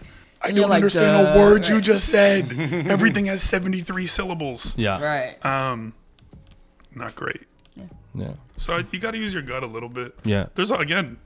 I 0.44 0.50
don't 0.52 0.68
like, 0.70 0.76
understand 0.76 1.24
duh, 1.26 1.32
a 1.32 1.38
word 1.38 1.68
you 1.68 1.80
just 1.80 2.08
said. 2.08 2.50
Everything 2.90 3.26
has 3.26 3.42
73 3.42 4.06
syllables. 4.06 4.76
Yeah. 4.76 5.00
Right. 5.02 5.44
Um, 5.46 5.94
not 6.94 7.14
great. 7.14 7.42
Yeah. 8.14 8.32
So 8.56 8.74
I- 8.74 8.84
you 8.92 8.98
got 8.98 9.12
to 9.12 9.18
use 9.18 9.32
your 9.32 9.42
gut 9.42 9.62
a 9.62 9.66
little 9.66 9.88
bit. 9.88 10.14
Yeah. 10.24 10.46
There's 10.54 10.70
again, 10.70 11.18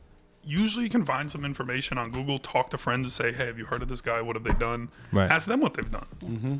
usually 0.44 0.84
you 0.84 0.90
can 0.90 1.04
find 1.04 1.30
some 1.30 1.44
information 1.44 1.98
on 1.98 2.10
Google. 2.12 2.38
Talk 2.38 2.70
to 2.70 2.78
friends 2.78 3.06
and 3.06 3.12
say, 3.12 3.36
"Hey, 3.36 3.46
have 3.46 3.58
you 3.58 3.64
heard 3.64 3.82
of 3.82 3.88
this 3.88 4.00
guy? 4.00 4.20
What 4.22 4.36
have 4.36 4.44
they 4.44 4.52
done?" 4.52 4.88
Right. 5.12 5.28
Ask 5.30 5.48
them 5.48 5.60
what 5.60 5.74
they've 5.74 5.90
done. 5.90 6.06
Mm-hmm. 6.20 6.56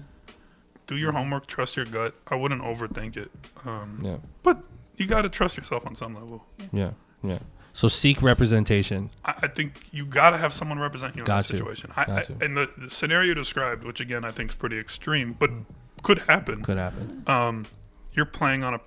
Do 0.89 0.97
your 0.97 1.13
homework. 1.13 1.47
Trust 1.47 1.77
your 1.77 1.87
gut. 1.87 2.15
I 2.29 2.35
wouldn't 2.37 2.63
overthink 2.63 3.17
it. 3.17 3.31
Um, 3.65 4.01
Yeah. 4.03 4.17
But 4.43 4.65
you 4.97 5.07
got 5.07 5.23
to 5.23 5.29
trust 5.29 5.57
yourself 5.57 5.87
on 5.87 5.95
some 5.95 6.15
level. 6.15 6.45
Yeah. 6.73 6.91
Yeah. 7.23 7.39
So 7.77 7.89
seek 7.89 8.23
representation. 8.23 9.11
I, 9.23 9.35
I 9.43 9.49
think 9.49 9.81
you 9.93 10.07
got 10.07 10.31
to 10.31 10.39
have 10.39 10.55
someone 10.55 10.79
represent 10.79 11.15
you 11.15 11.21
in 11.23 11.27
that 11.27 11.43
to. 11.45 11.57
situation. 11.57 11.91
I, 11.95 12.05
Got 12.07 12.31
I, 12.31 12.45
and 12.47 12.57
the, 12.57 12.71
the 12.79 12.89
scenario 12.89 13.35
described, 13.35 13.85
which 13.85 14.01
again 14.01 14.25
I 14.25 14.31
think 14.31 14.49
is 14.49 14.55
pretty 14.55 14.79
extreme, 14.79 15.35
but 15.35 15.51
could 16.03 16.21
happen. 16.21 16.63
Could 16.63 16.79
happen. 16.79 17.23
um, 17.27 17.67
you're 18.15 18.25
playing 18.25 18.65
on 18.65 18.73
a 18.75 18.81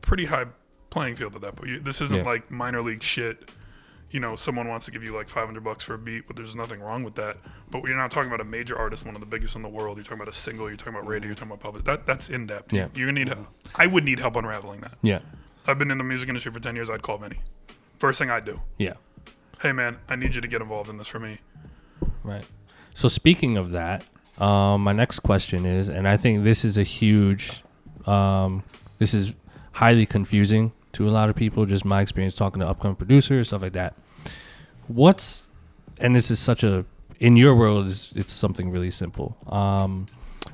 pretty 0.00 0.24
high 0.24 0.46
playing 0.88 1.16
field 1.16 1.34
at 1.34 1.42
that 1.42 1.54
point. 1.56 1.68
You, 1.70 1.80
this 1.80 2.00
isn't 2.00 2.16
Yeah. 2.16 2.22
like 2.24 2.50
minor 2.50 2.80
league 2.80 3.02
shit. 3.02 3.50
You 4.10 4.20
know, 4.20 4.34
someone 4.36 4.68
wants 4.68 4.86
to 4.86 4.90
give 4.90 5.02
you 5.04 5.14
like 5.14 5.28
500 5.28 5.62
bucks 5.62 5.84
for 5.84 5.92
a 5.92 5.98
beat, 5.98 6.26
but 6.26 6.34
there's 6.34 6.56
nothing 6.56 6.80
wrong 6.80 7.02
with 7.02 7.14
that. 7.16 7.36
But 7.70 7.84
you're 7.84 7.94
not 7.94 8.10
talking 8.10 8.28
about 8.28 8.40
a 8.40 8.44
major 8.48 8.78
artist, 8.78 9.04
one 9.04 9.14
of 9.14 9.20
the 9.20 9.26
biggest 9.26 9.54
in 9.54 9.60
the 9.60 9.68
world. 9.68 9.98
You're 9.98 10.04
talking 10.04 10.16
about 10.22 10.28
a 10.28 10.32
single. 10.32 10.68
You're 10.68 10.78
talking 10.78 10.94
about 10.94 11.06
radio. 11.06 11.26
You're 11.26 11.34
talking 11.34 11.50
about 11.50 11.60
public. 11.60 11.84
That 11.84 12.06
that's 12.06 12.30
in 12.30 12.46
depth. 12.46 12.72
Yeah. 12.72 12.88
You're 12.94 13.08
gonna 13.08 13.20
need. 13.22 13.28
Help. 13.28 13.48
I 13.76 13.86
would 13.86 14.04
need 14.06 14.18
help 14.18 14.36
unraveling 14.36 14.80
that. 14.80 14.96
Yeah. 15.02 15.18
I've 15.66 15.78
been 15.78 15.90
in 15.90 15.98
the 15.98 16.04
music 16.04 16.28
industry 16.28 16.52
for 16.52 16.60
10 16.60 16.76
years. 16.76 16.88
I'd 16.88 17.02
call 17.02 17.18
Vinny. 17.18 17.40
First 17.98 18.18
thing 18.18 18.30
I'd 18.30 18.44
do. 18.44 18.60
Yeah. 18.78 18.94
Hey 19.60 19.72
man, 19.72 19.98
I 20.08 20.16
need 20.16 20.34
you 20.34 20.40
to 20.40 20.48
get 20.48 20.62
involved 20.62 20.88
in 20.88 20.98
this 20.98 21.08
for 21.08 21.18
me. 21.18 21.38
Right. 22.22 22.46
So 22.94 23.08
speaking 23.08 23.56
of 23.56 23.72
that, 23.72 24.04
um, 24.38 24.82
my 24.82 24.92
next 24.92 25.20
question 25.20 25.66
is, 25.66 25.88
and 25.88 26.06
I 26.06 26.16
think 26.16 26.44
this 26.44 26.64
is 26.64 26.78
a 26.78 26.82
huge, 26.82 27.62
um, 28.06 28.62
this 28.98 29.14
is 29.14 29.34
highly 29.72 30.06
confusing 30.06 30.72
to 30.92 31.08
a 31.08 31.10
lot 31.10 31.28
of 31.28 31.36
people. 31.36 31.66
Just 31.66 31.84
my 31.84 32.00
experience 32.00 32.36
talking 32.36 32.60
to 32.60 32.68
upcoming 32.68 32.96
producers, 32.96 33.48
stuff 33.48 33.62
like 33.62 33.72
that. 33.72 33.94
What's, 34.86 35.44
and 35.98 36.14
this 36.14 36.30
is 36.30 36.38
such 36.38 36.62
a, 36.62 36.84
in 37.18 37.36
your 37.36 37.54
world, 37.54 37.86
is 37.86 38.12
it's 38.14 38.32
something 38.32 38.70
really 38.70 38.92
simple. 38.92 39.36
Um, 39.48 40.06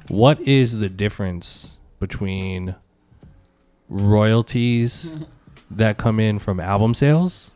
what 0.08 0.40
is 0.40 0.78
the 0.78 0.88
difference 0.88 1.78
between 2.00 2.74
royalties 3.94 5.14
that 5.70 5.96
come 5.96 6.20
in 6.20 6.38
from 6.38 6.60
album 6.60 6.94
sales 6.94 7.50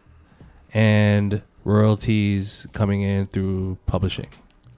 and 0.73 1.43
royalties 1.65 2.67
coming 2.73 3.03
in 3.03 3.27
through 3.27 3.79
publishing? 3.87 4.29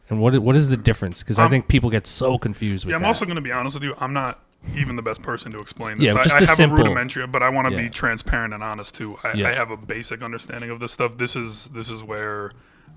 And 0.09 0.21
what 0.21 0.37
what 0.41 0.57
is 0.57 0.69
the 0.69 0.77
difference? 0.77 1.21
Because 1.23 1.39
I 1.39 1.49
think 1.49 1.69
people 1.69 1.89
get 1.91 2.07
so 2.07 2.39
confused 2.39 2.85
with 2.85 2.91
Yeah, 2.91 2.97
I'm 2.97 3.03
that. 3.03 3.09
also 3.09 3.25
going 3.25 3.37
to 3.37 3.43
be 3.43 3.53
honest 3.53 3.75
with 3.75 3.85
you. 3.85 3.95
I'm 4.01 4.13
not 4.13 4.41
even 4.77 4.97
the 4.97 5.03
best 5.03 5.23
person 5.23 5.53
to 5.53 5.61
explain 5.61 5.99
this. 5.99 6.13
Yeah, 6.13 6.21
I, 6.21 6.25
just 6.25 6.35
I 6.37 6.41
the 6.41 6.47
have 6.47 6.57
simple- 6.57 6.79
a 6.79 6.83
rudimentary, 6.83 7.27
but 7.27 7.43
I 7.43 7.49
want 7.49 7.69
to 7.69 7.75
Yeah. 7.75 7.83
be 7.83 7.91
transparent 7.91 8.53
and 8.53 8.63
honest 8.63 8.95
too. 8.95 9.19
I, 9.23 9.33
Yeah. 9.35 9.49
I 9.49 9.53
have 9.53 9.71
a 9.71 9.77
basic 9.77 10.21
understanding 10.23 10.71
of 10.71 10.81
this 10.81 10.93
stuff. 10.93 11.17
This 11.17 11.37
is 11.37 11.69
this 11.69 11.91
is 11.91 12.03
where 12.03 12.51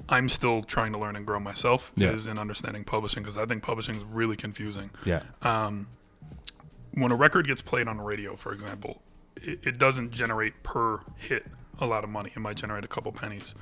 I'm 0.10 0.28
still 0.28 0.64
trying 0.64 0.92
to 0.94 0.98
learn 0.98 1.16
and 1.16 1.26
grow 1.26 1.40
myself. 1.40 1.92
Yeah. 1.96 2.10
Is 2.12 2.26
in 2.26 2.40
understanding 2.40 2.84
publishing 2.84 3.22
because 3.22 3.38
I 3.38 3.46
think 3.46 3.62
publishing 3.62 3.96
is 3.96 4.04
really 4.04 4.36
confusing. 4.36 4.90
yeah, 5.06 5.22
Um, 5.44 5.88
when 6.96 7.12
a 7.12 7.16
record 7.16 7.48
gets 7.48 7.62
played 7.62 7.88
on 7.88 7.98
the 7.98 8.04
radio, 8.04 8.36
for 8.36 8.54
example, 8.54 9.02
it, 9.38 9.66
it 9.66 9.78
doesn't 9.78 10.12
generate 10.12 10.64
per 10.64 11.00
hit 11.18 11.46
a 11.80 11.86
lot 11.86 12.04
of 12.04 12.10
money. 12.10 12.32
It 12.36 12.40
might 12.40 12.58
generate 12.58 12.84
a 12.86 12.88
couple 12.88 13.12
pennies. 13.12 13.56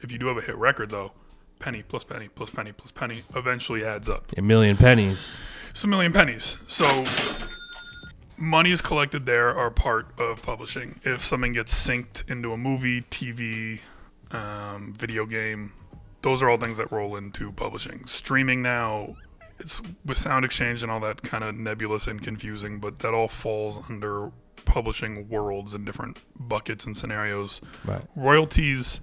If 0.00 0.12
you 0.12 0.18
do 0.18 0.26
have 0.26 0.36
a 0.36 0.42
hit 0.42 0.56
record, 0.56 0.90
though, 0.90 1.12
penny 1.58 1.82
plus 1.82 2.04
penny 2.04 2.28
plus 2.28 2.50
penny 2.50 2.72
plus 2.72 2.90
penny 2.90 3.22
eventually 3.34 3.84
adds 3.84 4.08
up. 4.08 4.30
a 4.36 4.42
million 4.42 4.76
pennies. 4.76 5.38
It's 5.70 5.84
a 5.84 5.88
million 5.88 6.12
pennies. 6.12 6.58
So 6.68 6.84
monies 8.36 8.80
collected 8.80 9.26
there 9.26 9.56
are 9.56 9.70
part 9.70 10.08
of 10.18 10.42
publishing. 10.42 11.00
If 11.04 11.24
something 11.24 11.52
gets 11.52 11.74
synced 11.74 12.30
into 12.30 12.52
a 12.52 12.56
movie, 12.56 13.02
TV, 13.02 13.80
um, 14.30 14.94
video 14.98 15.26
game, 15.26 15.72
those 16.22 16.42
are 16.42 16.50
all 16.50 16.56
things 16.56 16.78
that 16.78 16.90
roll 16.90 17.16
into 17.16 17.52
publishing. 17.52 18.04
Streaming 18.06 18.62
now, 18.62 19.16
it's 19.64 19.80
with 20.04 20.18
Sound 20.18 20.44
Exchange 20.44 20.82
and 20.82 20.92
all 20.92 21.00
that 21.00 21.22
kind 21.22 21.42
of 21.42 21.54
nebulous 21.56 22.06
and 22.06 22.22
confusing, 22.22 22.78
but 22.78 22.98
that 23.00 23.14
all 23.14 23.28
falls 23.28 23.80
under 23.88 24.30
publishing 24.66 25.28
worlds 25.28 25.74
and 25.74 25.84
different 25.86 26.20
buckets 26.38 26.84
and 26.84 26.96
scenarios. 26.96 27.60
Right. 27.84 28.02
Royalties, 28.14 29.00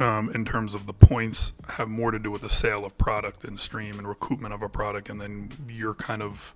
um, 0.00 0.30
in 0.34 0.44
terms 0.44 0.74
of 0.74 0.86
the 0.86 0.94
points, 0.94 1.52
have 1.68 1.88
more 1.88 2.10
to 2.10 2.18
do 2.18 2.30
with 2.30 2.42
the 2.42 2.50
sale 2.50 2.84
of 2.84 2.96
product 2.96 3.44
and 3.44 3.60
stream 3.60 3.98
and 3.98 4.08
recoupment 4.08 4.54
of 4.54 4.62
a 4.62 4.68
product, 4.68 5.10
and 5.10 5.20
then 5.20 5.50
your 5.68 5.94
kind 5.94 6.22
of 6.22 6.54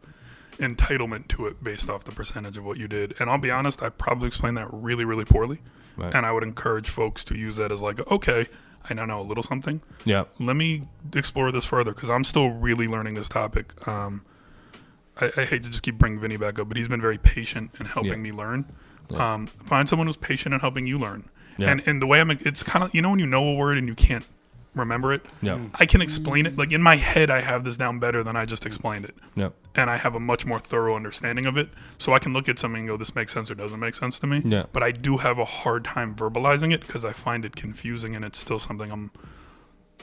entitlement 0.52 1.28
to 1.28 1.46
it 1.46 1.62
based 1.62 1.90
off 1.90 2.04
the 2.04 2.12
percentage 2.12 2.56
of 2.56 2.64
what 2.64 2.78
you 2.78 2.88
did. 2.88 3.14
And 3.20 3.28
I'll 3.28 3.38
be 3.38 3.50
honest, 3.50 3.82
I 3.82 3.90
probably 3.90 4.28
explained 4.28 4.56
that 4.56 4.68
really, 4.72 5.04
really 5.04 5.26
poorly. 5.26 5.58
Right. 5.98 6.14
And 6.14 6.24
I 6.24 6.32
would 6.32 6.42
encourage 6.42 6.88
folks 6.88 7.24
to 7.24 7.36
use 7.36 7.56
that 7.56 7.72
as 7.72 7.82
like, 7.82 8.10
okay, 8.10 8.46
I 8.90 8.94
now 8.94 9.04
know 9.06 9.20
a 9.20 9.22
little 9.22 9.42
something. 9.42 9.80
Yeah. 10.04 10.24
Let 10.38 10.56
me 10.56 10.82
explore 11.14 11.50
this 11.52 11.64
further 11.64 11.92
because 11.92 12.10
I'm 12.10 12.24
still 12.24 12.50
really 12.50 12.86
learning 12.88 13.14
this 13.14 13.28
topic. 13.28 13.72
Um, 13.88 14.24
I, 15.20 15.30
I 15.36 15.44
hate 15.44 15.62
to 15.64 15.70
just 15.70 15.82
keep 15.82 15.96
bringing 15.98 16.20
Vinny 16.20 16.36
back 16.36 16.58
up, 16.58 16.68
but 16.68 16.76
he's 16.76 16.88
been 16.88 17.00
very 17.00 17.18
patient 17.18 17.70
in 17.80 17.86
helping 17.86 18.12
Yeah. 18.12 18.16
me 18.18 18.32
learn. 18.32 18.66
Um, 19.14 19.46
find 19.46 19.88
someone 19.88 20.06
who's 20.08 20.16
patient 20.16 20.52
in 20.54 20.60
helping 20.60 20.86
you 20.86 20.98
learn. 20.98 21.28
Yeah. 21.58 21.70
And 21.70 21.86
and 21.86 22.02
the 22.02 22.06
way 22.06 22.20
I'm, 22.20 22.30
it's 22.30 22.62
kind 22.62 22.84
of 22.84 22.94
you 22.94 23.00
know 23.00 23.10
when 23.10 23.18
you 23.18 23.26
know 23.26 23.44
a 23.48 23.54
word 23.54 23.78
and 23.78 23.88
you 23.88 23.94
can't 23.94 24.26
remember 24.76 25.12
it. 25.12 25.24
Yeah. 25.42 25.58
I 25.80 25.86
can 25.86 26.00
explain 26.00 26.46
it 26.46 26.56
like 26.56 26.70
in 26.72 26.82
my 26.82 26.96
head. 26.96 27.30
I 27.30 27.40
have 27.40 27.64
this 27.64 27.76
down 27.76 27.98
better 27.98 28.22
than 28.22 28.36
I 28.36 28.44
just 28.44 28.64
explained 28.66 29.04
it, 29.06 29.14
Yeah. 29.34 29.50
and 29.74 29.90
I 29.90 29.96
have 29.96 30.14
a 30.14 30.20
much 30.20 30.46
more 30.46 30.58
thorough 30.58 30.94
understanding 30.94 31.46
of 31.46 31.56
it. 31.56 31.68
So 31.98 32.12
I 32.12 32.18
can 32.18 32.32
look 32.32 32.48
at 32.48 32.58
something 32.58 32.80
and 32.80 32.88
go, 32.88 32.96
"This 32.96 33.14
makes 33.14 33.32
sense 33.32 33.50
or 33.50 33.54
doesn't 33.54 33.80
make 33.80 33.94
sense 33.94 34.18
to 34.20 34.26
me." 34.26 34.42
Yeah. 34.44 34.64
But 34.72 34.82
I 34.82 34.92
do 34.92 35.16
have 35.18 35.38
a 35.38 35.44
hard 35.44 35.84
time 35.84 36.14
verbalizing 36.14 36.72
it 36.72 36.80
because 36.86 37.04
I 37.04 37.12
find 37.12 37.44
it 37.44 37.56
confusing, 37.56 38.14
and 38.14 38.24
it's 38.24 38.38
still 38.38 38.58
something 38.58 38.92
I'm 38.92 39.10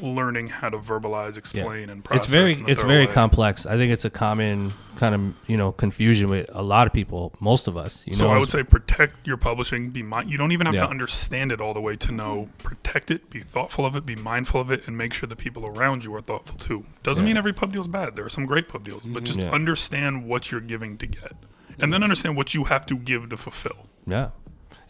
learning 0.01 0.47
how 0.47 0.69
to 0.69 0.77
verbalize, 0.77 1.37
explain, 1.37 1.89
and 1.89 2.03
process. 2.03 2.23
It's 2.25 2.31
very 2.33 2.53
in 2.53 2.67
it's 2.69 2.81
very 2.83 3.05
way. 3.05 3.13
complex. 3.13 3.65
I 3.65 3.77
think 3.77 3.91
it's 3.93 4.05
a 4.05 4.09
common 4.09 4.73
kind 4.95 5.13
of 5.13 5.21
you 5.47 5.55
know 5.57 5.71
confusion 5.71 6.29
with 6.29 6.49
a 6.53 6.63
lot 6.63 6.87
of 6.87 6.93
people, 6.93 7.33
most 7.39 7.67
of 7.67 7.77
us. 7.77 8.03
You 8.07 8.13
So 8.15 8.25
know, 8.25 8.31
I 8.33 8.39
would 8.39 8.49
say 8.49 8.63
protect 8.63 9.27
your 9.27 9.37
publishing. 9.37 9.91
Be 9.91 10.01
mind. 10.01 10.29
You 10.31 10.37
don't 10.37 10.51
even 10.51 10.65
have 10.65 10.75
Yeah. 10.75 10.81
to 10.85 10.89
understand 10.89 11.51
it 11.51 11.61
all 11.61 11.73
the 11.75 11.81
way 11.81 11.95
to 11.97 12.11
know. 12.11 12.49
Protect 12.63 13.11
it. 13.11 13.29
Be 13.29 13.39
thoughtful 13.41 13.85
of 13.85 13.95
it. 13.95 14.05
Be 14.05 14.15
mindful 14.15 14.59
of 14.61 14.71
it, 14.71 14.87
and 14.87 14.97
make 14.97 15.13
sure 15.13 15.27
the 15.27 15.35
people 15.35 15.65
around 15.65 16.03
you 16.03 16.13
are 16.15 16.21
thoughtful 16.21 16.57
too. 16.57 16.85
Doesn't 17.03 17.23
mean 17.23 17.37
every 17.37 17.53
pub 17.53 17.71
deal 17.73 17.81
is 17.81 17.87
bad. 17.87 18.15
There 18.15 18.25
are 18.25 18.29
some 18.29 18.45
great 18.45 18.67
pub 18.67 18.83
deals, 18.85 19.03
but 19.05 19.23
just 19.23 19.39
Yeah. 19.39 19.49
understand 19.51 20.25
what 20.25 20.51
you're 20.51 20.61
giving 20.61 20.97
to 20.97 21.05
get, 21.07 21.33
and 21.79 21.93
then 21.93 22.01
understand 22.01 22.35
what 22.35 22.53
you 22.55 22.63
have 22.65 22.85
to 22.87 22.95
give 22.95 23.29
to 23.29 23.37
fulfill. 23.37 23.87
yeah, 24.07 24.29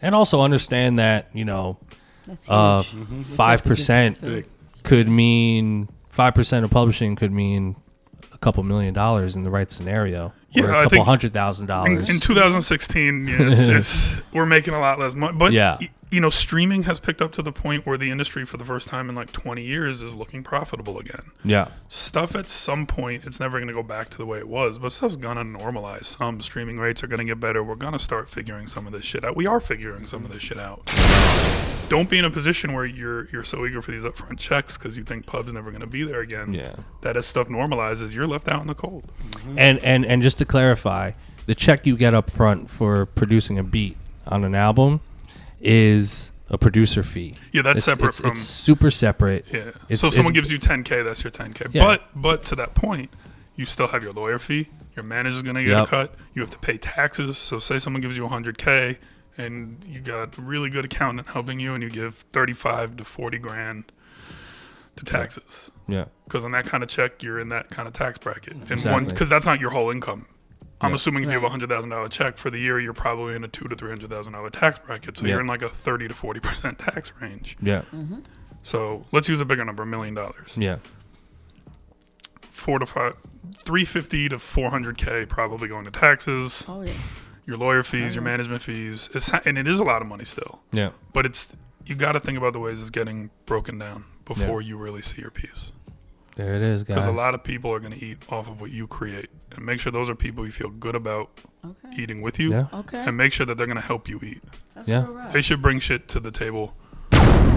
and 0.00 0.14
also 0.14 0.40
understand 0.40 0.98
that 0.98 1.28
you 1.34 1.44
know 1.44 1.78
That's 2.26 2.48
uh, 2.48 2.82
huge. 2.82 3.26
five 3.26 3.62
percent 3.62 4.20
Big. 4.22 4.46
Could 4.84 5.08
mean 5.08 5.88
five 6.10 6.34
percent 6.34 6.64
of 6.64 6.70
publishing 6.70 7.16
could 7.16 7.32
mean 7.32 7.74
a 8.32 8.38
couple 8.38 8.62
million 8.62 8.94
dollars 8.94 9.34
in 9.34 9.42
the 9.42 9.50
right 9.50 9.70
scenario. 9.72 10.32
Yeah, 10.50 10.64
or 10.64 10.66
a 10.66 10.70
I 10.70 10.82
couple 10.84 10.90
think 10.90 11.06
hundred 11.06 11.32
thousand 11.32 11.66
dollars. 11.66 12.08
in 12.08 12.20
2016, 12.20 13.26
yes, 13.26 13.68
it's, 13.68 14.16
we're 14.32 14.46
making 14.46 14.74
a 14.74 14.78
lot 14.80 14.98
less 15.00 15.14
money. 15.16 15.36
But 15.36 15.52
Yeah. 15.52 15.78
you 16.12 16.20
know, 16.20 16.30
streaming 16.30 16.84
has 16.84 17.00
picked 17.00 17.20
up 17.20 17.32
to 17.32 17.42
the 17.42 17.50
point 17.50 17.84
where 17.86 17.98
the 17.98 18.12
industry, 18.12 18.44
for 18.46 18.56
the 18.56 18.64
first 18.64 18.86
time 18.86 19.08
in 19.08 19.16
like 19.16 19.32
20 19.32 19.62
years, 19.62 20.00
is 20.00 20.14
looking 20.14 20.44
profitable 20.44 21.00
again. 21.00 21.32
Yeah. 21.44 21.68
Stuff 21.88 22.36
at 22.36 22.48
some 22.48 22.86
point, 22.86 23.24
it's 23.26 23.40
never 23.40 23.58
going 23.58 23.66
to 23.66 23.74
go 23.74 23.82
back 23.82 24.10
to 24.10 24.18
the 24.18 24.26
way 24.26 24.38
it 24.38 24.46
was, 24.46 24.78
but 24.78 24.92
stuff's 24.92 25.16
going 25.16 25.38
to 25.38 25.42
normalize. 25.42 26.04
Some 26.04 26.40
streaming 26.40 26.78
rates 26.78 27.02
are 27.02 27.08
going 27.08 27.18
to 27.18 27.24
get 27.24 27.40
better. 27.40 27.64
We're 27.64 27.74
going 27.74 27.94
to 27.94 27.98
start 27.98 28.28
figuring 28.30 28.68
some 28.68 28.86
of 28.86 28.92
this 28.92 29.04
shit 29.04 29.24
out. 29.24 29.34
We 29.34 29.46
are 29.48 29.58
figuring 29.58 30.06
some 30.06 30.24
of 30.24 30.32
this 30.32 30.42
shit 30.42 30.58
out. 30.60 30.82
Don't 31.88 32.08
be 32.10 32.18
in 32.18 32.24
a 32.24 32.30
position 32.30 32.72
where 32.72 32.84
you're 32.86 33.28
you're 33.30 33.44
so 33.44 33.64
eager 33.66 33.82
for 33.82 33.90
these 33.92 34.02
upfront 34.04 34.38
checks 34.38 34.76
because 34.78 34.96
you 34.96 35.04
think 35.04 35.26
pub's 35.26 35.52
never 35.52 35.70
going 35.70 35.80
to 35.82 35.86
be 35.86 36.02
there 36.02 36.20
again. 36.20 36.52
Yeah. 36.54 36.74
That 37.02 37.16
as 37.16 37.26
stuff 37.26 37.48
normalizes, 37.48 38.14
you're 38.14 38.26
left 38.26 38.48
out 38.48 38.60
in 38.62 38.66
the 38.66 38.74
cold. 38.74 39.10
Mm-hmm. 39.30 39.58
And 39.58 39.78
and 39.80 40.04
and 40.06 40.22
just 40.22 40.38
to 40.38 40.44
clarify, 40.44 41.12
the 41.46 41.54
check 41.54 41.86
you 41.86 41.96
get 41.96 42.14
up 42.14 42.30
front 42.30 42.70
for 42.70 43.06
producing 43.06 43.58
a 43.58 43.62
beat 43.62 43.96
on 44.26 44.44
an 44.44 44.54
album 44.54 45.00
is 45.60 46.32
a 46.50 46.58
producer 46.58 47.02
fee. 47.02 47.36
Yeah, 47.52 47.62
that's 47.62 47.78
It's- 47.78 47.84
separate 47.84 48.08
it's, 48.08 48.20
from 48.20 48.30
it's 48.30 48.40
super 48.40 48.90
separate. 48.90 49.46
Yeah. 49.50 49.58
It's- 49.88 50.00
so 50.00 50.08
if 50.08 50.14
someone 50.14 50.32
gives 50.34 50.50
you 50.50 50.58
10k, 50.58 51.04
that's 51.04 51.22
your 51.24 51.30
10k. 51.30 51.68
Yeah. 51.74 51.84
But 51.84 52.02
but 52.14 52.44
to 52.46 52.56
that 52.56 52.74
point, 52.74 53.10
you 53.56 53.66
still 53.66 53.88
have 53.88 54.02
your 54.02 54.12
lawyer 54.12 54.38
fee. 54.38 54.68
Your 54.96 55.04
manager's 55.04 55.42
gonna 55.42 55.62
get 55.62 55.70
Yep. 55.70 55.86
a 55.86 55.90
cut. 55.90 56.14
You 56.34 56.42
have 56.42 56.50
to 56.50 56.58
pay 56.58 56.76
taxes. 56.78 57.36
So 57.36 57.58
say 57.58 57.78
someone 57.78 58.00
gives 58.02 58.16
you 58.16 58.24
100k, 58.26 58.98
and 59.36 59.84
you 59.84 60.00
got 60.00 60.36
a 60.38 60.40
really 60.40 60.70
good 60.70 60.84
accountant 60.84 61.28
helping 61.28 61.60
you, 61.60 61.74
and 61.74 61.82
you 61.82 61.90
give 61.90 62.14
35 62.14 62.96
to 62.98 63.04
40 63.04 63.38
grand 63.38 63.92
to 64.96 65.04
taxes. 65.04 65.70
Yeah. 65.88 66.04
Because 66.24 66.44
on 66.44 66.52
that 66.52 66.66
kind 66.66 66.82
of 66.82 66.88
check, 66.88 67.22
you're 67.22 67.40
in 67.40 67.48
that 67.48 67.68
kind 67.70 67.88
of 67.88 67.94
tax 67.94 68.16
bracket, 68.18 68.52
and 68.54 68.62
one 68.68 68.72
Exactly. 68.72 69.04
because 69.06 69.28
that's 69.28 69.46
not 69.46 69.60
your 69.60 69.70
whole 69.70 69.90
income. 69.90 70.26
I'm 70.80 70.90
Yeah. 70.90 70.96
assuming 70.96 71.22
if 71.24 71.28
you 71.28 71.34
have 71.34 71.44
a 71.44 71.48
hundred 71.48 71.68
thousand 71.70 71.90
dollar 71.90 72.08
check 72.08 72.36
for 72.36 72.50
the 72.50 72.58
year, 72.58 72.78
you're 72.80 72.92
probably 72.92 73.34
in 73.34 73.42
a 73.44 73.48
two 73.48 73.66
to 73.68 73.74
three 73.76 73.88
hundred 73.90 74.10
thousand 74.10 74.32
dollar 74.34 74.50
tax 74.50 74.78
bracket. 74.78 75.16
So 75.16 75.24
Yeah. 75.24 75.32
you're 75.32 75.40
in 75.40 75.46
like 75.46 75.62
a 75.62 75.68
thirty 75.68 76.06
to 76.08 76.14
forty 76.14 76.40
percent 76.40 76.78
tax 76.78 77.12
range. 77.20 77.56
Yeah. 77.62 77.82
Mm-hmm. 77.94 78.20
So 78.62 79.04
let's 79.12 79.28
use 79.28 79.40
a 79.40 79.44
bigger 79.44 79.64
number, 79.64 79.82
a 79.82 79.86
million 79.86 80.14
dollars. 80.14 80.56
Yeah. 80.58 80.76
Four 82.40 82.78
to 82.78 82.86
five, 82.86 83.14
three 83.58 83.84
fifty 83.84 84.28
to 84.28 84.38
four 84.38 84.70
hundred 84.70 84.96
k 84.98 85.26
probably 85.26 85.68
going 85.68 85.84
to 85.84 85.90
taxes, 85.90 86.64
Oh 86.68 86.82
yeah. 86.82 86.92
Your 87.46 87.56
lawyer 87.56 87.82
fees, 87.82 88.14
your 88.14 88.24
management 88.24 88.62
fees, 88.62 89.10
it's, 89.14 89.30
and 89.46 89.58
it 89.58 89.66
is 89.68 89.78
a 89.80 89.84
lot 89.84 90.00
of 90.02 90.08
money 90.08 90.24
still. 90.24 90.60
Yeah. 90.72 90.90
But 91.12 91.26
it's 91.26 91.54
you 91.86 91.94
got 91.94 92.12
to 92.12 92.20
think 92.20 92.38
about 92.38 92.52
the 92.54 92.58
ways 92.60 92.80
it's 92.80 92.90
getting 92.90 93.30
broken 93.46 93.78
down 93.78 94.04
before 94.24 94.62
you 94.62 94.76
really 94.78 95.02
see 95.02 95.20
your 95.20 95.30
piece. 95.30 95.72
There 96.36 96.54
it 96.56 96.62
is, 96.62 96.82
guys. 96.82 96.94
Because 96.96 97.06
a 97.06 97.12
lot 97.12 97.34
of 97.34 97.44
people 97.44 97.70
are 97.72 97.78
going 97.78 97.92
to 97.96 98.04
eat 98.04 98.18
off 98.30 98.48
of 98.48 98.60
what 98.60 98.70
you 98.72 98.86
create, 98.86 99.28
and 99.54 99.64
make 99.64 99.78
sure 99.80 99.92
those 99.92 100.08
are 100.10 100.14
people 100.16 100.44
you 100.46 100.50
feel 100.52 100.70
good 100.70 100.94
about 100.96 101.30
Okay. 101.64 102.02
eating 102.02 102.22
with 102.22 102.38
you, 102.40 102.50
Yeah. 102.50 102.66
Okay. 102.72 102.98
and 103.06 103.16
make 103.16 103.32
sure 103.32 103.46
that 103.46 103.56
they're 103.56 103.66
going 103.68 103.76
to 103.80 103.86
help 103.86 104.08
you 104.08 104.18
eat. 104.22 104.42
That's 104.74 104.88
Yeah. 104.88 105.06
right. 105.08 105.32
They 105.32 105.42
should 105.42 105.62
bring 105.62 105.78
shit 105.78 106.08
to 106.08 106.20
the 106.20 106.30
table. 106.30 106.74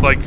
Like, 0.02 0.20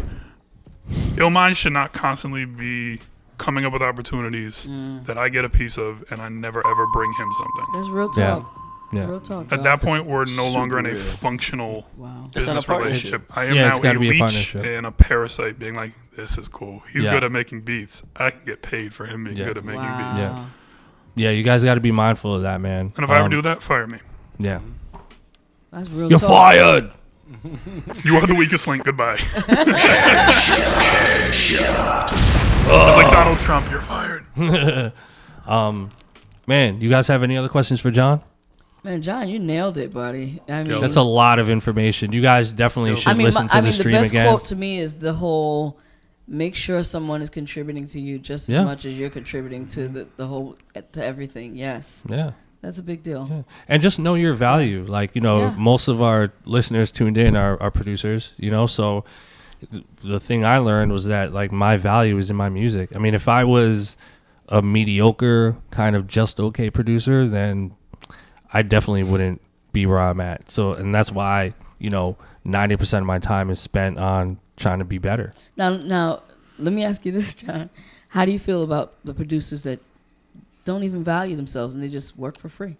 Illmind 1.16 1.56
should 1.56 1.72
not 1.72 1.92
constantly 1.92 2.44
be 2.44 3.00
coming 3.38 3.64
up 3.64 3.72
with 3.72 3.82
opportunities 3.82 4.66
Mm. 4.68 5.06
that 5.06 5.16
I 5.16 5.28
get 5.28 5.44
a 5.44 5.48
piece 5.48 5.78
of, 5.78 6.04
and 6.10 6.20
I 6.20 6.28
never 6.28 6.66
ever 6.66 6.86
bring 6.88 7.12
him 7.12 7.32
something. 7.34 7.66
That's 7.72 7.88
real 7.88 8.08
talk. 8.08 8.16
Yeah. 8.18 8.59
Real 8.92 9.20
talk. 9.20 9.52
At 9.52 9.62
that 9.62 9.80
point, 9.80 10.04
we're 10.06 10.24
no 10.36 10.50
longer 10.52 10.78
in 10.78 10.86
a 10.86 10.90
super 10.90 11.02
real. 11.04 11.16
functional 11.16 11.86
Wow. 11.96 12.30
It's 12.34 12.46
not 12.46 12.52
a 12.52 12.54
business 12.56 12.64
partnership. 12.64 12.92
relationship. 13.12 13.36
I 13.36 13.44
am 13.46 13.54
Yeah, 13.54 13.68
it's 13.68 13.76
now 13.76 13.82
gotta 13.82 13.98
a 13.98 14.00
be 14.00 14.06
a 14.08 14.10
leech 14.10 14.18
partnership. 14.20 14.64
and 14.64 14.86
a 14.86 14.90
parasite, 14.90 15.58
being 15.60 15.74
like, 15.74 15.92
"This 16.16 16.36
is 16.38 16.48
cool. 16.48 16.82
He's 16.92 17.04
Yeah. 17.04 17.12
good 17.12 17.24
at 17.24 17.30
making 17.32 17.60
beats. 17.60 18.02
I 18.16 18.30
can 18.30 18.40
get 18.44 18.62
paid 18.62 18.92
for 18.92 19.06
him 19.06 19.24
being 19.24 19.36
Yeah. 19.36 19.44
good 19.44 19.58
at 19.58 19.64
making 19.64 19.82
Wow. 19.82 20.14
beats." 20.16 20.32
Yeah. 20.32 20.44
Yeah, 21.16 21.30
you 21.30 21.42
guys 21.44 21.62
got 21.62 21.74
to 21.74 21.80
be 21.80 21.92
mindful 21.92 22.34
of 22.34 22.42
that, 22.42 22.60
man. 22.60 22.90
And 22.96 23.04
if 23.04 23.10
I 23.10 23.14
ever 23.16 23.24
Um, 23.24 23.30
do 23.30 23.42
that, 23.42 23.62
fire 23.62 23.86
me. 23.86 23.98
yeah, 24.38 24.58
That's 25.72 25.88
real 25.90 26.08
you're 26.10 26.18
talk. 26.18 26.28
fired. 26.28 26.90
You 28.04 28.16
are 28.16 28.26
the 28.26 28.34
weakest 28.34 28.66
link. 28.66 28.82
Goodbye. 28.84 29.18
It's 32.72 32.96
like 32.96 33.10
Donald 33.12 33.38
Trump. 33.40 33.70
You're 33.70 33.80
fired. 33.82 34.24
Man, 36.46 36.80
you 36.80 36.90
guys 36.90 37.08
have 37.08 37.22
any 37.22 37.36
other 37.36 37.48
questions 37.48 37.80
for 37.80 37.90
John? 37.90 38.22
Man, 38.82 39.02
John, 39.02 39.28
you 39.28 39.38
nailed 39.38 39.76
it, 39.76 39.92
buddy. 39.92 40.40
I 40.48 40.62
mean, 40.64 40.80
That's 40.80 40.96
a 40.96 41.02
lot 41.02 41.38
of 41.38 41.50
information. 41.50 42.12
You 42.12 42.22
guys 42.22 42.50
definitely 42.50 42.96
should 42.96 43.10
I 43.10 43.14
mean, 43.14 43.26
listen 43.26 43.42
my- 43.44 43.48
to 43.48 43.56
I 43.56 43.60
the 43.60 43.68
mean, 43.68 43.76
the 43.78 43.90
best 43.92 44.10
again. 44.10 44.26
quote 44.28 44.44
to 44.46 44.56
me 44.56 44.78
is 44.78 44.96
the 45.00 45.12
whole 45.12 45.78
make 46.26 46.54
sure 46.54 46.82
someone 46.84 47.20
is 47.22 47.28
contributing 47.28 47.86
to 47.88 48.00
you 48.00 48.18
just 48.18 48.48
Yeah. 48.48 48.60
as 48.60 48.64
much 48.64 48.84
as 48.84 48.96
you're 48.98 49.10
contributing 49.10 49.66
to 49.68 49.88
the, 49.88 50.08
the 50.16 50.26
whole 50.26 50.56
to 50.92 51.04
everything. 51.04 51.56
Yes, 51.56 52.04
Yeah. 52.08 52.30
that's 52.62 52.78
a 52.78 52.82
big 52.84 53.02
deal. 53.02 53.44
and 53.68 53.82
just 53.82 53.98
know 53.98 54.14
your 54.14 54.32
value. 54.34 54.84
Like 54.88 55.14
you 55.14 55.20
know, 55.20 55.38
Yeah. 55.40 55.54
most 55.58 55.88
of 55.88 56.00
our 56.00 56.32
listeners 56.44 56.90
tuned 56.90 57.18
in 57.18 57.34
are, 57.36 57.60
are 57.60 57.70
producers. 57.72 58.32
You 58.38 58.50
know, 58.50 58.66
so 58.66 59.04
th- 59.72 59.84
the 60.04 60.20
thing 60.20 60.44
I 60.44 60.58
learned 60.58 60.92
was 60.92 61.06
that 61.06 61.34
like 61.34 61.50
my 61.52 61.76
value 61.76 62.16
is 62.16 62.30
in 62.30 62.36
my 62.36 62.48
music. 62.48 62.94
I 62.94 62.98
mean, 62.98 63.14
if 63.14 63.26
I 63.28 63.42
was 63.44 63.96
a 64.48 64.62
mediocre 64.62 65.56
kind 65.70 65.94
of 65.96 66.06
just 66.06 66.38
okay 66.40 66.70
producer, 66.70 67.26
then 67.28 67.72
I 68.52 68.62
definitely 68.62 69.04
wouldn't 69.04 69.40
be 69.72 69.86
where 69.86 70.00
I'm 70.00 70.20
at. 70.20 70.50
So, 70.50 70.72
and 70.74 70.94
that's 70.94 71.12
why 71.12 71.52
you 71.80 71.90
know, 71.90 72.16
ninety 72.44 72.76
percent 72.76 73.02
of 73.02 73.06
my 73.06 73.18
time 73.18 73.50
is 73.50 73.58
spent 73.58 73.98
on 73.98 74.38
trying 74.56 74.78
to 74.78 74.84
be 74.84 74.98
better. 74.98 75.32
Now, 75.56 75.76
now, 75.76 76.22
let 76.58 76.72
me 76.72 76.84
ask 76.84 77.04
you 77.04 77.10
this, 77.10 77.34
John. 77.34 77.70
How 78.10 78.24
do 78.24 78.30
you 78.30 78.38
feel 78.38 78.62
about 78.62 78.94
the 79.04 79.14
producers 79.14 79.64
that 79.64 79.80
don't 80.64 80.84
even 80.84 81.02
value 81.02 81.34
themselves 81.36 81.74
and 81.74 81.82
they 81.82 81.88
just 81.88 82.16
work 82.16 82.38
for 82.38 82.48
free? 82.48 82.76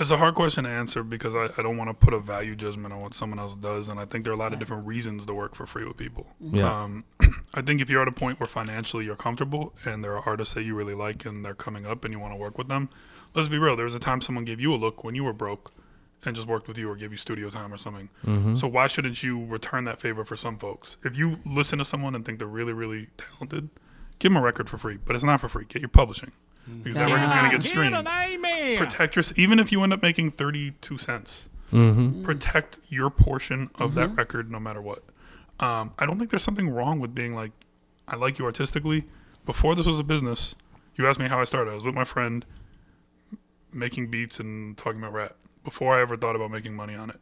It's 0.00 0.10
a 0.10 0.16
hard 0.16 0.36
question 0.36 0.64
to 0.64 0.70
answer 0.70 1.02
because 1.02 1.34
I, 1.34 1.48
I 1.58 1.62
don't 1.62 1.76
want 1.76 1.90
to 1.90 1.94
put 1.94 2.14
a 2.14 2.20
value 2.20 2.54
judgment 2.54 2.94
on 2.94 3.00
what 3.00 3.14
someone 3.14 3.40
else 3.40 3.56
does, 3.56 3.88
and 3.88 3.98
I 3.98 4.04
think 4.04 4.24
there 4.24 4.32
are 4.32 4.36
a 4.36 4.38
lot 4.38 4.52
of 4.52 4.60
different 4.60 4.86
reasons 4.86 5.26
to 5.26 5.34
work 5.34 5.56
for 5.56 5.66
free 5.66 5.84
with 5.84 5.96
people. 5.96 6.26
Yeah. 6.40 6.82
Um, 6.82 7.04
I 7.54 7.62
think 7.62 7.80
if 7.80 7.90
you're 7.90 8.02
at 8.02 8.08
a 8.08 8.12
point 8.12 8.38
where 8.38 8.46
financially 8.46 9.04
you're 9.04 9.16
comfortable 9.16 9.74
and 9.84 10.04
there 10.04 10.16
are 10.16 10.22
artists 10.24 10.54
that 10.54 10.62
you 10.62 10.76
really 10.76 10.94
like 10.94 11.24
and 11.24 11.44
they're 11.44 11.54
coming 11.54 11.84
up 11.84 12.04
and 12.04 12.12
you 12.14 12.20
want 12.20 12.32
to 12.32 12.38
work 12.38 12.58
with 12.58 12.68
them, 12.68 12.90
let's 13.34 13.48
be 13.48 13.58
real. 13.58 13.74
There 13.74 13.84
was 13.84 13.94
a 13.94 13.98
time 14.00 14.20
someone 14.20 14.44
gave 14.44 14.60
you 14.60 14.72
a 14.72 14.76
look 14.76 15.02
when 15.02 15.16
you 15.16 15.24
were 15.24 15.32
broke 15.32 15.72
and 16.24 16.36
just 16.36 16.46
worked 16.48 16.68
with 16.68 16.78
you 16.78 16.88
or 16.88 16.96
gave 16.96 17.10
you 17.10 17.18
studio 17.18 17.50
time 17.50 17.72
or 17.72 17.78
something. 17.78 18.08
So 18.56 18.68
why 18.68 18.86
shouldn't 18.88 19.22
you 19.22 19.44
return 19.46 19.84
that 19.84 20.00
favor 20.00 20.24
for 20.24 20.36
some 20.36 20.58
folks? 20.58 20.96
If 21.04 21.16
you 21.16 21.38
listen 21.46 21.78
to 21.78 21.84
someone 21.84 22.14
and 22.14 22.24
think 22.24 22.38
they're 22.38 22.48
really, 22.48 22.72
really 22.72 23.08
talented, 23.16 23.68
give 24.18 24.32
them 24.32 24.40
a 24.40 24.44
record 24.44 24.68
for 24.68 24.78
free, 24.78 24.98
but 25.04 25.14
it's 25.16 25.24
not 25.24 25.40
for 25.40 25.48
free. 25.48 25.64
Get 25.68 25.82
your 25.82 25.88
publishing 25.88 26.32
Mm-hmm. 26.68 26.82
because 26.82 26.98
that 26.98 27.10
record's 27.10 27.34
going 27.34 27.50
to 27.50 27.56
get 27.56 27.62
streamed. 27.62 28.78
protect 28.78 29.16
your 29.16 29.24
even 29.36 29.58
if 29.58 29.72
you 29.72 29.82
end 29.82 29.92
up 29.92 30.02
making 30.02 30.32
32 30.32 30.98
cents 30.98 31.48
mm-hmm. 31.72 32.20
mm. 32.20 32.24
protect 32.24 32.78
your 32.88 33.08
portion 33.10 33.70
of 33.76 33.94
that 33.94 34.08
mm-hmm. 34.08 34.16
record 34.16 34.50
no 34.50 34.60
matter 34.60 34.82
what. 34.82 35.02
Um, 35.60 35.92
i 35.98 36.06
don't 36.06 36.18
think 36.18 36.30
there's 36.30 36.42
something 36.42 36.68
wrong 36.68 37.00
with 37.00 37.14
being 37.14 37.34
like 37.34 37.52
i 38.06 38.16
like 38.16 38.38
you 38.38 38.44
artistically. 38.44 39.04
Before 39.46 39.74
this 39.74 39.86
was 39.86 39.98
a 39.98 40.04
business 40.04 40.54
you 40.96 41.06
asked 41.06 41.18
me 41.18 41.26
how 41.26 41.40
i 41.40 41.44
started. 41.44 41.70
I 41.70 41.74
was 41.74 41.84
with 41.84 41.94
my 41.94 42.04
friend 42.04 42.44
making 43.72 44.10
beats 44.10 44.38
and 44.40 44.76
talking 44.76 45.00
about 45.00 45.12
rap 45.12 45.36
before 45.64 45.94
i 45.94 46.00
ever 46.00 46.16
thought 46.16 46.36
about 46.36 46.50
making 46.50 46.74
money 46.74 46.94
on 46.94 47.10
it. 47.10 47.16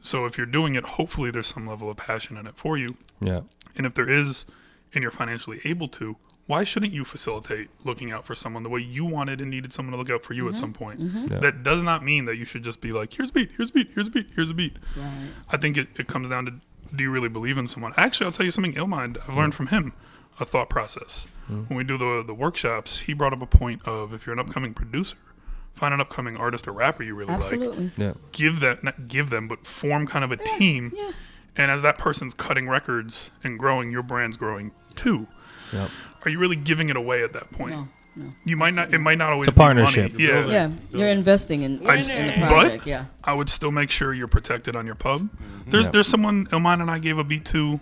So 0.00 0.24
if 0.24 0.38
you're 0.38 0.46
doing 0.46 0.76
it 0.76 0.84
hopefully 0.84 1.30
there's 1.30 1.48
some 1.48 1.66
level 1.66 1.90
of 1.90 1.98
passion 1.98 2.36
in 2.38 2.46
it 2.46 2.56
for 2.56 2.78
you. 2.78 2.96
Yeah. 3.20 3.42
and 3.76 3.86
if 3.86 3.94
there 3.94 4.08
is, 4.08 4.46
and 4.94 5.02
you're 5.02 5.12
financially 5.12 5.60
able 5.64 5.88
to, 5.88 6.16
why 6.46 6.64
shouldn't 6.64 6.92
you 6.92 7.04
facilitate 7.04 7.68
looking 7.84 8.10
out 8.10 8.24
for 8.24 8.34
someone 8.34 8.62
the 8.62 8.68
way 8.68 8.80
you 8.80 9.04
wanted 9.04 9.40
and 9.40 9.50
needed 9.50 9.72
someone 9.72 9.92
to 9.92 9.98
look 9.98 10.10
out 10.10 10.24
for 10.24 10.34
you 10.34 10.48
at 10.48 10.54
mm-hmm. 10.54 10.60
some 10.60 10.72
point? 10.72 11.00
Mm-hmm. 11.00 11.32
Yeah. 11.32 11.38
That 11.38 11.62
does 11.62 11.82
not 11.82 12.02
mean 12.02 12.24
that 12.24 12.36
you 12.36 12.44
should 12.44 12.64
just 12.64 12.80
be 12.80 12.92
like, 12.92 13.12
here's 13.12 13.30
a 13.30 13.32
beat, 13.32 13.50
here's 13.56 13.70
a 13.70 13.72
beat, 13.72 13.90
here's 13.94 14.08
a 14.08 14.10
beat, 14.10 14.26
here's 14.34 14.50
a 14.50 14.54
beat. 14.54 14.76
Right. 14.96 15.28
I 15.50 15.56
think 15.56 15.76
it, 15.76 15.88
it 15.98 16.08
comes 16.08 16.28
down 16.28 16.46
to 16.46 16.52
do 16.94 17.04
you 17.04 17.10
really 17.10 17.28
believe 17.28 17.58
in 17.58 17.68
someone? 17.68 17.92
Actually, 17.96 18.26
I'll 18.26 18.32
tell 18.32 18.44
you 18.44 18.52
something, 18.52 18.74
Illmind, 18.74 19.18
I've 19.28 19.36
learned 19.36 19.54
from 19.54 19.68
him 19.68 19.92
a 20.40 20.44
thought 20.44 20.68
process. 20.68 21.26
Hmm. 21.46 21.62
When 21.64 21.76
we 21.76 21.84
do 21.84 21.96
the, 21.96 22.22
the 22.26 22.34
workshops, 22.34 22.98
he 22.98 23.14
brought 23.14 23.32
up 23.32 23.40
a 23.40 23.46
point 23.46 23.86
of 23.86 24.12
if 24.12 24.26
you're 24.26 24.32
an 24.32 24.38
upcoming 24.38 24.74
producer, 24.74 25.16
find 25.74 25.94
an 25.94 26.00
upcoming 26.00 26.36
artist 26.36 26.68
or 26.68 26.72
rapper 26.72 27.02
you 27.02 27.14
really 27.14 27.30
like 27.30 27.38
Absolutely. 27.38 27.92
Yeah. 27.96 28.12
give 28.32 28.60
that 28.60 28.84
not 28.84 29.08
give 29.08 29.30
them 29.30 29.48
but 29.48 29.66
form 29.66 30.06
kind 30.06 30.22
of 30.24 30.30
a 30.30 30.36
team 30.36 30.92
yeah. 30.94 31.12
and 31.56 31.70
as 31.70 31.80
that 31.80 31.96
person's 31.96 32.34
cutting 32.34 32.68
records 32.68 33.30
and 33.42 33.58
growing 33.58 33.90
your 33.90 34.02
brand's 34.02 34.36
growing 34.36 34.72
too 34.94 35.26
Yep. 35.72 35.90
Are 36.24 36.30
you 36.30 36.38
really 36.38 36.56
giving 36.56 36.88
it 36.88 36.96
away 36.96 37.22
at 37.22 37.32
that 37.32 37.50
point 37.50 37.72
No, 37.72 37.88
no. 38.16 38.32
you 38.44 38.56
might 38.56 38.74
not 38.74 38.92
it 38.94 38.98
might 38.98 39.18
not 39.18 39.32
always 39.32 39.48
It's 39.48 39.54
a 39.54 39.56
partnership. 39.56 40.16
be 40.16 40.26
money. 40.32 40.50
yeah 40.52 40.68
Yeah, 40.92 40.98
you're 40.98 41.08
investing 41.08 41.62
in, 41.62 41.72
in 41.78 41.84
the 41.84 42.46
but- 42.48 42.86
yeah. 42.86 43.06
i 43.24 43.32
would 43.34 43.48
still 43.50 43.72
make 43.72 43.90
sure 43.90 44.12
you're 44.14 44.28
protected 44.28 44.76
on 44.76 44.86
your 44.86 44.94
pub 44.94 45.22
mm-hmm. 45.22 45.70
there's 45.70 45.84
Yep. 45.84 45.92
there's 45.92 46.06
someone 46.08 46.46
Illmind 46.46 46.80
and 46.80 46.90
i 46.90 46.98
gave 46.98 47.18
a 47.18 47.24
beat 47.24 47.44
to 47.46 47.80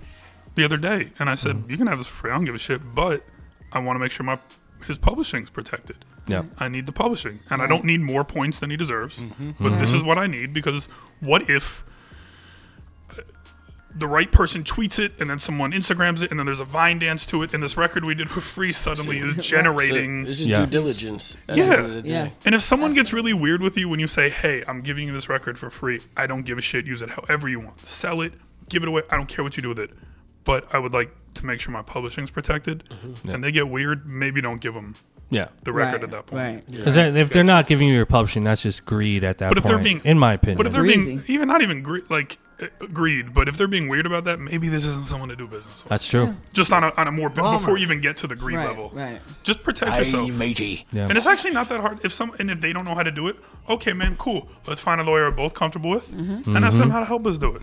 the 0.55 0.64
other 0.64 0.76
day 0.76 1.09
and 1.18 1.28
i 1.30 1.34
said 1.34 1.57
mm-hmm. 1.57 1.70
you 1.70 1.76
can 1.76 1.86
have 1.86 1.99
this 1.99 2.07
for 2.07 2.14
free 2.14 2.30
i 2.30 2.34
don't 2.34 2.45
give 2.45 2.55
a 2.55 2.59
shit 2.59 2.80
but 2.95 3.22
i 3.72 3.78
want 3.78 3.97
to 3.97 4.01
make 4.01 4.12
sure 4.12 4.24
my 4.24 4.38
his 4.86 4.99
publishing's 4.99 5.51
protected 5.51 5.97
Yeah. 6.26 6.45
I 6.59 6.68
need 6.68 6.86
the 6.86 6.93
publishing, 6.93 7.41
and 7.51 7.61
I 7.61 7.66
don't 7.66 7.84
need 7.84 8.01
more 8.01 8.24
points 8.24 8.61
than 8.61 8.70
he 8.70 8.76
deserves. 8.76 9.18
Mm-hmm. 9.18 9.51
But 9.62 9.78
this 9.78 9.93
is 9.93 10.03
what 10.03 10.16
I 10.16 10.26
need 10.26 10.55
because 10.55 10.86
what 11.20 11.51
if 11.51 11.84
the 13.95 14.07
right 14.07 14.30
person 14.30 14.62
tweets 14.64 14.99
it, 14.99 15.20
and 15.20 15.28
then 15.28 15.38
someone 15.38 15.72
Instagrams 15.72 16.22
it, 16.22 16.30
and 16.30 16.38
then 16.38 16.47
there's 16.47 16.61
a 16.61 16.64
Vine 16.64 16.99
dance 17.01 17.26
to 17.26 17.43
it, 17.43 17.53
and 17.53 17.62
this 17.62 17.76
record 17.76 18.05
we 18.05 18.14
did 18.14 18.30
for 18.30 18.41
free 18.41 18.72
suddenly 18.72 19.18
is 19.18 19.34
So 19.36 19.43
generating. 19.43 20.26
it's 20.26 20.36
just 20.36 20.49
Yeah. 20.49 20.64
due 20.64 20.70
diligence. 20.70 21.36
Yeah. 21.49 21.55
the 21.55 21.62
end 21.62 21.72
of 21.86 21.91
the 21.95 22.03
day. 22.03 22.09
Yeah. 22.09 22.28
and 22.45 22.55
if 22.55 22.62
someone 22.62 22.95
gets 22.95 23.12
really 23.12 23.32
weird 23.32 23.61
with 23.62 23.76
you 23.76 23.88
when 23.88 23.99
you 24.01 24.07
say, 24.07 24.30
"Hey, 24.30 24.62
I'm 24.68 24.80
giving 24.80 25.07
you 25.07 25.12
this 25.12 25.28
record 25.28 25.59
for 25.59 25.70
free. 25.70 26.01
I 26.16 26.26
don't 26.26 26.43
give 26.43 26.57
a 26.59 26.62
shit. 26.62 26.86
Use 26.86 27.03
it 27.03 27.11
however 27.11 27.49
you 27.49 27.61
want. 27.61 27.84
Sell 27.84 28.20
it, 28.22 28.32
give 28.68 28.82
it 28.82 28.88
away. 28.88 29.03
I 29.11 29.16
don't 29.16 29.28
care 29.28 29.43
what 29.45 29.57
you 29.57 29.62
do 29.62 29.68
with 29.70 29.78
it. 29.80 29.91
But 30.45 30.66
I 30.74 30.78
would 30.78 30.93
like 30.93 31.11
to 31.34 31.47
make 31.47 31.61
sure 31.61 31.72
my 31.72 31.82
publishing's 31.82 32.30
protected." 32.30 32.84
Mm-hmm. 32.88 33.30
And 33.30 33.45
they 33.45 33.53
get 33.53 33.68
weird, 33.68 34.09
maybe 34.09 34.41
don't 34.41 34.61
give 34.61 34.74
them 34.74 34.95
Yeah. 35.30 35.49
the 35.64 35.72
record 35.72 35.95
right, 35.95 36.03
at 36.05 36.11
that 36.12 36.26
point. 36.26 36.41
Right. 36.43 36.68
Because 36.68 36.97
if 36.97 37.30
they're 37.30 37.45
not 37.45 37.66
giving 37.66 37.88
you 37.88 37.95
your 37.95 38.07
publishing, 38.07 38.45
that's 38.45 38.62
just 38.62 38.84
greed 38.84 39.24
at 39.24 39.38
that 39.38 39.47
point. 39.47 39.51
But 39.51 39.59
if 39.59 39.64
point. 39.64 39.74
they're 39.74 39.84
being- 39.84 40.01
in 40.05 40.18
my 40.18 40.34
opinion. 40.34 40.57
But 40.59 40.66
if 40.66 40.72
they're 40.72 40.82
being 40.84 41.22
even 41.26 41.49
not 41.49 41.62
even 41.62 41.82
greed, 41.82 42.05
like 42.09 42.38
uh, 42.61 42.86
greed, 42.92 43.32
but 43.34 43.48
if 43.48 43.56
they're 43.56 43.66
being 43.68 43.88
weird 43.88 44.06
about 44.06 44.24
that, 44.24 44.38
maybe 44.38 44.68
this 44.68 44.84
isn't 44.86 45.06
someone 45.06 45.28
to 45.30 45.36
do 45.36 45.46
business 45.46 45.82
with. 45.82 45.88
that's 45.88 46.08
true. 46.08 46.34
Just 46.52 46.72
on 46.72 46.84
a, 46.84 46.92
on 46.96 47.08
a 47.08 47.11
more 47.11 47.30
before 47.30 47.76
you 47.78 47.82
even 47.84 48.00
get 48.00 48.16
to 48.18 48.26
the 48.26 48.36
greed 48.36 48.56
Right. 48.56 48.66
level. 48.68 48.90
Right. 48.92 49.20
Just 49.42 49.62
protect 49.62 49.96
yourself. 49.96 50.30
matey. 50.32 50.84
Yeah. 50.92 51.02
And 51.08 51.12
it's 51.12 51.26
actually 51.26 51.52
not 51.52 51.68
that 51.70 51.80
hard. 51.80 52.04
If 52.04 52.12
some 52.12 52.32
and 52.38 52.50
if 52.50 52.61
they 52.61 52.72
don't 52.72 52.84
know 52.84 52.94
how 52.94 53.02
to 53.02 53.11
do 53.11 53.28
it, 53.28 53.36
okay, 53.68 53.92
man, 53.92 54.16
cool. 54.16 54.48
Let's 54.66 54.80
find 54.80 55.00
a 55.00 55.04
lawyer 55.04 55.30
we're 55.30 55.36
both 55.36 55.54
comfortable 55.54 55.90
with, 55.90 56.11
Mm-hmm. 56.11 56.56
and 56.56 56.64
ask 56.64 56.78
them 56.78 56.90
how 56.90 57.00
to 57.00 57.06
help 57.06 57.26
us 57.26 57.38
do 57.38 57.54
it. 57.56 57.62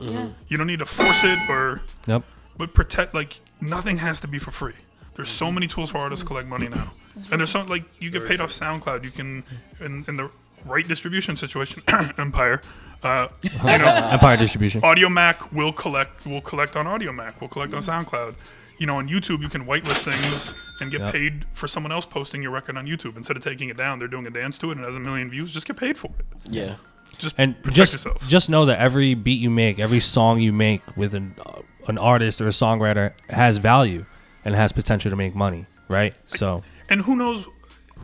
Yeah. 0.00 0.28
You 0.48 0.56
don't 0.56 0.66
need 0.66 0.78
to 0.80 0.86
force 0.86 1.22
it 1.24 1.38
or, 1.48 1.82
Yep. 2.06 2.22
but 2.56 2.74
protect. 2.74 3.14
Like 3.14 3.40
nothing 3.60 3.98
has 3.98 4.20
to 4.20 4.28
be 4.28 4.38
for 4.38 4.50
free. 4.50 4.74
There's 5.16 5.30
so 5.30 5.50
many 5.50 5.66
tools 5.66 5.90
for 5.90 5.98
artists 5.98 6.22
to 6.22 6.26
collect 6.28 6.46
money 6.46 6.68
now, 6.68 6.92
and 7.30 7.40
there's 7.40 7.48
so 7.50 7.62
like 7.62 7.84
you 8.02 8.10
get 8.10 8.26
paid 8.28 8.40
off 8.40 8.50
SoundCloud. 8.50 9.02
You 9.02 9.10
can 9.10 9.44
in, 9.80 10.04
in 10.08 10.16
the 10.18 10.30
right 10.66 10.86
distribution 10.86 11.36
situation, 11.36 11.82
Empire. 12.18 12.60
Uh, 13.02 13.28
you 13.42 13.50
know, 13.64 14.08
Empire 14.10 14.36
Distribution. 14.36 14.80
Audiomack 14.80 15.52
will 15.52 15.72
collect 15.72 16.24
will 16.26 16.40
collect 16.40 16.76
on 16.76 16.86
Audiomack. 16.86 17.40
Will 17.40 17.48
collect 17.48 17.72
on 17.74 17.80
SoundCloud. 17.82 18.34
You 18.78 18.86
know, 18.86 18.96
on 18.96 19.08
YouTube 19.08 19.42
you 19.42 19.48
can 19.48 19.64
whitelist 19.66 20.04
things 20.04 20.54
and 20.80 20.90
get 20.90 21.00
Yep. 21.00 21.12
paid 21.12 21.44
for 21.52 21.68
someone 21.68 21.92
else 21.92 22.04
posting 22.06 22.42
your 22.42 22.50
record 22.52 22.76
on 22.76 22.86
YouTube. 22.86 23.16
Instead 23.16 23.36
of 23.36 23.44
taking 23.44 23.68
it 23.68 23.76
down, 23.76 23.98
they're 23.98 24.08
doing 24.08 24.26
a 24.26 24.30
dance 24.30 24.58
to 24.58 24.68
it 24.70 24.72
and 24.76 24.80
it 24.80 24.86
has 24.86 24.96
a 24.96 25.00
million 25.00 25.30
views. 25.30 25.52
Just 25.52 25.66
get 25.66 25.76
paid 25.76 25.96
for 25.96 26.08
it. 26.18 26.26
Yeah. 26.46 26.74
Just 27.18 27.34
and 27.38 27.54
protect 27.56 27.76
just 27.76 27.92
yourself. 27.92 28.28
just 28.28 28.50
know 28.50 28.66
that 28.66 28.78
every 28.78 29.14
beat 29.14 29.40
you 29.40 29.50
make, 29.50 29.78
every 29.78 30.00
song 30.00 30.40
you 30.40 30.52
make 30.52 30.82
with 30.96 31.14
an 31.14 31.34
uh, 31.44 31.60
an 31.88 31.98
artist 31.98 32.40
or 32.40 32.46
a 32.46 32.50
songwriter 32.50 33.12
has 33.30 33.58
value 33.58 34.04
and 34.44 34.54
has 34.54 34.72
potential 34.72 35.10
to 35.10 35.16
make 35.16 35.34
money, 35.34 35.64
right? 35.88 36.14
So 36.28 36.62
and 36.90 37.00
who 37.02 37.14
knows? 37.16 37.46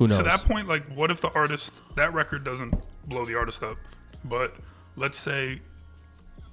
Who 0.02 0.08
knows? 0.08 0.18
To 0.18 0.22
that 0.24 0.40
point, 0.44 0.68
like, 0.68 0.82
what 0.96 1.10
if 1.10 1.20
the 1.20 1.32
artist 1.34 1.72
that 1.96 2.12
record 2.12 2.44
doesn't 2.44 2.74
blow 3.06 3.24
the 3.24 3.36
artist 3.36 3.62
up, 3.62 3.76
but 4.24 4.54
let's 4.96 5.18
say 5.18 5.60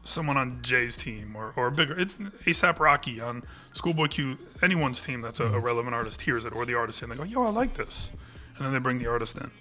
someone 0.03 0.37
on 0.37 0.59
Jay's 0.61 0.95
team 0.95 1.35
or 1.35 1.53
or 1.55 1.69
bigger 1.69 1.95
ASAP 1.95 2.79
Rocky 2.79 3.21
on 3.21 3.43
Schoolboy 3.73 4.07
Q, 4.07 4.37
anyone's 4.63 5.01
team 5.01 5.21
that's 5.21 5.39
a, 5.39 5.43
Mm-hmm. 5.43 5.55
a 5.55 5.59
relevant 5.59 5.95
artist 5.95 6.21
hears 6.21 6.45
it 6.45 6.53
or 6.53 6.65
the 6.65 6.73
artist 6.75 7.01
and 7.03 7.11
they 7.11 7.15
go, 7.15 7.23
yo, 7.23 7.43
I 7.43 7.49
like 7.49 7.75
this, 7.75 8.11
and 8.57 8.65
then 8.65 8.73
they 8.73 8.79
bring 8.79 8.97
the 8.99 9.07
artist 9.07 9.37
in. 9.37 9.51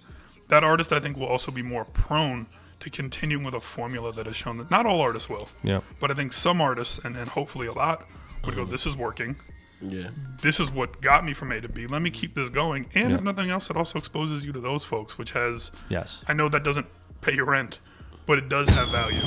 That 0.49 0.64
artist, 0.64 0.93
I 0.93 1.01
think, 1.01 1.16
will 1.16 1.26
also 1.26 1.53
be 1.53 1.61
more 1.62 1.84
prone 1.84 2.47
to 2.80 2.89
continuing 2.91 3.45
with 3.45 3.55
a 3.55 3.61
formula 3.61 4.12
that 4.12 4.24
has 4.26 4.36
shown 4.36 4.57
that 4.59 4.70
not 4.70 4.86
all 4.86 5.01
artists 5.03 5.28
will, 5.28 5.49
yeah. 5.62 5.80
but 6.01 6.11
I 6.11 6.14
think 6.14 6.32
some 6.32 6.61
artists 6.61 6.99
and, 7.05 7.16
and 7.16 7.28
hopefully 7.28 7.66
a 7.66 7.72
lot 7.72 8.07
would 8.45 8.55
Mm-hmm. 8.55 8.64
go, 8.64 8.70
this 8.70 8.86
is 8.86 8.97
working 8.97 9.36
Yeah. 9.81 10.09
this 10.43 10.59
is 10.61 10.70
what 10.70 11.01
got 11.01 11.24
me 11.24 11.33
from 11.33 11.53
A 11.53 11.61
to 11.61 11.68
B. 11.68 11.87
Let 11.87 12.03
me 12.03 12.11
keep 12.11 12.35
this 12.35 12.49
going. 12.49 12.87
And 12.95 13.11
Yeah. 13.11 13.16
if 13.16 13.22
nothing 13.22 13.51
else, 13.51 13.70
it 13.70 13.76
also 13.76 13.99
exposes 13.99 14.45
you 14.45 14.53
to 14.53 14.61
those 14.61 14.85
folks, 14.85 15.16
which 15.18 15.33
has, 15.33 15.70
Yes. 15.89 16.22
I 16.29 16.33
know 16.33 16.49
that 16.49 16.64
doesn't 16.64 16.87
pay 17.20 17.35
your 17.35 17.47
rent, 17.47 17.79
but 18.26 18.39
it 18.39 18.49
does 18.49 18.68
have 18.70 18.89
value. 18.89 19.20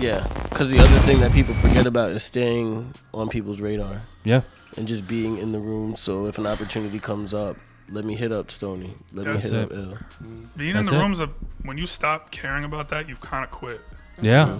Yeah. 0.00 0.26
Because 0.48 0.70
the 0.70 0.78
other 0.78 0.98
thing 1.00 1.20
that 1.20 1.32
people 1.32 1.54
forget 1.54 1.86
about 1.86 2.10
is 2.10 2.22
staying 2.22 2.94
on 3.12 3.28
people's 3.28 3.60
radar 3.60 4.02
Yeah. 4.24 4.42
and 4.76 4.86
just 4.88 5.06
being 5.08 5.38
in 5.38 5.52
the 5.52 5.58
room. 5.60 5.96
So 5.96 6.26
if 6.26 6.38
an 6.38 6.46
opportunity 6.46 6.98
comes 6.98 7.32
up, 7.34 7.56
let 7.90 8.04
me 8.04 8.14
hit 8.16 8.32
up 8.32 8.50
Stony. 8.50 8.94
Let 9.12 9.26
me 9.26 9.32
That's 9.34 9.50
hit 9.50 9.64
up 9.64 9.70
it. 9.72 9.74
Ill. 9.76 9.98
Being 10.56 10.74
That's 10.74 10.88
in 10.88 10.94
the 10.94 11.00
it. 11.00 11.02
rooms 11.02 11.20
of 11.20 11.32
when 11.64 11.76
you 11.76 11.86
stop 11.86 12.30
caring 12.30 12.64
about 12.64 12.88
that, 12.90 13.08
you've 13.08 13.20
kind 13.20 13.44
of 13.44 13.50
quit. 13.50 13.80
Yeah. 14.22 14.58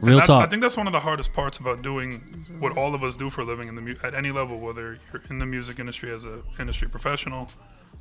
Real 0.00 0.18
That- 0.18 0.26
talk. 0.26 0.46
I 0.46 0.50
think 0.50 0.62
that's 0.62 0.76
one 0.76 0.86
of 0.86 0.92
the 0.92 1.00
hardest 1.00 1.32
parts 1.32 1.58
about 1.58 1.82
doing 1.82 2.20
what 2.58 2.76
all 2.76 2.94
of 2.94 3.02
us 3.02 3.16
do 3.16 3.30
for 3.30 3.40
a 3.40 3.44
living 3.44 3.68
in 3.68 3.74
the 3.74 3.80
mu- 3.82 3.96
at 4.02 4.14
any 4.14 4.30
level, 4.30 4.60
whether 4.60 4.98
you're 5.12 5.22
in 5.30 5.38
the 5.38 5.46
music 5.46 5.78
industry 5.78 6.10
as 6.10 6.24
an 6.24 6.42
industry 6.58 6.88
professional, 6.88 7.48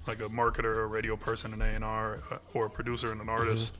like 0.07 0.19
a 0.19 0.25
marketer, 0.29 0.83
a 0.83 0.87
radio 0.87 1.15
person, 1.15 1.53
an 1.53 1.61
A 1.61 1.65
and 1.65 1.83
R, 1.83 2.19
uh, 2.31 2.37
or 2.53 2.65
a 2.65 2.69
producer 2.69 3.11
and 3.11 3.21
an 3.21 3.29
artist. 3.29 3.77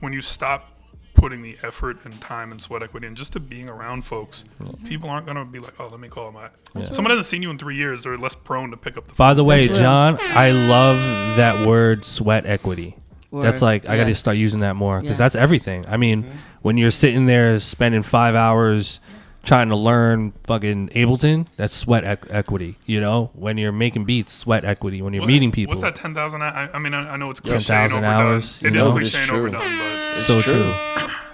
When 0.00 0.12
you 0.12 0.22
stop 0.22 0.70
putting 1.14 1.42
the 1.42 1.56
effort 1.62 1.96
and 2.04 2.20
time 2.20 2.50
and 2.50 2.60
sweat 2.60 2.82
equity 2.82 3.06
and 3.06 3.16
just 3.16 3.32
to 3.34 3.40
being 3.40 3.68
around 3.68 4.04
folks, 4.04 4.44
people 4.84 5.08
aren't 5.08 5.26
gonna 5.26 5.44
be 5.44 5.58
like, 5.60 5.74
"Oh, 5.78 5.86
let 5.88 6.00
me 6.00 6.08
call 6.08 6.32
my." 6.32 6.48
Someone 6.82 7.10
hasn't 7.10 7.26
seen 7.26 7.40
you 7.42 7.50
in 7.50 7.58
three 7.58 7.76
years; 7.76 8.02
they're 8.02 8.18
less 8.18 8.34
prone 8.34 8.70
to 8.72 8.76
pick 8.76 8.96
up 8.96 9.06
the. 9.08 9.14
By 9.14 9.32
the 9.34 9.44
way, 9.44 9.68
John, 9.68 10.18
I 10.20 10.50
love 10.50 10.96
that 11.36 11.66
word 11.66 12.04
sweat 12.04 12.46
equity. 12.46 12.96
That's 13.42 13.60
Word. 13.60 13.66
like 13.66 13.88
I 13.88 13.96
got 13.96 14.04
to 14.04 14.14
start 14.14 14.36
using 14.36 14.60
that 14.60 14.76
more 14.76 15.00
because 15.00 15.14
Yeah. 15.16 15.24
that's 15.24 15.34
everything. 15.36 15.84
I 15.88 15.96
mean, 15.96 16.24
mm-hmm. 16.24 16.36
when 16.62 16.76
you're 16.76 16.90
sitting 16.90 17.26
there 17.26 17.58
spending 17.60 18.02
five 18.02 18.34
hours 18.34 19.00
trying 19.42 19.68
to 19.68 19.76
learn 19.76 20.32
fucking 20.44 20.88
Ableton, 20.90 21.46
that's 21.56 21.74
sweat 21.74 22.02
equ- 22.04 22.32
equity. 22.32 22.78
You 22.86 23.00
know, 23.00 23.30
when 23.34 23.58
you're 23.58 23.72
making 23.72 24.04
beats, 24.06 24.32
sweat 24.32 24.64
equity. 24.64 25.02
When 25.02 25.12
you're 25.12 25.20
What's- 25.22 25.32
meeting 25.32 25.52
people, 25.52 25.70
What's 25.72 25.82
that 25.82 25.96
ten 25.96 26.14
thousand? 26.14 26.42
I, 26.42 26.70
I 26.72 26.78
mean, 26.78 26.94
I, 26.94 27.12
I 27.12 27.16
know 27.16 27.30
it's 27.30 27.40
cliche 27.40 27.58
10,000 27.58 28.04
hours, 28.04 28.62
you 28.62 28.68
It 28.68 28.76
is 28.76 28.86
know? 28.86 28.92
cliche 28.92 29.06
It's 29.06 29.14
and 29.16 29.24
true. 29.26 29.38
overdone, 29.40 29.60
but 29.60 30.14
so 30.14 30.40
true. 30.40 30.54
true. 30.54 30.72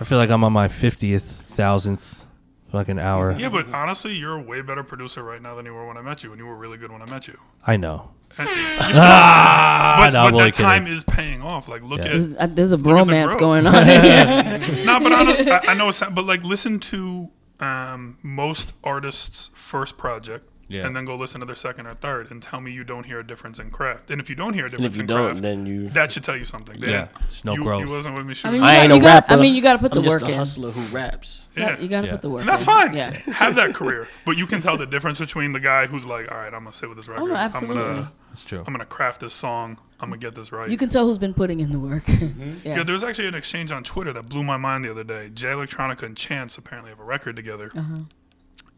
I 0.00 0.04
feel 0.04 0.18
like 0.18 0.30
I'm 0.30 0.42
on 0.42 0.52
my 0.52 0.66
fiftieth 0.68 1.22
thousandth 1.22 2.26
fucking 2.72 2.98
hour. 2.98 3.32
yeah. 3.38 3.48
But 3.48 3.72
honestly, 3.72 4.14
you're 4.14 4.36
a 4.38 4.42
way 4.42 4.60
better 4.62 4.82
producer 4.82 5.22
right 5.22 5.42
now 5.42 5.54
than 5.54 5.66
you 5.66 5.74
were 5.74 5.86
when 5.86 5.96
I 5.96 6.02
met 6.02 6.22
you, 6.24 6.30
and 6.32 6.38
you 6.40 6.46
were 6.46 6.56
really 6.56 6.78
good 6.78 6.90
when 6.90 7.02
I 7.02 7.06
met 7.10 7.28
you. 7.28 7.36
I 7.66 7.76
know. 7.76 8.10
And- 8.38 8.48
Ah, 8.94 9.94
but 9.98 10.10
no, 10.12 10.20
I'm 10.20 10.32
but 10.32 10.34
only 10.34 10.44
that 10.50 10.54
time 10.54 10.86
is 10.86 11.04
paying 11.04 11.42
off. 11.42 11.68
Like, 11.68 11.82
look 11.82 11.98
Yeah. 12.00 12.04
at 12.06 12.10
There's, 12.10 12.34
uh, 12.36 12.46
there's 12.48 12.72
a 12.72 12.76
at 12.76 12.82
the 12.82 12.90
bromance 12.90 13.26
growth. 13.28 13.38
going 13.38 13.66
on 13.68 13.86
here. 13.86 14.84
no, 14.84 15.00
but 15.00 15.12
honest, 15.12 15.40
I, 15.68 15.72
I 15.72 15.74
know 15.74 15.88
it's 15.88 16.00
but 16.10 16.24
like 16.24 16.42
listen 16.44 16.78
to 16.80 17.30
um, 17.60 18.18
most 18.22 18.72
artists' 18.84 19.50
first 19.54 19.98
project. 19.98 20.49
Yeah. 20.70 20.86
And 20.86 20.94
then 20.94 21.04
go 21.04 21.16
listen 21.16 21.40
to 21.40 21.46
their 21.46 21.56
second 21.56 21.88
or 21.88 21.94
third, 21.94 22.30
and 22.30 22.40
tell 22.40 22.60
me 22.60 22.70
you 22.70 22.84
don't 22.84 23.04
hear 23.04 23.18
a 23.18 23.26
difference 23.26 23.58
in 23.58 23.70
craft. 23.70 24.10
And 24.10 24.20
if 24.20 24.30
you 24.30 24.36
don't 24.36 24.54
hear 24.54 24.66
a 24.66 24.70
difference 24.70 24.92
if 24.92 24.98
you 24.98 25.00
in 25.02 25.06
don't, 25.08 25.24
craft, 25.30 25.42
then 25.42 25.66
you. 25.66 25.88
that 25.90 26.12
should 26.12 26.22
tell 26.22 26.36
you 26.36 26.44
something. 26.44 26.78
They 26.80 26.92
Yeah, 26.92 27.08
didn't- 27.08 27.44
no 27.44 27.54
you, 27.54 27.62
growth. 27.64 27.88
You 27.88 27.92
wasn't 27.92 28.14
with 28.14 28.24
me 28.26 28.36
I 28.44 28.50
mean, 28.52 28.60
you 28.60 28.66
I 28.66 28.74
got- 28.76 28.82
ain't 28.84 28.90
you 28.92 28.96
a 28.96 29.00
got- 29.00 29.06
rapper. 29.06 29.32
I 29.32 29.36
mean, 29.36 29.54
you 29.56 29.62
got 29.62 29.72
to 29.72 29.78
put 29.80 29.92
I'm 29.92 29.98
the 29.98 30.02
just 30.08 30.20
work 30.22 30.30
a 30.30 30.32
in. 30.32 30.38
hustler 30.38 30.70
who 30.70 30.96
raps. 30.96 31.46
yeah. 31.56 31.76
You 31.78 31.88
got 31.88 32.02
to 32.02 32.06
Yeah. 32.06 32.12
put 32.12 32.22
the 32.22 32.30
work. 32.30 32.40
And 32.42 32.48
that's 32.48 32.62
in. 32.62 32.66
fine. 32.66 32.94
Yeah. 32.94 33.10
Have 33.32 33.56
that 33.56 33.74
career, 33.74 34.06
but 34.24 34.38
you 34.38 34.46
can 34.46 34.60
tell 34.60 34.76
the 34.76 34.86
difference 34.86 35.18
between 35.18 35.52
the 35.52 35.60
guy 35.60 35.86
who's 35.86 36.06
like, 36.06 36.30
"All 36.30 36.38
right, 36.38 36.46
I'm 36.54 36.62
gonna 36.62 36.72
sit 36.72 36.88
with 36.88 36.98
this 36.98 37.08
oh, 37.08 37.12
record. 37.14 37.22
Oh, 37.24 37.34
no, 37.34 37.34
I'm 37.34 37.66
gonna, 37.66 38.12
It's 38.32 38.44
true. 38.44 38.60
I'm 38.64 38.72
gonna 38.72 38.84
craft 38.84 39.20
this 39.20 39.34
song. 39.34 39.76
I'm 39.98 40.10
gonna 40.10 40.18
get 40.20 40.36
this 40.36 40.52
right." 40.52 40.70
You 40.70 40.76
can 40.78 40.88
tell 40.88 41.04
who's 41.04 41.18
been 41.18 41.34
putting 41.34 41.58
in 41.58 41.72
the 41.72 41.80
work. 41.80 42.04
Mm-hmm. 42.06 42.52
yeah. 42.64 42.76
yeah. 42.76 42.82
there 42.84 42.92
was 42.92 43.02
actually 43.02 43.26
an 43.26 43.34
exchange 43.34 43.72
on 43.72 43.82
Twitter 43.82 44.12
that 44.12 44.28
blew 44.28 44.44
my 44.44 44.56
mind 44.56 44.84
the 44.84 44.90
other 44.92 45.02
day. 45.04 45.30
Jay 45.34 45.48
Electronica 45.48 46.04
and 46.04 46.16
Chance 46.16 46.56
apparently 46.58 46.90
have 46.90 47.00
a 47.00 47.04
record 47.04 47.34
together, 47.34 47.72
uh-huh. 47.74 47.98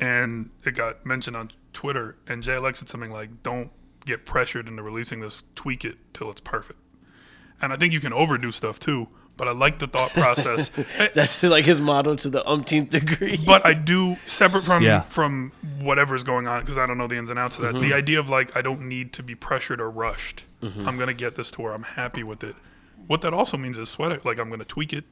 and 0.00 0.50
it 0.64 0.74
got 0.74 1.04
mentioned 1.04 1.36
on 1.36 1.50
Twitter. 1.72 2.16
And 2.28 2.42
Jay 2.42 2.52
Elec 2.52 2.76
said 2.76 2.88
something 2.88 3.10
like, 3.10 3.42
"Don't 3.42 3.70
get 4.04 4.24
pressured 4.26 4.68
into 4.68 4.82
releasing 4.82 5.20
this. 5.20 5.44
Tweak 5.54 5.84
it 5.84 5.96
till 6.14 6.30
it's 6.30 6.40
perfect." 6.40 6.78
And 7.60 7.72
I 7.72 7.76
think 7.76 7.92
you 7.92 8.00
can 8.00 8.12
overdo 8.12 8.50
stuff 8.52 8.78
too. 8.80 9.08
But 9.34 9.48
I 9.48 9.52
like 9.52 9.78
the 9.78 9.86
thought 9.86 10.10
process. 10.14 10.70
That's 11.14 11.42
like 11.42 11.64
his 11.64 11.80
motto 11.80 12.14
to 12.16 12.28
the 12.28 12.46
umpteenth 12.48 12.90
degree. 12.90 13.38
but 13.44 13.64
I 13.64 13.72
do 13.72 14.16
separate 14.26 14.62
from 14.62 14.82
Yeah. 14.82 15.00
from 15.02 15.52
whatever's 15.80 16.22
going 16.22 16.46
on 16.46 16.60
because 16.60 16.76
I 16.76 16.86
don't 16.86 16.98
know 16.98 17.06
the 17.06 17.16
ins 17.16 17.30
and 17.30 17.38
outs 17.38 17.56
of 17.56 17.62
that. 17.62 17.74
Mm-hmm. 17.74 17.88
The 17.88 17.94
idea 17.94 18.20
of 18.20 18.28
like 18.28 18.54
I 18.56 18.60
don't 18.62 18.82
need 18.88 19.12
to 19.14 19.22
be 19.22 19.34
pressured 19.34 19.80
or 19.80 19.90
rushed. 19.90 20.44
Mm-hmm. 20.62 20.86
I'm 20.86 20.98
gonna 20.98 21.14
get 21.14 21.36
this 21.36 21.50
to 21.52 21.62
where 21.62 21.72
I'm 21.72 21.82
happy 21.84 22.22
with 22.22 22.44
it. 22.44 22.54
What 23.06 23.22
that 23.22 23.32
also 23.32 23.56
means 23.56 23.78
is 23.78 23.88
sweat 23.88 24.12
it. 24.12 24.24
Like 24.24 24.38
I'm 24.38 24.50
gonna 24.50 24.64
tweak 24.66 24.92
it. 24.92 25.04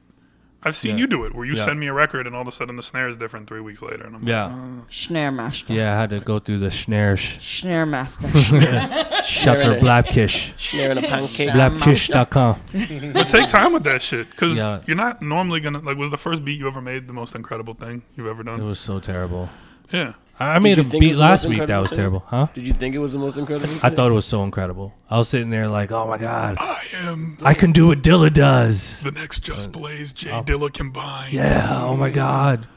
I've 0.63 0.75
seen 0.77 0.91
Yeah. 0.97 1.01
you 1.01 1.07
do 1.07 1.23
it 1.25 1.33
where 1.33 1.43
you 1.45 1.55
Yeah. 1.55 1.63
send 1.65 1.79
me 1.79 1.87
a 1.87 1.93
record 1.93 2.27
and 2.27 2.35
all 2.35 2.43
of 2.43 2.47
a 2.47 2.51
sudden 2.51 2.75
the 2.75 2.83
snare 2.83 3.09
is 3.09 3.17
different 3.17 3.47
three 3.47 3.61
weeks 3.61 3.81
later. 3.81 4.03
And 4.03 4.15
I'm 4.17 4.27
Yeah, 4.27 4.45
uh. 4.45 4.51
Snare 4.89 5.31
master. 5.31 5.73
yeah. 5.73 5.93
I 5.95 6.01
had 6.01 6.09
to 6.11 6.19
go 6.19 6.37
through 6.39 6.59
the 6.59 6.69
snare 6.69 7.17
sh- 7.17 7.39
Snare 7.39 7.85
master. 7.87 8.27
shutter 9.23 9.79
blackkish, 9.79 10.53
Sharing 10.57 10.97
a 10.97 11.01
pancake. 11.01 11.49
blackkish.com. 11.49 12.59
like, 12.73 13.13
but 13.13 13.29
take 13.29 13.47
time 13.47 13.73
with 13.73 13.83
that 13.85 14.01
shit 14.01 14.29
because 14.29 14.57
Yeah. 14.57 14.81
you're 14.85 14.97
not 14.97 15.21
normally 15.21 15.59
gonna 15.61 15.79
like. 15.79 15.97
Was 15.97 16.11
the 16.11 16.17
first 16.17 16.45
beat 16.45 16.59
you 16.59 16.67
ever 16.67 16.81
made 16.81 17.07
the 17.07 17.13
most 17.13 17.35
incredible 17.35 17.73
thing 17.73 18.03
you've 18.15 18.27
ever 18.27 18.43
done? 18.43 18.59
It 18.59 18.63
was 18.63 18.79
so 18.79 18.99
terrible. 18.99 19.49
yeah. 19.91 20.13
I 20.41 20.55
I 20.55 20.59
made 20.59 20.77
you 20.77 20.81
a 20.81 20.83
think 20.85 20.95
it 20.95 20.99
beat 20.99 21.07
was 21.09 21.17
the 21.17 21.23
most 21.23 21.29
last 21.29 21.45
week 21.47 21.57
that 21.59 21.63
incredible 21.63 21.81
was 21.81 21.89
thing? 21.91 21.97
terrible, 21.97 22.23
huh? 22.27 22.47
Did 22.53 22.67
you 22.67 22.73
think 22.73 22.95
it 22.95 22.99
was 22.99 23.13
the 23.13 23.19
most 23.19 23.37
incredible? 23.37 23.69
I 23.69 23.89
thing? 23.89 23.95
thought 23.95 24.11
it 24.11 24.13
was 24.13 24.25
so 24.25 24.43
incredible. 24.43 24.93
I 25.09 25.17
was 25.17 25.29
sitting 25.29 25.49
there 25.49 25.67
like, 25.67 25.91
oh 25.91 26.07
my 26.07 26.17
god, 26.17 26.57
I 26.59 26.81
am 27.03 27.37
I 27.43 27.53
can 27.53 27.71
do 27.71 27.87
what 27.87 28.01
Dilla 28.01 28.33
does. 28.33 29.01
the 29.01 29.11
next 29.11 29.39
Just 29.39 29.67
uh, 29.67 29.71
Blaze 29.71 30.11
Jay 30.13 30.29
Dilla 30.29 30.71
combined. 30.73 31.33
Yeah, 31.33 31.83
oh 31.85 31.95
my 31.95 32.09
god. 32.09 32.67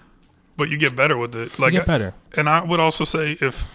But 0.56 0.68
you 0.68 0.76
get 0.76 0.94
better 0.94 1.16
with 1.16 1.34
it. 1.34 1.58
Like 1.58 1.72
get 1.72 1.86
better. 1.86 2.14
And 2.36 2.48
I 2.48 2.62
would 2.62 2.80
also 2.80 3.04
say 3.04 3.36
if 3.40 3.66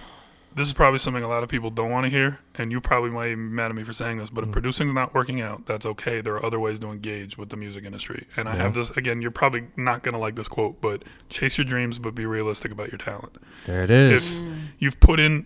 this 0.55 0.67
is 0.67 0.73
probably 0.73 0.99
something 0.99 1.23
a 1.23 1.27
lot 1.27 1.43
of 1.43 1.49
people 1.49 1.69
don't 1.69 1.91
want 1.91 2.05
to 2.05 2.09
hear, 2.09 2.39
and 2.57 2.71
you 2.71 2.81
probably 2.81 3.09
might 3.09 3.29
be 3.29 3.35
mad 3.35 3.71
at 3.71 3.75
me 3.75 3.83
for 3.83 3.93
saying 3.93 4.17
this, 4.17 4.29
but 4.29 4.43
if 4.43 4.49
mm. 4.49 4.53
producing's 4.53 4.93
not 4.93 5.13
working 5.13 5.41
out, 5.41 5.65
that's 5.65 5.85
okay. 5.85 6.21
There 6.21 6.33
are 6.35 6.45
other 6.45 6.59
ways 6.59 6.79
to 6.79 6.91
engage 6.91 7.37
with 7.37 7.49
the 7.49 7.57
music 7.57 7.85
industry. 7.85 8.25
And 8.35 8.47
I 8.47 8.55
have 8.55 8.73
this 8.73 8.89
again, 8.91 9.21
you're 9.21 9.31
probably 9.31 9.67
not 9.75 10.03
gonna 10.03 10.19
like 10.19 10.35
this 10.35 10.47
quote, 10.47 10.81
but 10.81 11.03
chase 11.29 11.57
your 11.57 11.65
dreams, 11.65 11.99
but 11.99 12.15
be 12.15 12.25
realistic 12.25 12.71
about 12.71 12.91
your 12.91 12.97
talent. 12.97 13.37
There 13.65 13.83
it 13.83 13.91
is. 13.91 14.39
If 14.39 14.43
you've 14.79 14.99
put 14.99 15.19
in 15.19 15.45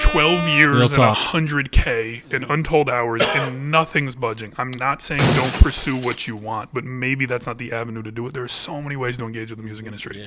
12 0.00 0.44
Real 0.44 0.54
years 0.56 0.92
and 0.92 1.02
talk. 1.02 1.16
100k 1.16 2.32
and 2.32 2.44
untold 2.50 2.90
hours 2.90 3.22
and 3.34 3.70
nothing's 3.70 4.14
budging. 4.14 4.52
I'm 4.58 4.70
not 4.72 5.02
saying 5.02 5.20
don't 5.34 5.52
pursue 5.54 5.96
what 5.96 6.26
you 6.26 6.36
want, 6.36 6.74
but 6.74 6.84
maybe 6.84 7.26
that's 7.26 7.46
not 7.46 7.58
the 7.58 7.72
avenue 7.72 8.02
to 8.02 8.12
do 8.12 8.26
it. 8.26 8.34
There 8.34 8.42
are 8.42 8.48
so 8.48 8.80
many 8.82 8.96
ways 8.96 9.16
to 9.18 9.24
engage 9.24 9.50
with 9.50 9.58
the 9.58 9.64
music 9.64 9.86
industry. 9.86 10.22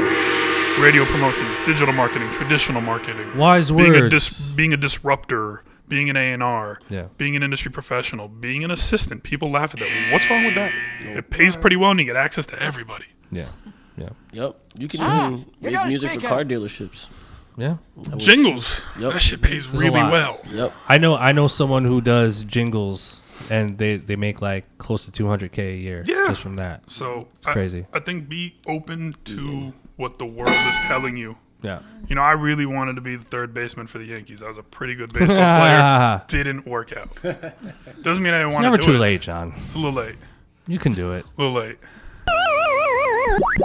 Radio 0.81 1.05
promotions, 1.05 1.57
digital 1.65 1.93
marketing, 1.93 2.29
traditional 2.31 2.81
marketing, 2.81 3.35
Wise 3.35 3.71
being 3.71 3.95
a 3.95 3.99
words. 4.01 4.13
dis- 4.13 4.49
being 4.51 4.73
a 4.73 4.77
disruptor, 4.77 5.63
being 5.87 6.09
an 6.09 6.15
A&R, 6.15 6.79
Yeah. 6.89 7.05
being 7.17 7.35
an 7.35 7.41
industry 7.41 7.71
professional, 7.71 8.27
being 8.27 8.63
an 8.63 8.69
assistant. 8.69 9.23
People 9.23 9.49
laugh 9.49 9.73
at 9.73 9.79
that. 9.79 9.89
What's 10.11 10.29
wrong 10.29 10.45
with 10.45 10.53
that? 10.55 10.71
It 11.01 11.29
pays 11.31 11.55
pretty 11.55 11.75
well 11.77 11.91
and 11.91 11.99
you 11.99 12.05
get 12.05 12.15
access 12.15 12.45
to 12.47 12.61
everybody. 12.61 13.05
yeah. 13.31 13.47
Yeah. 13.97 14.09
Yep. 14.31 14.55
You 14.77 14.87
can 14.87 14.99
Ah, 15.01 15.27
even 15.27 15.39
you 15.39 15.45
make 15.61 15.73
gotta 15.73 15.89
music 15.89 16.09
speak 16.11 16.21
for 16.21 16.27
up. 16.27 16.33
car 16.33 16.43
dealerships. 16.45 17.07
Yeah. 17.57 17.77
That 18.03 18.13
was- 18.15 18.23
Jingles. 18.25 18.81
Yep. 18.99 19.13
That 19.13 19.19
shit 19.23 19.41
pays 19.41 19.65
a 19.65 19.71
really 19.71 19.89
lot. 19.89 20.11
well. 20.11 20.41
Yep. 20.53 20.73
I 20.87 20.99
know 20.99 21.15
I 21.17 21.31
know 21.31 21.47
someone 21.47 21.83
who 21.85 21.99
does 22.01 22.43
jingles 22.43 23.23
and 23.49 23.79
they, 23.79 23.97
they 23.97 24.15
make 24.15 24.39
like 24.39 24.65
close 24.77 25.03
to 25.05 25.11
200k 25.11 25.73
a 25.73 25.77
year 25.77 26.03
Yeah. 26.05 26.25
just 26.27 26.41
from 26.41 26.57
that. 26.57 26.83
So 26.91 27.27
It's 27.37 27.47
crazy. 27.47 27.87
I, 27.91 27.97
I 27.97 27.99
think 28.01 28.29
be 28.29 28.53
open 28.67 29.15
to 29.25 29.73
what 29.97 30.17
the 30.19 30.25
world 30.25 30.55
is 30.67 30.77
telling 30.87 31.17
you. 31.17 31.37
Yeah. 31.63 31.79
You 32.07 32.15
know, 32.15 32.21
I 32.21 32.33
really 32.33 32.65
wanted 32.65 32.95
to 32.95 33.01
be 33.01 33.15
the 33.15 33.23
third 33.25 33.53
baseman 33.53 33.87
for 33.87 33.97
the 33.97 34.05
Yankees. 34.05 34.41
I 34.43 34.47
was 34.47 34.57
a 34.59 34.63
pretty 34.63 34.93
good 34.95 35.11
baseball 35.11 35.35
player. 35.37 36.21
Didn't 36.27 36.65
work 36.67 36.95
out. 36.95 37.09
Doesn't 38.03 38.23
mean 38.23 38.33
I 38.33 38.39
didn't 38.43 38.53
It's 38.53 38.61
want 38.61 38.71
to 38.73 38.77
do 38.77 38.83
too 38.85 38.95
it. 38.95 38.99
late, 38.99 39.21
John. 39.21 39.53
It's 39.65 39.73
a 39.75 39.77
little 39.79 39.91
late. 39.93 40.15
You 40.67 40.77
can 40.79 40.93
do 40.93 41.13
it. 41.13 41.25
A 41.25 41.41
little 41.41 41.53
late. 41.59 41.77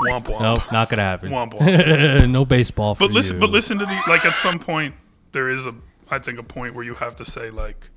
Womp 0.07 0.25
womp. 0.25 0.41
Nope, 0.41 0.73
not 0.73 0.89
gonna 0.89 1.03
happen. 1.03 1.31
Womp 1.31 1.53
womp. 1.59 2.31
no 2.31 2.45
baseball 2.45 2.95
for 2.95 3.05
But 3.07 3.11
listen, 3.13 3.37
you. 3.37 3.41
but 3.41 3.51
listen 3.51 3.79
to 3.79 3.85
the 3.85 4.01
like. 4.09 4.25
At 4.25 4.37
some 4.37 4.59
point, 4.59 4.95
there 5.33 5.49
is 5.49 5.67
a, 5.67 5.75
I 6.11 6.19
think, 6.19 6.39
a 6.39 6.43
point 6.43 6.75
where 6.75 6.85
you 6.85 6.95
have 6.95 7.17
to 7.17 7.25
say 7.25 7.51
like, 7.51 7.89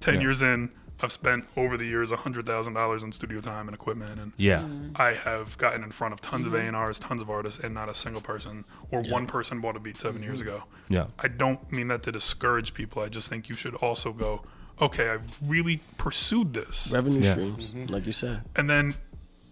ten 0.00 0.14
Yeah. 0.16 0.20
years 0.20 0.42
in, 0.42 0.70
I've 1.02 1.12
spent 1.12 1.46
over 1.56 1.76
the 1.76 1.84
years 1.84 2.10
hundred 2.10 2.46
thousand 2.46 2.74
dollars 2.74 3.02
in 3.02 3.12
studio 3.12 3.40
time 3.40 3.68
and 3.68 3.74
equipment, 3.74 4.20
and 4.20 4.32
Yeah. 4.36 4.60
Mm. 4.60 4.98
I 4.98 5.14
have 5.14 5.56
gotten 5.58 5.82
in 5.82 5.90
front 5.90 6.12
of 6.12 6.20
tons 6.20 6.46
of 6.46 6.52
mm-hmm. 6.52 6.74
A&Rs, 6.74 6.98
tons 6.98 7.22
of 7.22 7.30
artists, 7.30 7.62
and 7.62 7.74
not 7.74 7.88
a 7.88 7.94
single 7.94 8.20
person 8.20 8.64
or 8.90 9.02
one 9.02 9.26
person 9.26 9.60
bought 9.60 9.76
a 9.76 9.80
beat 9.80 9.96
7 9.98 10.22
years 10.22 10.40
mm-hmm. 10.40 10.48
ago. 10.48 10.64
Yeah. 10.88 11.06
I 11.18 11.28
don't 11.28 11.70
mean 11.72 11.88
that 11.88 12.02
to 12.04 12.12
discourage 12.12 12.74
people. 12.74 13.02
I 13.02 13.08
just 13.08 13.28
think 13.28 13.48
you 13.48 13.54
should 13.54 13.74
also 13.76 14.12
go, 14.12 14.42
okay, 14.80 15.08
I've 15.10 15.22
really 15.46 15.80
pursued 15.98 16.52
this. 16.54 16.90
Revenue 16.92 17.20
Yeah. 17.20 17.32
streams, 17.32 17.66
mm-hmm. 17.70 17.92
like 17.92 18.06
you 18.06 18.12
said. 18.12 18.42
And 18.56 18.68
then 18.68 18.94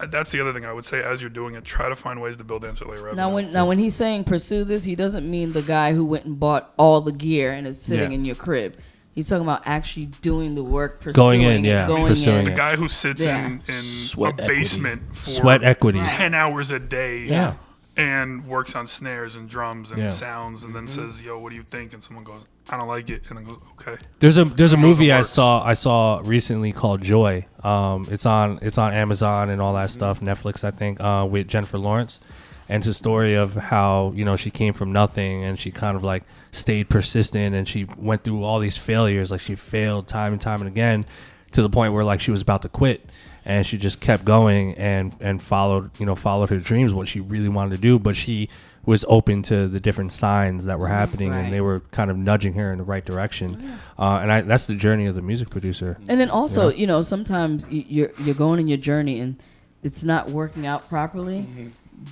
uh, 0.00 0.06
that's 0.06 0.30
the 0.32 0.40
other 0.40 0.52
thing 0.52 0.64
I 0.64 0.72
would 0.72 0.86
say 0.86 1.02
as 1.02 1.20
you're 1.20 1.30
doing 1.30 1.54
it, 1.54 1.64
try 1.64 1.88
to 1.88 1.96
find 1.96 2.20
ways 2.20 2.36
to 2.36 2.44
build 2.44 2.64
ancillary 2.64 3.00
revenue. 3.00 3.16
Now, 3.16 3.34
when 3.34 3.52
now 3.52 3.66
when 3.66 3.78
he's 3.78 3.94
saying 3.94 4.24
pursue 4.24 4.64
this, 4.64 4.84
he 4.84 4.94
doesn't 4.94 5.28
mean 5.28 5.52
the 5.52 5.62
guy 5.62 5.92
who 5.92 6.04
went 6.04 6.24
and 6.24 6.38
bought 6.38 6.72
all 6.76 7.00
the 7.00 7.12
gear 7.12 7.52
and 7.52 7.66
is 7.66 7.80
sitting 7.80 8.12
Yeah. 8.12 8.18
in 8.18 8.24
your 8.24 8.36
crib. 8.36 8.76
He's 9.18 9.28
talking 9.28 9.42
about 9.42 9.62
actually 9.66 10.06
doing 10.22 10.54
the 10.54 10.62
work, 10.62 11.00
pursuing 11.00 11.14
Going 11.14 11.42
in, 11.42 11.64
yeah, 11.64 11.88
going 11.88 12.06
pursuing 12.06 12.38
in. 12.38 12.44
the 12.44 12.50
guy 12.52 12.76
who 12.76 12.88
sits 12.88 13.24
Yeah. 13.24 13.46
in, 13.46 13.52
in 13.66 13.74
Sweat 13.74 14.38
a 14.38 14.44
equity. 14.44 14.60
basement 14.60 15.02
for 15.16 15.28
Sweat 15.30 15.64
equity. 15.64 16.00
10 16.04 16.34
hours 16.34 16.70
a 16.70 16.78
day 16.78 17.24
Yeah. 17.24 17.54
and 17.96 18.46
works 18.46 18.76
on 18.76 18.86
snares 18.86 19.34
and 19.34 19.48
drums 19.48 19.90
and 19.90 20.00
Yeah. 20.02 20.08
sounds 20.08 20.62
and 20.62 20.72
then 20.72 20.86
says, 20.86 21.20
yo, 21.20 21.36
what 21.40 21.50
do 21.50 21.56
you 21.56 21.64
think? 21.68 21.94
And 21.94 22.04
someone 22.04 22.24
goes, 22.24 22.46
I 22.70 22.76
don't 22.76 22.86
like 22.86 23.10
it. 23.10 23.22
And 23.28 23.38
then 23.38 23.44
goes, 23.44 23.60
okay. 23.80 24.00
There's 24.20 24.38
a 24.38 24.44
there's 24.44 24.72
a 24.72 24.76
Knows 24.76 24.84
movie 24.98 25.10
I 25.10 25.18
works. 25.18 25.30
saw 25.30 25.64
I 25.64 25.72
saw 25.72 26.20
recently 26.24 26.70
called 26.70 27.00
Joy. 27.02 27.44
Um, 27.64 28.06
it's 28.12 28.24
on 28.24 28.60
it's 28.62 28.78
on 28.78 28.92
Amazon 28.92 29.50
and 29.50 29.60
all 29.60 29.74
that 29.74 29.90
stuff, 29.90 30.20
Netflix 30.20 30.62
I 30.62 30.70
think, 30.70 31.00
uh, 31.00 31.26
with 31.28 31.48
Jennifer 31.48 31.78
Lawrence, 31.78 32.20
and 32.68 32.80
it's 32.82 32.86
a 32.88 32.94
story 32.94 33.34
of 33.34 33.54
how 33.54 34.12
you 34.14 34.24
know 34.24 34.36
she 34.36 34.50
came 34.50 34.72
from 34.72 34.92
nothing 34.92 35.44
and 35.44 35.58
she 35.58 35.70
kind 35.70 35.96
of 35.96 36.04
like 36.04 36.22
stayed 36.52 36.88
persistent 36.88 37.54
and 37.54 37.66
she 37.68 37.86
went 37.96 38.22
through 38.22 38.42
all 38.42 38.58
these 38.58 38.76
failures, 38.76 39.30
like 39.30 39.40
she 39.40 39.54
failed 39.54 40.06
time 40.08 40.32
and 40.32 40.40
time 40.42 40.60
and 40.60 40.68
again, 40.68 41.04
to 41.52 41.62
the 41.62 41.70
point 41.70 41.92
where 41.92 42.04
like 42.04 42.20
she 42.20 42.30
was 42.30 42.42
about 42.42 42.62
to 42.62 42.68
quit, 42.68 43.08
and 43.44 43.64
she 43.66 43.78
just 43.78 44.00
kept 44.00 44.24
going 44.24 44.74
and 44.74 45.14
and 45.20 45.42
followed 45.42 45.90
you 45.98 46.06
know 46.06 46.14
followed 46.14 46.50
her 46.50 46.58
dreams, 46.58 46.92
what 46.92 47.08
she 47.08 47.20
really 47.20 47.48
wanted 47.48 47.74
to 47.76 47.80
do, 47.80 47.98
but 47.98 48.14
she 48.16 48.48
was 48.86 49.04
open 49.06 49.42
to 49.42 49.68
the 49.68 49.78
different 49.80 50.10
signs 50.10 50.64
that 50.64 50.78
were 50.78 50.88
happening 50.88 51.30
and 51.34 51.52
they 51.52 51.60
were 51.60 51.80
kind 51.90 52.10
of 52.10 52.16
nudging 52.16 52.54
her 52.54 52.72
in 52.72 52.78
the 52.78 52.84
right 52.84 53.04
direction. 53.04 53.78
Uh, 53.98 54.20
and 54.22 54.32
I, 54.32 54.40
that's 54.40 54.66
the 54.66 54.74
journey 54.76 55.04
of 55.04 55.14
the 55.14 55.20
music 55.20 55.50
producer. 55.50 55.98
And 56.08 56.18
then 56.18 56.30
also, 56.30 56.68
Yeah. 56.70 56.76
you 56.76 56.86
know, 56.86 57.02
sometimes 57.02 57.68
you're 57.70 58.10
you're 58.24 58.34
going 58.34 58.60
in 58.60 58.68
your 58.68 58.78
journey 58.78 59.20
and 59.20 59.36
it's 59.82 60.04
not 60.04 60.30
working 60.30 60.66
out 60.66 60.88
properly. 60.88 61.46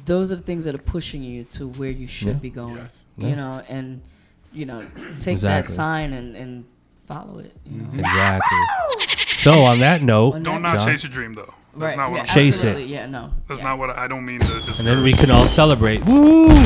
Those 0.05 0.33
are 0.33 0.37
the 0.37 0.43
things 0.43 0.65
that 0.65 0.75
are 0.75 0.79
pushing 0.79 1.23
you 1.23 1.45
to 1.53 1.69
where 1.69 1.91
you 1.91 2.07
should 2.07 2.29
Yeah. 2.29 2.33
be 2.35 2.51
going. 2.51 2.77
Yeah. 3.19 3.29
You 3.29 3.37
know, 3.37 3.63
and 3.69 4.01
you 4.53 4.67
know, 4.67 4.81
take 5.19 5.35
Exactly. 5.35 5.49
that 5.49 5.69
sign 5.71 6.13
and 6.13 6.35
and 6.37 6.65
follow 7.07 7.39
it. 7.39 7.55
You 7.71 7.83
know? 7.83 7.89
Exactly. 7.99 8.59
So 9.37 9.63
on 9.63 9.79
that 9.79 10.03
note, 10.03 10.35
On 10.35 10.43
Don't 10.43 10.63
that- 10.63 10.73
not 10.75 10.79
John, 10.81 10.89
chase 10.89 11.05
your 11.05 11.13
dream, 11.13 11.35
though. 11.35 11.45
That's 11.77 11.95
Right, 11.95 11.97
not 11.97 12.11
what 12.11 12.17
yeah, 12.17 12.23
I'm 12.23 12.27
Chase 12.27 12.65
it. 12.65 12.89
Yeah, 12.89 13.07
no. 13.07 13.31
That's 13.47 13.61
yeah. 13.61 13.67
not 13.69 13.79
what 13.79 13.91
I, 13.91 14.05
I 14.05 14.09
don't 14.09 14.25
mean 14.25 14.41
to 14.41 14.47
discourage. 14.47 14.79
and 14.81 14.89
then 14.89 15.03
we 15.05 15.13
can 15.13 15.31
all 15.31 15.45
celebrate. 15.47 16.05
Woo! 16.05 16.49
And 16.49 16.57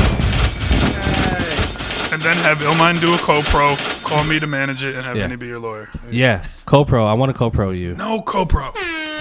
then 2.21 2.35
have 2.37 2.57
Illmind 2.59 2.99
do 3.01 3.13
a 3.13 3.17
co-pro, 3.17 3.75
call 4.03 4.23
me 4.23 4.39
to 4.39 4.47
manage 4.47 4.83
it, 4.83 4.95
and 4.95 5.05
have 5.05 5.15
Yeah. 5.15 5.23
Vinny 5.27 5.35
be 5.35 5.45
your 5.47 5.59
lawyer. 5.59 5.89
Yeah, 6.09 6.43
co-pro. 6.65 7.05
I 7.05 7.13
want 7.13 7.29
to 7.31 7.37
co-pro 7.37 7.69
you. 7.71 7.93
No 7.95 8.21
co-pro. 8.21 8.71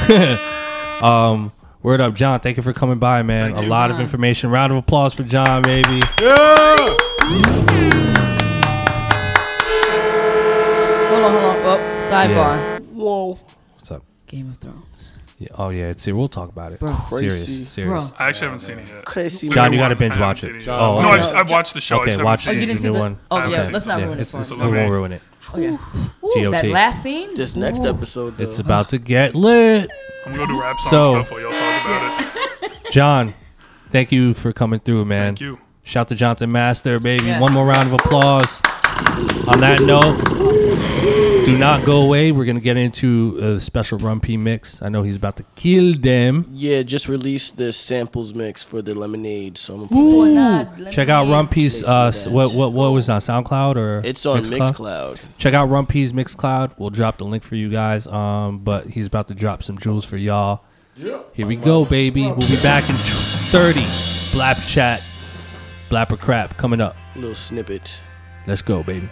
Um, 1.03 1.51
word 1.83 2.01
up, 2.01 2.15
John. 2.15 2.41
Thank 2.41 2.57
you 2.57 2.63
for 2.63 2.73
coming 2.73 2.99
by, 2.99 3.23
man. 3.23 3.51
Thank 3.51 3.61
a 3.61 3.65
you. 3.65 3.69
lot 3.69 3.91
of 3.91 4.01
information. 4.01 4.51
Round 4.51 4.73
of 4.73 4.79
applause 4.79 5.15
for 5.15 5.23
John, 5.23 5.63
baby. 5.63 6.01
Yeah. 6.21 6.37
Hold 11.11 11.25
on, 11.25 11.33
hold 11.33 11.45
on. 11.45 11.57
Oh, 11.65 12.09
sidebar. 12.11 12.81
Whoa. 12.93 13.39
What's 13.77 13.91
up? 13.91 14.03
Game 14.27 14.49
of 14.51 14.57
Thrones. 14.59 15.13
Yeah, 15.39 15.49
oh 15.57 15.71
yeah, 15.71 15.87
it's 15.87 16.07
we'll 16.07 16.29
talk 16.29 16.51
about 16.51 16.73
it. 16.73 16.81
Bro. 16.81 16.93
Crazy. 17.09 17.65
serious. 17.65 18.11
Bro. 18.11 18.15
I 18.19 18.29
actually 18.29 18.45
haven't 18.49 18.59
seen 18.61 18.79
it 18.79 18.89
yet. 18.89 19.05
Crazy. 19.07 19.49
John, 19.49 19.73
you 19.73 19.79
gotta 19.79 19.97
binge 19.97 20.19
watch 20.19 20.43
seen 20.43 20.57
it. 20.57 20.67
yet. 20.67 20.69
Oh, 20.69 21.01
no, 21.01 21.09
okay. 21.15 21.19
I've, 21.21 21.35
I've 21.35 21.51
watched 21.51 21.73
the 21.73 21.81
show. 21.81 21.97
I 21.97 22.01
Okay, 22.01 22.07
just 22.11 22.19
haven't 22.19 22.25
watch 22.31 22.41
seen 22.45 22.51
Oh, 22.51 22.57
you 22.59 22.63
it. 22.63 22.67
didn't 22.67 22.81
see 22.81 22.89
new 22.89 22.95
the? 22.95 23.01
one. 23.01 23.19
Oh 23.31 23.37
I 23.39 23.47
yeah, 23.49 23.57
haven't 23.57 23.73
let's 23.73 23.87
not 23.87 24.01
Yeah, 24.01 24.05
ruin 24.07 24.19
it 24.19 24.23
it's, 24.23 24.33
for 24.33 24.41
it's, 24.41 24.53
us. 24.53 24.59
we 24.59 24.71
won't 24.71 24.91
ruin 24.91 25.13
it. 25.13 25.23
Oh 25.53 25.59
yeah. 25.59 25.77
Ooh, 26.25 26.33
GOT. 26.35 26.51
that 26.53 26.65
last 26.67 27.03
scene. 27.03 27.35
This 27.35 27.57
next 27.57 27.81
episode, 27.85 28.37
though. 28.37 28.45
It's 28.45 28.59
about 28.59 28.91
to 28.91 28.99
get 28.99 29.35
lit. 29.35 29.91
I'm 30.27 30.35
gonna 30.35 30.47
do 30.47 30.61
rap 30.61 30.79
song 30.81 30.91
So- 30.91 31.05
stuff 31.15 31.31
while 31.31 31.41
y'all 31.41 31.51
talk 31.51 31.85
about 31.85 32.63
it. 32.63 32.73
John, 32.93 33.35
thank 33.91 34.13
you 34.13 34.35
for 34.35 34.53
coming 34.53 34.81
through, 34.81 35.05
man. 35.07 35.35
Thank 35.37 35.41
you. 35.41 35.59
Shout 35.83 36.09
to 36.09 36.15
Jonathan 36.15 36.53
Master, 36.53 37.01
baby. 37.01 37.25
Yes. 37.27 37.41
One 37.41 37.53
more 37.53 37.67
round 37.67 37.89
of 37.89 37.95
applause. 37.95 38.61
On 39.49 39.59
that 39.61 39.81
note, 39.83 40.15
do 41.45 41.57
not 41.59 41.85
go 41.85 42.03
away. 42.03 42.33
We're 42.33 42.45
gonna 42.45 42.61
get 42.61 42.77
into 42.77 43.39
uh, 43.41 43.55
the 43.55 43.61
special 43.61 43.99
Rum 43.99 44.21
P 44.21 44.37
mix. 44.37 44.83
I 44.83 44.89
know 44.89 45.03
he's 45.03 45.17
about 45.17 45.37
to 45.39 45.45
kill 45.57 45.95
them. 45.95 46.47
Yeah, 46.53 46.83
just 46.83 47.09
released 47.09 47.57
this 47.57 47.77
samples 47.77 48.35
mix 48.35 48.63
for 48.63 48.83
the 48.83 48.95
lemonade, 48.95 49.57
so 49.59 49.75
I'm 49.75 49.87
gonna 49.87 50.01
Ooh, 50.01 50.11
play. 50.21 50.35
nah, 50.35 50.91
Check 50.91 51.09
out 51.09 51.23
lemonade. 51.23 51.33
Rum 51.33 51.49
P's. 51.49 51.83
Play 51.83 51.93
Uh, 51.93 52.07
s- 52.09 52.27
what 52.27 52.53
what 52.55 52.73
what 52.73 52.93
was 52.93 53.09
it 53.09 53.13
on 53.13 53.21
SoundCloud 53.21 53.77
or 53.77 54.03
It's 54.05 54.25
on 54.27 54.43
Mixcloud? 54.43 54.59
Mixcloud. 54.73 55.21
Check 55.39 55.55
out 55.55 55.69
Rum 55.71 55.87
P's 55.87 56.13
Mixcloud. 56.13 56.73
We'll 56.79 56.91
drop 56.91 57.19
the 57.19 57.25
link 57.25 57.43
for 57.43 57.57
you 57.57 57.69
guys. 57.69 58.07
Um, 58.07 58.59
but 58.59 58.87
he's 58.87 59.07
about 59.07 59.29
to 59.29 59.35
drop 59.35 59.63
some 59.63 59.79
jewels 59.79 60.05
for 60.05 60.17
y'all. 60.17 60.63
Here 60.97 61.47
we 61.47 61.57
go, 61.57 61.85
baby. 61.87 62.27
We'll 62.31 62.49
be 62.49 62.61
back 62.63 62.89
in 62.91 62.97
tr- 62.97 63.17
30. 63.51 63.81
Blap 64.33 64.65
chat, 64.69 65.03
blapper 65.89 66.19
crap 66.19 66.57
coming 66.59 66.81
up. 66.81 66.95
Little 67.17 67.35
snippet. 67.35 67.99
Let's 68.47 68.61
go, 68.63 68.83
baby. 68.83 69.09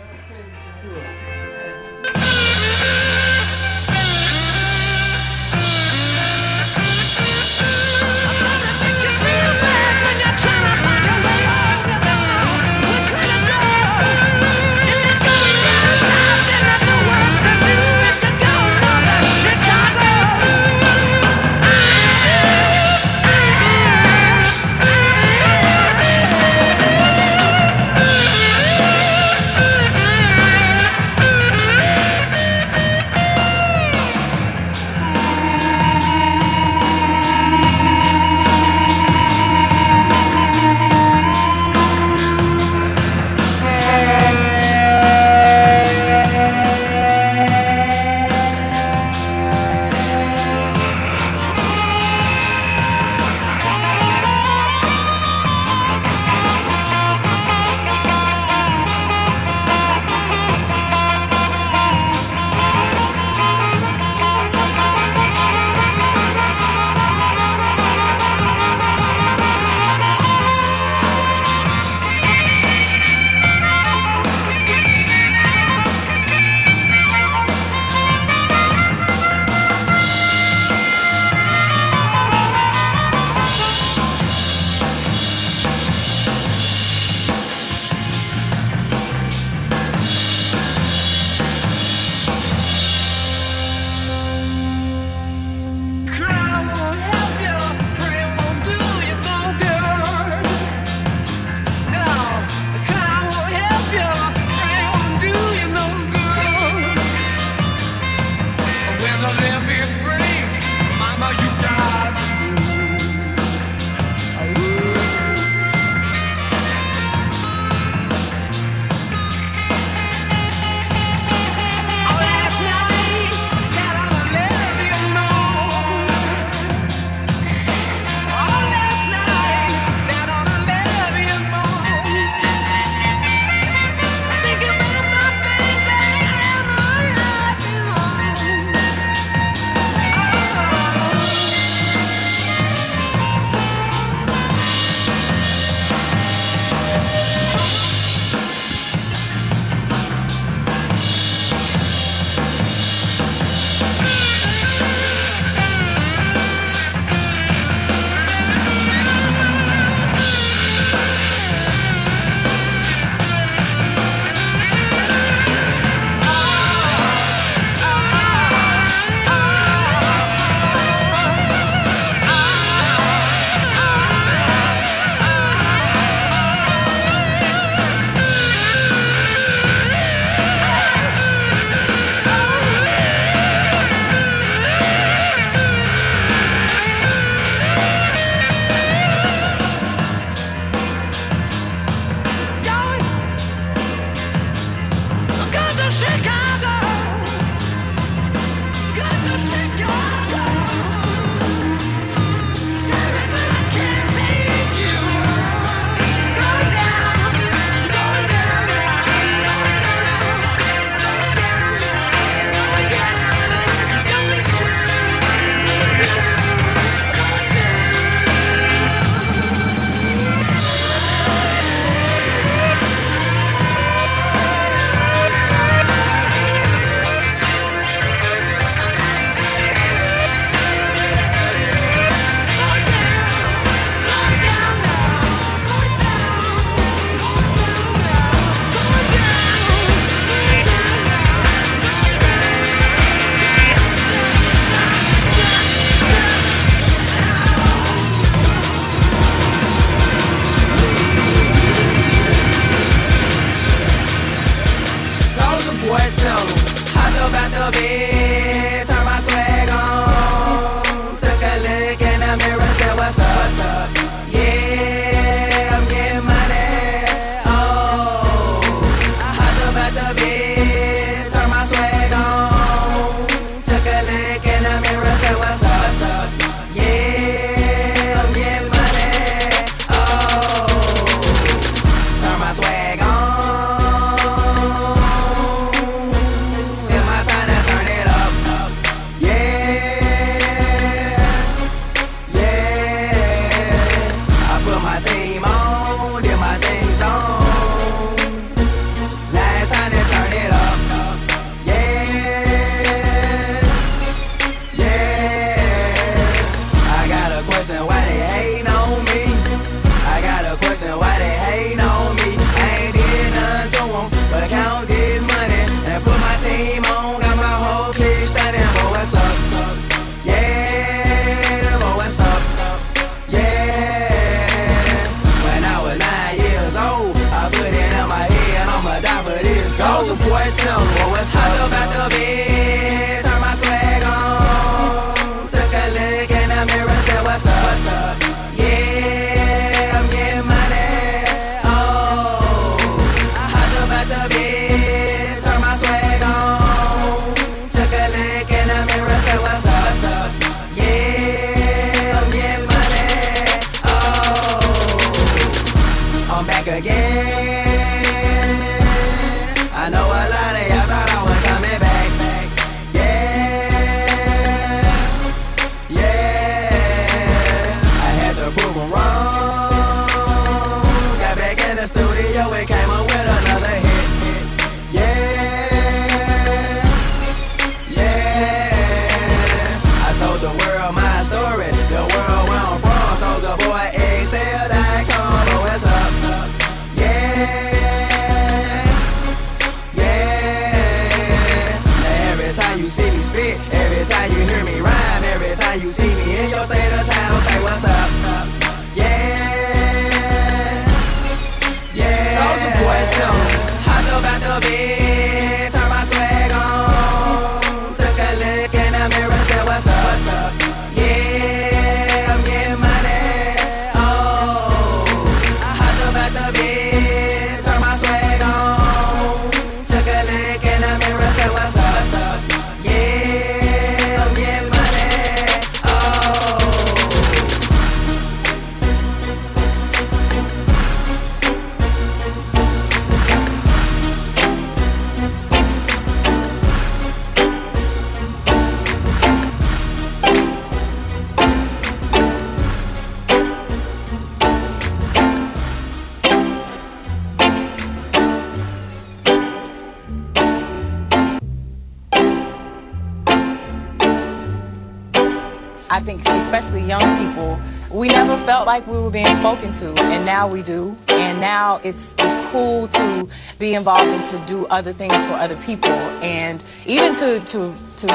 I 455.91 456.01
think 456.01 456.21
especially 456.27 456.83
young 456.83 457.19
people, 457.19 457.59
we 457.91 458.09
never 458.09 458.37
felt 458.45 458.67
like 458.67 458.87
we 458.87 458.99
were 458.99 459.11
being 459.11 459.35
spoken 459.37 459.73
to, 459.75 459.95
and 459.95 460.25
now 460.27 460.47
we 460.47 460.63
do. 460.63 460.95
And 461.09 461.41
now 461.41 461.81
it's 461.83 462.15
it's 462.19 462.51
cool 462.51 462.87
to 462.89 463.29
be 463.59 463.75
involved 463.75 464.11
and 464.11 464.25
to 464.27 464.39
do 464.47 464.67
other 464.67 464.93
things 464.93 465.27
for 465.27 465.33
other 465.33 465.57
people, 465.57 465.91
and 466.23 466.63
even 466.87 467.15
to 467.15 467.41
to 467.41 467.75
to 467.97 468.07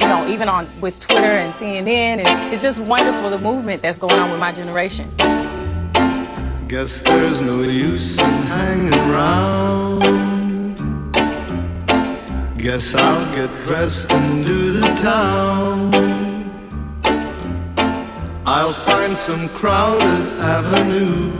you 0.00 0.08
know 0.08 0.26
even 0.28 0.48
on 0.48 0.66
with 0.80 0.98
Twitter 0.98 1.22
and 1.22 1.54
CNN, 1.54 2.24
and 2.26 2.52
it's 2.52 2.62
just 2.62 2.80
wonderful 2.80 3.30
the 3.30 3.38
movement 3.38 3.82
that's 3.82 3.98
going 3.98 4.18
on 4.18 4.30
with 4.30 4.40
my 4.40 4.50
generation. 4.50 5.08
Guess 6.66 7.02
there's 7.02 7.40
no 7.40 7.62
use 7.62 8.18
in 8.18 8.24
hanging 8.24 8.92
around. 8.92 10.02
Guess 12.58 12.96
I'll 12.96 13.34
get 13.36 13.48
dressed 13.64 14.10
and 14.10 14.44
do 14.44 14.72
the 14.72 14.88
town. 14.96 16.05
I'll 18.48 18.72
find 18.72 19.12
some 19.16 19.48
crowded 19.48 20.26
avenue. 20.38 21.32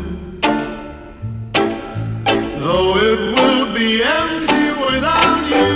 Though 2.59 2.97
it 2.97 3.21
will 3.37 3.73
be 3.73 4.03
empty 4.03 4.71
without 4.85 5.47
you. 5.55 5.75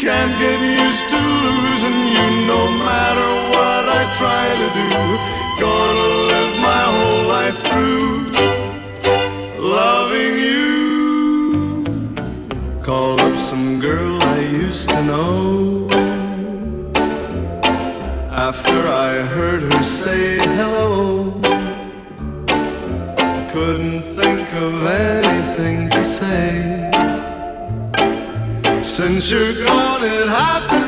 Can't 0.00 0.34
get 0.40 0.60
used 0.84 1.08
to 1.08 1.20
losing 1.46 2.00
you 2.16 2.28
no 2.48 2.62
matter 2.82 3.30
what 3.54 3.84
I 4.00 4.02
try 4.18 4.46
to 4.62 4.68
do. 4.80 4.90
Gonna 5.62 6.08
live 6.32 6.54
my 6.70 6.84
whole 6.96 7.24
life 7.28 7.58
through 7.68 8.26
loving 9.62 10.34
you. 10.48 10.66
Call 12.82 13.20
up 13.20 13.36
some 13.38 13.78
girl 13.78 14.20
I 14.20 14.40
used 14.40 14.90
to 14.90 15.00
know. 15.04 15.57
After 18.48 18.88
I 18.88 19.24
heard 19.36 19.60
her 19.70 19.82
say 19.82 20.38
hello, 20.38 21.38
couldn't 23.50 24.00
think 24.00 24.50
of 24.54 24.86
anything 24.86 25.90
to 25.90 26.02
say. 26.02 26.90
Since 28.82 29.30
you're 29.30 29.52
gone, 29.66 30.02
it 30.02 30.28
happens 30.28 30.87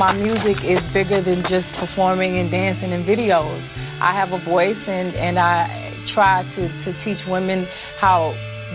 my 0.00 0.12
music 0.14 0.64
is 0.64 0.80
bigger 0.94 1.20
than 1.20 1.42
just 1.42 1.78
performing 1.78 2.38
and 2.38 2.50
dancing 2.50 2.90
and 2.94 3.04
videos. 3.04 3.76
I 4.00 4.12
have 4.12 4.32
a 4.32 4.38
voice 4.38 4.88
and, 4.88 5.14
and 5.16 5.38
I 5.38 5.92
try 6.06 6.42
to, 6.42 6.68
to 6.78 6.94
teach 6.94 7.26
women 7.26 7.66
how 7.98 8.32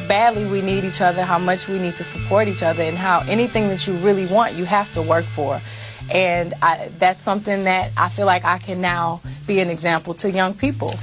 badly 0.08 0.46
we 0.46 0.62
need 0.62 0.86
each 0.86 1.02
other, 1.02 1.24
how 1.24 1.40
much 1.40 1.68
we 1.68 1.80
need 1.80 1.96
to 1.96 2.04
support 2.04 2.48
each 2.48 2.62
other, 2.62 2.84
and 2.84 2.96
how 2.96 3.22
anything 3.28 3.70
that 3.70 3.88
you 3.88 3.96
really 3.96 4.28
want, 4.28 4.54
you 4.54 4.66
have 4.66 4.94
to 4.94 5.02
work 5.02 5.26
for. 5.26 5.60
And 6.14 6.54
I, 6.62 6.92
that's 7.00 7.24
something 7.24 7.64
that 7.64 7.92
I 7.98 8.10
feel 8.10 8.28
like 8.28 8.46
I 8.46 8.60
can 8.60 8.80
now 8.80 9.20
be 9.48 9.62
an 9.62 9.72
example 9.72 10.14
to 10.16 10.30
young 10.30 10.54
people. 10.54 10.94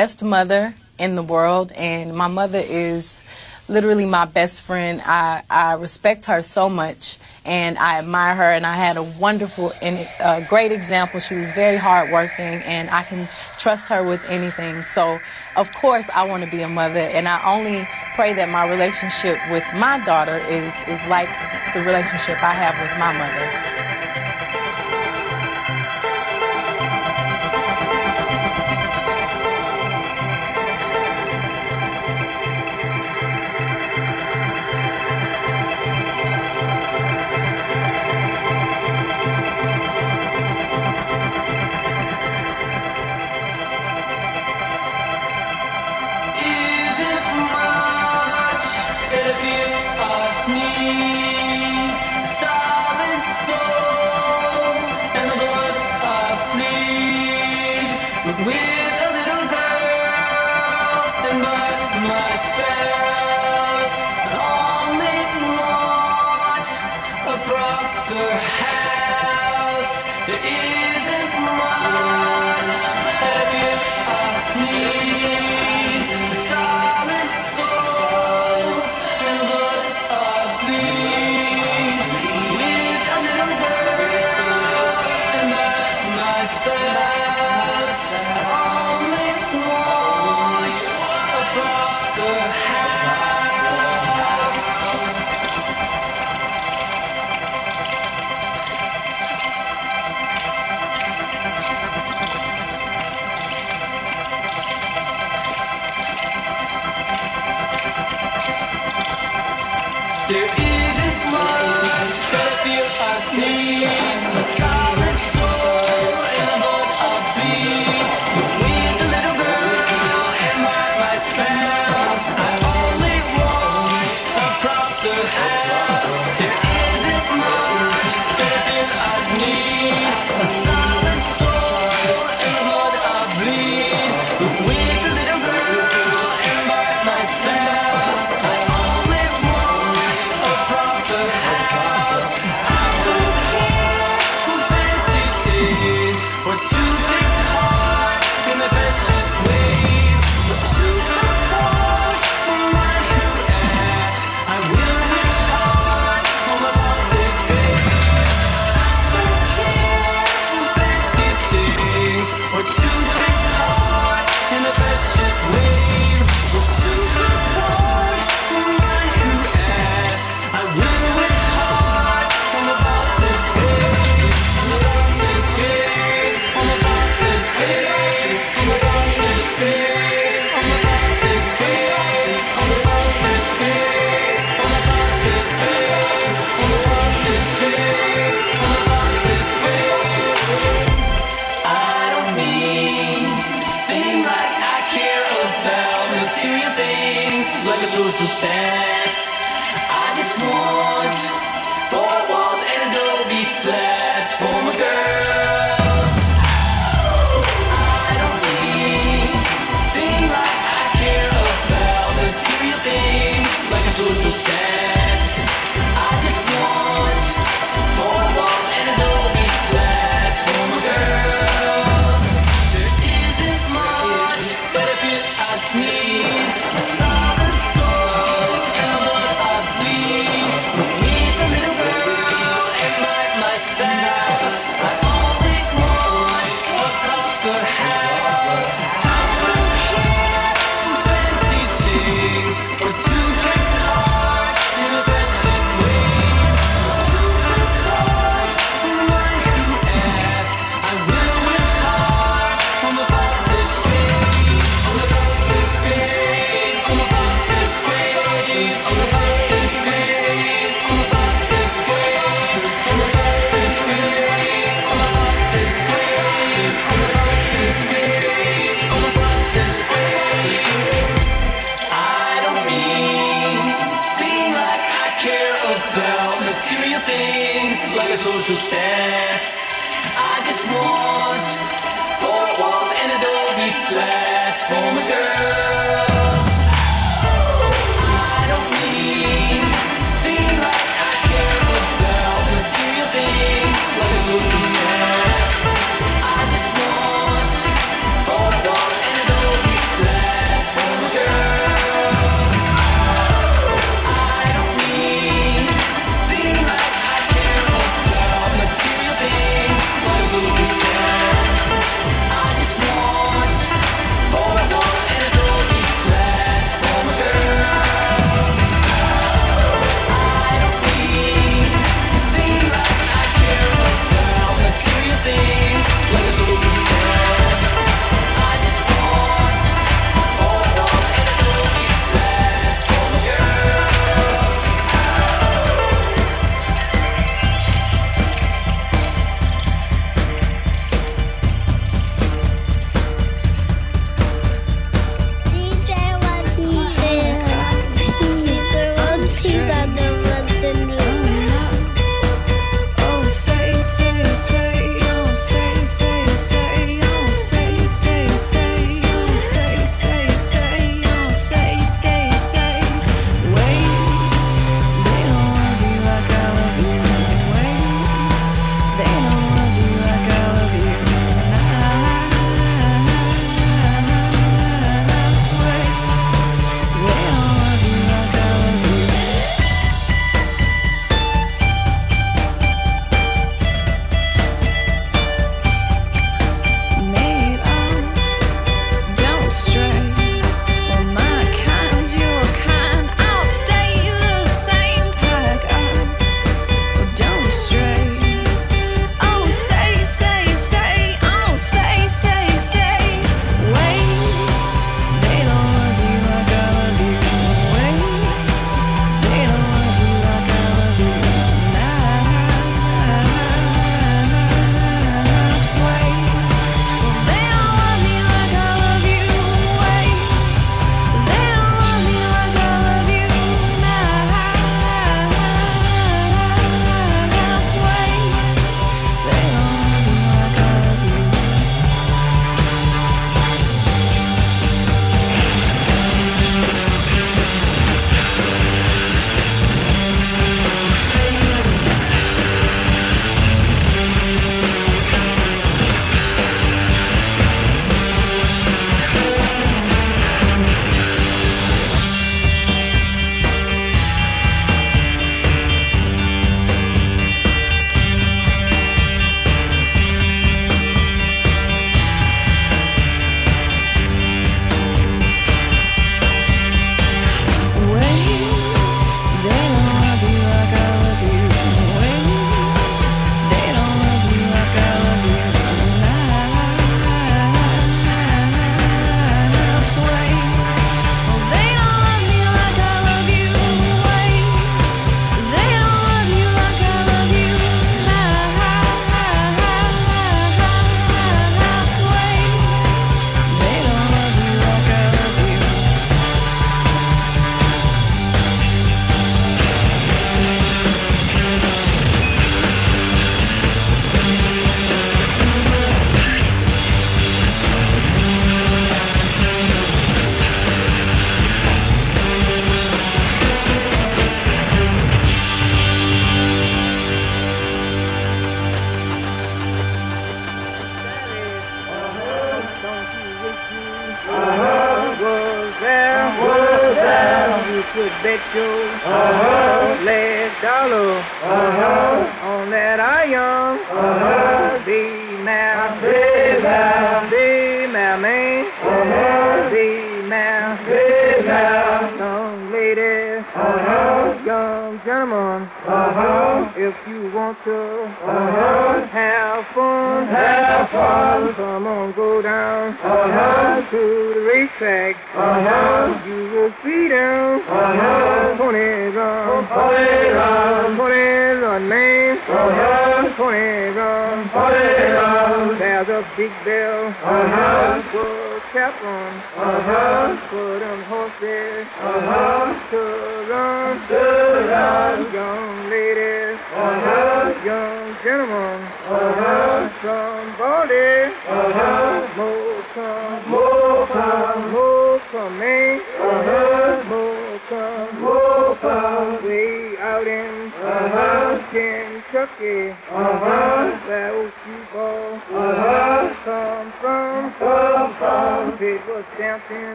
Best 0.00 0.24
mother 0.24 0.74
in 0.98 1.14
the 1.14 1.22
world, 1.22 1.72
and 1.72 2.16
my 2.16 2.26
mother 2.26 2.58
is 2.58 3.22
literally 3.68 4.06
my 4.06 4.24
best 4.24 4.62
friend. 4.62 5.02
I, 5.04 5.42
I 5.50 5.74
respect 5.74 6.24
her 6.24 6.40
so 6.40 6.70
much 6.70 7.18
and 7.44 7.76
I 7.76 7.98
admire 7.98 8.34
her 8.34 8.50
and 8.50 8.64
I 8.66 8.76
had 8.76 8.96
a 8.96 9.02
wonderful 9.02 9.74
and 9.82 10.08
uh, 10.18 10.40
great 10.48 10.72
example. 10.72 11.20
She 11.20 11.34
was 11.34 11.50
very 11.52 11.76
hardworking 11.76 12.62
and 12.64 12.88
I 12.88 13.02
can 13.02 13.28
trust 13.58 13.90
her 13.90 14.02
with 14.02 14.24
anything. 14.30 14.84
So 14.84 15.20
of 15.54 15.70
course 15.74 16.08
I 16.14 16.26
want 16.26 16.44
to 16.44 16.50
be 16.50 16.62
a 16.62 16.68
mother 16.68 17.00
and 17.16 17.28
I 17.28 17.38
only 17.44 17.86
pray 18.14 18.32
that 18.32 18.48
my 18.48 18.68
relationship 18.70 19.36
with 19.50 19.64
my 19.76 20.02
daughter 20.06 20.38
is, 20.48 20.72
is 20.88 21.06
like 21.08 21.28
the 21.74 21.80
relationship 21.80 22.42
I 22.42 22.54
have 22.54 22.74
with 22.80 22.98
my 22.98 23.12
mother. 23.12 23.69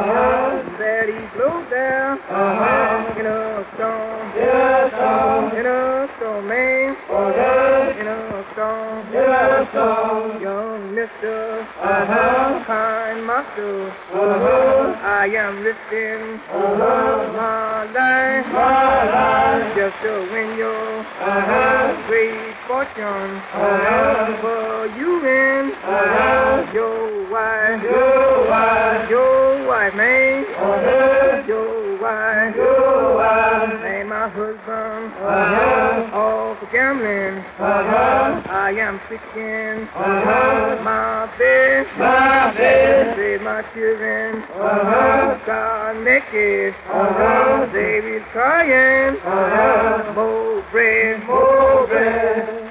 Uh-huh. 0.00 1.06
he 1.06 1.70
down, 1.70 2.18
uh-huh. 2.30 3.20
in 3.20 3.26
a 3.26 3.66
storm, 3.74 4.32
in 4.36 4.48
a 4.48 4.90
storm, 4.96 5.44
in 5.56 5.66
a 5.66 6.08
storm, 6.16 6.48
man, 6.48 6.96
uh-huh. 7.08 8.00
in 8.00 8.06
a 8.06 8.44
storm, 8.52 9.04
storm, 9.70 10.42
young 10.42 10.94
mister, 10.94 11.66
uh-huh. 11.82 12.64
kind 12.66 13.26
master, 13.26 13.90
uh-huh. 14.12 14.96
I 15.02 15.26
am 15.26 15.62
lifting 15.64 16.40
uh-huh. 16.48 17.32
my 17.36 17.84
life, 17.92 18.46
my 18.52 19.04
life, 19.10 19.76
just 19.76 19.96
to 20.02 20.12
win 20.32 20.56
your 20.56 21.00
uh-huh. 21.00 22.06
great 22.08 22.54
fortune, 22.66 23.32
uh-huh. 23.52 24.40
for 24.40 24.86
you 24.98 25.20
and 25.26 25.72
uh-huh. 25.72 26.72
your 26.72 27.30
wife, 27.30 27.82
your 27.82 28.48
wife, 28.48 29.10
your 29.10 29.49
wife, 29.80 29.94
man, 29.94 30.44
uh-huh. 30.44 31.42
your 31.46 32.02
wife, 32.02 32.54
your 32.54 33.14
wife, 33.16 33.82
and 33.82 34.08
my 34.10 34.28
husband, 34.28 35.12
uh-huh. 35.14 36.10
all 36.12 36.54
for 36.56 36.66
gambling, 36.66 37.42
uh-huh. 37.58 38.42
I 38.50 38.72
am 38.72 39.00
fixing 39.08 39.88
uh-huh. 39.88 40.82
my 40.84 41.32
bed, 41.38 41.86
my 41.98 42.52
bed, 42.52 43.16
save 43.16 43.40
my 43.40 43.62
children, 43.72 44.42
uh-huh. 44.42 45.38
God 45.46 45.96
naked, 46.04 46.74
uh-huh. 46.90 47.66
they 47.72 48.20
crying, 48.32 49.16
uh-huh. 49.16 50.12
more 50.14 50.62
bread, 50.70 51.26
more 51.26 51.86
bread. 51.86 52.69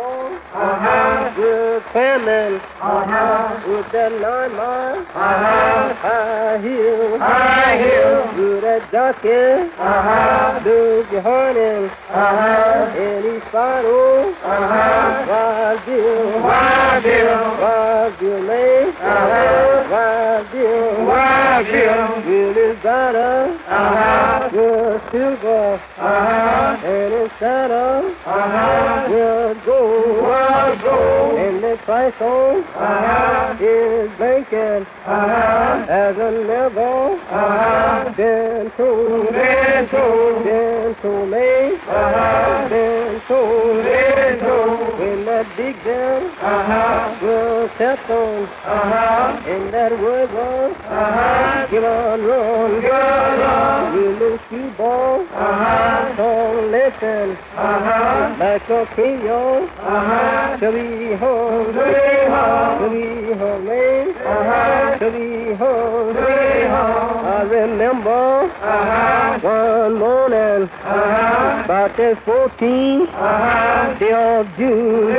Uh-huh. 0.00 1.32
good 1.36 1.82
famine, 1.92 2.54
uh-huh. 2.80 3.68
with 3.68 3.92
that 3.92 4.12
nine 4.12 4.56
mile, 4.56 4.98
uh-huh. 4.98 5.94
high 5.94 6.58
hill, 6.58 7.18
high 7.18 7.76
hill, 7.76 8.24
with 8.36 8.62
that 8.62 8.90
jockey, 8.90 9.70
uh-huh. 9.78 10.60
Doug 10.64 11.06
Horning, 11.22 11.90
uh-huh. 12.08 12.96
and 12.96 13.24
his 13.24 13.42
final, 13.52 14.34
uh-huh. 14.42 15.26
Wild 15.28 15.86
Bill, 15.86 16.42
Wild 16.42 17.02
Bill, 17.02 17.58
Wild 17.60 18.18
Bill, 18.18 18.42
man, 18.42 18.88
uh-huh. 18.88 19.88
Wild 19.90 20.50
Bill, 20.52 21.06
Wild 21.06 21.66
Bill, 21.66 22.22
with 22.50 22.74
his 22.74 22.82
daughter, 22.82 23.58
uh-huh. 23.68 24.48
with 24.52 25.02
silver, 25.12 25.80
uh-huh. 25.98 26.84
and 26.84 27.12
his 27.12 27.30
saddle, 27.38 28.10
uh-huh. 28.26 29.06
with 29.08 29.64
gold, 29.64 30.16
with 30.16 30.82
gold, 30.82 31.38
and 31.38 31.62
the 31.62 31.78
price 31.84 32.20
on 32.20 32.64
uh-huh. 32.74 33.54
his 33.54 34.10
blanket, 34.16 34.86
uh-huh. 35.06 35.86
as 35.88 36.16
a 36.16 36.30
never 36.44 37.14
uh-huh. 37.30 38.12
been 38.16 38.70
told, 38.76 39.30
been 39.30 39.88
told, 39.88 40.44
been 40.44 40.94
told 41.02 41.30
me, 41.30 41.76
uh-huh. 41.76 42.68
been 42.68 43.09
been 43.28 44.38
told, 44.40 44.98
when 44.98 45.24
that 45.24 45.46
big 45.56 45.82
bell 45.84 46.26
uh-huh. 46.40 47.18
was 47.22 47.70
stepped 47.74 48.10
on, 48.10 48.44
uh-huh. 48.44 49.42
and 49.46 49.72
that 49.72 49.92
word 50.00 50.32
was, 50.32 50.76
uh-huh. 50.76 51.66
give 51.70 51.84
on 51.84 52.24
run, 52.24 52.80
give 52.80 52.92
on 52.92 53.38
run, 53.40 53.94
you 53.94 54.10
lose 54.18 54.40
you 54.50 54.70
ball, 54.76 55.20
uh-huh. 55.20 56.14
don't 56.16 56.70
listen, 56.70 57.36
uh-huh. 57.56 58.36
like 58.38 58.68
a 58.68 59.24
yo, 59.24 59.64
uh-huh. 59.64 60.56
to 60.56 60.72
be 60.72 61.16
home, 61.16 61.72
to 61.72 61.84
be 61.84 62.30
home, 62.30 62.82
to 62.82 62.90
be 62.90 63.32
home, 63.38 63.66
man, 63.66 64.08
uh-huh. 64.16 64.98
to 64.98 65.10
be 65.10 65.54
home, 65.54 66.14
to 66.14 66.20
be 66.20 66.68
home. 66.68 67.19
I 67.40 67.44
remember 67.44 68.52
uh-huh. 68.52 69.38
one 69.40 69.98
morning, 69.98 70.68
uh-huh. 70.68 71.62
about 71.64 71.96
the 71.96 72.14
14th 72.26 73.08
uh-huh. 73.08 73.98
day 73.98 74.12
of 74.12 74.46
June, 74.58 75.16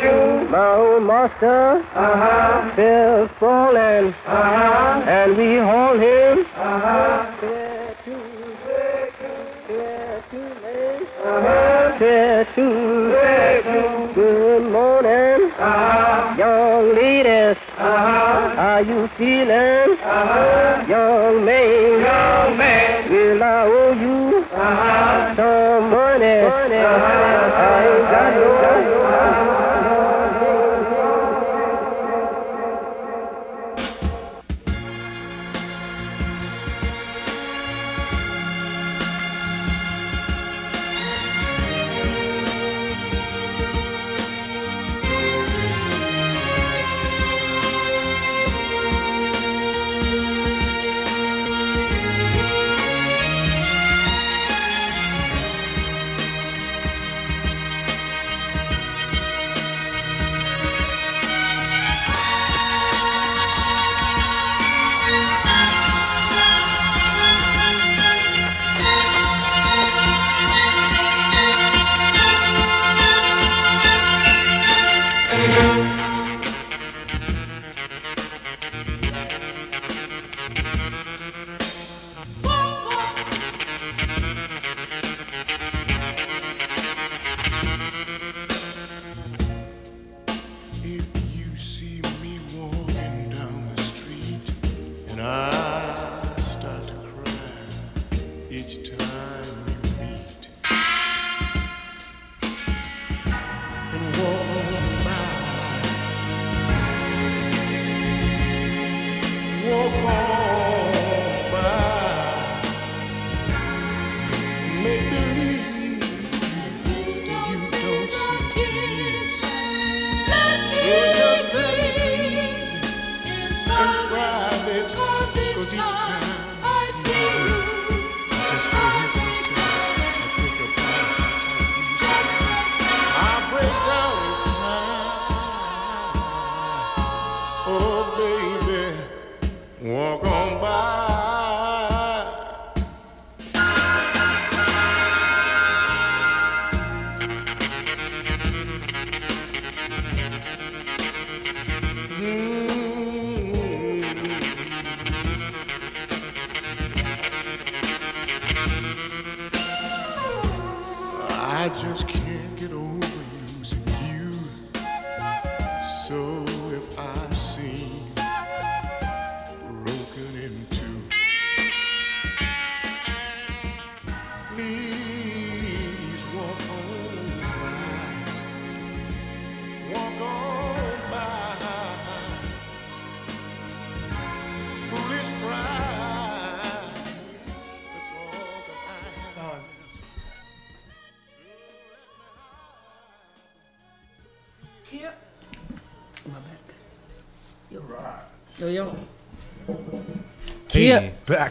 June. 0.00 0.50
my 0.50 0.76
old 0.76 1.02
master 1.02 1.84
uh-huh. 1.92 2.74
fell 2.74 3.28
falling, 3.38 4.14
uh-huh. 4.24 5.04
and 5.12 5.36
we 5.36 5.56
hauled 5.58 6.00
him 6.00 6.46
uh-huh. 6.56 7.36
there 7.42 7.94
to, 8.06 8.16
there 9.68 10.22
to, 10.30 10.40
there 11.98 12.44
to, 12.54 12.62
man. 13.12 13.62
To. 13.64 14.12
Good 14.14 14.72
morning, 14.72 15.50
uh-huh. 15.52 16.34
young 16.38 16.94
ladies. 16.94 17.07
Uh-huh. 17.88 18.54
How 18.54 18.78
you 18.80 19.08
feeling, 19.16 19.48
uh-huh. 19.48 20.84
young 20.86 21.42
man? 21.42 22.00
Young 22.04 22.58
man. 22.58 23.10
Will 23.10 23.42
I 23.42 23.62
owe 23.64 23.92
you 23.92 24.44
uh-huh. 24.44 25.34
some 25.34 25.90
money? 25.90 26.42
money. 26.44 26.76
Uh-huh. 26.76 27.64
I 27.64 27.88
ain't 27.88 28.04
got 28.12 28.34
no. 28.34 28.58
in 28.76 29.47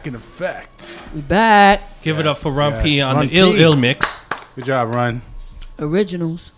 in 0.07 0.15
effect. 0.15 0.95
We 1.13 1.21
back. 1.21 2.01
give 2.01 2.19
it 2.19 2.25
up 2.25 2.37
for 2.37 2.51
Run 2.51 2.73
yes. 2.73 2.81
P 2.81 3.01
on 3.01 3.15
Run 3.17 3.27
the 3.27 3.37
ill 3.37 3.51
P. 3.53 3.61
ill 3.61 3.75
mix. 3.75 4.25
Good 4.55 4.65
job, 4.65 4.93
Run. 4.93 5.21
Originals. 5.77 6.51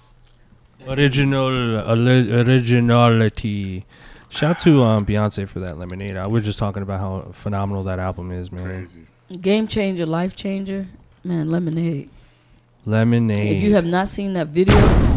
Original 0.88 1.45
ori- 1.89 2.31
originality. 2.31 3.85
Shout 4.30 4.51
out 4.57 4.59
to 4.61 4.84
um, 4.84 5.05
Beyonce 5.05 5.47
for 5.47 5.59
that 5.59 5.77
lemonade. 5.77 6.15
I 6.15 6.27
was 6.27 6.45
just 6.45 6.59
talking 6.59 6.84
about 6.84 6.99
how 6.99 7.31
phenomenal 7.34 7.84
that 7.84 7.99
album 7.99 8.31
is, 8.31 8.51
man. 8.51 8.65
Crazy. 8.65 9.01
Game 9.41 9.67
changer, 9.67 10.05
life 10.05 10.35
changer. 10.35 10.88
Man, 11.23 11.51
lemonade. 11.51 12.09
Lemonade. 12.85 13.57
If 13.57 13.63
you 13.63 13.73
have 13.73 13.85
not 13.85 14.07
seen 14.07 14.34
that 14.34 14.47
video, 14.47 14.76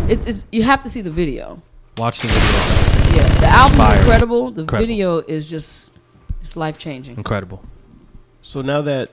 it, 0.08 0.26
it's 0.26 0.46
you 0.50 0.62
have 0.64 0.82
to 0.82 0.90
see 0.90 1.00
the 1.02 1.10
video. 1.12 1.62
watch 1.98 2.20
the 2.20 2.28
video, 2.28 3.22
Yeah, 3.22 3.40
the 3.40 3.46
album's 3.46 3.78
Fire. 3.78 3.98
incredible. 3.98 4.50
The 4.50 4.62
Incredible. 4.62 4.86
video 4.86 5.18
is 5.18 5.48
just 5.48 5.94
it's 6.40 6.56
life 6.56 6.76
changing. 6.76 7.16
incredible. 7.16 7.62
So 8.42 8.62
now 8.62 8.82
that 8.82 9.10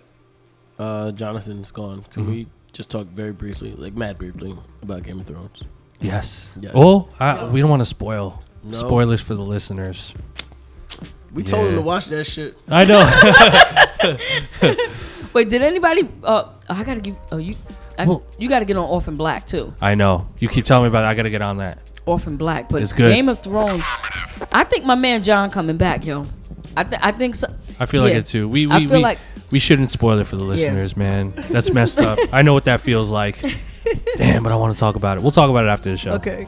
uh, 0.77 1.11
Jonathan's 1.11 1.71
gone, 1.71 2.03
can 2.11 2.25
Mhm. 2.25 2.29
we 2.29 2.47
just 2.71 2.89
talk 2.89 3.07
very 3.07 3.31
briefly, 3.31 3.73
like 3.77 3.95
mad 3.95 4.17
briefly, 4.17 4.55
about 4.81 5.03
Game 5.03 5.19
of 5.19 5.27
Thrones? 5.27 5.63
Yes. 5.99 6.57
Yes. 6.61 6.71
Oh, 6.75 7.07
I, 7.19 7.45
we 7.45 7.59
don't 7.61 7.69
want 7.69 7.81
to 7.81 7.85
spoil. 7.85 8.41
No. 8.63 8.77
Spoilers 8.77 9.21
for 9.21 9.35
the 9.35 9.41
listeners. 9.41 10.13
We 11.33 11.43
told 11.43 11.67
him 11.67 11.75
to 11.75 11.81
watch 11.81 12.07
that 12.07 12.25
shit. 12.25 12.57
I 12.69 12.85
know. 12.85 13.01
Wait, 15.33 15.49
did 15.49 15.61
anybody? 15.61 16.09
Uh, 16.23 16.45
I 16.67 16.83
gotta 16.83 17.01
give. 17.01 17.15
Oh, 17.31 17.37
you. 17.37 17.55
I, 17.97 18.05
Well- 18.05 18.23
you 18.37 18.49
got 18.49 18.59
to 18.59 18.65
get 18.65 18.77
on 18.77 18.89
Orphan 18.89 19.15
Black 19.15 19.45
too. 19.45 19.73
I 19.81 19.93
know. 19.95 20.27
You 20.39 20.47
keep 20.47 20.65
telling 20.65 20.85
me 20.85 20.87
about 20.87 21.03
it. 21.03 21.07
I 21.07 21.13
got 21.13 21.23
to 21.23 21.29
get 21.29 21.41
on 21.41 21.57
that. 21.57 21.79
Orphan 22.05 22.37
Black, 22.37 22.69
but 22.69 22.81
It's 22.81 22.93
good. 22.93 23.13
Game 23.13 23.27
of 23.29 23.39
Thrones. 23.41 23.83
I 24.53 24.63
think 24.63 24.85
my 24.85 24.95
man 24.95 25.21
John 25.21 25.51
coming 25.51 25.75
back, 25.77 26.05
yo. 26.05 26.25
I 26.77 26.83
th- 26.83 27.01
I 27.03 27.11
think 27.11 27.35
so. 27.35 27.47
I 27.79 27.85
feel 27.85 28.01
like 28.03 28.13
it 28.13 28.25
too. 28.25 28.47
We 28.47 28.65
we, 28.67 28.71
I 28.73 28.79
feel 28.85 28.97
we, 28.97 29.03
like- 29.03 29.19
we 29.51 29.59
shouldn't 29.59 29.89
spoil 29.91 30.19
it 30.19 30.25
for 30.27 30.35
the 30.35 30.43
listeners, 30.43 30.95
man. 30.95 31.33
That's 31.49 31.71
messed 31.71 31.99
up. 31.99 32.19
I 32.31 32.41
know 32.43 32.53
what 32.53 32.65
that 32.65 32.81
feels 32.81 33.09
like. 33.09 33.35
Damn, 34.17 34.43
but 34.43 34.51
I 34.51 34.55
want 34.55 34.73
to 34.75 34.79
talk 34.79 34.95
about 34.95 35.17
it. 35.17 35.23
We'll 35.23 35.31
talk 35.31 35.49
about 35.49 35.63
it 35.65 35.69
after 35.69 35.89
the 35.89 35.97
show. 35.97 36.13
Okay. 36.13 36.47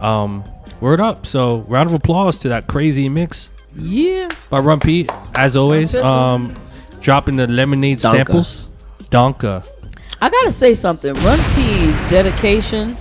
Um, 0.00 0.44
word 0.80 1.00
up. 1.00 1.26
So 1.26 1.60
round 1.68 1.88
of 1.88 1.94
applause 1.94 2.38
to 2.38 2.48
that 2.50 2.68
crazy 2.68 3.08
mix 3.08 3.50
Yeah. 3.74 4.28
by 4.50 4.60
Run 4.60 4.78
P. 4.78 5.06
As 5.34 5.56
always, 5.56 5.96
um, 5.96 6.54
dropping 7.00 7.34
the 7.36 7.46
lemonade 7.48 7.98
Donka. 7.98 8.10
samples. 8.12 8.68
Donka. 9.10 9.66
I 10.20 10.28
gotta 10.30 10.52
say 10.52 10.74
something. 10.74 11.14
Run 11.14 11.38
P's 11.54 11.98
dedication 12.10 12.96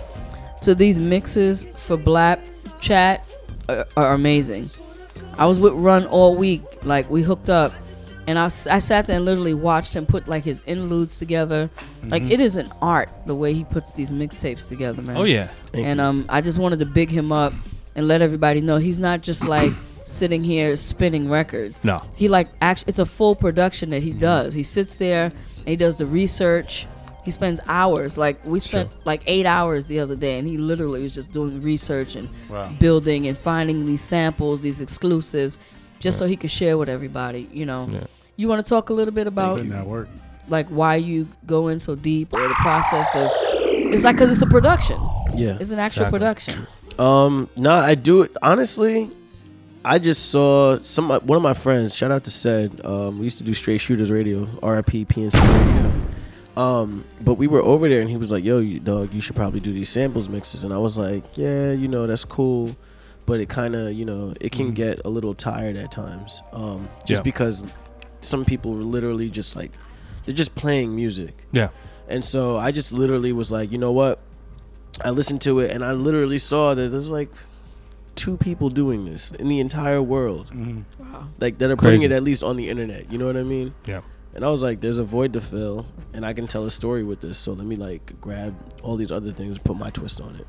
to 0.63 0.73
these 0.73 0.99
mixes 0.99 1.65
for 1.65 1.97
Blap 1.97 2.39
Chat 2.81 3.27
are, 3.69 3.85
are 3.95 4.13
amazing. 4.13 4.69
I 5.37 5.45
was 5.45 5.59
with 5.59 5.73
Run 5.73 6.05
all 6.07 6.35
week. 6.35 6.61
Like 6.83 7.09
we 7.09 7.21
hooked 7.23 7.49
up, 7.49 7.73
and 8.27 8.37
I, 8.39 8.45
I 8.45 8.47
sat 8.79 9.05
there 9.07 9.15
and 9.17 9.25
literally 9.25 9.53
watched 9.53 9.93
him 9.95 10.05
put 10.05 10.27
like 10.27 10.43
his 10.43 10.61
interludes 10.65 11.17
together. 11.19 11.69
Like 12.03 12.23
Mm-hmm. 12.23 12.31
it 12.31 12.39
is 12.41 12.57
an 12.57 12.71
art 12.81 13.09
the 13.25 13.35
way 13.35 13.53
he 13.53 13.63
puts 13.63 13.91
these 13.93 14.11
mixtapes 14.11 14.67
together, 14.67 15.01
man. 15.01 15.17
Oh 15.17 15.23
yeah. 15.23 15.47
Thank 15.71 15.85
and 15.87 15.99
um, 16.01 16.25
I 16.29 16.41
just 16.41 16.57
wanted 16.59 16.79
to 16.79 16.85
big 16.85 17.09
him 17.09 17.31
up 17.31 17.53
and 17.95 18.07
let 18.07 18.21
everybody 18.21 18.61
know 18.61 18.77
he's 18.77 18.99
not 18.99 19.21
just 19.21 19.45
like 19.45 19.73
sitting 20.05 20.43
here 20.43 20.77
spinning 20.77 21.29
records. 21.29 21.83
No. 21.83 22.01
He 22.15 22.27
like 22.29 22.47
actually, 22.61 22.89
it's 22.89 22.99
a 22.99 23.05
full 23.05 23.35
production 23.35 23.89
that 23.89 24.03
he 24.03 24.11
does. 24.13 24.53
He 24.53 24.63
sits 24.63 24.95
there 24.95 25.25
and 25.59 25.67
he 25.67 25.75
does 25.75 25.97
the 25.97 26.05
research. 26.05 26.87
He 27.25 27.31
spends 27.31 27.59
hours. 27.67 28.17
Like 28.17 28.37
we 28.45 28.59
spent 28.59 28.89
like 29.05 29.21
eight 29.25 29.45
hours 29.45 29.85
the 29.85 29.99
other 29.99 30.15
day, 30.15 30.37
and 30.39 30.47
he 30.47 30.57
literally 30.57 31.01
was 31.03 31.13
just 31.13 31.31
doing 31.31 31.59
research 31.61 32.15
and 32.15 32.29
Wow. 32.49 32.71
building 32.79 33.27
and 33.27 33.35
finding 33.37 33.85
these 33.85 34.01
samples, 34.01 34.61
these 34.61 34.79
exclusives, 34.79 35.57
just 35.99 36.17
so 36.17 36.27
he 36.27 36.37
could 36.37 36.51
share 36.51 36.77
with 36.77 36.87
everybody. 36.89 37.49
You 37.51 37.65
know. 37.65 37.87
Yeah. 37.91 38.03
You 38.37 38.47
want 38.47 38.65
to 38.65 38.69
talk 38.69 38.89
a 38.89 38.93
little 38.93 39.13
bit 39.13 39.27
about 39.27 39.57
Putting 39.57 40.07
like 40.47 40.67
why 40.67 40.97
you 40.97 41.27
go 41.47 41.69
in 41.69 41.79
so 41.79 41.95
deep 41.95 42.33
or 42.33 42.41
the 42.41 42.53
process 42.55 43.15
of? 43.15 43.31
It's 43.93 44.03
like 44.03 44.15
because 44.17 44.31
it's 44.31 44.41
a 44.41 44.47
production. 44.47 44.97
Yeah. 45.33 45.57
It's 45.59 45.71
an 45.71 45.79
actual 45.79 46.03
Exactly. 46.03 46.19
production. 46.19 46.67
Um, 46.99 47.49
no, 47.57 47.71
I 47.71 47.95
do 47.95 48.21
it 48.23 48.31
honestly. 48.41 49.09
I 49.83 49.99
just 49.99 50.29
saw 50.31 50.79
some 50.79 51.09
one 51.09 51.35
of 51.37 51.41
my 51.43 51.53
friends. 51.53 51.95
Shout 51.95 52.11
out 52.11 52.23
to 52.23 52.31
said. 52.31 52.81
Um, 52.85 53.17
we 53.19 53.23
used 53.25 53.37
to 53.37 53.43
do 53.43 53.53
Straight 53.53 53.79
Shooters 53.81 54.09
Radio, 54.11 54.45
RIP 54.63 55.07
PNC 55.07 55.39
Radio. 55.39 55.91
Um, 56.57 57.03
but 57.21 57.33
we 57.35 57.47
were 57.47 57.61
over 57.61 57.89
there, 57.89 58.01
and 58.01 58.09
he 58.09 58.17
was 58.17 58.31
like, 58.31 58.43
"Yo, 58.43 58.59
you 58.59 58.79
dog, 58.79 59.13
you 59.13 59.21
should 59.21 59.35
probably 59.35 59.59
do 59.59 59.73
these 59.73 59.89
samples 59.89 60.29
mixes." 60.29 60.63
And 60.63 60.73
I 60.73 60.77
was 60.77 60.97
like, 60.97 61.23
"Yeah, 61.37 61.71
you 61.73 61.87
know, 61.87 62.07
that's 62.07 62.23
cool." 62.25 62.75
But 63.25 63.39
it 63.39 63.49
kind 63.49 63.75
of, 63.75 63.91
you 63.93 64.05
know, 64.05 64.33
it 64.39 64.51
can 64.51 64.71
get 64.73 65.01
a 65.03 65.09
little 65.09 65.33
tired 65.33 65.75
at 65.77 65.91
times. 65.91 66.41
Um, 66.53 66.87
just 67.05 67.19
Yeah. 67.21 67.23
because 67.23 67.63
some 68.21 68.45
people 68.45 68.71
are 68.77 68.83
literally 68.83 69.29
just 69.29 69.55
like 69.55 69.71
they're 70.25 70.35
just 70.35 70.53
playing 70.55 70.95
music. 70.95 71.35
Yeah. 71.51 71.69
And 72.07 72.23
so 72.23 72.57
I 72.57 72.71
just 72.71 72.93
literally 72.93 73.33
was 73.33 73.51
like, 73.51 73.71
you 73.71 73.79
know 73.79 73.91
what? 73.91 74.19
I 75.03 75.09
listened 75.09 75.41
to 75.41 75.59
it 75.59 75.71
and 75.71 75.83
I 75.83 75.91
literally 75.93 76.37
saw 76.39 76.73
that 76.75 76.89
there's 76.89 77.09
like 77.09 77.29
two 78.15 78.37
people 78.37 78.69
doing 78.69 79.05
this 79.05 79.31
in 79.31 79.49
the 79.49 79.59
entire 79.59 80.01
world. 80.03 80.51
Like 81.39 81.57
that 81.57 81.69
are 81.71 81.75
putting 81.75 82.03
it 82.03 82.11
at 82.11 82.23
least 82.23 82.43
on 82.43 82.55
the 82.57 82.69
internet. 82.69 83.11
You 83.11 83.17
know 83.17 83.25
what 83.25 83.37
I 83.37 83.43
mean? 83.43 83.73
Yeah. 83.87 84.01
And 84.35 84.43
I 84.43 84.49
was 84.49 84.61
like, 84.61 84.81
there's 84.81 84.97
a 84.97 85.03
void 85.03 85.33
to 85.33 85.41
fill 85.41 85.85
and 86.13 86.25
I 86.25 86.33
can 86.33 86.45
tell 86.47 86.65
a 86.65 86.71
story 86.71 87.03
with 87.03 87.21
this. 87.21 87.37
So 87.37 87.53
let 87.53 87.65
me 87.65 87.75
like 87.77 88.19
grab 88.21 88.55
all 88.83 88.95
these 88.97 89.11
other 89.11 89.31
things, 89.31 89.55
and 89.55 89.63
put 89.65 89.77
my 89.77 89.89
twist 89.89 90.19
on 90.21 90.35
it. 90.35 90.45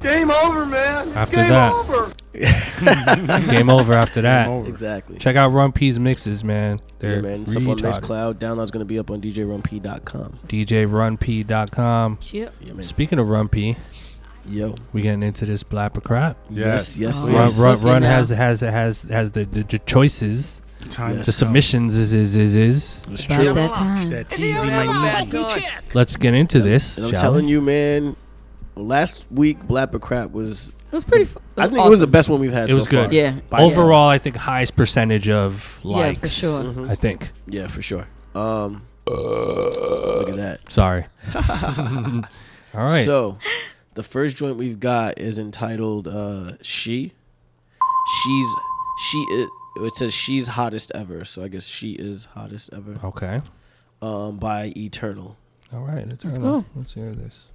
Game 0.00 0.30
over, 0.30 0.66
man. 0.66 1.08
After 1.16 1.36
Game 1.36 1.48
that. 1.48 1.72
over. 1.72 2.12
Game 3.50 3.70
over 3.70 3.94
after 3.94 4.20
that. 4.22 4.48
Over. 4.48 4.68
Exactly. 4.68 5.16
Check 5.18 5.34
out 5.36 5.48
Run 5.48 5.72
P's 5.72 5.98
mixes, 5.98 6.44
man. 6.44 6.78
They're 6.98 7.16
yeah, 7.16 7.20
man. 7.22 7.42
It's 7.42 7.56
up 7.56 7.62
on 7.62 7.76
retarded. 7.78 8.00
Mixcloud. 8.00 8.34
Download's 8.34 8.70
gonna 8.70 8.84
be 8.84 8.98
up 8.98 9.10
on 9.10 9.20
DJRunP.com. 9.22 10.38
DJRunP.com. 10.46 12.18
Yep. 12.32 12.54
Yeah, 12.60 12.72
man. 12.74 12.84
Speaking 12.84 13.18
of 13.18 13.28
Run 13.28 13.48
P, 13.48 13.76
Yo. 14.48 14.74
we 14.92 15.02
getting 15.02 15.22
into 15.22 15.46
this 15.46 15.62
blapper 15.64 16.02
crap. 16.02 16.36
Yes, 16.50 16.96
yes, 16.98 17.16
Oh, 17.22 17.26
Run, 17.28 17.34
yes. 17.34 17.58
Run, 17.58 17.80
Run 17.82 18.02
has 18.02 18.28
has 18.28 18.60
has 18.60 19.02
has 19.02 19.30
the, 19.30 19.44
the, 19.46 19.62
the 19.62 19.78
choices, 19.80 20.60
Time 20.90 21.16
Yes. 21.18 21.26
the 21.26 21.32
submissions 21.32 21.96
is 21.96 22.14
is 22.14 22.36
is 22.36 22.56
is. 22.56 23.02
It's 23.10 23.24
About 23.26 23.42
true. 23.42 23.54
that 23.54 23.74
time. 23.74 24.08
That 24.10 24.28
teasy 24.28 25.94
Let's 25.94 26.16
get 26.16 26.34
into 26.34 26.60
this. 26.60 26.96
And 26.98 27.06
I'm 27.06 27.12
shall 27.12 27.20
telling 27.22 27.46
we? 27.46 27.52
you, 27.52 27.60
man, 27.60 28.16
last 28.76 29.26
week 29.30 29.60
Blapper 29.66 30.00
Crap 30.00 30.30
was. 30.32 30.68
It 30.68 30.92
was 30.92 31.04
pretty. 31.04 31.24
Fu- 31.24 31.40
I 31.56 31.66
think 31.66 31.78
it 31.84 31.88
was 31.90 32.00
the 32.00 32.06
best 32.06 32.28
one 32.30 32.40
we've 32.40 32.52
had. 32.52 32.70
It 32.70 32.74
was 32.74 32.84
so 32.84 32.90
good. 32.90 33.04
Far. 33.06 33.12
Yeah. 33.14 33.40
By- 33.50 33.62
Overall, 33.62 34.08
I 34.08 34.18
think 34.18 34.36
highest 34.36 34.76
percentage 34.76 35.28
of 35.28 35.84
likes. 35.84 36.18
Yeah, 36.18 36.20
for 36.20 36.28
sure. 36.28 36.62
Mhm. 36.84 36.90
I 36.90 36.94
think. 36.94 37.30
Yeah, 37.48 37.66
for 37.66 37.82
sure. 37.82 38.06
Um, 38.34 38.82
look 39.06 40.28
at 40.30 40.36
that. 40.36 40.60
Sorry. 40.72 41.06
All 41.34 42.22
right. 42.74 43.04
So, 43.04 43.38
the 43.94 44.02
first 44.02 44.36
joint 44.36 44.56
we've 44.56 44.78
got 44.80 45.18
is 45.18 45.38
entitled 45.38 46.06
uh, 46.08 46.52
"She." 46.62 47.12
She's 48.22 48.46
she 49.10 49.18
is. 49.18 49.48
It 49.76 49.94
says 49.96 50.14
she's 50.14 50.48
hottest 50.48 50.92
ever, 50.94 51.24
so 51.24 51.42
I 51.42 51.48
guess 51.48 51.66
she 51.66 51.92
is 51.92 52.26
hottest 52.26 52.70
ever. 52.72 52.96
Okay. 53.04 53.40
Um, 54.00 54.38
by 54.38 54.72
Eternal. 54.76 55.36
All 55.72 55.80
right. 55.80 56.06
Let's, 56.08 56.24
Let's 56.24 56.38
go. 56.38 56.60
go. 56.60 56.64
Let's 56.76 56.94
hear 56.94 57.10
this. 57.12 57.46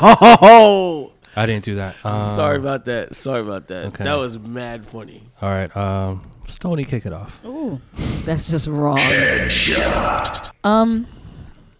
Oh, 0.00 1.12
I 1.36 1.46
didn't 1.46 1.64
do 1.64 1.74
that. 1.76 1.96
Uh, 2.04 2.34
sorry 2.36 2.56
about 2.58 2.84
that. 2.86 3.14
Sorry 3.14 3.40
about 3.40 3.68
that. 3.68 3.86
okay. 3.86 4.04
That 4.04 4.14
was 4.14 4.38
mad 4.38 4.86
funny. 4.86 5.22
All 5.42 5.50
right. 5.50 5.74
Um, 5.76 6.30
Stony, 6.46 6.84
kick 6.84 7.04
it 7.06 7.12
off. 7.12 7.44
Ooh, 7.44 7.80
that's 8.24 8.48
just 8.48 8.66
wrong. 8.68 8.98
Um, 10.64 11.06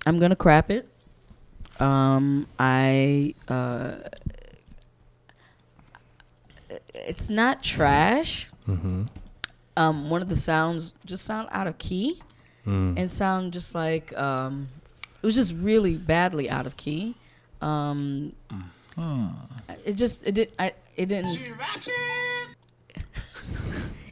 I'm 0.04 0.18
gonna 0.18 0.36
crap 0.36 0.70
it. 0.70 0.88
Um, 1.80 2.46
I 2.58 3.34
uh, 3.48 3.96
it's 6.94 7.28
not 7.28 7.62
trash. 7.62 8.48
Mm-hmm. 8.68 9.04
Um, 9.76 10.10
one 10.10 10.22
of 10.22 10.28
the 10.28 10.36
sounds 10.36 10.94
just 11.04 11.24
sound 11.24 11.48
out 11.50 11.66
of 11.66 11.78
key, 11.78 12.20
Mm. 12.66 12.98
and 12.98 13.08
sound 13.08 13.52
just 13.52 13.76
like 13.76 14.16
um, 14.18 14.68
it 15.22 15.24
was 15.24 15.36
just 15.36 15.52
really 15.54 15.96
badly 15.96 16.50
out 16.50 16.66
of 16.66 16.76
key. 16.76 17.14
Um, 17.60 18.32
it 19.84 19.94
just 19.94 20.26
it 20.26 20.32
did 20.32 20.52
I 20.58 20.72
it 20.96 21.06
didn't. 21.06 21.38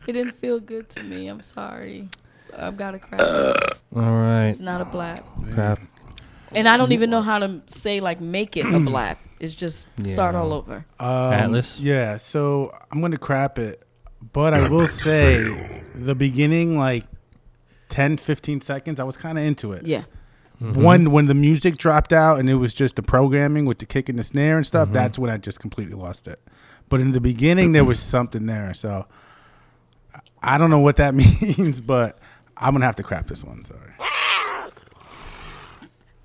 it 0.07 0.13
didn't 0.13 0.33
feel 0.33 0.61
good 0.61 0.89
to 0.91 1.03
me. 1.03 1.29
I'm 1.29 1.43
sorry. 1.43 2.09
I've 2.57 2.77
got 2.77 2.93
to 2.93 2.99
crap 2.99 3.21
it. 3.21 3.79
All 3.97 4.03
right. 4.03 4.49
It's 4.49 4.61
not 4.61 4.81
a 4.81 4.85
blap. 4.85 5.25
Crap. 5.55 5.81
And 6.53 6.69
I 6.69 6.77
don't 6.77 6.93
even 6.93 7.11
know 7.11 7.23
how 7.23 7.41
to 7.41 7.63
say 7.67 8.01
like 8.01 8.21
make 8.21 8.57
it 8.57 8.67
a 8.67 8.69
blap. 8.79 9.17
It's 9.41 9.55
just 9.55 9.89
start 10.05 10.35
all 10.35 10.53
over. 10.53 10.85
Um, 11.01 11.33
Atlas? 11.33 11.81
Yeah, 11.81 12.17
so 12.17 12.73
I'm 12.91 13.01
gonna 13.01 13.19
crap 13.19 13.59
it, 13.59 13.85
but 14.33 14.55
I 14.55 14.69
will 14.69 14.87
say 14.87 15.83
the 15.95 16.15
beginning, 16.15 16.79
like 16.79 17.05
10, 17.89 18.17
15 18.17 18.61
seconds, 18.61 18.99
I 19.01 19.05
was 19.05 19.17
kind 19.17 19.37
of 19.37 19.45
into 19.45 19.73
it. 19.73 19.85
Yeah. 19.87 20.05
One 20.61 21.11
when 21.11 21.27
the 21.27 21.35
music 21.35 21.77
dropped 21.77 22.13
out 22.13 22.39
and 22.39 22.49
it 22.49 22.55
was 22.55 22.73
just 22.73 22.97
the 22.97 23.03
programming 23.03 23.67
with 23.67 23.79
the 23.79 23.87
kick 23.87 24.09
and 24.09 24.19
the 24.19 24.25
snare 24.25 24.57
and 24.57 24.67
stuff. 24.67 24.91
That's 24.91 25.19
when 25.19 25.31
I 25.31 25.37
just 25.37 25.61
completely 25.61 25.95
lost 25.95 26.27
it. 26.29 26.41
But 26.89 27.01
in 27.01 27.13
the 27.13 27.21
beginning, 27.21 27.73
there 27.73 27.85
was 27.85 27.99
something 27.99 28.47
there. 28.47 28.73
So 28.73 29.07
I 30.43 30.59
don't 30.59 30.71
know 30.71 30.79
what 30.79 30.97
that 30.97 31.15
means, 31.59 31.81
but 31.81 32.19
I'm 32.57 32.73
gonna 32.73 32.87
have 32.87 32.97
to 32.97 33.03
crap 33.03 33.27
this 33.27 33.43
one. 33.43 33.65
Sorry. 33.65 33.93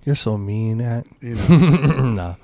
You're 0.05 0.15
so 0.15 0.37
mean, 0.37 0.81
at. 0.81 1.05
You 1.21 1.35
know. 1.49 2.09
nah. 2.11 2.35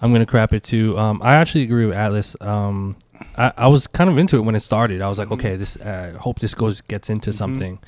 I'm 0.00 0.12
gonna 0.12 0.26
crap 0.26 0.52
it 0.54 0.62
too. 0.62 0.98
Um, 0.98 1.20
I 1.22 1.34
actually 1.34 1.64
agree 1.64 1.86
with 1.86 1.96
Atlas. 1.96 2.34
Um, 2.40 2.96
I, 3.36 3.52
I 3.56 3.66
was 3.66 3.86
kind 3.86 4.08
of 4.08 4.16
into 4.16 4.36
it 4.36 4.40
when 4.40 4.54
it 4.54 4.60
started. 4.60 5.02
I 5.02 5.08
was 5.08 5.18
like, 5.18 5.30
okay, 5.30 5.56
this. 5.56 5.76
Uh, 5.76 6.16
hope 6.18 6.38
this 6.38 6.54
goes 6.54 6.80
gets 6.80 7.10
into 7.10 7.32
something. 7.32 7.78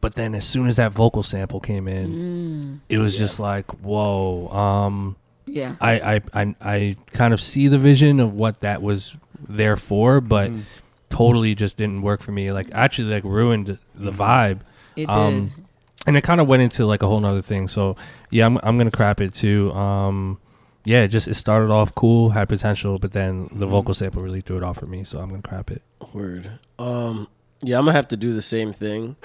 But 0.00 0.14
then 0.14 0.34
as 0.34 0.44
soon 0.46 0.68
as 0.68 0.76
that 0.76 0.92
vocal 0.92 1.22
sample 1.22 1.58
came 1.60 1.88
in, 1.88 2.80
it 2.88 2.98
was 2.98 3.16
just 3.18 3.40
like, 3.40 3.70
whoa. 3.82 4.48
Um, 4.48 5.16
Yeah. 5.46 5.74
I, 5.80 6.14
I, 6.16 6.20
I, 6.34 6.54
I 6.60 6.96
kind 7.12 7.32
of 7.34 7.40
see 7.40 7.66
the 7.68 7.78
vision 7.78 8.20
of 8.20 8.34
what 8.34 8.60
that 8.60 8.82
was 8.82 9.16
there 9.48 9.76
for, 9.76 10.20
but 10.20 10.50
totally 11.08 11.54
just 11.54 11.76
didn't 11.76 12.02
work 12.02 12.20
for 12.22 12.32
me. 12.32 12.52
Like 12.52 12.68
actually, 12.72 13.10
like 13.10 13.24
ruined 13.24 13.78
the 13.94 14.12
vibe. 14.12 14.60
It 14.96 15.08
Um, 15.08 15.50
did. 15.54 15.64
and 16.06 16.16
it 16.16 16.22
kind 16.24 16.40
of 16.40 16.48
went 16.48 16.62
into 16.62 16.84
like 16.86 17.02
a 17.02 17.06
whole 17.06 17.20
nother 17.20 17.42
thing. 17.42 17.68
So 17.68 17.96
yeah, 18.30 18.46
I'm 18.46 18.58
I'm 18.62 18.76
gonna 18.78 18.90
crap 18.90 19.20
it 19.20 19.32
too. 19.32 19.72
Um, 19.72 20.38
yeah, 20.84 21.02
it 21.02 21.08
just 21.08 21.26
it 21.28 21.34
started 21.34 21.70
off 21.70 21.94
cool, 21.94 22.30
had 22.30 22.48
potential, 22.48 22.98
but 22.98 23.12
then 23.12 23.48
the 23.52 23.66
vocal 23.66 23.92
sample 23.94 24.22
really 24.22 24.40
threw 24.40 24.56
it 24.58 24.62
off 24.62 24.78
for 24.78 24.86
me. 24.86 25.04
So 25.04 25.18
I'm 25.20 25.28
gonna 25.30 25.42
crap 25.42 25.70
it. 25.70 25.82
Word. 26.12 26.50
Um, 26.78 27.28
yeah, 27.62 27.78
I'm 27.78 27.84
gonna 27.84 27.92
have 27.92 28.08
to 28.08 28.16
do 28.16 28.32
the 28.34 28.42
same 28.42 28.72
thing. 28.72 29.16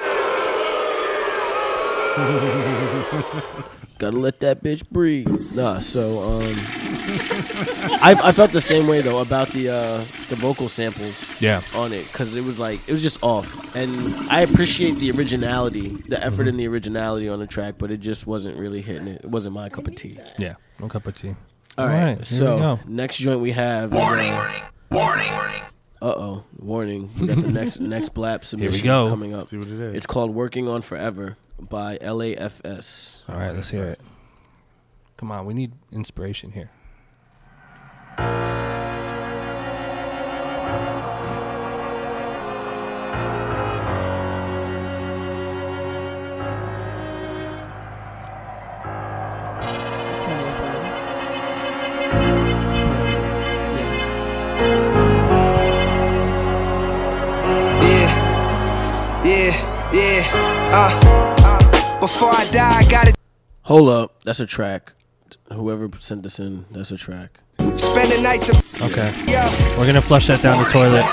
Gotta 3.97 4.17
let 4.17 4.39
that 4.39 4.63
bitch 4.63 4.83
breathe. 4.89 5.53
Nah, 5.53 5.77
so 5.79 6.19
um, 6.23 6.55
I 8.01 8.19
I 8.23 8.31
felt 8.31 8.51
the 8.51 8.59
same 8.61 8.87
way 8.87 9.01
though 9.01 9.19
about 9.19 9.49
the 9.49 9.69
uh 9.69 9.97
the 10.29 10.35
vocal 10.37 10.67
samples. 10.67 11.39
Yeah. 11.39 11.61
On 11.75 11.93
it, 11.93 12.11
cause 12.11 12.35
it 12.35 12.43
was 12.43 12.59
like 12.59 12.79
it 12.87 12.91
was 12.91 13.03
just 13.03 13.21
off, 13.23 13.75
and 13.75 14.15
I 14.31 14.41
appreciate 14.41 14.93
the 14.97 15.11
originality, 15.11 15.89
the 16.09 16.23
effort 16.23 16.47
and 16.47 16.59
the 16.59 16.67
originality 16.67 17.29
on 17.29 17.39
the 17.39 17.45
track, 17.47 17.75
but 17.77 17.91
it 17.91 17.97
just 17.97 18.25
wasn't 18.25 18.57
really 18.57 18.81
hitting 18.81 19.07
it. 19.07 19.21
It 19.23 19.29
wasn't 19.29 19.53
my 19.53 19.69
cup 19.69 19.87
of 19.87 19.95
tea. 19.95 20.17
Yeah, 20.39 20.55
no 20.79 20.87
cup 20.87 21.05
of 21.05 21.13
tea. 21.15 21.35
All 21.77 21.87
right, 21.87 22.15
here 22.15 22.23
so 22.23 22.79
next 22.87 23.17
joint 23.17 23.39
we 23.39 23.51
have 23.51 23.93
Warning, 23.93 24.27
is, 24.27 24.33
uh, 24.33 24.35
warning, 24.35 24.63
warning, 24.89 25.31
warning. 25.31 25.61
uh 26.01 26.13
oh, 26.17 26.43
warning. 26.57 27.09
We 27.21 27.27
got 27.27 27.37
the 27.39 27.51
next 27.51 27.79
next 27.79 28.15
blap 28.15 28.43
submission 28.45 28.83
go. 28.83 29.09
coming 29.09 29.35
up. 29.35 29.47
See 29.47 29.57
what 29.57 29.67
it 29.67 29.79
is. 29.79 29.93
It's 29.93 30.05
called 30.07 30.33
Working 30.33 30.67
on 30.67 30.81
Forever 30.81 31.37
by 31.69 31.97
LAFS. 31.97 33.17
All 33.27 33.37
right, 33.37 33.55
let's 33.55 33.69
hear 33.69 33.85
it. 33.85 34.01
Come 35.17 35.31
on, 35.31 35.45
we 35.45 35.53
need 35.53 35.73
inspiration 35.91 36.51
here. 36.51 36.71
Hold 63.71 63.87
up, 63.87 64.21
that's 64.25 64.41
a 64.41 64.45
track. 64.45 64.91
Whoever 65.53 65.89
sent 66.01 66.23
this 66.23 66.39
in, 66.39 66.65
that's 66.71 66.91
a 66.91 66.97
track. 66.97 67.39
spend 67.77 68.11
the 68.11 68.21
night. 68.21 68.49
Okay, 68.81 69.13
Yo. 69.31 69.79
we're 69.79 69.85
gonna 69.85 70.01
flush 70.01 70.27
that 70.27 70.41
down 70.41 70.61
the 70.61 70.69
toilet. 70.69 71.05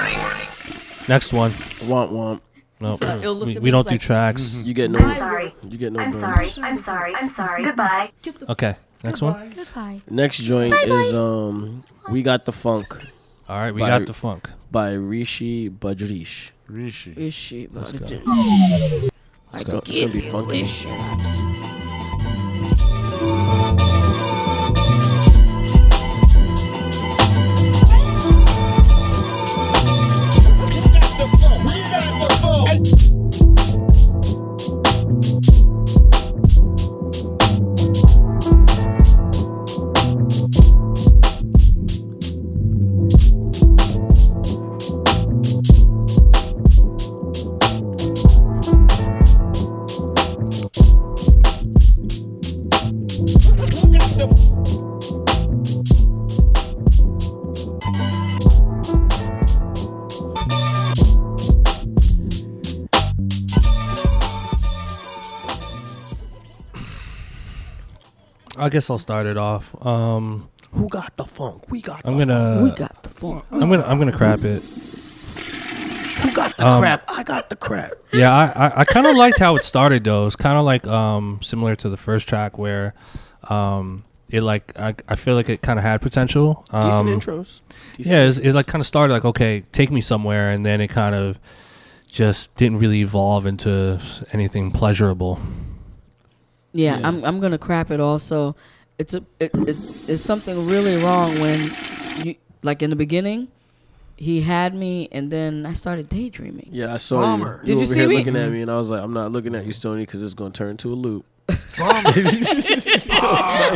Next 1.08 1.32
one. 1.32 1.52
Want 1.86 2.10
want. 2.10 2.42
No, 2.80 2.96
So 2.96 3.44
we, 3.44 3.58
we 3.58 3.70
don't 3.70 3.80
it's 3.82 3.88
do 3.90 3.94
like- 3.94 4.00
tracks. 4.00 4.54
You 4.56 4.74
get 4.74 4.90
no. 4.90 4.98
I'm 4.98 5.10
sorry. 5.10 5.54
You 5.62 5.78
get 5.78 5.92
no. 5.92 6.00
I'm 6.00 6.10
bonus. 6.10 6.20
sorry. 6.20 6.48
I'm 6.68 6.76
sorry. 6.76 7.14
I'm 7.14 7.28
sorry. 7.28 7.62
Goodbye. 7.62 8.10
Okay, 8.48 8.74
next 9.04 9.22
one. 9.22 9.50
Goodbye. 9.54 10.00
Next 10.10 10.38
joint 10.38 10.74
is 10.74 11.14
um, 11.14 11.76
we 12.10 12.22
got 12.22 12.44
the 12.44 12.52
funk. 12.52 12.88
All 13.48 13.56
right, 13.56 13.72
we 13.72 13.82
by- 13.82 13.88
got 13.88 14.06
the 14.06 14.12
funk. 14.14 14.50
by 14.72 14.94
Rishi 14.94 15.70
Bajrish. 15.70 16.50
Rishi. 16.66 17.12
Is 17.16 17.34
she 17.34 17.66
about 17.66 17.90
to 17.90 17.98
go. 17.98 18.06
do- 18.06 18.22
It's 19.54 19.64
gonna, 19.64 19.78
it's 19.78 19.96
gonna 19.96 20.12
be 20.12 20.20
funky. 20.20 21.57
I 68.68 68.70
guess 68.70 68.90
I'll 68.90 68.98
start 68.98 69.24
it 69.26 69.38
off. 69.38 69.74
Um, 69.86 70.50
Who 70.72 70.90
got 70.90 71.16
the 71.16 71.24
funk? 71.24 71.70
We 71.70 71.80
got. 71.80 72.02
I'm 72.04 72.18
the 72.18 72.26
gonna. 72.26 72.56
Funk. 72.60 72.62
We 72.72 72.78
got 72.78 73.02
the 73.02 73.08
funk. 73.08 73.44
I'm 73.50 73.60
gonna. 73.60 73.82
I'm 73.82 73.98
gonna 73.98 74.12
crap 74.12 74.44
it. 74.44 74.62
Who 74.62 76.30
got 76.32 76.54
the 76.58 76.66
Um, 76.68 76.82
crap? 76.82 77.04
I 77.10 77.22
got 77.22 77.48
the 77.48 77.56
crap. 77.56 77.92
Yeah, 78.12 78.30
I 78.30 78.66
I, 78.66 78.80
I 78.80 78.84
kind 78.84 79.06
of 79.06 79.16
liked 79.16 79.38
how 79.38 79.56
it 79.56 79.64
started 79.64 80.04
though. 80.04 80.26
It's 80.26 80.36
kind 80.36 80.58
of 80.58 80.66
like 80.66 80.86
um 80.86 81.40
similar 81.42 81.76
to 81.76 81.88
the 81.88 81.96
first 81.96 82.28
track 82.28 82.58
where, 82.58 82.92
um 83.44 84.04
it 84.28 84.42
like 84.42 84.78
I, 84.78 84.94
I 85.08 85.14
feel 85.14 85.34
like 85.34 85.48
it 85.48 85.62
kind 85.62 85.78
of 85.78 85.82
had 85.82 86.02
potential. 86.02 86.66
Um, 86.70 87.06
Decent 87.06 87.08
intros. 87.24 87.60
Decent 87.96 88.12
yeah, 88.12 88.24
it's, 88.28 88.36
it 88.36 88.52
like 88.52 88.66
kind 88.66 88.80
of 88.80 88.86
started 88.86 89.14
like 89.14 89.24
okay, 89.24 89.62
take 89.72 89.90
me 89.90 90.02
somewhere, 90.02 90.50
and 90.50 90.66
then 90.66 90.82
it 90.82 90.88
kind 90.88 91.14
of 91.14 91.40
just 92.06 92.54
didn't 92.56 92.80
really 92.80 93.00
evolve 93.00 93.46
into 93.46 93.98
anything 94.34 94.72
pleasurable. 94.72 95.38
Yeah, 96.78 96.98
Yeah. 96.98 97.08
I'm 97.08 97.24
I'm 97.24 97.40
gonna 97.40 97.58
crap 97.58 97.90
it 97.90 98.00
also. 98.00 98.54
It's 98.98 99.14
a 99.14 99.22
it, 99.40 99.50
it, 99.54 99.76
it's 100.08 100.22
something 100.22 100.66
really 100.66 100.96
wrong 101.02 101.40
when 101.40 101.70
you 102.24 102.34
like 102.62 102.82
in 102.82 102.90
the 102.90 102.96
beginning, 102.96 103.48
he 104.16 104.40
had 104.40 104.74
me 104.74 105.08
and 105.12 105.30
then 105.30 105.66
I 105.66 105.72
started 105.74 106.08
daydreaming. 106.08 106.68
Yeah, 106.72 106.94
I 106.94 106.98
saw 106.98 107.20
Bummer. 107.20 107.60
you. 107.62 107.66
Did 107.66 107.68
you 107.68 107.76
over 107.78 107.86
see 107.86 107.98
here 108.00 108.08
me? 108.08 108.16
looking 108.18 108.36
at 108.36 108.50
me, 108.50 108.62
and 108.62 108.70
I 108.70 108.76
was 108.78 108.90
like, 108.90 109.02
I'm 109.02 109.12
not 109.12 109.30
looking 109.32 109.54
at 109.54 109.64
you, 109.66 109.72
Stony, 109.72 110.02
because 110.06 110.22
it's 110.22 110.34
gonna 110.34 110.50
turn 110.52 110.70
into 110.70 110.92
a 110.92 110.94
loop. 110.94 111.24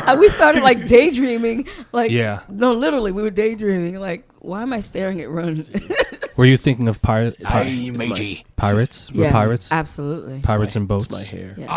And 0.06 0.18
we 0.20 0.28
started 0.28 0.62
like 0.62 0.86
daydreaming, 0.88 1.66
like 1.92 2.10
Yeah. 2.10 2.40
no, 2.48 2.72
literally 2.72 3.12
we 3.12 3.22
were 3.22 3.30
daydreaming. 3.30 3.98
Like, 3.98 4.28
why 4.40 4.62
am 4.62 4.72
I 4.72 4.80
staring 4.80 5.20
at 5.20 5.30
Run? 5.30 5.62
Were 6.36 6.46
you 6.46 6.56
thinking 6.56 6.88
of 6.88 7.00
pirate? 7.02 7.40
pi- 7.42 7.64
Hey, 7.64 7.90
matey. 7.90 8.44
pirates? 8.56 9.12
Were 9.12 9.24
Yeah, 9.24 9.32
pirates? 9.32 9.70
absolutely. 9.70 10.40
Pirates 10.40 10.76
and 10.76 10.88
boats. 10.88 11.06
it's 11.06 11.14
my 11.14 11.22
hair. 11.22 11.54
Yes. 11.56 11.68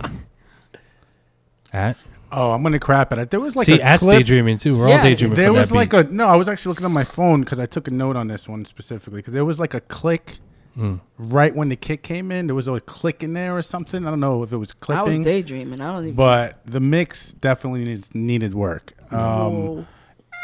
At 1.72 1.96
Oh, 2.30 2.52
I'm 2.52 2.62
gonna 2.62 2.78
crap 2.78 3.10
at 3.12 3.18
it. 3.18 3.30
There 3.30 3.40
was 3.40 3.56
like 3.56 3.64
see, 3.66 3.80
a 3.80 3.82
at 3.82 4.00
clip. 4.00 4.18
daydreaming 4.18 4.58
too. 4.58 4.76
We're 4.76 4.84
all 4.84 4.90
Yeah, 4.90 5.02
daydreaming. 5.02 5.34
There 5.36 5.46
from 5.48 5.56
was 5.56 5.70
that 5.70 5.74
like 5.74 5.90
beat. 5.92 6.08
a 6.10 6.14
no. 6.14 6.26
I 6.28 6.36
was 6.36 6.46
actually 6.46 6.70
looking 6.72 6.84
on 6.84 6.92
my 6.92 7.04
phone 7.04 7.40
because 7.40 7.58
I 7.58 7.64
took 7.64 7.88
a 7.88 7.90
note 7.90 8.16
on 8.16 8.28
this 8.28 8.46
one 8.46 8.66
specifically 8.66 9.20
because 9.20 9.32
there 9.32 9.46
was 9.46 9.58
like 9.58 9.72
a 9.74 9.80
click 9.80 10.38
Mm. 10.76 11.00
right 11.18 11.56
when 11.56 11.70
the 11.70 11.76
kick 11.76 12.02
came 12.04 12.30
in. 12.30 12.46
There 12.46 12.54
was 12.54 12.68
a 12.68 12.78
click 12.80 13.24
in 13.24 13.32
there 13.32 13.56
or 13.56 13.62
something. 13.62 14.06
I 14.06 14.10
don't 14.10 14.20
know 14.20 14.42
if 14.44 14.52
it 14.52 14.58
was 14.58 14.72
clipping. 14.74 15.00
I 15.00 15.04
was 15.04 15.18
daydreaming. 15.18 15.80
I 15.80 15.90
don't 15.92 16.04
even. 16.04 16.14
but 16.14 16.60
the 16.66 16.78
mix 16.80 17.32
definitely 17.32 17.84
needs 17.84 18.14
needed 18.14 18.52
work. 18.54 18.92
Um. 19.10 19.86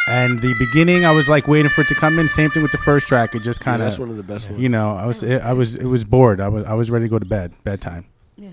And 0.08 0.38
the 0.40 0.54
beginning, 0.58 1.04
I 1.04 1.12
was 1.12 1.28
like 1.28 1.48
waiting 1.48 1.70
for 1.70 1.80
it 1.82 1.88
to 1.88 1.94
come 1.94 2.18
in. 2.18 2.28
Same 2.28 2.50
thing 2.50 2.62
with 2.62 2.72
the 2.72 2.78
first 2.78 3.06
track. 3.06 3.34
It 3.34 3.42
just 3.42 3.60
kind 3.60 3.80
of 3.82 3.86
that's 3.86 3.98
one 3.98 4.10
of 4.10 4.16
the 4.16 4.22
best 4.22 4.50
ones. 4.50 4.60
You 4.60 4.68
know, 4.68 4.96
I 4.96 5.06
was 5.06 5.22
it, 5.22 5.40
I 5.42 5.52
was 5.52 5.74
it 5.74 5.86
was 5.86 6.04
bored. 6.04 6.40
I 6.40 6.48
was 6.48 6.64
I 6.64 6.74
was 6.74 6.90
ready 6.90 7.06
to 7.06 7.08
go 7.08 7.18
to 7.18 7.26
bed. 7.26 7.54
Bedtime. 7.64 8.06
Yeah. 8.36 8.50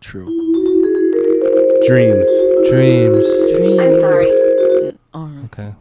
True. 0.00 0.26
Dreams. 1.86 2.28
Dreams. 2.70 3.26
Dreams. 3.56 3.80
I'm 3.80 3.92
sorry. 3.92 4.26
Okay. 5.46 5.74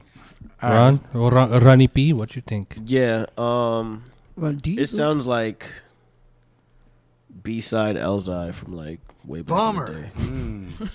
All 0.61 0.71
Ron, 0.71 0.99
Ron, 1.13 1.59
Ronnie 1.63 1.87
P, 1.87 2.13
what 2.13 2.35
you 2.35 2.41
think? 2.41 2.77
Yeah. 2.85 3.25
Um. 3.37 4.03
Run 4.37 4.57
deep. 4.57 4.79
It 4.79 4.87
sounds 4.87 5.25
like 5.25 5.65
B 7.41 7.61
side 7.61 7.95
Elzhi 7.95 8.53
from 8.53 8.75
like 8.75 8.99
way 9.25 9.41
back 9.41 9.47
Bummer. 9.49 10.11
in 10.17 10.73
the 10.79 10.85
day. 10.85 10.91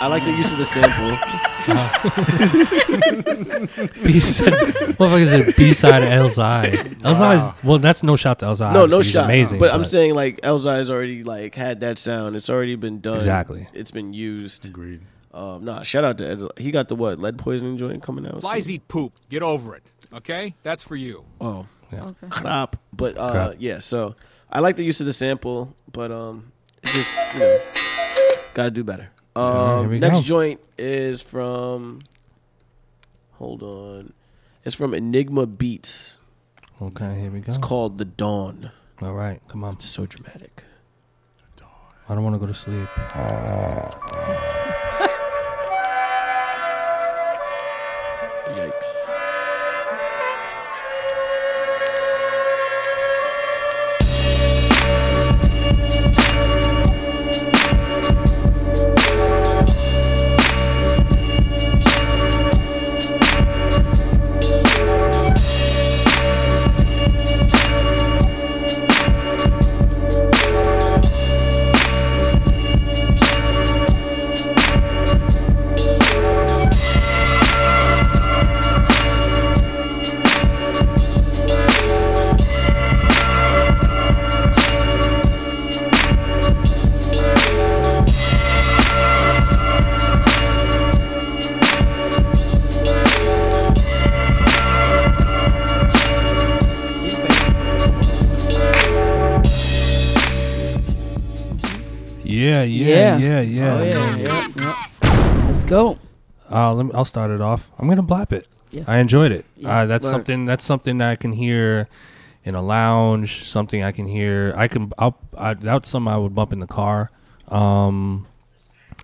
I 0.00 0.06
like 0.08 0.24
the 0.24 0.30
use 0.32 0.52
of 0.52 0.58
the 0.58 0.64
sample. 0.64 1.18
B 4.04 4.20
side, 4.20 4.52
motherfucker 4.96 5.26
said 5.26 5.56
B 5.56 5.72
side 5.72 6.02
of 6.02 6.08
Elzhi. 6.08 6.94
Elzhi's 7.00 7.64
well, 7.64 7.78
that's 7.78 8.02
no 8.02 8.16
shot 8.16 8.38
to 8.40 8.46
Elzhi. 8.46 8.72
no, 8.72 8.86
no 8.86 9.02
shot. 9.02 9.24
amazing. 9.26 9.58
but, 9.58 9.72
I'm 9.72 9.84
saying 9.84 10.14
like 10.14 10.40
Elzhi's 10.42 10.90
already 10.90 11.24
like 11.24 11.54
had 11.54 11.80
that 11.80 11.98
sound. 11.98 12.36
It's 12.36 12.50
already 12.50 12.76
been 12.76 13.00
done. 13.00 13.16
Exactly. 13.16 13.66
It's 13.74 13.90
been 13.90 14.12
used. 14.12 14.66
Agreed. 14.66 15.00
Um, 15.34 15.64
nah, 15.64 15.82
shout 15.82 16.04
out 16.04 16.18
to 16.18 16.28
Ed. 16.28 16.40
He 16.56 16.70
got 16.70 16.88
the 16.88 16.96
what 16.96 17.18
lead 17.18 17.38
poisoning 17.38 17.76
joint 17.76 18.02
coming 18.02 18.26
out. 18.26 18.32
soon? 18.32 18.40
Flies 18.40 18.70
eat 18.70 18.88
poop. 18.88 19.12
Get 19.28 19.42
over 19.42 19.76
it. 19.76 19.92
Okay? 20.12 20.54
That's 20.62 20.82
for 20.82 20.96
you. 20.96 21.24
Oh, 21.40 21.66
Okay. 21.92 22.26
crap. 22.28 22.76
But 22.92 23.16
uh, 23.18 23.30
Crap. 23.30 23.54
yeah, 23.58 23.78
so 23.78 24.14
I 24.50 24.60
like 24.60 24.76
the 24.76 24.84
use 24.84 25.00
of 25.00 25.06
the 25.06 25.12
sample, 25.12 25.74
but 25.92 26.10
um, 26.10 26.52
it 26.82 26.92
just 26.92 27.16
you 27.34 27.40
know, 27.40 27.60
gotta 28.54 28.70
do 28.70 28.84
better. 28.84 29.10
Um, 29.36 29.88
we 29.88 29.98
next 29.98 30.20
go. 30.20 30.24
joint 30.24 30.60
is 30.78 31.22
from. 31.22 32.02
Hold 33.34 33.62
on, 33.62 34.12
it's 34.64 34.74
from 34.74 34.94
Enigma 34.94 35.46
Beats. 35.46 36.18
okay, 36.82 37.20
here 37.20 37.30
we 37.30 37.40
go. 37.40 37.48
It's 37.48 37.58
called 37.58 37.98
The 37.98 38.04
Dawn. 38.04 38.72
All 39.00 39.14
right, 39.14 39.40
come 39.48 39.62
on. 39.62 39.74
It's 39.74 39.84
so 39.84 40.06
dramatic. 40.06 40.64
I 42.10 42.14
don't 42.14 42.24
want 42.24 42.36
to 42.36 42.40
go 42.40 42.46
to 42.46 42.54
sleep. 42.54 42.88
Yikes. 48.56 49.17
Yeah, 102.62 103.16
yeah, 103.16 103.40
yeah, 103.40 103.40
yeah. 103.40 103.74
Oh 103.74 103.82
yeah. 103.82 104.16
Yep. 104.16 104.56
Yep. 104.56 105.44
Let's 105.46 105.62
go. 105.64 105.98
Uh, 106.50 106.72
let 106.74 106.86
me, 106.86 106.92
I'll 106.94 107.04
start 107.04 107.30
it 107.30 107.40
off. 107.40 107.70
I'm 107.78 107.88
gonna 107.88 108.02
blap 108.02 108.32
it. 108.32 108.46
Yeah. 108.70 108.84
I 108.86 108.98
enjoyed 108.98 109.32
it. 109.32 109.44
Yeah, 109.56 109.80
uh, 109.80 109.86
that's 109.86 110.04
word. 110.04 110.10
something. 110.10 110.44
That's 110.44 110.64
something 110.64 110.98
that 110.98 111.10
I 111.10 111.16
can 111.16 111.32
hear 111.32 111.88
in 112.44 112.54
a 112.54 112.62
lounge. 112.62 113.44
Something 113.44 113.82
I 113.82 113.92
can 113.92 114.06
hear. 114.06 114.52
I 114.56 114.68
can. 114.68 114.92
I'll, 114.98 115.18
I, 115.36 115.54
that's 115.54 115.88
something 115.88 116.12
I 116.12 116.16
would 116.16 116.34
bump 116.34 116.52
in 116.52 116.60
the 116.60 116.66
car. 116.66 117.10
Um, 117.48 118.26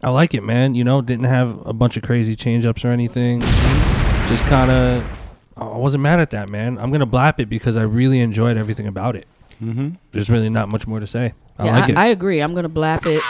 I 0.02 0.10
like 0.10 0.34
it, 0.34 0.42
man. 0.42 0.74
You 0.74 0.84
know, 0.84 1.00
didn't 1.00 1.26
have 1.26 1.66
a 1.66 1.72
bunch 1.72 1.96
of 1.96 2.02
crazy 2.02 2.36
change 2.36 2.66
ups 2.66 2.84
or 2.84 2.88
anything. 2.88 3.40
Just 4.28 4.44
kind 4.44 4.70
of. 4.70 5.04
I 5.56 5.76
wasn't 5.76 6.02
mad 6.02 6.18
at 6.18 6.30
that, 6.30 6.48
man. 6.48 6.78
I'm 6.78 6.90
gonna 6.90 7.06
blap 7.06 7.38
it 7.38 7.48
because 7.48 7.76
I 7.76 7.82
really 7.82 8.20
enjoyed 8.20 8.56
everything 8.56 8.86
about 8.86 9.16
it. 9.16 9.26
Mm-hmm. 9.64 9.88
There's 10.12 10.28
really 10.30 10.48
not 10.50 10.70
much 10.70 10.86
more 10.86 11.00
to 11.00 11.06
say. 11.06 11.34
I 11.58 11.64
yeah, 11.66 11.80
like 11.80 11.90
it. 11.90 11.96
I, 11.96 12.06
agree. 12.08 12.40
I'm 12.40 12.54
gonna 12.54 12.68
blap 12.68 13.06
it. 13.06 13.22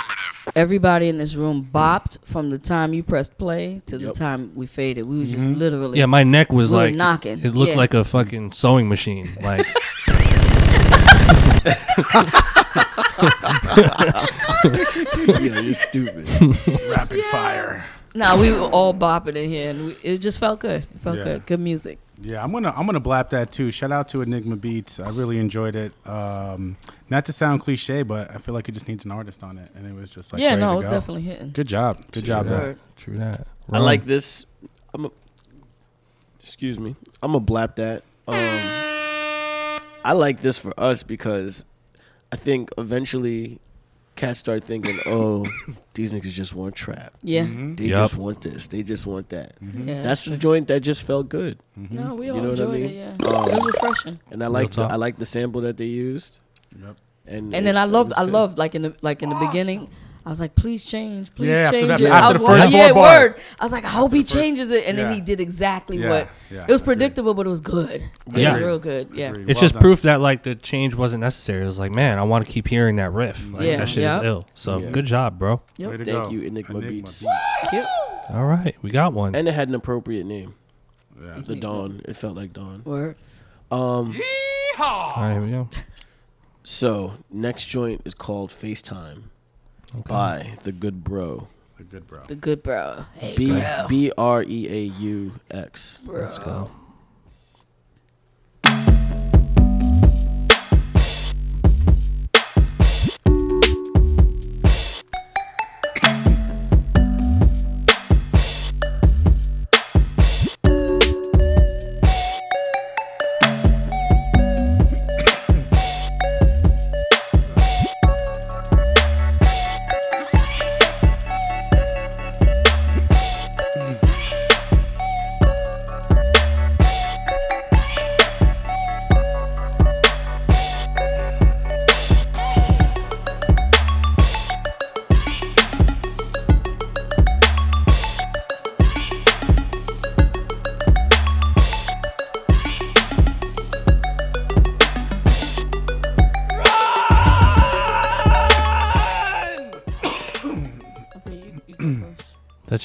Everybody 0.57 1.09
in 1.09 1.19
this 1.19 1.35
room 1.35 1.69
bopped 1.73 2.19
from 2.27 2.51
the 2.51 2.59
time 2.59 2.93
you 2.95 3.03
pressed 3.03 3.37
play 3.39 3.83
to 3.87 3.99
the 3.99 4.07
Yep. 4.07 4.15
time 4.15 4.53
we 4.55 4.67
faded. 4.67 5.05
We 5.05 5.19
were 5.21 5.25
just 5.27 5.51
literally. 5.51 5.99
yeah, 5.99 6.07
my 6.07 6.23
neck 6.23 6.53
was 6.53 6.71
we 6.71 6.77
were 6.79 6.85
like 6.87 6.95
knocking. 6.95 7.41
It 7.45 7.55
looked 7.55 7.71
Yeah. 7.73 7.77
like 7.77 7.95
a 7.95 8.05
fucking 8.05 8.53
sewing 8.53 8.89
machine. 8.89 9.31
Like 9.43 9.67
yeah, 14.65 15.61
you're 15.61 15.75
stupid. 15.75 16.27
Rapid 16.89 17.23
fire. 17.31 17.85
Nah, 18.15 18.41
we 18.41 18.51
were 18.53 18.61
all 18.61 18.95
bopping 18.95 19.37
in 19.37 19.49
here, 19.49 19.71
and 19.71 19.87
we, 19.87 19.97
it 20.03 20.19
just 20.19 20.39
felt 20.39 20.61
good. 20.61 20.83
It 20.95 21.01
felt 21.01 21.19
Yeah. 21.19 21.25
good. 21.25 21.47
Good 21.47 21.61
music. 21.61 21.99
Yeah, 22.23 22.43
I'm 22.43 22.53
gonna 22.53 22.73
I'm 22.77 22.87
gonna 22.87 23.01
blap 23.01 23.31
that 23.31 23.51
too. 23.51 23.71
Shout 23.71 23.91
out 23.91 24.09
to 24.11 24.23
Enigma 24.23 24.57
Beats. 24.57 25.01
I 25.01 25.11
really 25.11 25.39
enjoyed 25.39 25.75
it. 25.75 25.93
Um, 26.07 26.77
not 27.11 27.25
to 27.27 27.33
sound 27.33 27.61
cliche, 27.61 28.03
but 28.03 28.31
I 28.31 28.39
feel 28.39 28.55
like 28.55 28.69
it 28.69 28.73
just 28.73 28.87
needs 28.87 29.05
an 29.05 29.11
artist 29.11 29.43
on 29.43 29.59
it, 29.59 29.71
and 29.75 29.87
it 29.87 29.95
was 29.95 30.11
just 30.11 30.33
like 30.33 30.41
yeah, 30.41 30.51
ready 30.51 30.61
no, 30.61 30.69
to 30.69 30.73
it 30.73 30.77
was 30.77 30.85
go. 30.87 30.91
definitely 30.93 31.23
hitting. 31.23 31.51
Good 31.51 31.67
job. 31.67 31.97
Good 32.13 32.13
True 32.13 32.23
job. 32.23 32.47
that. 32.47 32.57
there. 32.61 32.77
True 32.97 33.19
that. 33.19 33.47
I 33.71 33.79
like 33.79 34.05
this. 34.05 34.47
I'm 34.93 35.07
a, 35.07 35.11
excuse 36.41 36.79
me. 36.79 36.95
I'm 37.23 37.33
gonna 37.33 37.45
blap 37.45 37.75
that. 37.77 38.05
Um, 38.29 39.81
I 40.05 40.13
like 40.13 40.41
this 40.41 40.57
for 40.57 40.73
us 40.79 41.03
because 41.03 41.65
I 42.31 42.37
think 42.37 42.71
eventually 42.79 43.59
cats 44.17 44.41
start 44.41 44.65
thinking, 44.65 44.99
"Oh, 45.07 45.47
these 45.95 46.13
niggas 46.13 46.33
just 46.33 46.55
want 46.55 46.75
trap. 46.75 47.13
Yeah. 47.23 47.43
Mm-hmm. 47.45 47.75
They 47.77 47.87
Yup. 47.87 47.99
just 47.99 48.17
want 48.17 48.41
this. 48.43 48.67
They 48.69 48.83
just 48.83 49.07
want 49.07 49.29
that." 49.31 49.61
Mm-hmm. 49.63 49.89
Yeah, 49.89 50.03
That's 50.03 50.27
a 50.27 50.37
joint 50.37 50.69
that 50.69 50.81
just 50.81 51.03
felt 51.03 51.29
good, 51.29 51.59
mm-hmm. 51.79 51.95
No, 51.97 52.15
we 52.15 52.27
You 52.27 52.35
all 52.35 52.41
know 52.43 52.51
what 52.51 52.61
I 52.61 52.65
enjoyed 52.65 52.81
mean? 52.81 52.91
it. 52.91 53.17
Yeah, 53.21 53.27
Um, 53.27 53.49
it 53.49 53.55
was 53.55 53.61
um, 53.61 53.67
refreshing. 53.67 54.21
and 54.31 54.43
I 54.45 54.47
like 54.49 54.73
the. 54.73 54.83
I 54.85 54.97
like 54.97 55.19
the 55.19 55.25
sample 55.27 55.61
that 55.63 55.77
they 55.77 55.87
used. 55.87 56.41
Yep. 56.79 56.97
And 57.27 57.55
And 57.55 57.67
then 57.67 57.77
I 57.77 57.85
it 57.85 57.89
love, 57.89 58.13
I 58.17 58.25
good. 58.25 58.33
love 58.33 58.59
like 58.59 58.75
in 58.75 58.83
the 58.83 58.95
like 59.01 59.23
in 59.23 59.31
the 59.31 59.37
beginning, 59.47 59.89
I 60.27 60.31
was 60.31 60.41
like, 60.41 60.55
please 60.55 60.85
change, 60.85 61.35
please 61.35 61.49
Yeah, 61.51 61.55
after 61.65 61.77
change 61.81 61.89
that- 61.89 62.01
it. 62.01 62.11
after 62.11 62.15
I 62.15 62.33
the 62.33 62.39
was 62.39 62.49
first 62.49 62.61
like, 62.65 62.71
four 62.71 62.81
yeah, 62.81 62.93
bars. 62.95 63.31
word. 63.35 63.41
I 63.61 63.65
was 63.65 63.73
like, 63.73 63.85
I 63.85 63.89
hope 63.89 64.13
he 64.13 64.23
changes 64.25 64.71
it, 64.71 64.87
and 64.87 64.97
yeah. 64.97 65.05
then 65.05 65.13
he 65.13 65.21
did 65.21 65.39
exactly 65.39 65.99
Yeah, 65.99 66.09
what. 66.09 66.29
yeah, 66.51 66.63
it 66.63 66.71
was 66.71 66.81
agreed. 66.81 66.87
predictable, 66.97 67.35
but 67.35 67.47
it 67.47 67.51
was 67.51 67.61
good. 67.61 68.01
It 68.01 68.11
Yeah. 68.35 68.53
was 68.55 68.61
real 68.63 68.79
good. 68.79 69.11
Yeah, 69.13 69.31
Agreed. 69.31 69.51
It's 69.51 69.59
Well 69.59 69.63
just 69.65 69.75
done. 69.75 69.81
proof 69.83 70.03
that 70.03 70.21
like 70.23 70.43
the 70.45 70.55
change 70.55 70.95
wasn't 70.95 71.21
necessary. 71.21 71.63
It 71.63 71.67
was 71.67 71.79
like, 71.79 71.91
man, 71.91 72.19
I 72.19 72.23
want 72.23 72.47
to 72.47 72.51
keep 72.51 72.69
hearing 72.69 72.97
that 72.97 73.13
riff. 73.13 73.47
Like, 73.53 73.65
Yeah. 73.67 73.77
that 73.77 73.89
shit 73.89 74.03
Yeah. 74.05 74.21
is 74.21 74.25
ill. 74.25 74.47
So 74.55 74.79
Yeah. 74.79 74.91
good 74.91 75.05
job, 75.05 75.39
bro. 75.39 75.61
Yep. 75.77 75.91
Way 75.91 75.97
to 75.99 76.05
Thank 76.07 76.25
go. 76.25 76.31
you, 76.31 76.41
Enigma 76.43 76.81
Beats. 76.81 77.23
Cute. 77.69 77.85
All 78.31 78.47
right, 78.47 78.75
we 78.81 78.91
got 78.91 79.13
one. 79.13 79.35
And 79.35 79.47
it 79.47 79.53
had 79.53 79.69
an 79.69 79.75
appropriate 79.75 80.25
name. 80.25 80.55
Yeah. 81.23 81.35
The 81.47 81.55
Dawn. 81.57 82.01
It 82.07 82.17
felt 82.17 82.35
like 82.35 82.55
Dawn. 82.55 82.81
Word. 82.87 83.17
Um. 83.71 84.15
All 84.81 85.15
right, 85.19 85.33
here 85.35 85.43
we 85.43 85.51
go. 85.51 85.69
So 86.63 87.13
next 87.31 87.67
joint 87.67 88.01
is 88.07 88.15
called 88.15 88.51
FaceTime 88.51 89.25
by 90.07 90.59
the 90.63 90.73
Good 90.73 91.05
Bro. 91.05 91.49
A 91.79 91.83
good 91.83 92.07
bro. 92.07 92.23
The 92.29 92.37
good 92.37 92.63
bro. 92.63 93.05
Hey, 93.15 93.35
B 93.37 93.49
bro. 93.51 93.87
B 93.89 94.13
R 94.17 94.45
E 94.45 94.69
A 94.69 94.83
U 95.01 95.33
X. 95.51 95.99
Let's 96.07 96.39
go. 96.39 96.71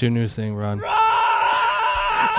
That's 0.00 0.02
your 0.02 0.10
new 0.10 0.26
thing, 0.26 0.54
Ron. 0.54 0.78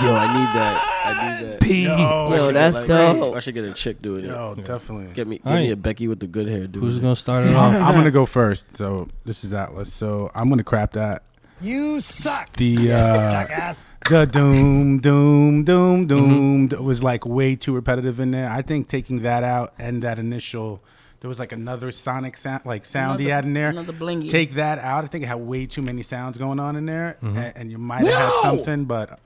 Yo, 0.01 0.15
I 0.15 0.27
need 0.33 0.49
that. 0.55 0.87
I 1.05 1.39
need 1.39 1.47
that. 1.47 1.61
P. 1.61 1.83
Yo, 1.83 2.33
Yo, 2.33 2.51
that's 2.51 2.77
like, 2.77 2.87
dope. 2.87 3.35
I 3.35 3.39
should 3.39 3.53
get 3.53 3.65
a 3.65 3.73
chick 3.73 4.01
doing 4.01 4.25
it. 4.25 4.27
Yo, 4.29 4.55
definitely. 4.55 5.13
Get 5.13 5.27
me, 5.27 5.37
give 5.37 5.45
Alright. 5.45 5.65
me 5.65 5.71
a 5.71 5.75
Becky 5.75 6.07
with 6.07 6.19
the 6.19 6.27
good 6.27 6.47
hair. 6.47 6.67
Dude. 6.67 6.81
Who's 6.81 6.97
gonna 6.97 7.15
start 7.15 7.45
it 7.45 7.49
I'm, 7.49 7.75
off? 7.75 7.89
I'm 7.89 7.95
gonna 7.95 8.11
go 8.11 8.25
first. 8.25 8.75
So 8.77 9.09
this 9.25 9.43
is 9.43 9.53
Atlas. 9.53 9.93
So 9.93 10.31
I'm 10.33 10.49
gonna 10.49 10.63
crap 10.63 10.93
that. 10.93 11.23
You 11.59 12.01
suck. 12.01 12.53
The 12.53 12.93
uh, 12.93 13.73
the 14.09 14.25
doom 14.25 14.99
doom 14.99 15.63
doom 15.63 16.07
doom 16.07 16.67
that 16.69 16.81
was 16.81 17.03
like 17.03 17.25
way 17.25 17.55
too 17.55 17.73
repetitive 17.73 18.19
in 18.19 18.31
there. 18.31 18.49
I 18.49 18.63
think 18.63 18.87
taking 18.87 19.21
that 19.21 19.43
out 19.43 19.73
and 19.77 20.01
that 20.01 20.17
initial 20.17 20.83
there 21.21 21.29
was 21.29 21.39
like 21.39 21.51
another 21.53 21.91
sonic 21.91 22.35
sound 22.35 22.65
like 22.65 22.85
sound 22.85 23.19
he 23.19 23.27
had 23.27 23.45
in 23.45 23.53
there. 23.53 23.69
another 23.69 23.93
blingy. 23.93 24.27
Take 24.29 24.55
that 24.55 24.77
out. 24.79 25.03
I 25.03 25.07
think 25.07 25.23
it 25.23 25.27
had 25.27 25.35
way 25.39 25.65
too 25.67 25.81
many 25.81 26.01
sounds 26.03 26.37
going 26.37 26.59
on 26.59 26.75
in 26.75 26.85
there, 26.85 27.17
and, 27.21 27.37
and 27.55 27.71
you 27.71 27.77
might 27.77 28.05
have 28.05 28.33
had 28.33 28.41
something, 28.41 28.85
but 28.85 29.19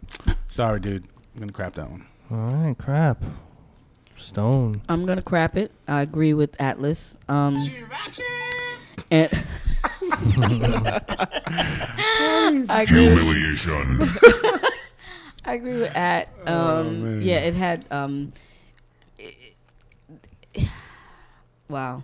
sorry, 0.49 0.79
dude. 0.79 1.05
I'm 1.33 1.39
gonna 1.39 1.51
crap 1.51 1.73
that 1.73 1.89
one. 1.89 2.05
All 2.31 2.37
right, 2.37 2.77
crap. 2.77 3.23
Stone. 4.17 4.81
I'm 4.87 5.05
gonna 5.05 5.21
crap 5.21 5.57
it. 5.57 5.71
I 5.87 6.01
agree 6.01 6.33
with 6.33 6.59
Atlas. 6.61 7.17
Um, 7.27 7.57
and 9.11 9.29
I 12.69 12.83
agree. 12.87 13.09
With, 13.09 13.17
Humiliation. 13.17 14.01
I 15.45 15.53
agree 15.55 15.79
with 15.79 15.95
At. 15.95 16.29
Um, 16.47 17.03
Oh, 17.05 17.19
yeah, 17.19 17.37
it 17.39 17.53
had. 17.55 17.85
Um, 17.91 18.33
it- 19.17 19.35
wow. 21.69 22.03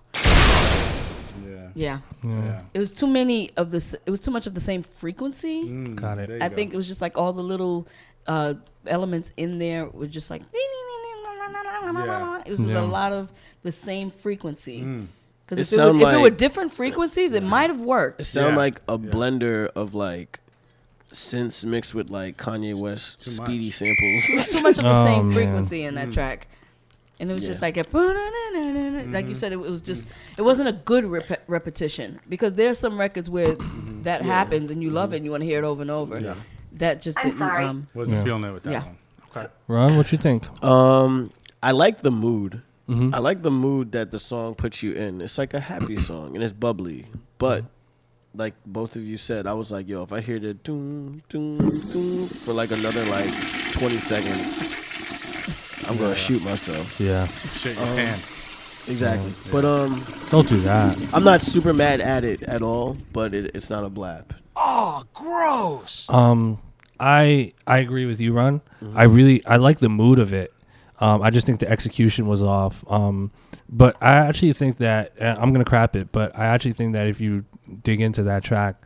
Yeah. 1.46 1.70
Yeah. 1.74 2.00
Yeah. 2.24 2.62
It 2.74 2.80
was 2.80 2.92
too 2.92 3.08
many 3.08 3.52
of 3.58 3.72
this. 3.72 3.94
It 4.06 4.12
was 4.12 4.20
too 4.20 4.32
much 4.32 4.48
of 4.48 4.54
the 4.54 4.60
same 4.62 4.84
frequency. 4.84 5.64
Mm, 5.64 5.96
Got 5.96 6.20
it. 6.20 6.42
I 6.42 6.50
go. 6.50 6.56
think 6.56 6.74
it 6.74 6.78
was 6.78 6.88
just 6.88 7.02
like 7.02 7.18
all 7.18 7.34
the 7.34 7.44
little 7.44 7.88
uh, 8.28 8.54
elements 8.86 9.32
in 9.38 9.58
there 9.58 9.88
were 9.88 10.08
just 10.08 10.30
like. 10.30 10.42
Yeah. 10.54 12.42
It 12.46 12.50
was 12.50 12.60
just 12.60 12.70
Yeah. 12.70 12.82
a 12.82 12.86
lot 12.86 13.12
of 13.12 13.32
the 13.64 13.72
same 13.72 14.10
frequency. 14.10 14.82
Mm. 14.82 15.08
Because 15.46 15.60
It 15.60 15.62
if, 15.62 15.80
it 15.80 15.82
were- 15.82 15.88
sound 15.88 16.02
if 16.02 16.14
it 16.14 16.22
were 16.22 16.30
different 16.30 16.74
frequencies, 16.74 17.34
it 17.34 17.44
might 17.44 17.70
have 17.70 17.80
worked. 17.82 18.22
It 18.22 18.26
sound 18.26 18.52
Yeah. 18.54 18.58
like 18.58 18.82
a 18.88 18.94
Yeah. 18.94 19.10
blender 19.12 19.68
of 19.76 19.94
like 19.94 20.40
synths 21.12 21.66
mixed 21.66 21.94
with 21.94 22.10
like 22.10 22.38
Kanye 22.38 22.74
West 22.74 23.24
Too 23.26 23.32
speedy 23.32 23.66
much. 23.66 23.74
samples. 23.76 24.24
It 24.30 24.58
too 24.58 24.64
much 24.64 24.78
of 24.78 24.84
the 24.86 24.92
Oh, 24.94 25.04
same 25.06 25.28
man. 25.28 25.34
frequency 25.36 25.84
in 25.84 25.96
that 25.96 26.10
Mm. 26.10 26.14
track. 26.14 26.48
And 27.22 27.30
it 27.32 27.34
was 27.36 27.46
just 27.46 27.62
like 27.62 27.78
a 27.78 27.84
like 29.12 29.28
you 29.28 29.36
said, 29.36 29.52
it, 29.54 29.58
was 29.58 29.82
just 29.82 30.06
it 30.38 30.42
wasn't 30.42 30.70
a 30.70 30.74
good 30.74 31.06
rep- 31.06 31.44
repetition 31.48 32.20
because 32.28 32.54
there's 32.54 32.80
some 32.80 33.00
records 33.00 33.30
where 33.30 33.56
that 34.02 34.24
happens 34.24 34.72
and 34.72 34.82
you 34.82 34.90
love 34.90 35.14
it 35.14 35.18
and 35.18 35.26
you 35.26 35.32
want 35.32 35.42
to 35.42 35.46
hear 35.48 35.60
it 35.60 35.64
over 35.64 35.82
and 35.84 35.92
over. 35.92 36.20
Yeah. 36.20 36.34
That 36.74 37.02
just 37.02 37.18
I'm 37.20 37.26
didn't. 37.26 37.38
sorry. 37.38 37.64
Um, 37.66 37.88
Wasn't 37.94 38.18
Yeah. 38.18 38.24
feeling 38.24 38.44
it 38.46 38.52
with 38.54 38.64
that 38.64 38.72
Yeah. 38.72 38.84
one. 38.86 38.98
Okay. 39.36 39.48
Ron, 39.68 39.98
what 39.98 40.12
you 40.12 40.18
think? 40.18 40.44
Um, 40.64 41.32
I 41.64 41.72
like 41.72 42.02
the 42.02 42.12
mood. 42.12 42.62
Mhm. 42.90 43.14
I 43.14 43.20
like 43.20 43.44
the 43.44 43.52
mood 43.52 43.92
that 43.94 44.12
the 44.12 44.20
song 44.20 44.56
puts 44.56 44.82
you 44.84 44.94
in. 44.94 45.22
It's 45.22 45.38
like 45.38 45.54
a 45.54 45.60
happy 45.60 45.96
song 46.10 46.34
and 46.36 46.44
it's 46.44 46.52
bubbly. 46.54 47.06
But 47.38 47.66
like 48.34 48.56
both 48.66 48.96
of 48.96 49.04
you 49.04 49.18
said, 49.18 49.46
I 49.46 49.54
was 49.54 49.72
like, 49.72 49.88
yo, 49.88 50.02
if 50.04 50.12
I 50.12 50.22
hear 50.22 50.40
the 50.40 50.54
doom 50.56 51.22
doom 51.30 51.60
doom 51.92 52.28
for 52.28 52.54
like 52.54 52.72
another 52.72 53.06
like 53.06 53.32
twenty 53.74 54.00
seconds, 54.00 54.60
I'm 55.92 55.98
gonna 55.98 56.16
shoot 56.16 56.44
myself. 56.44 57.00
Yeah. 57.00 57.28
Shit 57.28 57.76
your 57.78 57.86
Um, 57.88 57.96
pants. 57.96 58.38
Exactly. 58.90 59.32
But 59.52 59.64
um, 59.66 60.04
Don't 60.30 60.48
do 60.50 60.58
that. 60.62 60.98
I'm 61.14 61.24
not 61.24 61.42
super 61.42 61.74
mad 61.74 62.02
at 62.02 62.24
it 62.24 62.42
at 62.44 62.62
all. 62.62 62.98
But 63.14 63.34
it, 63.34 63.52
it's 63.56 63.70
not 63.70 63.84
a 63.84 63.90
blap. 63.90 64.32
Oh, 64.56 65.04
gross. 65.14 66.08
Um, 66.10 66.58
I 67.00 67.54
I 67.68 67.78
agree 67.80 68.06
with 68.06 68.20
you, 68.20 68.34
Ron. 68.34 68.62
I 68.96 69.04
really 69.04 69.46
I 69.46 69.58
like 69.58 69.80
the 69.80 69.90
mood 69.90 70.18
of 70.20 70.34
it. 70.34 70.54
Um, 71.00 71.22
I 71.22 71.30
just 71.32 71.46
think 71.48 71.60
the 71.60 71.70
execution 71.70 72.28
was 72.28 72.42
off. 72.42 72.84
Um, 72.90 73.32
but 73.70 73.96
I 74.02 74.14
actually 74.14 74.54
think 74.54 74.78
that 74.78 75.14
uh, 75.22 75.36
I'm 75.40 75.52
gonna 75.52 75.66
crap 75.66 75.96
it. 75.96 76.12
But 76.12 76.38
I 76.38 76.46
actually 76.46 76.74
think 76.74 76.94
that 76.94 77.08
if 77.08 77.20
you 77.22 77.46
dig 77.84 78.02
into 78.02 78.24
that 78.24 78.44
track, 78.44 78.84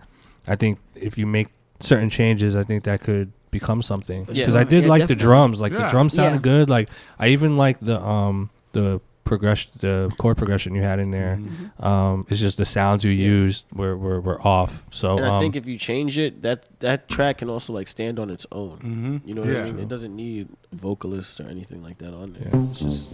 I 0.48 0.56
think 0.56 0.80
if 0.96 1.18
you 1.18 1.26
make 1.26 1.48
certain 1.80 2.10
changes, 2.10 2.56
I 2.56 2.64
think 2.64 2.84
that 2.86 3.02
could 3.02 3.32
become 3.60 3.82
something. 3.82 4.24
Because 4.26 4.56
Yeah. 4.56 4.62
I 4.62 4.64
did 4.64 4.84
Yeah, 4.84 4.90
like 4.96 5.08
the 5.08 5.16
drums. 5.28 5.60
Like 5.62 5.74
the 5.74 5.88
drums 5.94 6.14
sounded 6.14 6.40
Yeah. 6.40 6.52
good. 6.54 6.70
Like 6.70 6.88
I 7.20 7.26
even 7.36 7.58
like 7.58 7.78
the 7.80 7.98
um 8.02 8.50
the 8.74 9.00
progression, 9.24 9.72
the 9.80 10.12
chord 10.22 10.38
progression 10.38 10.76
you 10.76 10.84
had 10.84 11.00
in 11.00 11.10
there. 11.10 11.40
Um, 11.80 12.28
it's 12.30 12.40
just 12.40 12.58
the 12.58 12.66
sounds 12.66 13.04
you 13.04 13.10
used 13.10 13.66
were, 13.74 13.98
were 13.98 14.22
were 14.22 14.40
off. 14.46 14.86
So 14.92 15.18
And 15.18 15.26
I 15.26 15.30
um, 15.36 15.42
think 15.42 15.56
if 15.56 15.66
you 15.68 15.78
change 15.80 16.20
it, 16.26 16.44
that 16.44 16.60
that 16.80 17.08
track 17.10 17.40
can 17.40 17.50
also 17.50 17.74
like 17.74 17.88
stand 17.88 18.20
on 18.20 18.30
its 18.30 18.46
own. 18.52 18.78
Mhm. 18.86 19.28
You 19.28 19.34
know 19.36 19.42
what 19.42 19.50
Yeah. 19.54 19.62
I 19.62 19.72
mean? 19.72 19.80
It 19.80 19.90
doesn't 19.90 20.16
need 20.16 20.50
vocalists 20.74 21.40
or 21.42 21.48
anything 21.50 21.82
like 21.82 21.98
that 22.04 22.14
on 22.14 22.34
there. 22.38 22.52
It's 22.70 22.80
just 22.86 23.12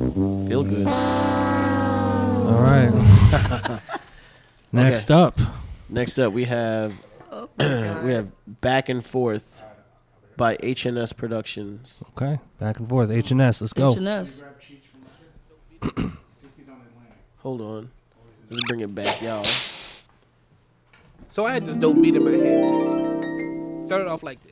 feel 0.50 0.64
good. 0.64 0.88
all 0.88 2.62
right. 2.62 2.92
Next 4.74 5.12
up. 5.12 5.40
Next 5.90 6.20
up, 6.20 6.34
we 6.34 6.46
have 6.46 6.94
oh 7.32 7.50
we 8.06 8.12
have 8.12 8.32
Back 8.62 8.90
and 8.90 9.06
Forth 9.06 9.61
by 10.38 10.56
HNS 10.58 11.16
Productions. 11.16 11.98
Okay, 12.12 12.40
back 12.60 12.80
and 12.80 12.88
forth. 12.90 13.10
HNS. 13.10 13.62
Let's 13.62 13.74
go. 13.74 13.92
H&S. 13.92 14.44
Hold 17.40 17.62
on, 17.62 17.90
let's 18.50 18.64
bring 18.68 18.82
it 18.82 18.94
back, 18.94 19.20
y'all. 19.22 19.44
So 21.30 21.46
I 21.46 21.54
had 21.54 21.66
this 21.66 21.76
dope 21.78 22.00
beat 22.02 22.16
in 22.16 22.24
my 22.24 22.32
head. 22.32 23.88
Started 23.88 24.08
off 24.08 24.22
like 24.22 24.38
this. 24.44 24.52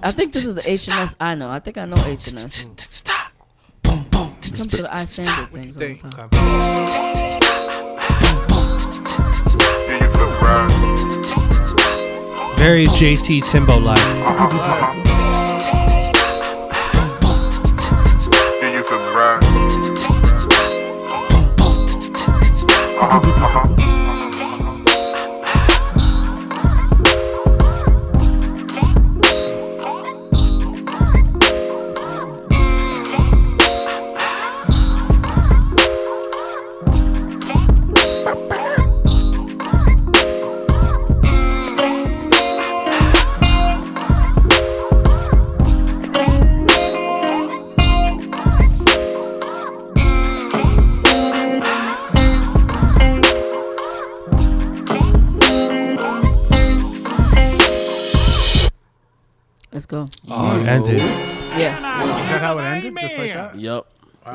I 0.00 0.12
think 0.12 0.32
this 0.32 0.44
is 0.44 0.54
the 0.54 0.70
H&S 0.70 1.16
I 1.18 1.34
know. 1.34 1.50
I 1.50 1.58
think 1.58 1.78
I 1.78 1.84
know 1.84 1.96
H&S. 2.04 2.64
It 2.64 2.68
comes 4.56 4.72
to 4.76 4.82
the 4.82 4.88
I 4.94 5.04
standard 5.04 5.50
things 5.52 5.76
all 5.76 5.82
the 5.82 5.94
think? 5.94 6.10
time. 6.14 6.28
Very 12.58 12.86
JT 12.86 13.48
Timbo 13.48 13.78
like. 13.78 13.96
Go. 23.38 23.77
Like 63.18 63.34
that? 63.34 63.58
Yep. 63.58 63.86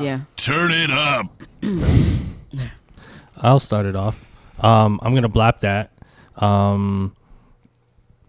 Yeah. 0.01 0.21
Turn 0.37 0.71
it 0.71 0.89
up. 0.89 1.27
I'll 3.37 3.59
start 3.59 3.85
it 3.85 3.95
off. 3.95 4.23
Um, 4.59 4.99
I'm 5.03 5.13
gonna 5.13 5.29
blap 5.29 5.59
that. 5.59 5.91
Um, 6.37 7.15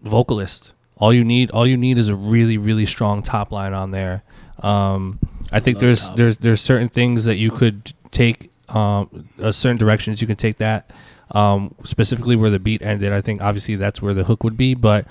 vocalist. 0.03 0.73
All 0.97 1.13
you 1.13 1.23
need, 1.23 1.51
all 1.51 1.67
you 1.67 1.77
need, 1.77 1.99
is 1.99 2.07
a 2.09 2.15
really, 2.15 2.57
really 2.57 2.85
strong 2.85 3.21
top 3.23 3.51
line 3.51 3.73
on 3.73 3.91
there. 3.91 4.23
Um, 4.59 5.19
I 5.51 5.59
think 5.59 5.75
Love 5.75 5.81
there's 5.81 6.07
top. 6.07 6.17
there's 6.17 6.37
there's 6.37 6.61
certain 6.61 6.89
things 6.89 7.25
that 7.25 7.35
you 7.35 7.51
could 7.51 7.93
take, 8.11 8.51
um, 8.69 9.27
uh, 9.41 9.51
certain 9.51 9.77
directions 9.77 10.21
you 10.21 10.27
can 10.27 10.37
take 10.37 10.57
that. 10.57 10.91
Um, 11.31 11.73
specifically 11.83 12.35
where 12.35 12.49
the 12.49 12.59
beat 12.59 12.81
ended, 12.81 13.11
I 13.11 13.21
think 13.21 13.41
obviously 13.41 13.75
that's 13.75 14.01
where 14.01 14.13
the 14.13 14.23
hook 14.23 14.43
would 14.43 14.55
be. 14.57 14.73
But 14.75 15.07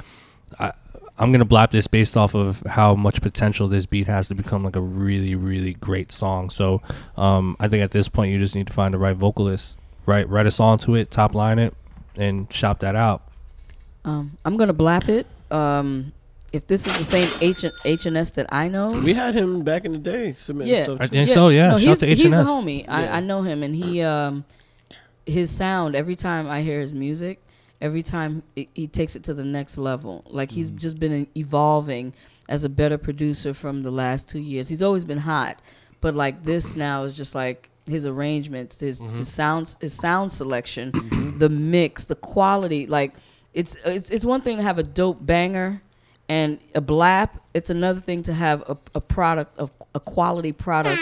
I, 0.58 0.72
I'm 1.16 1.31
gonna 1.31 1.45
blap 1.47 1.70
this 1.70 1.86
based 1.86 2.16
off 2.16 2.35
of 2.35 2.61
how 2.66 2.95
much 2.95 3.23
potential 3.23 3.69
this 3.69 3.86
beat 3.86 4.07
has 4.09 4.28
to 4.28 4.35
become 4.35 4.65
like 4.65 4.77
a 4.77 4.81
really, 4.81 5.35
really 5.36 5.74
great 5.74 6.11
song. 6.11 6.51
So 6.51 6.82
um, 7.16 7.57
I 7.61 7.69
think 7.69 7.82
at 7.85 7.93
this 7.93 8.09
point 8.09 8.32
you 8.32 8.39
just 8.39 8.57
need 8.57 8.66
to 8.66 8.73
find 8.73 8.93
the 8.93 8.99
right 8.99 9.16
vocalist, 9.16 9.78
right, 10.07 10.28
write 10.28 10.47
a 10.47 10.51
song 10.51 10.78
to 10.78 10.97
it, 10.97 11.11
top 11.11 11.35
line 11.35 11.59
it, 11.59 11.73
and 12.16 12.53
shop 12.53 12.81
that 12.81 12.97
out. 12.97 13.23
Um, 14.05 14.36
I'm 14.45 14.57
gonna 14.57 14.74
blap 14.74 15.09
it. 15.09 15.27
Um, 15.53 16.12
if 16.53 16.66
this 16.66 16.86
is 16.86 16.97
the 16.99 17.05
same 17.05 17.28
H 17.41 17.65
H 17.85 18.07
and 18.07 18.16
S 18.16 18.31
that 18.32 18.47
I 18.53 18.69
know, 18.69 19.01
We 19.01 19.15
had 19.15 19.35
him 19.35 19.62
back 19.62 19.85
in 19.85 19.93
the 19.93 19.99
day 19.99 20.32
submitting 20.32 20.74
yeah, 20.74 20.82
stuff. 20.85 20.99
I 21.01 21.07
too. 21.07 21.11
think 21.11 21.31
so, 21.31 21.49
yeah. 21.49 21.70
No, 21.70 21.78
Shout 21.78 21.89
he's, 21.89 21.99
to 21.99 22.07
he's 22.07 22.20
H&S. 22.27 22.49
homie. 22.49 22.85
I, 22.89 23.09
I 23.09 23.20
know 23.20 23.43
him, 23.43 23.62
and 23.62 23.74
he 23.74 24.03
um, 24.03 24.45
his 25.27 25.51
sound. 25.51 25.95
Every 25.95 26.16
time 26.16 26.49
I 26.49 26.62
hear 26.62 26.81
his 26.81 26.93
music, 26.93 27.41
every 27.85 28.02
time 28.02 28.43
it, 28.56 28.69
he 28.74 28.86
takes 28.86 29.15
it 29.16 29.23
to 29.28 29.35
the 29.35 29.44
next 29.44 29.77
level. 29.78 30.15
Like 30.39 30.51
he's 30.51 30.69
Mm-hmm. 30.70 30.78
just 30.86 30.98
been 30.98 31.27
evolving 31.36 32.15
as 32.48 32.65
a 32.65 32.69
better 32.81 32.98
producer 32.98 33.52
from 33.55 33.82
the 33.82 33.90
last 33.90 34.23
two 34.32 34.40
years. 34.52 34.69
He's 34.73 34.82
always 34.82 35.05
been 35.05 35.19
hot, 35.35 35.55
but 36.01 36.15
like 36.15 36.36
this 36.44 36.77
now 36.77 37.05
is 37.06 37.12
just 37.15 37.35
like 37.35 37.70
his 37.86 38.06
arrangements, 38.06 38.81
his, 38.81 38.97
Mm-hmm. 39.01 39.19
his 39.19 39.28
sounds, 39.40 39.77
his 39.81 39.93
sound 40.06 40.32
selection, 40.32 40.93
the 41.39 41.48
mix, 41.51 42.05
the 42.12 42.16
quality. 42.16 42.86
Like 42.98 43.12
it's 43.61 43.77
it's 43.85 44.11
it's 44.11 44.24
one 44.24 44.40
thing 44.40 44.56
to 44.56 44.62
have 44.70 44.78
a 44.78 44.82
dope 45.01 45.20
banger 45.24 45.81
and 46.28 46.59
a 46.74 46.81
blap. 46.81 47.31
It's 47.52 47.70
another 47.70 48.01
thing 48.01 48.23
to 48.24 48.32
have 48.32 48.59
a, 48.62 48.77
a 48.94 49.01
product 49.01 49.59
of 49.59 49.70
a 49.94 50.01
quality 50.01 50.52
product 50.52 51.01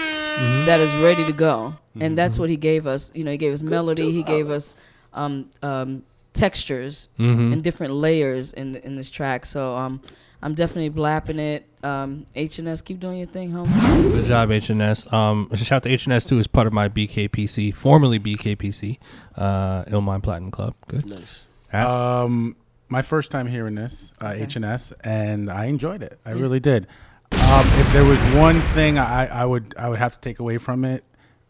that 0.69 0.81
is 0.81 0.93
ready 1.03 1.25
to 1.27 1.33
go. 1.33 1.75
And 2.01 2.17
that's 2.19 2.39
what 2.39 2.51
he 2.51 2.57
gave 2.57 2.87
us. 2.95 3.13
You 3.15 3.23
know, 3.25 3.31
he 3.31 3.37
gave 3.47 3.53
us 3.53 3.63
melody. 3.63 4.11
He 4.11 4.23
gave 4.23 4.49
us 4.51 4.75
um, 5.13 5.51
um, 5.63 6.03
textures 6.33 7.09
Mhm. 7.19 7.53
and 7.53 7.63
different 7.63 7.95
layers 7.95 8.53
in 8.53 8.77
in 8.77 8.97
this 8.97 9.11
track. 9.11 9.45
So 9.47 9.77
um, 9.77 10.01
I'm 10.43 10.55
definitely 10.55 10.89
blapping 10.89 11.39
it. 11.39 11.67
Um, 11.85 12.27
H 12.35 12.59
and 12.59 12.69
S, 12.69 12.81
keep 12.83 13.01
doing 13.01 13.19
your 13.19 13.27
thing, 13.27 13.51
homie. 13.53 14.13
Good 14.15 14.25
job, 14.27 14.49
HNS. 14.51 15.13
Um, 15.13 15.49
shout 15.55 15.73
out 15.79 15.83
to 15.85 15.89
HNS 15.91 16.27
too, 16.29 16.39
as 16.39 16.47
part 16.47 16.67
of 16.67 16.73
my 16.73 16.89
BKPC, 16.89 17.75
formerly 17.75 18.19
BKPC, 18.19 18.99
uh, 19.37 19.85
Illmind 19.85 20.23
Platinum 20.23 20.51
Club. 20.51 20.75
Good. 20.89 21.07
Nice. 21.07 21.45
At- 21.73 21.87
Um, 21.87 22.57
my 22.89 23.03
first 23.03 23.31
time 23.31 23.47
hearing 23.47 23.75
this 23.75 24.13
uh, 24.21 24.33
H 24.37 24.57
and 24.57 24.65
S, 24.65 24.93
and 25.03 25.51
I 25.51 25.65
enjoyed 25.67 26.03
it. 26.03 26.19
I 26.27 26.35
Yeah. 26.35 26.43
really 26.43 26.61
did. 26.61 26.87
Um, 27.33 27.67
if 27.79 27.93
there 27.93 28.05
was 28.05 28.19
one 28.35 28.61
thing 28.75 28.99
I, 28.99 29.27
I 29.27 29.45
would 29.47 29.75
I 29.79 29.89
would 29.89 29.99
have 29.99 30.13
to 30.13 30.21
take 30.21 30.39
away 30.39 30.59
from 30.59 30.85
it, 30.85 31.03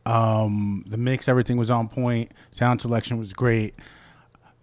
um, 0.06 0.84
the 0.86 0.96
mix, 0.96 1.28
everything 1.28 1.56
was 1.56 1.70
on 1.70 1.88
point. 1.88 2.32
Sound 2.52 2.80
selection 2.80 3.18
was 3.18 3.32
great. 3.32 3.74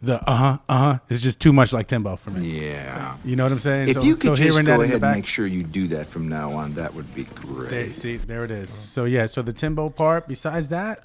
The 0.02 0.16
uh 0.30 0.36
huh 0.36 0.58
uh 0.70 0.78
huh 0.78 1.00
is 1.10 1.22
just 1.22 1.40
too 1.42 1.52
much 1.52 1.74
like 1.74 1.88
Timbo 1.88 2.16
for 2.16 2.30
me. 2.32 2.68
Yeah. 2.68 3.18
You 3.26 3.36
know 3.36 3.44
what 3.44 3.52
I'm 3.52 3.60
saying? 3.60 3.90
If 3.90 3.96
So- 3.98 4.04
you 4.04 4.16
so 4.16 4.22
could 4.22 4.36
just 4.36 4.52
go 4.54 4.58
in 4.60 4.66
the 4.66 4.74
ahead 4.82 4.92
and 4.94 5.02
back- 5.02 5.16
make 5.16 5.26
sure 5.26 5.46
you 5.46 5.62
do 5.64 5.88
that 5.88 6.08
from 6.08 6.30
now 6.30 6.54
on, 6.54 6.74
that 6.76 6.94
would 6.94 7.14
be 7.14 7.26
great. 7.26 7.70
There, 7.70 7.92
see, 7.94 8.16
there 8.18 8.46
it 8.46 8.52
is. 8.52 8.70
So 8.86 9.04
yeah, 9.04 9.26
so 9.26 9.42
the 9.42 9.52
Timbo 9.54 9.90
part. 9.90 10.28
Besides 10.28 10.70
that, 10.70 11.04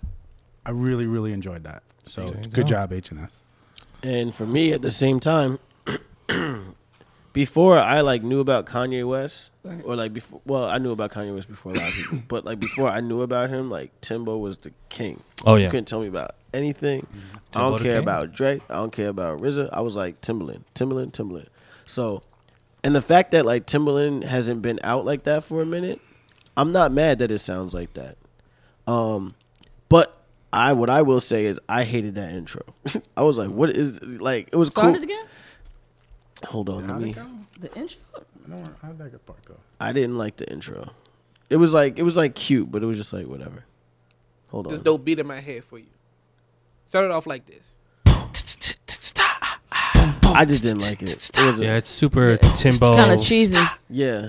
I 0.64 0.70
really, 0.70 1.06
really 1.06 1.32
enjoyed 1.32 1.64
that. 1.64 1.82
So 2.06 2.30
good 2.30 2.52
go. 2.52 2.62
job, 2.62 2.92
H 2.92 3.10
and 3.10 3.20
S. 3.20 3.40
And 4.04 4.32
for 4.34 4.46
me, 4.46 4.72
at 4.72 4.82
the 4.82 4.90
same 4.92 5.18
time, 5.18 5.58
before 7.34 7.78
I 7.78 8.00
like 8.00 8.22
knew 8.22 8.40
about 8.40 8.64
Kanye 8.64 9.06
West, 9.06 9.50
Right. 9.62 9.82
or 9.84 9.96
like 9.96 10.12
before, 10.14 10.40
well, 10.46 10.64
I 10.64 10.78
knew 10.78 10.92
about 10.92 11.10
Kanye 11.12 11.34
West 11.34 11.48
before 11.48 11.72
a 11.72 11.74
lot 11.76 11.88
of 11.88 11.94
people, 11.94 12.18
but 12.28 12.44
like 12.46 12.58
before 12.60 12.88
I 12.88 13.00
knew 13.00 13.20
about 13.20 13.50
him, 13.50 13.70
like 13.70 13.90
Timbo 14.00 14.38
was 14.38 14.56
the 14.58 14.72
king. 14.88 15.20
Oh, 15.44 15.56
You 15.56 15.64
yeah. 15.64 15.70
couldn't 15.70 15.86
tell 15.86 16.00
me 16.00 16.06
about 16.08 16.34
anything. 16.54 17.06
I 17.54 17.58
don't 17.60 17.78
care 17.82 17.94
king. 17.94 18.02
about 18.02 18.32
Drake. 18.32 18.62
I 18.70 18.74
don't 18.76 18.92
care 18.92 19.08
about 19.08 19.40
RZA. 19.40 19.68
I 19.72 19.80
was 19.82 19.94
like 19.96 20.20
Timbaland, 20.22 20.62
Timbaland, 20.74 21.12
Timbaland. 21.12 21.48
So, 21.86 22.22
and 22.82 22.94
the 22.96 23.02
fact 23.02 23.30
that 23.32 23.44
like 23.44 23.66
Timbaland 23.66 24.24
hasn't 24.24 24.62
been 24.62 24.78
out 24.84 25.04
like 25.04 25.24
that 25.24 25.44
for 25.44 25.60
a 25.60 25.66
minute, 25.66 26.00
I'm 26.56 26.72
not 26.72 26.92
mad 26.92 27.18
that 27.18 27.30
it 27.30 27.38
sounds 27.38 27.74
like 27.74 27.92
that. 27.94 28.16
Um, 28.86 29.34
but 29.88 30.16
I 30.52 30.72
what 30.74 30.90
I 30.90 31.02
will 31.02 31.20
say 31.20 31.46
is 31.46 31.58
I 31.68 31.84
hated 31.84 32.14
that 32.16 32.32
intro. 32.32 32.62
I 33.16 33.22
was 33.22 33.38
like, 33.38 33.48
what 33.50 33.70
is 33.70 34.02
like 34.02 34.48
it 34.52 34.56
was 34.56 34.68
Start 34.70 34.86
cool. 34.88 34.94
it 34.96 35.02
again. 35.02 35.24
Hold 36.48 36.68
on, 36.70 36.86
let 36.88 37.00
me. 37.00 37.14
The 37.60 37.74
intro. 37.78 38.00
I 38.16 38.50
don't, 38.50 38.76
how'd 38.82 38.98
that 38.98 39.10
good 39.10 39.24
part 39.26 39.44
go? 39.44 39.54
I 39.80 39.92
didn't 39.92 40.18
like 40.18 40.36
the 40.36 40.50
intro. 40.52 40.90
It 41.50 41.56
was 41.56 41.72
like 41.74 41.98
it 41.98 42.02
was 42.02 42.16
like 42.16 42.34
cute, 42.34 42.70
but 42.70 42.82
it 42.82 42.86
was 42.86 42.96
just 42.96 43.12
like 43.12 43.26
whatever. 43.26 43.64
Hold 44.48 44.66
This 44.70 44.78
on. 44.78 44.84
dope 44.84 45.04
beat 45.04 45.18
in 45.18 45.26
my 45.26 45.40
head 45.40 45.64
for 45.64 45.78
you. 45.78 45.86
Start 46.86 47.06
it 47.06 47.10
off 47.10 47.26
like 47.26 47.46
this. 47.46 47.74
I 50.36 50.44
just 50.46 50.62
didn't 50.62 50.82
like 50.82 51.00
it. 51.02 51.10
it 51.10 51.36
was 51.38 51.60
a- 51.60 51.64
yeah, 51.64 51.76
it's 51.76 51.88
super 51.90 52.36
Timbo. 52.38 52.94
It's 52.94 53.04
kind 53.04 53.18
of 53.20 53.24
cheesy. 53.24 53.58
yeah. 53.88 54.28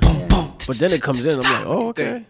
But 0.68 0.78
then 0.78 0.92
it 0.92 1.02
comes 1.02 1.26
in. 1.26 1.40
I'm 1.40 1.52
like, 1.58 1.66
oh 1.66 1.88
okay. 1.90 2.26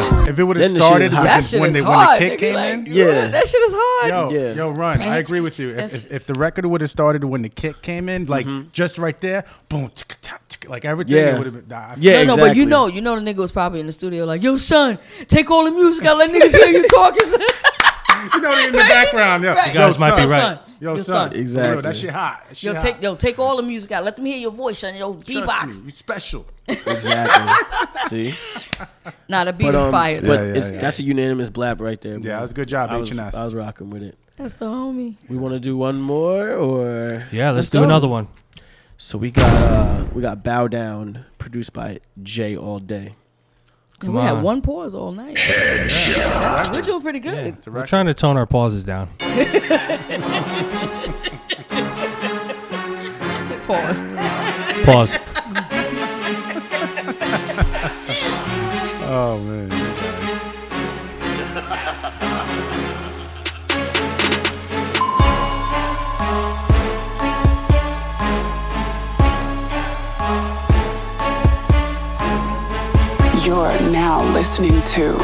Yeah. 0.00 0.28
If 0.30 0.38
it 0.38 0.44
would 0.44 0.56
have 0.56 0.72
Then 0.72 0.74
the 0.74 0.80
shit 0.80 0.86
started 0.86 1.04
is 1.04 1.10
with 1.12 1.20
the- 1.20 1.24
That 1.24 1.44
shit 1.44 1.60
when, 1.60 1.70
is 1.70 1.74
the, 1.74 1.82
when 1.82 1.92
hard. 1.98 2.22
the 2.22 2.28
kick 2.28 2.32
nigga, 2.32 2.38
came 2.38 2.54
like, 2.54 2.74
in. 2.74 2.86
Yeah. 2.86 3.26
That 3.28 3.46
shit 3.48 3.60
is 3.60 3.72
hard. 3.74 4.32
Yo, 4.32 4.38
Yeah. 4.38 4.52
yo, 4.54 4.70
run. 4.70 5.00
I 5.02 5.18
agree 5.18 5.40
with 5.40 5.58
you. 5.58 5.70
If, 5.70 5.94
if, 5.94 6.12
if 6.12 6.26
the 6.26 6.34
record 6.34 6.66
would 6.66 6.80
have 6.80 6.90
started 6.90 7.24
when 7.24 7.42
the 7.42 7.48
kick 7.48 7.82
came 7.82 8.08
in, 8.08 8.26
like 8.26 8.46
mm-hmm. 8.46 8.68
just 8.72 8.98
right 8.98 9.20
there, 9.20 9.44
boom, 9.68 9.90
ticka, 9.90 10.16
tack, 10.20 10.48
ticka, 10.48 10.68
like 10.68 10.84
everything, 10.84 11.16
Yeah. 11.16 11.36
would 11.36 11.46
have 11.46 11.54
been. 11.54 11.68
Nah, 11.68 11.76
I- 11.76 11.96
Yeah, 11.98 12.22
no, 12.24 12.36
no, 12.36 12.36
but 12.36 12.56
you 12.56 12.62
exactly. 12.62 12.66
know, 12.66 12.86
you 12.86 13.00
know, 13.00 13.20
the 13.20 13.22
nigga 13.34 13.38
was 13.38 13.52
probably 13.52 13.80
in 13.80 13.86
the 13.86 13.92
studio 13.92 14.24
like, 14.24 14.42
"Yo, 14.42 14.56
son, 14.56 14.98
take 15.28 15.50
all 15.50 15.64
the 15.64 15.70
music 15.70 16.04
out, 16.06 16.16
let 16.18 16.30
niggas 16.30 16.54
hear 16.56 16.68
you 16.70 16.86
talking." 16.88 17.24
son." 17.24 17.40
you 18.34 18.40
know, 18.40 18.58
in 18.66 18.72
the 18.72 18.78
background. 18.78 19.44
yeah. 19.44 19.54
Right. 19.54 19.68
You 19.68 19.80
guys 19.80 19.94
yo, 19.94 20.00
might 20.00 20.16
be 20.16 20.22
son, 20.22 20.30
right. 20.30 20.40
son. 20.40 20.58
Yo, 20.80 20.96
Yo, 20.96 21.02
son, 21.02 21.04
son. 21.04 21.28
For 21.28 21.34
real, 21.34 21.40
Exactly. 21.42 21.82
that 21.82 21.96
shit 21.96 22.10
hot. 22.10 22.44
That 22.48 22.56
shit 22.56 22.64
Yo, 22.68 22.72
hot. 22.74 22.82
take 22.82 23.02
yo, 23.02 23.14
take 23.14 23.38
all 23.38 23.56
the 23.58 23.62
music 23.62 23.92
out. 23.92 24.02
Let 24.04 24.16
them 24.16 24.24
hear 24.24 24.38
your 24.38 24.50
voice, 24.50 24.78
son. 24.78 24.94
Yo, 24.96 25.14
beatbox. 25.14 25.84
you 25.84 25.90
special. 25.90 26.46
Exactly. 26.66 27.78
See, 28.08 28.34
Nah, 29.28 29.44
the 29.44 29.52
beat 29.52 29.66
but 29.66 29.74
is 29.74 29.80
um, 29.80 29.90
fire. 29.90 30.20
but. 30.22 30.26
Yeah, 30.40 30.46
yeah, 30.46 30.52
it's 30.54 30.70
yeah. 30.70 30.80
that's 30.80 30.98
a 31.00 31.02
unanimous 31.02 31.50
blap 31.50 31.80
right 31.80 32.00
there. 32.00 32.12
Yeah, 32.14 32.18
bro. 32.18 32.30
that 32.32 32.42
was 32.42 32.50
a 32.52 32.54
good 32.54 32.68
job, 32.68 32.90
I 32.90 32.96
was, 32.96 33.10
H&S. 33.12 33.34
I 33.34 33.44
was 33.44 33.54
rocking 33.54 33.90
with 33.90 34.02
it. 34.02 34.16
That's 34.36 34.54
the 34.54 34.66
homie. 34.66 35.16
We 35.28 35.36
want 35.36 35.52
to 35.54 35.60
do 35.60 35.76
one 35.76 36.00
more, 36.00 36.50
or 36.54 37.26
Yeah, 37.30 37.50
let's, 37.50 37.56
Let's 37.56 37.70
do 37.70 37.78
go. 37.78 37.84
another 37.84 38.08
one. 38.08 38.28
so 38.96 39.18
we 39.18 39.30
got 39.30 39.46
uh 39.52 40.06
we 40.14 40.22
got 40.22 40.42
Bow 40.42 40.66
Down, 40.66 41.24
produced 41.38 41.72
by 41.74 41.98
Jay 42.22 42.56
All 42.56 42.78
Day. 42.78 43.16
And 44.00 44.08
Come 44.08 44.14
we 44.14 44.20
on. 44.20 44.36
had 44.36 44.42
one 44.42 44.62
pause 44.62 44.94
all 44.94 45.12
night. 45.12 45.34
That's, 45.36 46.70
we're 46.70 46.80
doing 46.80 47.02
pretty 47.02 47.20
good. 47.20 47.48
It's 47.48 47.66
a 47.66 47.70
We're 47.70 47.84
trying 47.86 48.06
to 48.06 48.14
tone 48.14 48.38
our 48.38 48.46
pauses 48.46 48.82
down. 48.82 49.08
Pause. 53.66 54.02
Pause. 54.84 55.18
Oh 59.12 59.38
man. 59.40 59.79
You're 73.44 73.70
now 73.90 74.22
listening 74.32 74.82
to 74.82 75.14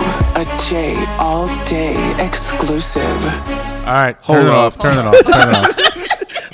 a 0.40 0.44
J 0.68 0.94
All 1.18 1.46
Day 1.66 1.94
exclusive. 2.18 3.02
All 3.84 3.92
right, 3.92 4.16
Hold 4.22 4.38
turn 4.38 4.46
it 4.46 4.50
off. 4.50 4.76
off. 4.76 4.82
Turn 4.82 4.92
it 4.92 5.04
off. 5.06 5.24
Turn 5.26 5.48
it 5.48 5.54
off. 5.54 5.92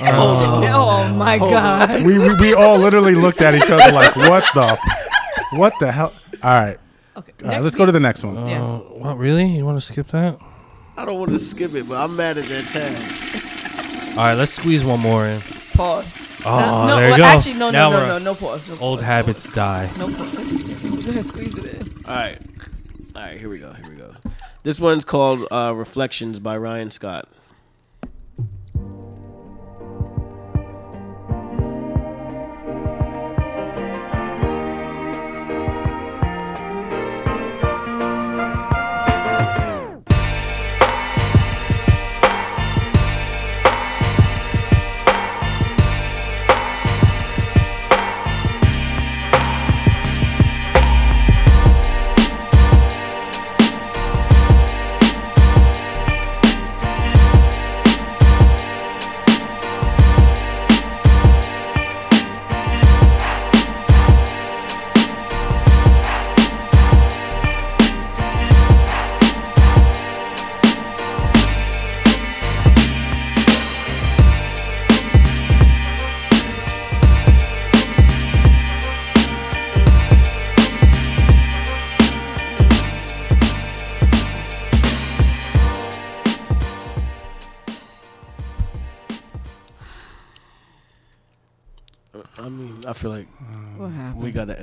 Oh 0.05 1.09
my 1.15 1.39
god. 1.39 2.03
we, 2.05 2.19
we 2.19 2.35
we 2.35 2.55
all 2.55 2.77
literally 2.77 3.15
looked 3.15 3.41
at 3.41 3.55
each 3.55 3.71
other 3.71 3.93
like, 3.93 4.17
what 4.17 4.45
the, 4.55 4.77
what 5.53 5.73
the 5.79 5.93
hell? 5.93 6.13
All 6.43 6.51
right, 6.53 6.79
Okay. 7.17 7.33
all 7.45 7.49
right. 7.51 7.63
Let's 7.63 7.77
go 7.77 7.87
to 7.87 7.93
the 7.93 8.01
next 8.01 8.25
one. 8.25 8.35
Yeah. 8.49 8.63
Uh, 8.65 8.79
what, 8.79 9.17
really? 9.19 9.47
You 9.47 9.65
want 9.65 9.79
to 9.79 9.81
skip 9.87 10.09
that? 10.09 10.37
I 10.97 11.05
don't 11.05 11.21
want 11.21 11.31
to 11.31 11.39
skip 11.39 11.75
it, 11.75 11.89
but 11.89 11.99
I'm 11.99 12.17
mad 12.17 12.37
at 12.39 12.47
that 12.47 12.67
tag. 12.69 14.19
All 14.19 14.25
right, 14.25 14.35
let's 14.35 14.53
squeeze 14.53 14.83
one 14.85 14.99
more 14.99 15.27
in. 15.27 15.41
Pause. 15.75 16.23
Oh, 16.45 16.85
no, 16.87 16.97
there 16.97 17.05
you 17.07 17.11
well, 17.13 17.19
go. 17.19 17.25
Actually, 17.25 17.55
no, 17.55 17.71
Now 17.71 17.91
no, 17.91 17.97
no, 17.97 18.03
we're- 18.03 18.09
no, 18.09 18.19
no 18.19 18.35
pause. 18.35 18.69
No 18.69 18.77
Old 18.79 18.99
pause. 19.01 19.07
habits 19.07 19.45
die. 19.45 19.91
No 19.99 20.07
pause. 20.07 20.33
Go 21.05 21.11
ahead, 21.11 21.25
squeeze 21.25 21.57
it 21.59 21.65
in. 21.81 22.05
All 22.07 22.15
right, 22.15 22.39
all 23.17 23.23
right. 23.23 23.39
Here 23.39 23.49
we 23.49 23.59
go. 23.59 23.73
Here 23.73 23.89
we 23.89 23.97
go. 23.97 24.13
This 24.63 24.79
one's 24.79 25.05
called 25.05 25.47
uh, 25.51 25.73
"Reflections" 25.75 26.39
by 26.41 26.57
Ryan 26.57 26.91
Scott. 26.91 27.29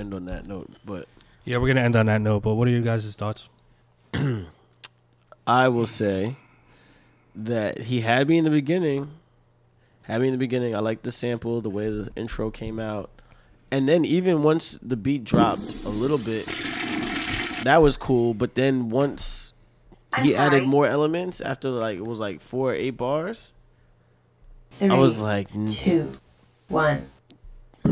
End 0.10 0.16
on 0.16 0.26
that 0.34 0.48
note. 0.48 0.70
But 0.86 1.08
Yeah, 1.46 1.58
we're 1.58 1.68
gonna 1.68 1.82
end 1.82 1.96
on 1.96 2.08
that 2.08 2.22
note. 2.22 2.42
But 2.42 2.56
what 2.56 2.68
are 2.68 2.72
your 2.72 2.82
guys' 2.82 3.14
thoughts? 3.16 3.50
I 5.48 5.68
will 5.68 5.86
say 5.86 6.36
that 7.36 7.80
he 7.82 8.02
had 8.02 8.28
me 8.28 8.38
in 8.38 8.44
the 8.44 8.50
beginning. 8.50 9.12
Had 10.04 10.22
me 10.22 10.28
in 10.28 10.34
the 10.34 10.40
beginning. 10.40 10.76
I 10.76 10.80
liked 10.80 11.04
the 11.04 11.12
sample, 11.12 11.62
the 11.62 11.70
way 11.70 11.90
the 11.90 12.10
intro 12.16 12.50
came 12.50 12.80
out, 12.80 13.10
and 13.70 13.88
then 13.88 14.04
even 14.06 14.42
once 14.42 14.80
the 14.82 14.98
beat 14.98 15.24
dropped 15.24 15.76
a 15.86 15.90
little 15.90 16.18
bit, 16.18 16.48
that 17.64 17.80
was 17.82 17.96
cool. 17.98 18.34
But 18.34 18.56
then 18.56 18.90
once 18.90 19.54
I'm 20.14 20.24
he 20.24 20.30
sorry. 20.30 20.48
added 20.48 20.64
more 20.68 20.88
elements 20.88 21.42
after 21.42 21.70
like 21.70 21.98
it 21.98 22.06
was 22.06 22.20
like 22.20 22.42
four 22.42 22.72
or 22.72 22.74
eight 22.74 22.98
bars, 22.98 23.54
I 24.82 24.96
was 24.98 25.22
like, 25.22 25.50
two, 25.68 26.14
one. 26.68 27.08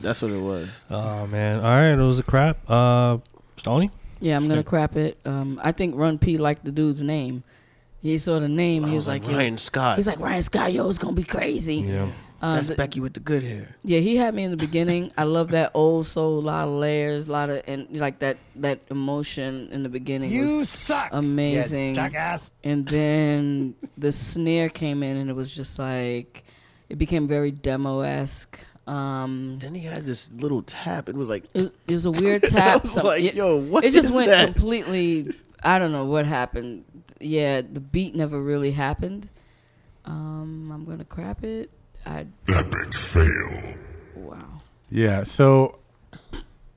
that's 0.00 0.22
what 0.22 0.30
it 0.30 0.40
was. 0.40 0.84
Oh 0.90 1.26
man, 1.26 1.56
all 1.56 1.62
right, 1.64 1.92
it 1.92 1.96
was 1.96 2.18
a 2.18 2.22
crap. 2.22 2.58
Uh, 2.68 3.18
Stony. 3.56 3.90
Yeah, 4.20 4.36
I'm 4.36 4.48
gonna 4.48 4.64
crap 4.64 4.96
it. 4.96 5.18
Um, 5.24 5.60
I 5.62 5.72
think 5.72 5.94
Run 5.96 6.18
P 6.18 6.38
liked 6.38 6.64
the 6.64 6.72
dude's 6.72 7.02
name. 7.02 7.44
He 8.02 8.18
saw 8.18 8.38
the 8.38 8.48
name. 8.48 8.84
He 8.84 8.94
was, 8.94 9.06
was 9.06 9.08
like, 9.08 9.26
yo- 9.26 9.34
Ryan 9.36 9.58
Scott. 9.58 9.96
He's 9.96 10.06
like 10.06 10.20
Ryan 10.20 10.42
Scott. 10.42 10.72
Yo, 10.72 10.88
it's 10.88 10.98
gonna 10.98 11.14
be 11.14 11.24
crazy. 11.24 11.76
Yeah. 11.76 12.08
Uh, 12.40 12.54
That's 12.56 12.68
the- 12.68 12.74
Becky 12.74 13.00
with 13.00 13.14
the 13.14 13.20
good 13.20 13.42
hair. 13.42 13.74
Yeah, 13.82 14.00
he 14.00 14.16
had 14.16 14.34
me 14.34 14.44
in 14.44 14.50
the 14.50 14.58
beginning. 14.58 15.10
I 15.16 15.24
love 15.24 15.50
that 15.52 15.70
old 15.72 16.06
soul, 16.06 16.38
a 16.38 16.40
lot 16.40 16.68
of 16.68 16.74
layers, 16.74 17.28
a 17.28 17.32
lot 17.32 17.48
of 17.50 17.62
and 17.66 17.88
like 17.98 18.18
that 18.18 18.36
that 18.56 18.80
emotion 18.90 19.68
in 19.72 19.82
the 19.82 19.88
beginning. 19.88 20.30
You 20.30 20.58
was 20.58 20.68
suck, 20.68 21.08
amazing, 21.12 21.94
jackass. 21.94 22.50
And 22.62 22.86
then 22.86 23.74
the 23.96 24.12
snare 24.12 24.68
came 24.68 25.02
in, 25.02 25.16
and 25.16 25.30
it 25.30 25.32
was 25.34 25.50
just 25.50 25.78
like 25.78 26.44
it 26.90 26.96
became 26.98 27.26
very 27.26 27.50
demo 27.50 28.00
esque. 28.00 28.60
Um, 28.86 29.58
then 29.58 29.74
he 29.74 29.82
had 29.84 30.06
this 30.06 30.30
little 30.32 30.62
tap. 30.62 31.08
It 31.08 31.16
was 31.16 31.28
like 31.28 31.44
it 31.54 31.54
was, 31.54 31.74
it 31.88 31.94
was 31.94 32.06
a 32.06 32.10
weird 32.22 32.42
tap. 32.42 32.52
I 32.52 32.56
tap. 32.74 32.82
was 32.82 32.92
some- 32.92 33.06
like, 33.06 33.22
it- 33.24 33.34
yo, 33.34 33.56
what 33.56 33.84
It 33.84 33.92
just 33.92 34.10
is 34.10 34.14
went 34.14 34.30
that? 34.30 34.44
completely. 34.46 35.34
I 35.62 35.78
don't 35.78 35.90
know 35.92 36.04
what 36.04 36.26
happened. 36.26 36.84
Yeah, 37.20 37.62
the 37.62 37.80
beat 37.80 38.14
never 38.14 38.40
really 38.40 38.70
happened. 38.72 39.28
Um, 40.04 40.70
I'm 40.72 40.84
gonna 40.84 41.04
crap 41.04 41.42
it. 41.42 41.70
I 42.04 42.26
Epic 42.48 42.94
fail. 42.94 43.74
wow. 44.14 44.60
Yeah, 44.90 45.24
so 45.24 45.80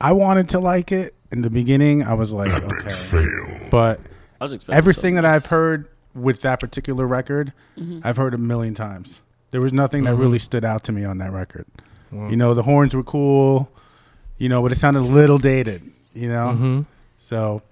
I 0.00 0.10
wanted 0.12 0.48
to 0.50 0.58
like 0.58 0.90
it 0.90 1.14
in 1.30 1.42
the 1.42 1.50
beginning. 1.50 2.02
I 2.02 2.14
was 2.14 2.32
like, 2.32 2.50
okay, 2.50 2.94
fail. 3.10 3.68
but 3.70 4.00
I 4.40 4.44
was 4.44 4.58
everything 4.70 5.14
that 5.14 5.24
I've 5.24 5.46
heard 5.46 5.86
with 6.14 6.42
that 6.42 6.58
particular 6.58 7.06
record, 7.06 7.52
Mhm. 7.78 8.00
I've 8.02 8.16
heard 8.16 8.34
a 8.34 8.38
million 8.38 8.74
times. 8.74 9.20
There 9.52 9.60
was 9.60 9.72
nothing 9.72 10.02
that 10.04 10.14
Mhm. 10.16 10.20
really 10.20 10.38
stood 10.40 10.64
out 10.64 10.82
to 10.84 10.92
me 10.92 11.04
on 11.04 11.18
that 11.18 11.32
record. 11.32 11.66
Wow. 12.12 12.28
You 12.28 12.36
know, 12.36 12.54
the 12.54 12.62
horns 12.62 12.94
were 12.94 13.02
cool, 13.04 13.70
you 14.38 14.48
know, 14.48 14.62
but 14.62 14.72
it 14.72 14.76
sounded 14.76 15.00
a 15.00 15.02
little 15.02 15.38
dated. 15.38 15.82
You 16.14 16.28
know, 16.28 16.56
Mhm. 16.58 16.86
so 17.18 17.62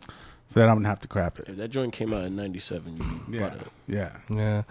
for 0.49 0.61
that 0.61 0.69
I'm 0.69 0.77
gonna 0.77 0.89
have 0.89 1.01
to 1.01 1.09
crap 1.09 1.39
it. 1.41 1.47
If 1.49 1.57
that 1.57 1.69
joint 1.69 1.93
came 1.93 2.13
out 2.15 2.25
in 2.25 2.37
97, 2.37 2.97
you 2.97 3.05
Yeah, 3.41 3.47
it. 3.55 3.61
yeah. 3.89 4.11
Yeah. 4.31 4.63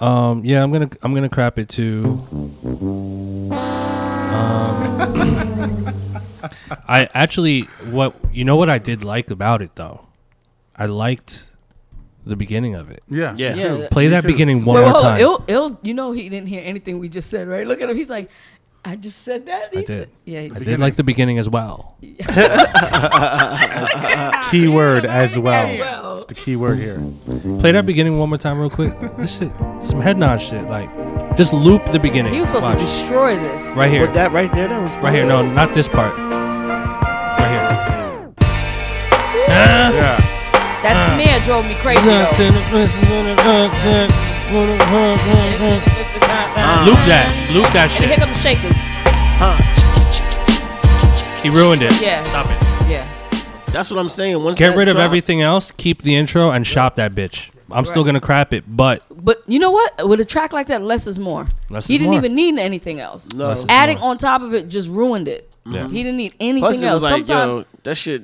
Um, 0.00 0.44
yeah, 0.44 0.62
I'm 0.62 0.70
gonna 0.70 0.90
I'm 1.02 1.14
gonna 1.14 1.28
crap 1.28 1.58
it 1.58 1.68
too. 1.68 2.20
Um, 4.38 5.92
I 6.88 7.08
actually 7.14 7.62
what 7.90 8.14
you 8.32 8.44
know 8.44 8.56
what 8.56 8.70
I 8.70 8.78
did 8.78 9.02
like 9.04 9.30
about 9.30 9.62
it 9.62 9.74
though, 9.74 10.06
I 10.76 10.86
liked 10.86 11.46
the 12.26 12.36
beginning 12.36 12.74
of 12.74 12.90
it. 12.90 13.02
Yeah, 13.08 13.34
Yeah. 13.36 13.54
Yeah, 13.54 13.88
Play 13.90 14.04
Me 14.04 14.08
that 14.10 14.22
too. 14.22 14.28
beginning 14.28 14.64
one 14.64 14.76
Wait, 14.76 14.82
more 14.82 14.92
hold 14.92 15.04
on. 15.04 15.12
time. 15.12 15.20
Ill, 15.20 15.44
Ill, 15.48 15.80
you 15.82 15.94
know 15.94 16.12
he 16.12 16.28
didn't 16.28 16.48
hear 16.48 16.62
anything 16.64 16.98
we 16.98 17.08
just 17.08 17.30
said, 17.30 17.48
right? 17.48 17.66
Look 17.66 17.80
at 17.80 17.88
him. 17.88 17.96
He's 17.96 18.10
like, 18.10 18.28
I 18.88 18.96
just 18.96 19.20
said 19.22 19.44
that. 19.46 19.72
He 19.74 19.80
I 19.80 19.84
said, 19.84 19.98
did. 19.98 20.10
yeah. 20.24 20.40
he- 20.40 20.50
I 20.50 20.58
did 20.60 20.80
like 20.80 20.96
the 20.96 21.02
beginning 21.04 21.36
as 21.38 21.48
well. 21.50 21.94
Key 24.50 24.66
word 24.68 25.04
as 25.04 25.38
well. 25.38 26.16
It's 26.16 26.24
the 26.24 26.34
key 26.34 26.56
word 26.56 26.78
here. 26.78 26.98
Play 27.60 27.72
that 27.72 27.84
beginning 27.84 28.16
one 28.18 28.30
more 28.30 28.38
time 28.38 28.58
real 28.58 28.70
quick. 28.70 28.94
This 29.18 29.36
shit, 29.38 29.52
some 29.82 30.00
head 30.00 30.16
nod 30.16 30.38
shit. 30.40 30.64
Like, 30.64 30.88
just 31.36 31.52
loop 31.52 31.84
the 31.92 31.98
beginning. 31.98 32.32
He 32.32 32.40
was 32.40 32.48
supposed 32.48 32.64
Watch. 32.64 32.78
to 32.78 32.84
destroy 32.84 33.36
this. 33.36 33.62
right 33.76 33.90
here. 33.90 34.06
But 34.06 34.14
that 34.14 34.32
right 34.32 34.50
there, 34.52 34.68
that 34.68 34.80
was 34.80 34.96
Right 34.98 35.12
here. 35.12 35.26
No, 35.26 35.44
not 35.46 35.74
this 35.74 35.86
part. 35.86 36.16
Right 36.16 37.50
here. 37.50 38.32
Ah. 39.50 39.92
Yeah. 39.92 40.16
That 40.82 40.94
snare 41.12 41.40
drove 41.44 41.66
me 41.66 41.74
crazy 41.82 42.00
though. 42.06 42.32
Loop 46.20 46.98
that. 47.06 47.50
Loop 47.52 47.72
that 47.72 47.90
And 47.90 47.92
here 47.92 48.08
shit. 48.08 48.18
come 48.18 48.30
the 48.30 48.38
shakers. 48.38 48.74
Huh. 49.40 49.56
He 51.42 51.50
ruined 51.50 51.82
it. 51.82 52.00
Yeah. 52.00 52.22
Stop 52.24 52.46
it. 52.46 52.90
Yeah. 52.90 53.06
That's 53.72 53.90
what 53.90 53.98
I'm 54.00 54.08
saying. 54.08 54.42
Once 54.42 54.58
Get 54.58 54.70
that 54.70 54.76
rid 54.78 54.88
of 54.88 54.94
dropped- 54.94 55.04
everything 55.04 55.42
else. 55.42 55.70
Keep 55.70 56.02
the 56.02 56.14
intro 56.16 56.50
and 56.50 56.66
shop 56.66 56.96
that 56.96 57.14
bitch. 57.14 57.50
I'm 57.70 57.84
still 57.84 58.02
Right. 58.02 58.08
gonna 58.08 58.20
crap 58.20 58.54
it, 58.54 58.64
but 58.66 59.02
But 59.14 59.42
you 59.46 59.58
know 59.58 59.70
what? 59.70 60.08
With 60.08 60.20
a 60.20 60.24
track 60.24 60.52
like 60.54 60.68
that, 60.68 60.82
less 60.82 61.06
is 61.06 61.18
more. 61.18 61.46
Less 61.68 61.86
he 61.86 61.94
is 61.94 61.98
didn't 61.98 62.12
more. 62.12 62.20
even 62.20 62.34
need 62.34 62.58
anything 62.58 62.98
else. 62.98 63.28
No. 63.34 63.48
Less 63.48 63.58
is 63.60 63.66
Adding 63.68 63.98
more. 63.98 64.10
on 64.10 64.18
top 64.18 64.40
of 64.42 64.54
it 64.54 64.68
just 64.70 64.88
ruined 64.88 65.28
it. 65.28 65.50
Yeah. 65.66 65.72
He 65.72 65.78
mm-hmm. 65.78 65.94
didn't 65.94 66.16
need 66.16 66.34
anything 66.40 66.62
Plus, 66.62 66.80
it 66.80 66.86
else. 66.86 67.02
was 67.02 67.10
like, 67.10 67.26
Sometimes, 67.26 67.56
yo, 67.58 67.64
that 67.82 67.94
shit, 67.96 68.22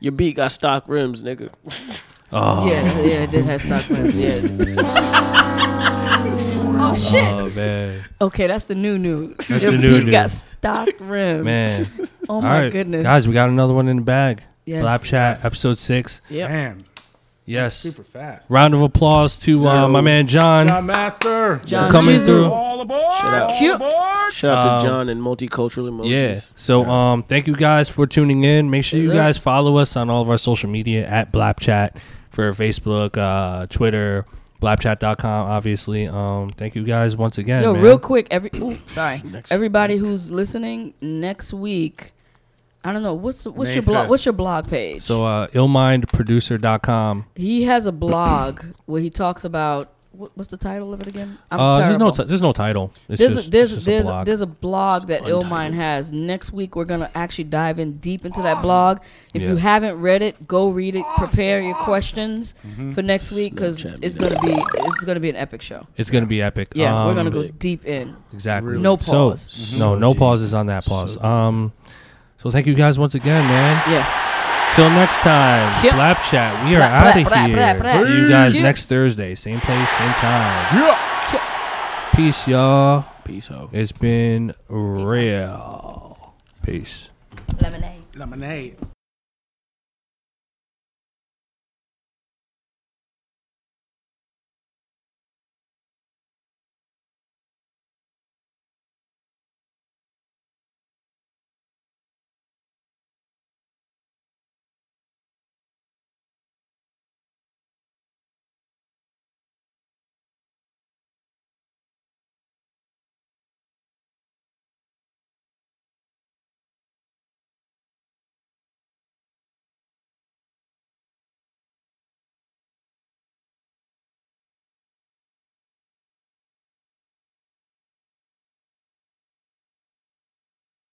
your 0.00 0.12
beat 0.12 0.36
got 0.36 0.50
stock 0.50 0.84
rims, 0.86 1.22
nigga. 1.22 1.50
oh, 2.32 2.66
yeah, 2.66 3.00
yeah, 3.02 3.22
it 3.24 3.30
did 3.30 3.44
have 3.44 3.60
stock 3.60 3.86
rims. 3.98 4.14
Yeah. 4.16 5.86
oh 6.92 6.94
shit. 6.94 7.24
oh 7.24 7.50
man, 7.50 8.04
Okay, 8.20 8.46
that's 8.46 8.64
the 8.66 8.74
new 8.74 8.98
new. 9.06 9.34
That's 9.34 9.62
Your 9.62 9.72
the 9.72 9.78
new 9.78 9.98
beat 9.98 10.04
new. 10.06 10.10
got 10.12 10.30
stock 10.30 10.88
rims. 11.00 11.44
man. 11.44 11.86
Oh 12.28 12.34
All 12.34 12.42
my 12.42 12.62
right, 12.62 12.72
goodness. 12.72 13.02
guys, 13.02 13.26
we 13.26 13.34
got 13.34 13.48
another 13.48 13.74
one 13.74 13.88
in 13.88 13.96
the 13.96 14.02
bag. 14.02 14.42
Yes. 14.66 14.84
Blap 14.84 15.04
chat 15.04 15.44
episode 15.44 15.78
six. 15.78 16.20
Yep. 16.30 16.48
Man, 16.50 16.84
Yes. 17.46 17.76
super 17.76 18.04
fast. 18.04 18.48
Round 18.48 18.74
of 18.74 18.82
applause 18.82 19.36
to 19.40 19.66
uh, 19.66 19.88
my 19.88 20.00
man 20.00 20.28
John, 20.28 20.68
John 20.68 20.86
Master. 20.86 21.60
John 21.64 21.90
coming 21.90 22.16
Shizu. 22.16 22.26
through. 22.26 22.44
Shout 23.18 23.34
out, 23.34 23.58
Cute. 23.58 23.80
shout 24.32 24.62
out 24.62 24.66
Um, 24.68 24.80
to 24.80 24.86
John 24.86 25.08
and 25.08 25.20
multicultural 25.20 25.88
emojis. 25.90 26.08
Yeah. 26.10 26.40
So 26.54 26.84
um 26.88 27.24
thank 27.24 27.46
you 27.48 27.56
guys 27.56 27.88
for 27.90 28.06
tuning 28.06 28.44
in. 28.44 28.70
Make 28.70 28.84
sure 28.84 29.00
you 29.00 29.06
Yes, 29.08 29.14
sir. 29.14 29.18
guys 29.22 29.38
follow 29.38 29.78
us 29.78 29.96
on 29.96 30.08
all 30.10 30.22
of 30.22 30.28
our 30.30 30.38
social 30.38 30.70
media 30.70 31.04
at 31.06 31.32
Blapchat 31.32 31.96
for 32.30 32.52
Facebook, 32.52 33.16
uh, 33.18 33.66
Twitter, 33.66 34.24
blapchat.com 34.60 35.48
obviously. 35.50 36.06
Um 36.06 36.48
thank 36.50 36.74
you 36.74 36.84
guys 36.84 37.16
once 37.16 37.38
again. 37.38 37.62
Yo, 37.62 37.72
man. 37.72 37.82
real 37.82 37.98
quick, 37.98 38.26
every 38.30 38.50
ooh, 38.56 38.78
sorry, 38.86 39.22
Next- 39.24 39.50
everybody 39.52 39.96
who's 39.96 40.30
listening 40.30 40.94
next 41.00 41.52
week. 41.52 42.12
I 42.84 42.92
don't 42.92 43.02
know 43.02 43.14
what's 43.14 43.44
what's 43.44 43.68
May 43.68 43.74
your 43.74 43.82
blog 43.82 44.08
what's 44.08 44.24
your 44.24 44.32
blog 44.32 44.68
page. 44.68 45.02
So 45.02 45.24
uh 45.24 45.48
illmindproducer.com. 45.48 47.26
he 47.36 47.64
has 47.64 47.86
a 47.86 47.92
blog 47.92 48.62
where 48.86 49.00
he 49.00 49.10
talks 49.10 49.44
about 49.44 49.92
what, 50.12 50.32
what's 50.36 50.50
the 50.50 50.56
title 50.56 50.92
of 50.92 51.00
it 51.00 51.06
again? 51.06 51.38
I'm 51.50 51.60
Uh, 51.60 51.78
there's 51.78 51.96
no 51.96 52.06
terrible. 52.06 52.12
ti- 52.12 52.24
there's 52.24 52.42
no 52.42 52.52
title. 52.52 52.92
It's 53.08 53.18
there's 53.20 53.34
just, 53.34 53.46
a, 53.46 53.50
there's 53.50 53.72
it's 53.72 53.74
just 53.76 53.86
there's 53.86 54.06
a 54.06 54.10
blog. 54.10 54.26
there's 54.26 54.40
a 54.42 54.46
blog 54.46 55.06
that 55.06 55.20
Untitled. 55.20 55.44
Illmind 55.44 55.72
has. 55.74 56.12
Next 56.12 56.52
week 56.52 56.74
we're 56.76 56.84
gonna 56.84 57.10
actually 57.14 57.44
dive 57.44 57.78
in 57.78 57.94
deep 57.94 58.24
into 58.26 58.42
that 58.42 58.60
blog. 58.62 58.98
If 59.34 59.42
you 59.42 59.56
haven't 59.56 60.00
read 60.00 60.22
it, 60.22 60.48
go 60.48 60.68
read 60.68 60.94
it. 60.96 61.04
Prepare 61.16 61.60
your 61.60 61.74
questions 61.76 62.54
Mm-hmm. 62.66 62.92
for 62.92 63.02
next 63.02 63.30
week 63.32 63.54
because 63.54 63.84
it's 63.84 64.16
gonna 64.16 64.40
be 64.40 64.52
it's 64.52 65.04
gonna 65.04 65.20
be 65.20 65.30
an 65.30 65.36
epic 65.36 65.62
show. 65.62 65.86
it's 65.96 66.10
gonna 66.10 66.26
be 66.26 66.42
epic. 66.42 66.72
Yeah, 66.74 67.04
we're 67.04 67.10
Um, 67.10 67.16
gonna 67.16 67.30
go 67.30 67.46
deep 67.48 67.84
in. 67.86 68.16
Exactly. 68.32 68.78
No 68.78 68.96
So- 68.96 69.30
pause. 69.30 69.78
no, 69.78 69.94
no 69.94 70.08
deep. 70.10 70.18
pauses 70.18 70.54
on 70.54 70.66
that 70.66 70.84
pause. 70.84 71.14
So 71.14 71.22
um, 71.22 71.72
so 72.38 72.50
thank 72.50 72.66
you 72.66 72.74
guys 72.74 72.98
once 72.98 73.14
again, 73.14 73.44
man. 73.46 73.82
Yeah. 73.92 74.29
Till 74.80 74.88
next 74.92 75.16
time, 75.16 75.84
Yep. 75.84 75.92
Blap 75.92 76.22
Chat. 76.30 76.64
We 76.64 76.74
are 76.74 76.80
out 76.80 77.08
of 77.08 77.26
blap, 77.26 77.46
here. 77.48 77.56
blap, 77.58 77.78
blap. 77.80 78.02
See 78.02 78.16
you 78.16 78.28
guys 78.30 78.52
Peace. 78.54 78.62
next 78.62 78.84
Thursday, 78.86 79.34
same 79.34 79.60
place, 79.60 79.90
same 79.90 80.12
time. 80.14 80.96
Peace, 82.14 82.48
y'all. 82.48 83.04
Peace, 83.22 83.48
ho. 83.48 83.68
It's 83.72 83.92
been 83.92 84.54
real. 84.70 86.32
Peace. 86.64 87.10
Lemonade. 87.60 88.00
Lemonade. 88.16 88.76